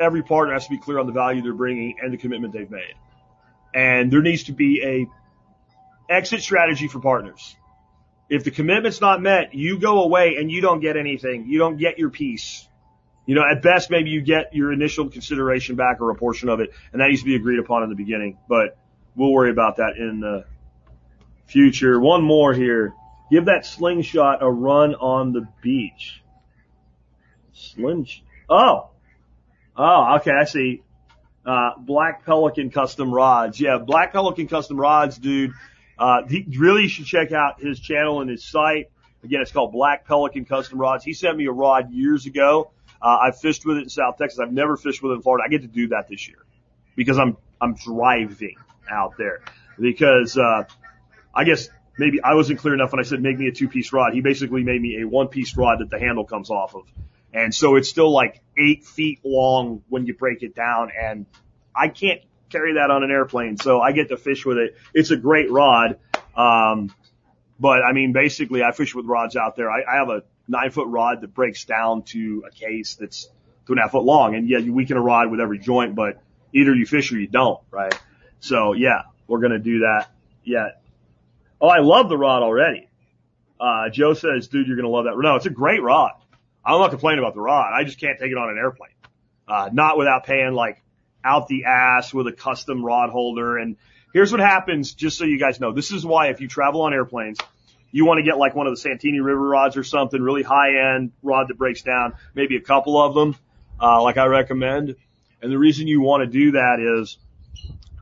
every 0.00 0.22
partner 0.22 0.54
has 0.54 0.64
to 0.64 0.70
be 0.70 0.78
clear 0.78 0.98
on 0.98 1.06
the 1.06 1.12
value 1.12 1.42
they're 1.42 1.52
bringing 1.52 1.96
and 2.02 2.12
the 2.12 2.16
commitment 2.16 2.52
they've 2.52 2.70
made. 2.70 2.94
And 3.74 4.10
there 4.10 4.22
needs 4.22 4.44
to 4.44 4.52
be 4.52 4.82
a 4.82 6.12
exit 6.12 6.42
strategy 6.42 6.88
for 6.88 7.00
partners. 7.00 7.54
If 8.28 8.44
the 8.44 8.50
commitment's 8.50 9.00
not 9.00 9.20
met, 9.20 9.54
you 9.54 9.78
go 9.78 10.02
away 10.02 10.36
and 10.38 10.50
you 10.50 10.62
don't 10.62 10.80
get 10.80 10.96
anything. 10.96 11.46
You 11.46 11.58
don't 11.58 11.76
get 11.76 11.98
your 11.98 12.10
piece. 12.10 12.66
You 13.26 13.34
know, 13.34 13.42
at 13.48 13.62
best, 13.62 13.90
maybe 13.90 14.10
you 14.10 14.22
get 14.22 14.54
your 14.54 14.72
initial 14.72 15.08
consideration 15.08 15.76
back 15.76 16.00
or 16.00 16.10
a 16.10 16.14
portion 16.14 16.48
of 16.48 16.60
it, 16.60 16.70
and 16.92 17.00
that 17.00 17.08
needs 17.08 17.20
to 17.20 17.26
be 17.26 17.36
agreed 17.36 17.60
upon 17.60 17.82
in 17.82 17.90
the 17.90 17.94
beginning. 17.94 18.38
But 18.48 18.76
we'll 19.14 19.30
worry 19.32 19.50
about 19.50 19.76
that 19.76 19.96
in 19.96 20.20
the 20.20 20.44
future. 21.46 22.00
One 22.00 22.24
more 22.24 22.52
here. 22.52 22.94
Give 23.32 23.46
that 23.46 23.64
slingshot 23.64 24.42
a 24.42 24.50
run 24.50 24.94
on 24.94 25.32
the 25.32 25.48
beach. 25.62 26.22
Sling. 27.54 28.06
Oh. 28.50 28.90
Oh, 29.74 30.16
okay. 30.16 30.32
I 30.38 30.44
see. 30.44 30.82
Uh, 31.46 31.70
Black 31.78 32.26
Pelican 32.26 32.70
Custom 32.70 33.10
Rods. 33.10 33.58
Yeah, 33.58 33.78
Black 33.78 34.12
Pelican 34.12 34.48
Custom 34.48 34.78
Rods, 34.78 35.16
dude. 35.16 35.52
Uh, 35.98 36.26
he 36.28 36.44
really 36.58 36.88
should 36.88 37.06
check 37.06 37.32
out 37.32 37.58
his 37.58 37.80
channel 37.80 38.20
and 38.20 38.28
his 38.28 38.44
site. 38.44 38.90
Again, 39.24 39.40
it's 39.40 39.50
called 39.50 39.72
Black 39.72 40.06
Pelican 40.06 40.44
Custom 40.44 40.78
Rods. 40.78 41.02
He 41.02 41.14
sent 41.14 41.38
me 41.38 41.46
a 41.46 41.52
rod 41.52 41.90
years 41.90 42.26
ago. 42.26 42.70
Uh, 43.00 43.16
I 43.22 43.30
fished 43.30 43.64
with 43.64 43.78
it 43.78 43.84
in 43.84 43.88
South 43.88 44.18
Texas. 44.18 44.40
I've 44.40 44.52
never 44.52 44.76
fished 44.76 45.02
with 45.02 45.12
it 45.12 45.14
in 45.14 45.22
Florida. 45.22 45.44
I 45.46 45.48
get 45.48 45.62
to 45.62 45.68
do 45.68 45.88
that 45.88 46.06
this 46.06 46.28
year 46.28 46.44
because 46.96 47.18
I'm, 47.18 47.38
I'm 47.62 47.76
driving 47.76 48.56
out 48.90 49.14
there 49.16 49.40
because, 49.78 50.36
uh, 50.36 50.64
I 51.34 51.44
guess 51.44 51.70
maybe 51.98 52.22
I 52.22 52.34
wasn't 52.34 52.58
clear 52.58 52.74
enough 52.74 52.92
when 52.92 53.00
I 53.00 53.04
said 53.04 53.20
make 53.20 53.38
me 53.38 53.48
a 53.48 53.52
two 53.52 53.68
piece 53.68 53.92
rod. 53.92 54.14
He 54.14 54.20
basically 54.20 54.62
made 54.62 54.80
me 54.80 55.00
a 55.02 55.08
one 55.08 55.28
piece 55.28 55.56
rod 55.56 55.80
that 55.80 55.90
the 55.90 55.98
handle 55.98 56.24
comes 56.24 56.50
off 56.50 56.74
of. 56.74 56.84
And 57.32 57.54
so 57.54 57.76
it's 57.76 57.88
still 57.88 58.12
like 58.12 58.40
eight 58.58 58.84
feet 58.84 59.20
long 59.24 59.82
when 59.88 60.06
you 60.06 60.14
break 60.14 60.42
it 60.42 60.54
down 60.54 60.90
and 61.00 61.26
I 61.74 61.88
can't 61.88 62.20
carry 62.50 62.74
that 62.74 62.90
on 62.90 63.02
an 63.02 63.10
airplane. 63.10 63.56
So 63.56 63.80
I 63.80 63.92
get 63.92 64.08
to 64.08 64.16
fish 64.16 64.44
with 64.44 64.58
it. 64.58 64.76
It's 64.92 65.10
a 65.10 65.16
great 65.16 65.50
rod. 65.50 65.98
Um, 66.36 66.94
but 67.58 67.82
I 67.82 67.92
mean, 67.92 68.12
basically 68.12 68.62
I 68.62 68.72
fish 68.72 68.94
with 68.94 69.06
rods 69.06 69.36
out 69.36 69.56
there. 69.56 69.70
I, 69.70 69.82
I 69.82 69.96
have 69.96 70.10
a 70.10 70.22
nine 70.46 70.70
foot 70.70 70.88
rod 70.88 71.22
that 71.22 71.32
breaks 71.32 71.64
down 71.64 72.02
to 72.02 72.44
a 72.46 72.50
case 72.50 72.96
that's 72.96 73.30
two 73.66 73.72
and 73.72 73.78
a 73.78 73.82
half 73.82 73.92
foot 73.92 74.04
long. 74.04 74.34
And 74.34 74.48
yeah, 74.48 74.58
you 74.58 74.74
weaken 74.74 74.96
a 74.96 75.00
rod 75.00 75.30
with 75.30 75.40
every 75.40 75.58
joint, 75.58 75.94
but 75.94 76.20
either 76.52 76.74
you 76.74 76.84
fish 76.84 77.12
or 77.12 77.18
you 77.18 77.28
don't, 77.28 77.60
right? 77.70 77.98
So 78.40 78.74
yeah, 78.74 79.02
we're 79.26 79.40
going 79.40 79.52
to 79.52 79.58
do 79.58 79.80
that. 79.80 80.10
Yeah. 80.44 80.70
Oh, 81.62 81.68
I 81.68 81.78
love 81.78 82.08
the 82.08 82.18
rod 82.18 82.42
already. 82.42 82.90
Uh, 83.60 83.88
Joe 83.90 84.14
says, 84.14 84.48
dude, 84.48 84.66
you're 84.66 84.74
going 84.74 84.84
to 84.84 84.90
love 84.90 85.04
that. 85.04 85.14
No, 85.16 85.36
it's 85.36 85.46
a 85.46 85.50
great 85.50 85.80
rod. 85.80 86.10
I'm 86.64 86.80
not 86.80 86.90
complaining 86.90 87.20
about 87.20 87.34
the 87.34 87.40
rod. 87.40 87.72
I 87.72 87.84
just 87.84 88.00
can't 88.00 88.18
take 88.18 88.32
it 88.32 88.36
on 88.36 88.50
an 88.50 88.58
airplane. 88.58 88.90
Uh, 89.46 89.70
not 89.72 89.96
without 89.96 90.24
paying 90.24 90.52
like 90.54 90.82
out 91.24 91.46
the 91.46 91.66
ass 91.66 92.12
with 92.12 92.26
a 92.26 92.32
custom 92.32 92.84
rod 92.84 93.10
holder. 93.10 93.58
And 93.58 93.76
here's 94.12 94.32
what 94.32 94.40
happens, 94.40 94.92
just 94.92 95.16
so 95.16 95.24
you 95.24 95.38
guys 95.38 95.60
know. 95.60 95.72
This 95.72 95.92
is 95.92 96.04
why 96.04 96.28
if 96.28 96.40
you 96.40 96.48
travel 96.48 96.82
on 96.82 96.92
airplanes, 96.92 97.38
you 97.92 98.06
want 98.06 98.18
to 98.18 98.24
get 98.24 98.38
like 98.38 98.56
one 98.56 98.66
of 98.66 98.72
the 98.72 98.80
Santini 98.80 99.20
River 99.20 99.48
rods 99.48 99.76
or 99.76 99.84
something, 99.84 100.20
really 100.20 100.42
high 100.42 100.96
end 100.96 101.12
rod 101.22 101.46
that 101.48 101.58
breaks 101.58 101.82
down, 101.82 102.14
maybe 102.34 102.56
a 102.56 102.60
couple 102.60 103.00
of 103.00 103.14
them, 103.14 103.36
uh, 103.80 104.02
like 104.02 104.16
I 104.16 104.26
recommend. 104.26 104.96
And 105.40 105.52
the 105.52 105.58
reason 105.58 105.86
you 105.86 106.00
want 106.00 106.22
to 106.22 106.26
do 106.26 106.52
that 106.52 106.78
is 106.80 107.18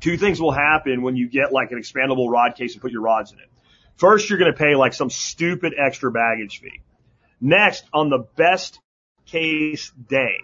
two 0.00 0.16
things 0.16 0.40
will 0.40 0.52
happen 0.52 1.02
when 1.02 1.16
you 1.16 1.28
get 1.28 1.52
like 1.52 1.72
an 1.72 1.78
expandable 1.78 2.30
rod 2.30 2.56
case 2.56 2.74
and 2.74 2.82
put 2.82 2.92
your 2.92 3.02
rods 3.02 3.32
in 3.32 3.38
it. 3.38 3.48
First, 3.96 4.30
you're 4.30 4.38
going 4.38 4.52
to 4.52 4.58
pay 4.58 4.74
like 4.74 4.94
some 4.94 5.10
stupid 5.10 5.74
extra 5.78 6.10
baggage 6.10 6.60
fee. 6.60 6.80
Next, 7.40 7.84
on 7.92 8.10
the 8.10 8.26
best 8.36 8.80
case 9.26 9.92
day, 10.08 10.36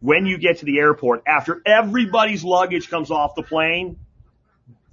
when 0.00 0.26
you 0.26 0.38
get 0.38 0.58
to 0.58 0.64
the 0.64 0.78
airport, 0.78 1.22
after 1.26 1.62
everybody's 1.64 2.44
luggage 2.44 2.88
comes 2.90 3.10
off 3.10 3.34
the 3.34 3.42
plane, 3.42 3.98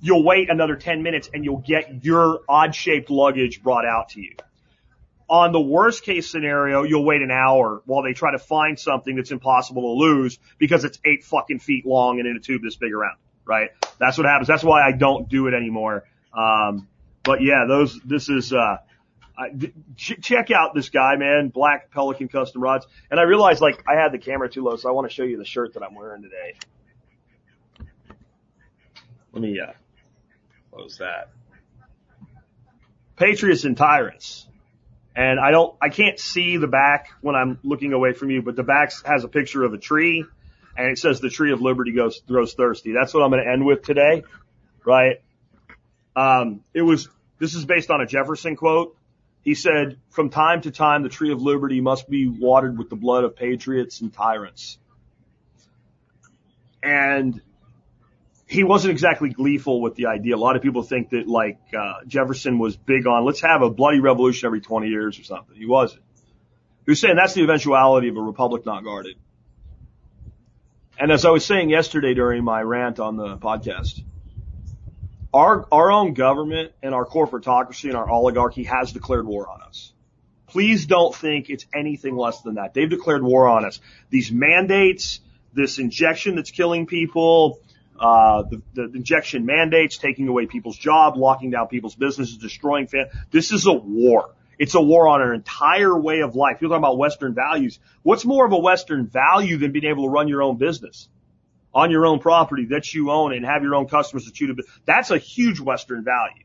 you'll 0.02 0.24
wait 0.24 0.50
another 0.50 0.76
10 0.76 1.04
minutes 1.04 1.30
and 1.34 1.44
you'll 1.44 1.64
get 1.66 2.04
your 2.04 2.42
odd 2.48 2.76
shaped 2.76 3.10
luggage 3.10 3.62
brought 3.62 3.86
out 3.86 4.10
to 4.10 4.22
you. 4.22 4.36
On 5.28 5.52
the 5.52 5.60
worst 5.60 6.04
case 6.04 6.30
scenario, 6.30 6.84
you'll 6.84 7.06
wait 7.06 7.24
an 7.24 7.32
hour 7.32 7.82
while 7.86 8.04
they 8.04 8.14
try 8.14 8.32
to 8.32 8.40
find 8.40 8.80
something 8.80 9.16
that's 9.16 9.32
impossible 9.32 9.82
to 9.82 10.00
lose 10.00 10.38
because 10.60 10.84
it's 10.84 11.00
eight 11.04 11.24
fucking 11.24 11.60
feet 11.60 11.86
long 11.86 12.20
and 12.20 12.28
in 12.28 12.38
a 12.38 12.40
tube 12.40 12.62
this 12.62 12.76
big 12.76 12.94
around, 12.94 13.18
right? 13.46 13.70
That's 14.00 14.18
what 14.18 14.26
happens. 14.26 14.48
That's 14.48 14.64
why 14.64 14.82
I 14.82 14.92
don't 14.92 15.30
do 15.30 15.48
it 15.48 15.54
anymore. 15.54 16.04
Um, 16.34 16.88
but 17.24 17.42
yeah, 17.42 17.66
those, 17.68 18.00
this 18.04 18.30
is, 18.30 18.54
uh, 18.54 18.78
I, 19.38 19.50
ch- 19.96 20.20
check 20.22 20.52
out 20.52 20.74
this 20.74 20.90
guy, 20.90 21.16
man, 21.16 21.50
Black 21.50 21.92
Pelican 21.92 22.28
Custom 22.28 22.62
Rods. 22.62 22.86
And 23.10 23.20
I 23.20 23.24
realized 23.24 23.62
like 23.62 23.84
I 23.88 24.00
had 24.00 24.12
the 24.12 24.18
camera 24.18 24.50
too 24.50 24.64
low, 24.64 24.76
so 24.76 24.90
I 24.90 24.92
want 24.92 25.10
to 25.10 25.14
show 25.14 25.24
you 25.24 25.38
the 25.38 25.46
shirt 25.46 25.74
that 25.74 25.84
I'm 25.84 25.96
wearing 25.96 26.22
today. 26.22 26.56
Let 29.34 29.42
me, 29.42 29.60
uh, 29.60 29.74
close 30.72 30.98
that. 31.00 31.30
Patriots 33.18 33.64
and 33.64 33.78
Tyrants. 33.78 34.48
And 35.16 35.40
I 35.40 35.52
don't, 35.52 35.76
I 35.82 35.90
can't 35.90 36.20
see 36.20 36.58
the 36.58 36.68
back 36.68 37.08
when 37.22 37.36
I'm 37.36 37.60
looking 37.64 37.94
away 37.94 38.12
from 38.12 38.30
you, 38.30 38.42
but 38.42 38.58
the 38.58 38.64
back 38.64 38.92
has 39.06 39.24
a 39.24 39.30
picture 39.30 39.64
of 39.64 39.74
a 39.74 39.78
tree 39.78 40.26
and 40.78 40.92
it 40.92 40.98
says 40.98 41.20
the 41.20 41.30
tree 41.30 41.52
of 41.52 41.62
liberty 41.62 41.92
goes, 41.92 42.22
grows 42.22 42.54
thirsty. 42.54 42.94
That's 42.94 43.14
what 43.14 43.24
I'm 43.24 43.32
going 43.32 43.44
to 43.44 43.50
end 43.50 43.66
with 43.66 43.84
today, 43.84 44.24
right? 44.84 45.22
Um, 46.16 46.64
it 46.74 46.82
was, 46.82 47.10
this 47.40 47.56
is 47.56 47.66
based 47.66 47.90
on 47.90 48.02
a 48.02 48.06
Jefferson 48.06 48.56
quote. 48.56 48.98
He 49.42 49.54
said, 49.54 49.98
from 50.10 50.30
time 50.30 50.62
to 50.62 50.72
time, 50.72 51.04
the 51.04 51.10
tree 51.10 51.32
of 51.32 51.42
liberty 51.42 51.80
must 51.80 52.10
be 52.10 52.28
watered 52.28 52.78
with 52.78 52.90
the 52.90 52.96
blood 52.96 53.24
of 53.24 53.36
patriots 53.36 54.02
and 54.02 54.12
tyrants. 54.12 54.80
And 56.82 57.42
he 58.48 58.64
wasn't 58.64 58.92
exactly 58.92 59.30
gleeful 59.30 59.82
with 59.82 59.96
the 59.96 60.08
idea. 60.08 60.36
A 60.36 60.38
lot 60.38 60.56
of 60.56 60.62
people 60.62 60.84
think 60.84 61.12
that 61.12 61.28
like, 61.28 61.60
uh, 61.78 62.06
Jefferson 62.08 62.60
was 62.60 62.76
big 62.76 63.08
on, 63.08 63.24
let's 63.24 63.42
have 63.42 63.62
a 63.62 63.70
bloody 63.70 64.00
revolution 64.00 64.48
every 64.48 64.62
20 64.62 64.88
years 64.88 65.20
or 65.20 65.24
something. 65.24 65.56
He 65.56 65.66
wasn't. 65.66 66.02
He 66.86 66.92
was 66.92 67.00
saying 67.00 67.16
that's 67.16 67.34
the 67.34 67.44
eventuality 67.44 68.10
of 68.10 68.18
a 68.18 68.22
republic 68.22 68.66
not 68.66 68.84
guarded. 68.84 69.16
And 70.98 71.12
as 71.12 71.26
I 71.26 71.30
was 71.30 71.46
saying 71.46 71.70
yesterday 71.70 72.14
during 72.14 72.44
my 72.44 72.62
rant 72.62 73.00
on 73.00 73.18
the 73.18 73.38
podcast, 73.38 74.02
our, 75.34 75.68
our 75.70 75.92
own 75.92 76.14
government 76.14 76.72
and 76.82 76.96
our 76.96 77.06
corporatocracy 77.06 77.90
and 77.90 77.98
our 77.98 78.10
oligarchy 78.10 78.64
has 78.64 78.94
declared 78.94 79.28
war 79.28 79.50
on 79.50 79.62
us. 79.62 79.92
Please 80.48 80.86
don't 80.86 81.14
think 81.14 81.50
it's 81.50 81.66
anything 81.76 82.16
less 82.16 82.42
than 82.42 82.56
that. 82.56 82.74
They've 82.74 82.90
declared 82.90 83.24
war 83.24 83.50
on 83.50 83.66
us. 83.66 83.82
These 84.10 84.32
mandates, 84.32 85.20
this 85.54 85.80
injection 85.80 86.36
that's 86.36 86.52
killing 86.52 86.86
people, 86.86 87.60
uh, 88.00 88.44
the, 88.44 88.62
the 88.74 88.84
injection 88.94 89.46
mandates, 89.46 89.98
taking 89.98 90.30
away 90.30 90.46
people's 90.46 90.78
job, 90.78 91.18
locking 91.18 91.52
down 91.52 91.68
people's 91.68 91.96
businesses, 91.96 92.38
destroying 92.38 92.88
fam- 92.88 93.08
This 93.32 93.52
is 93.52 93.66
a 93.66 93.74
war. 93.74 94.30
It's 94.58 94.76
a 94.76 94.82
war 94.82 95.08
on 95.08 95.22
our 95.22 95.34
entire 95.34 95.98
way 96.00 96.22
of 96.22 96.36
life. 96.36 96.58
You're 96.62 96.70
talking 96.70 96.84
about 96.84 96.98
Western 96.98 97.34
values. 97.34 97.80
What's 98.04 98.26
more 98.26 98.46
of 98.46 98.52
a 98.52 98.58
Western 98.58 99.08
value 99.08 99.58
than 99.58 99.72
being 99.72 99.86
able 99.86 100.04
to 100.04 100.10
run 100.10 100.28
your 100.28 100.42
own 100.42 100.58
business 100.58 101.10
on 101.74 101.92
your 101.92 102.06
own 102.06 102.20
property 102.20 102.68
that 102.72 102.94
you 102.94 103.12
own 103.12 103.34
and 103.34 103.46
have 103.46 103.64
your 103.64 103.76
own 103.76 103.88
customers 103.88 104.26
that 104.26 104.40
you? 104.40 104.56
That's 104.86 105.12
a 105.12 105.18
huge 105.18 105.60
Western 105.60 106.04
value 106.04 106.44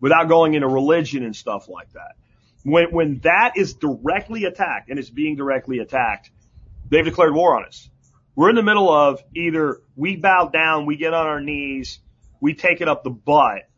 without 0.00 0.28
going 0.28 0.54
into 0.54 0.68
religion 0.68 1.24
and 1.24 1.36
stuff 1.36 1.68
like 1.68 1.92
that. 1.92 2.16
When, 2.62 2.90
when 2.92 3.18
that 3.20 3.52
is 3.56 3.74
directly 3.74 4.44
attacked 4.44 4.90
and 4.90 4.98
it's 4.98 5.10
being 5.10 5.36
directly 5.36 5.78
attacked, 5.78 6.30
they've 6.88 7.04
declared 7.04 7.34
war 7.34 7.56
on 7.58 7.66
us. 7.66 7.88
We're 8.34 8.50
in 8.50 8.56
the 8.56 8.62
middle 8.62 8.90
of 8.90 9.22
either 9.34 9.80
we 9.96 10.16
bow 10.16 10.48
down, 10.48 10.86
we 10.86 10.96
get 10.96 11.12
on 11.12 11.26
our 11.26 11.40
knees, 11.40 11.98
we 12.40 12.54
take 12.54 12.80
it 12.80 12.88
up 12.88 13.04
the 13.04 13.10
butt, 13.10 13.68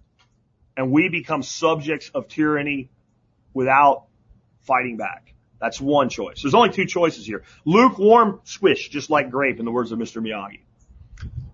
and 0.76 0.90
we 0.90 1.08
become 1.08 1.42
subjects 1.42 2.10
of 2.14 2.28
tyranny 2.28 2.90
without 3.54 4.06
fighting 4.62 4.96
back. 4.96 5.34
That's 5.60 5.80
one 5.80 6.08
choice. 6.08 6.42
There's 6.42 6.54
only 6.54 6.70
two 6.70 6.86
choices 6.86 7.24
here. 7.24 7.44
Lukewarm 7.64 8.40
swish, 8.44 8.88
just 8.88 9.10
like 9.10 9.30
grape 9.30 9.58
in 9.60 9.64
the 9.64 9.70
words 9.70 9.92
of 9.92 9.98
Mr. 9.98 10.20
Miyagi. 10.20 10.60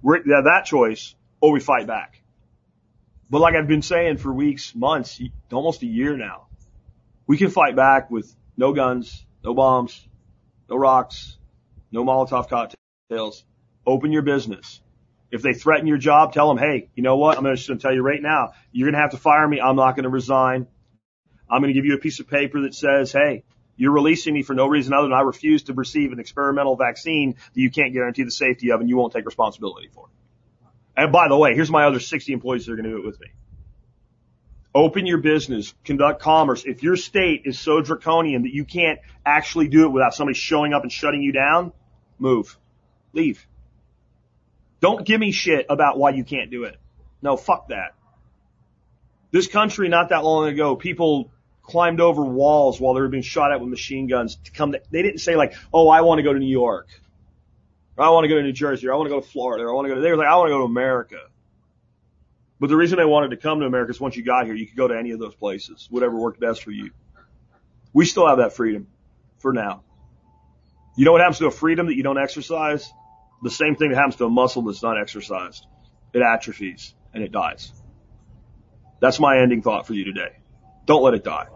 We're, 0.01 0.17
yeah, 0.19 0.43
that 0.45 0.65
choice, 0.65 1.15
or 1.41 1.53
we 1.53 1.61
fight 1.61 1.87
back. 1.87 2.23
But 3.29 3.41
like 3.41 3.55
I've 3.55 3.69
been 3.69 3.83
saying 3.83 4.17
for 4.17 4.33
weeks, 4.33 4.75
months, 4.75 5.21
almost 5.53 5.83
a 5.83 5.87
year 5.87 6.17
now, 6.17 6.47
we 7.27 7.37
can 7.37 7.51
fight 7.51 7.77
back 7.77 8.11
with 8.11 8.35
no 8.57 8.73
guns, 8.73 9.25
no 9.45 9.53
bombs, 9.53 10.07
no 10.71 10.77
rocks, 10.77 11.37
no 11.93 12.05
Molotov 12.05 12.49
cocktails. 12.49 13.45
Open 13.87 14.13
your 14.13 14.23
business. 14.23 14.81
If 15.31 15.43
they 15.43 15.53
threaten 15.53 15.87
your 15.87 15.99
job, 15.99 16.33
tell 16.33 16.49
them, 16.49 16.57
hey, 16.57 16.89
you 16.95 17.03
know 17.03 17.19
what? 17.19 17.37
I'm 17.37 17.45
just 17.45 17.69
going 17.69 17.79
to 17.79 17.83
tell 17.83 17.95
you 17.95 18.01
right 18.01 18.23
now, 18.23 18.53
you're 18.73 18.87
going 18.87 18.95
to 18.95 19.01
have 19.01 19.11
to 19.11 19.19
fire 19.19 19.47
me. 19.47 19.61
I'm 19.61 19.77
not 19.77 19.95
going 19.95 20.05
to 20.05 20.11
resign. 20.11 20.67
I'm 21.51 21.61
going 21.61 21.73
to 21.73 21.79
give 21.79 21.87
you 21.87 21.95
a 21.95 21.99
piece 21.99 22.21
of 22.21 22.29
paper 22.29 22.63
that 22.63 22.75
says, 22.75 23.13
hey, 23.13 23.45
you're 23.77 23.93
releasing 23.93 24.35
me 24.35 24.43
for 24.43 24.55
no 24.55 24.67
reason 24.67 24.93
other 24.93 25.05
than 25.09 25.13
I 25.13 25.21
refuse 25.21 25.63
to 25.65 25.73
receive 25.73 26.13
an 26.13 26.19
experimental 26.19 26.77
vaccine 26.77 27.35
that 27.35 27.61
you 27.61 27.71
can't 27.71 27.93
guarantee 27.93 28.25
the 28.25 28.31
safety 28.31 28.73
of 28.73 28.81
and 28.81 28.89
you 28.89 28.97
won't 28.97 29.13
take 29.13 29.25
responsibility 29.25 29.89
for. 29.95 30.09
And 30.97 31.13
by 31.13 31.29
the 31.29 31.37
way, 31.37 31.55
here's 31.55 31.71
my 31.71 31.85
other 31.85 32.01
60 32.01 32.33
employees 32.33 32.67
that 32.67 32.73
are 32.73 32.77
going 32.77 32.91
to 32.91 32.91
do 32.91 32.99
it 32.99 33.07
with 33.07 33.21
me. 33.21 33.29
Open 34.75 35.07
your 35.07 35.19
business, 35.19 35.73
conduct 35.85 36.21
commerce. 36.21 36.65
If 36.67 36.83
your 36.83 36.97
state 36.97 37.43
is 37.45 37.59
so 37.59 37.81
draconian 37.81 38.43
that 38.43 38.53
you 38.53 38.65
can't 38.65 38.99
actually 39.25 39.69
do 39.69 39.85
it 39.85 39.89
without 39.91 40.13
somebody 40.13 40.37
showing 40.37 40.75
up 40.75 40.83
and 40.83 40.93
shutting 40.93 41.23
you 41.23 41.33
down, 41.33 41.73
move. 42.19 42.59
Leave. 43.13 43.47
Don't 44.81 45.07
give 45.07 45.21
me 45.21 45.33
shit 45.33 45.67
about 45.71 45.99
why 45.99 46.11
you 46.11 46.25
can't 46.25 46.51
do 46.51 46.65
it. 46.65 46.77
No, 47.23 47.37
fuck 47.37 47.69
that. 47.69 47.95
This 49.31 49.47
country 49.47 49.89
not 49.89 50.11
that 50.11 50.25
long 50.25 50.49
ago, 50.49 50.77
people 50.77 51.31
climbed 51.69 52.01
over 52.01 52.25
walls 52.25 52.81
while 52.81 52.95
they 52.95 53.01
were 53.01 53.09
being 53.09 53.23
shot 53.23 53.53
at 53.53 53.61
with 53.61 53.69
machine 53.69 54.09
guns 54.09 54.37
to 54.45 54.51
come. 54.51 54.73
To, 54.73 54.81
they 54.91 55.03
didn't 55.03 55.21
say 55.21 55.37
like, 55.37 55.55
"Oh, 55.73 55.89
I 55.89 56.01
want 56.01 56.19
to 56.19 56.23
go 56.23 56.33
to 56.33 56.39
New 56.39 56.47
York," 56.47 56.89
or 57.97 58.05
"I 58.05 58.11
want 58.11 58.25
to 58.25 58.29
go 58.29 58.37
to 58.37 58.43
New 58.43 58.53
Jersey," 58.53 58.89
or 58.89 58.95
"I 58.95 58.97
want 58.97 59.07
to 59.07 59.15
go 59.15 59.21
to 59.21 59.27
Florida," 59.27 59.65
or 59.65 59.71
"I 59.71 59.75
want 59.75 59.85
to 59.87 59.91
go." 59.91 59.95
To, 59.97 60.01
they 60.01 60.11
were 60.11 60.17
like, 60.17 60.27
"I 60.27 60.37
want 60.37 60.49
to 60.49 60.55
go 60.55 60.59
to 60.59 60.65
America." 60.65 61.19
But 62.61 62.71
the 62.71 62.77
reason 62.77 62.99
they 62.99 63.05
wanted 63.05 63.31
to 63.31 63.37
come 63.37 63.61
to 63.61 63.67
America 63.67 63.91
is 63.91 64.01
once 64.01 64.17
you 64.17 64.25
got 64.25 64.47
here, 64.47 64.55
you 64.55 64.67
could 64.67 64.77
go 64.77 64.89
to 64.89 64.99
any 64.99 65.13
of 65.13 65.21
those 65.21 65.35
places, 65.35 65.87
whatever 65.91 66.17
worked 66.17 66.41
best 66.41 66.65
for 66.65 66.73
you. 66.73 66.91
We 67.93 68.05
still 68.05 68.27
have 68.27 68.39
that 68.39 68.55
freedom 68.55 68.89
for 69.39 69.53
now. 69.53 69.85
You 70.97 71.05
know 71.05 71.13
what 71.13 71.21
happens 71.21 71.39
to 71.39 71.47
a 71.47 71.53
freedom 71.53 71.87
that 71.87 71.95
you 71.95 72.03
don't 72.03 72.19
exercise? 72.19 72.93
The 73.43 73.51
same 73.51 73.77
thing 73.77 73.91
that 73.91 73.97
happens 73.97 74.17
to 74.17 74.25
a 74.25 74.31
muscle 74.31 74.63
that's 74.63 74.83
not 74.83 75.01
exercised. 75.01 75.65
It 76.13 76.23
atrophies 76.23 76.95
and 77.15 77.23
it 77.23 77.31
dies. 77.31 77.73
That's 79.01 79.21
my 79.21 79.39
ending 79.39 79.63
thought 79.63 79.87
for 79.87 79.95
you 79.95 80.05
today. 80.05 80.39
Don't 80.87 81.03
let 81.03 81.15
it 81.15 81.23
die. 81.23 81.47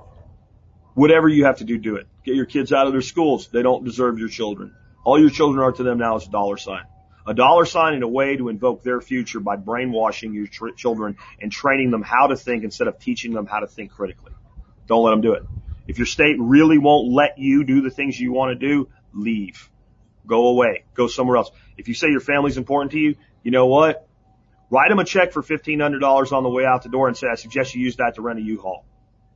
Whatever 0.94 1.28
you 1.28 1.46
have 1.46 1.58
to 1.58 1.64
do, 1.64 1.78
do 1.78 1.96
it. 1.96 2.06
Get 2.24 2.34
your 2.34 2.46
kids 2.46 2.72
out 2.72 2.86
of 2.86 2.92
their 2.92 3.02
schools. 3.02 3.48
They 3.48 3.62
don't 3.62 3.84
deserve 3.84 4.18
your 4.18 4.28
children. 4.28 4.74
All 5.04 5.18
your 5.18 5.30
children 5.30 5.64
are 5.64 5.72
to 5.72 5.82
them 5.82 5.98
now 5.98 6.16
is 6.16 6.26
a 6.26 6.30
dollar 6.30 6.56
sign. 6.56 6.84
A 7.26 7.34
dollar 7.34 7.64
sign 7.64 7.94
in 7.94 8.02
a 8.02 8.08
way 8.08 8.36
to 8.36 8.48
invoke 8.48 8.82
their 8.82 9.00
future 9.00 9.40
by 9.40 9.56
brainwashing 9.56 10.34
your 10.34 10.46
tr- 10.48 10.70
children 10.76 11.16
and 11.40 11.50
training 11.50 11.90
them 11.90 12.02
how 12.02 12.26
to 12.26 12.36
think 12.36 12.64
instead 12.64 12.88
of 12.88 12.98
teaching 12.98 13.32
them 13.32 13.46
how 13.46 13.60
to 13.60 13.66
think 13.66 13.92
critically. 13.92 14.32
Don't 14.86 15.04
let 15.04 15.12
them 15.12 15.20
do 15.20 15.32
it. 15.34 15.44
If 15.86 15.98
your 15.98 16.06
state 16.06 16.36
really 16.38 16.78
won't 16.78 17.12
let 17.12 17.38
you 17.38 17.64
do 17.64 17.80
the 17.80 17.90
things 17.90 18.18
you 18.18 18.32
want 18.32 18.58
to 18.58 18.66
do, 18.66 18.88
leave. 19.12 19.70
Go 20.26 20.48
away. 20.48 20.84
Go 20.94 21.06
somewhere 21.06 21.36
else. 21.36 21.50
If 21.76 21.88
you 21.88 21.94
say 21.94 22.08
your 22.08 22.20
family's 22.20 22.56
important 22.56 22.92
to 22.92 22.98
you, 22.98 23.16
you 23.42 23.50
know 23.50 23.66
what? 23.66 24.06
Write 24.70 24.88
them 24.88 24.98
a 24.98 25.04
check 25.04 25.32
for 25.32 25.42
$1,500 25.42 26.32
on 26.32 26.42
the 26.42 26.48
way 26.48 26.64
out 26.64 26.82
the 26.82 26.88
door 26.88 27.08
and 27.08 27.16
say, 27.16 27.28
I 27.30 27.34
suggest 27.34 27.74
you 27.74 27.82
use 27.82 27.96
that 27.96 28.14
to 28.16 28.22
rent 28.22 28.38
a 28.38 28.42
U-Haul. 28.42 28.84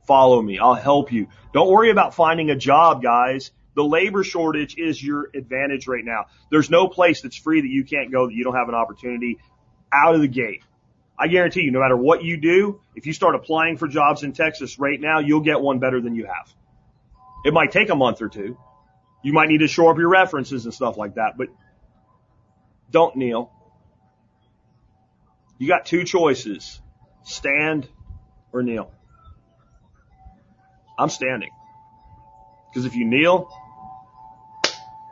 Follow 0.07 0.41
me. 0.41 0.57
I'll 0.57 0.73
help 0.73 1.11
you. 1.11 1.27
Don't 1.53 1.69
worry 1.69 1.91
about 1.91 2.15
finding 2.15 2.49
a 2.49 2.55
job, 2.55 3.03
guys. 3.03 3.51
The 3.75 3.83
labor 3.83 4.23
shortage 4.23 4.75
is 4.77 5.03
your 5.03 5.29
advantage 5.35 5.87
right 5.87 6.03
now. 6.03 6.25
There's 6.49 6.69
no 6.69 6.87
place 6.87 7.21
that's 7.21 7.35
free 7.35 7.61
that 7.61 7.67
you 7.67 7.83
can't 7.83 8.11
go 8.11 8.25
that 8.25 8.33
you 8.33 8.43
don't 8.43 8.55
have 8.55 8.69
an 8.69 8.75
opportunity 8.75 9.37
out 9.93 10.15
of 10.15 10.21
the 10.21 10.27
gate. 10.27 10.63
I 11.19 11.27
guarantee 11.27 11.61
you, 11.61 11.71
no 11.71 11.79
matter 11.79 11.97
what 11.97 12.23
you 12.23 12.37
do, 12.37 12.79
if 12.95 13.05
you 13.05 13.13
start 13.13 13.35
applying 13.35 13.77
for 13.77 13.87
jobs 13.87 14.23
in 14.23 14.33
Texas 14.33 14.79
right 14.79 14.99
now, 14.99 15.19
you'll 15.19 15.41
get 15.41 15.59
one 15.59 15.79
better 15.79 15.99
than 15.99 16.15
you 16.15 16.25
have. 16.25 16.51
It 17.43 17.53
might 17.53 17.71
take 17.71 17.89
a 17.89 17.95
month 17.95 18.21
or 18.21 18.29
two. 18.29 18.57
You 19.23 19.33
might 19.33 19.49
need 19.49 19.59
to 19.59 19.67
shore 19.67 19.91
up 19.91 19.97
your 19.97 20.09
references 20.09 20.65
and 20.65 20.73
stuff 20.73 20.95
like 20.95 21.15
that, 21.15 21.37
but 21.37 21.49
don't 22.91 23.15
kneel. 23.15 23.51
You 25.57 25.67
got 25.67 25.85
two 25.85 26.03
choices. 26.03 26.79
Stand 27.23 27.87
or 28.53 28.63
kneel. 28.63 28.91
I'm 30.97 31.09
standing. 31.09 31.51
Because 32.69 32.85
if 32.85 32.95
you 32.95 33.05
kneel, 33.05 33.49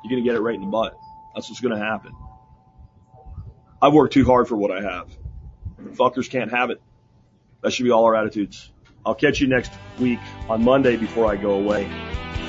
you're 0.04 0.10
going 0.10 0.24
to 0.24 0.28
get 0.30 0.36
it 0.36 0.42
right 0.42 0.56
in 0.56 0.62
the 0.62 0.68
butt. 0.68 0.98
That's 1.34 1.50
what's 1.50 1.62
going 1.62 1.78
to 1.78 1.84
happen. 1.84 2.14
I've 3.82 3.94
worked 3.94 4.14
too 4.14 4.26
hard 4.26 4.48
for 4.48 4.56
what 4.56 4.72
I 4.72 4.82
have. 4.82 5.10
Fuckers 5.96 6.30
can't 6.30 6.52
have 6.52 6.70
it. 6.70 6.82
That 7.62 7.74
should 7.74 7.84
be 7.84 7.92
all 7.92 8.06
our 8.06 8.16
attitudes. 8.16 8.72
I'll 9.06 9.16
catch 9.16 9.40
you 9.42 9.48
next 9.48 9.72
week 10.00 10.20
on 10.50 10.64
Monday 10.64 10.96
before 10.96 11.32
I 11.32 11.36
go 11.36 11.52
away 11.52 11.86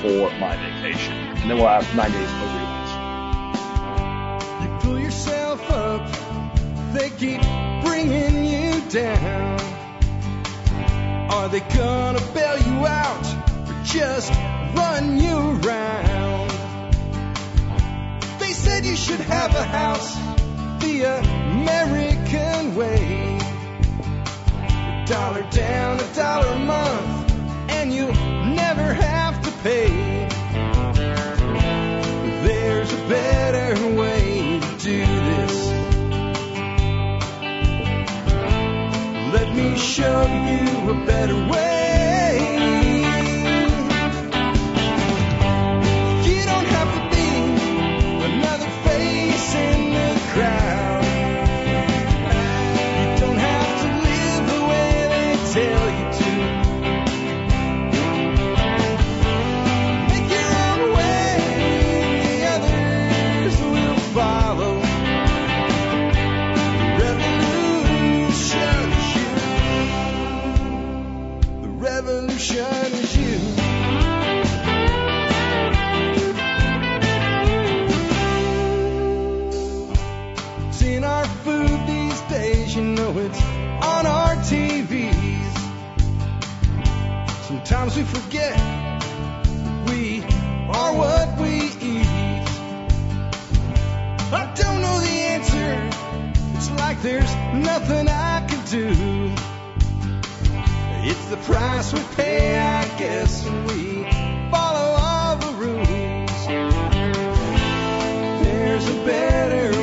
for 0.01 0.29
my 0.39 0.55
vacation. 0.57 1.13
And 1.13 1.49
then 1.49 1.57
we'll 1.57 1.67
have 1.67 1.95
nine 1.95 2.11
days 2.11 2.29
of 2.29 2.41
release. 2.55 2.91
You 4.63 4.69
pull 4.81 4.99
yourself 4.99 5.71
up, 5.71 6.07
they 6.93 7.09
keep 7.11 7.41
bringing 7.83 8.45
you 8.45 8.81
down. 8.89 9.46
Are 11.47 11.49
they 11.49 11.61
gonna 11.61 12.19
bail 12.33 12.59
you 12.59 12.85
out 12.85 13.25
or 13.69 13.83
just 13.85 14.33
run 14.75 15.17
you 15.17 15.37
around? 15.63 16.49
They 18.37 18.51
said 18.51 18.85
you 18.85 18.97
should 18.97 19.21
have 19.21 19.55
a 19.55 19.63
house 19.63 20.13
the 20.81 21.03
American 21.03 22.75
way. 22.75 23.39
A 24.59 25.05
dollar 25.07 25.49
down, 25.49 26.01
a 26.01 26.13
dollar 26.15 26.47
a 26.47 26.59
month, 26.59 27.31
and 27.69 27.93
you'll 27.93 28.11
never 28.11 28.93
have 28.93 29.41
to 29.43 29.51
pay. 29.63 30.27
There's 32.43 32.91
a 32.91 33.07
better 33.07 33.95
way 33.95 34.59
to 34.59 34.77
do 34.83 35.05
this. 35.05 35.56
Show 39.77 40.25
you 40.25 40.89
a 40.89 41.05
better 41.05 41.35
way. 41.47 42.96
Sometimes 87.87 88.13
we 88.13 88.19
forget 88.21 88.55
we 89.87 90.21
are 90.67 90.93
what 90.93 91.39
we 91.39 91.71
eat. 91.79 92.05
I 94.29 94.51
don't 94.55 94.81
know 94.81 94.99
the 94.99 95.07
answer. 95.07 95.89
It's 96.55 96.69
like 96.71 97.01
there's 97.01 97.33
nothing 97.53 98.09
I 98.09 98.45
can 98.45 98.65
do. 98.65 99.33
It's 101.09 101.25
the 101.27 101.37
price 101.37 101.93
we 101.93 102.01
pay, 102.17 102.59
I 102.59 102.85
guess, 102.97 103.45
when 103.45 103.63
we 103.67 104.03
follow 104.51 104.97
all 104.99 105.37
the 105.37 105.53
rules. 105.53 106.47
There's 108.43 108.85
a 108.89 109.05
better 109.05 109.76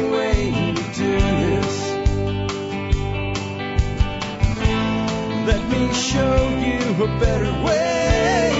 Let 5.47 5.63
me 5.69 5.93
show 5.93 6.49
you 6.59 7.05
a 7.05 7.07
better 7.21 7.53
way. 7.63 8.54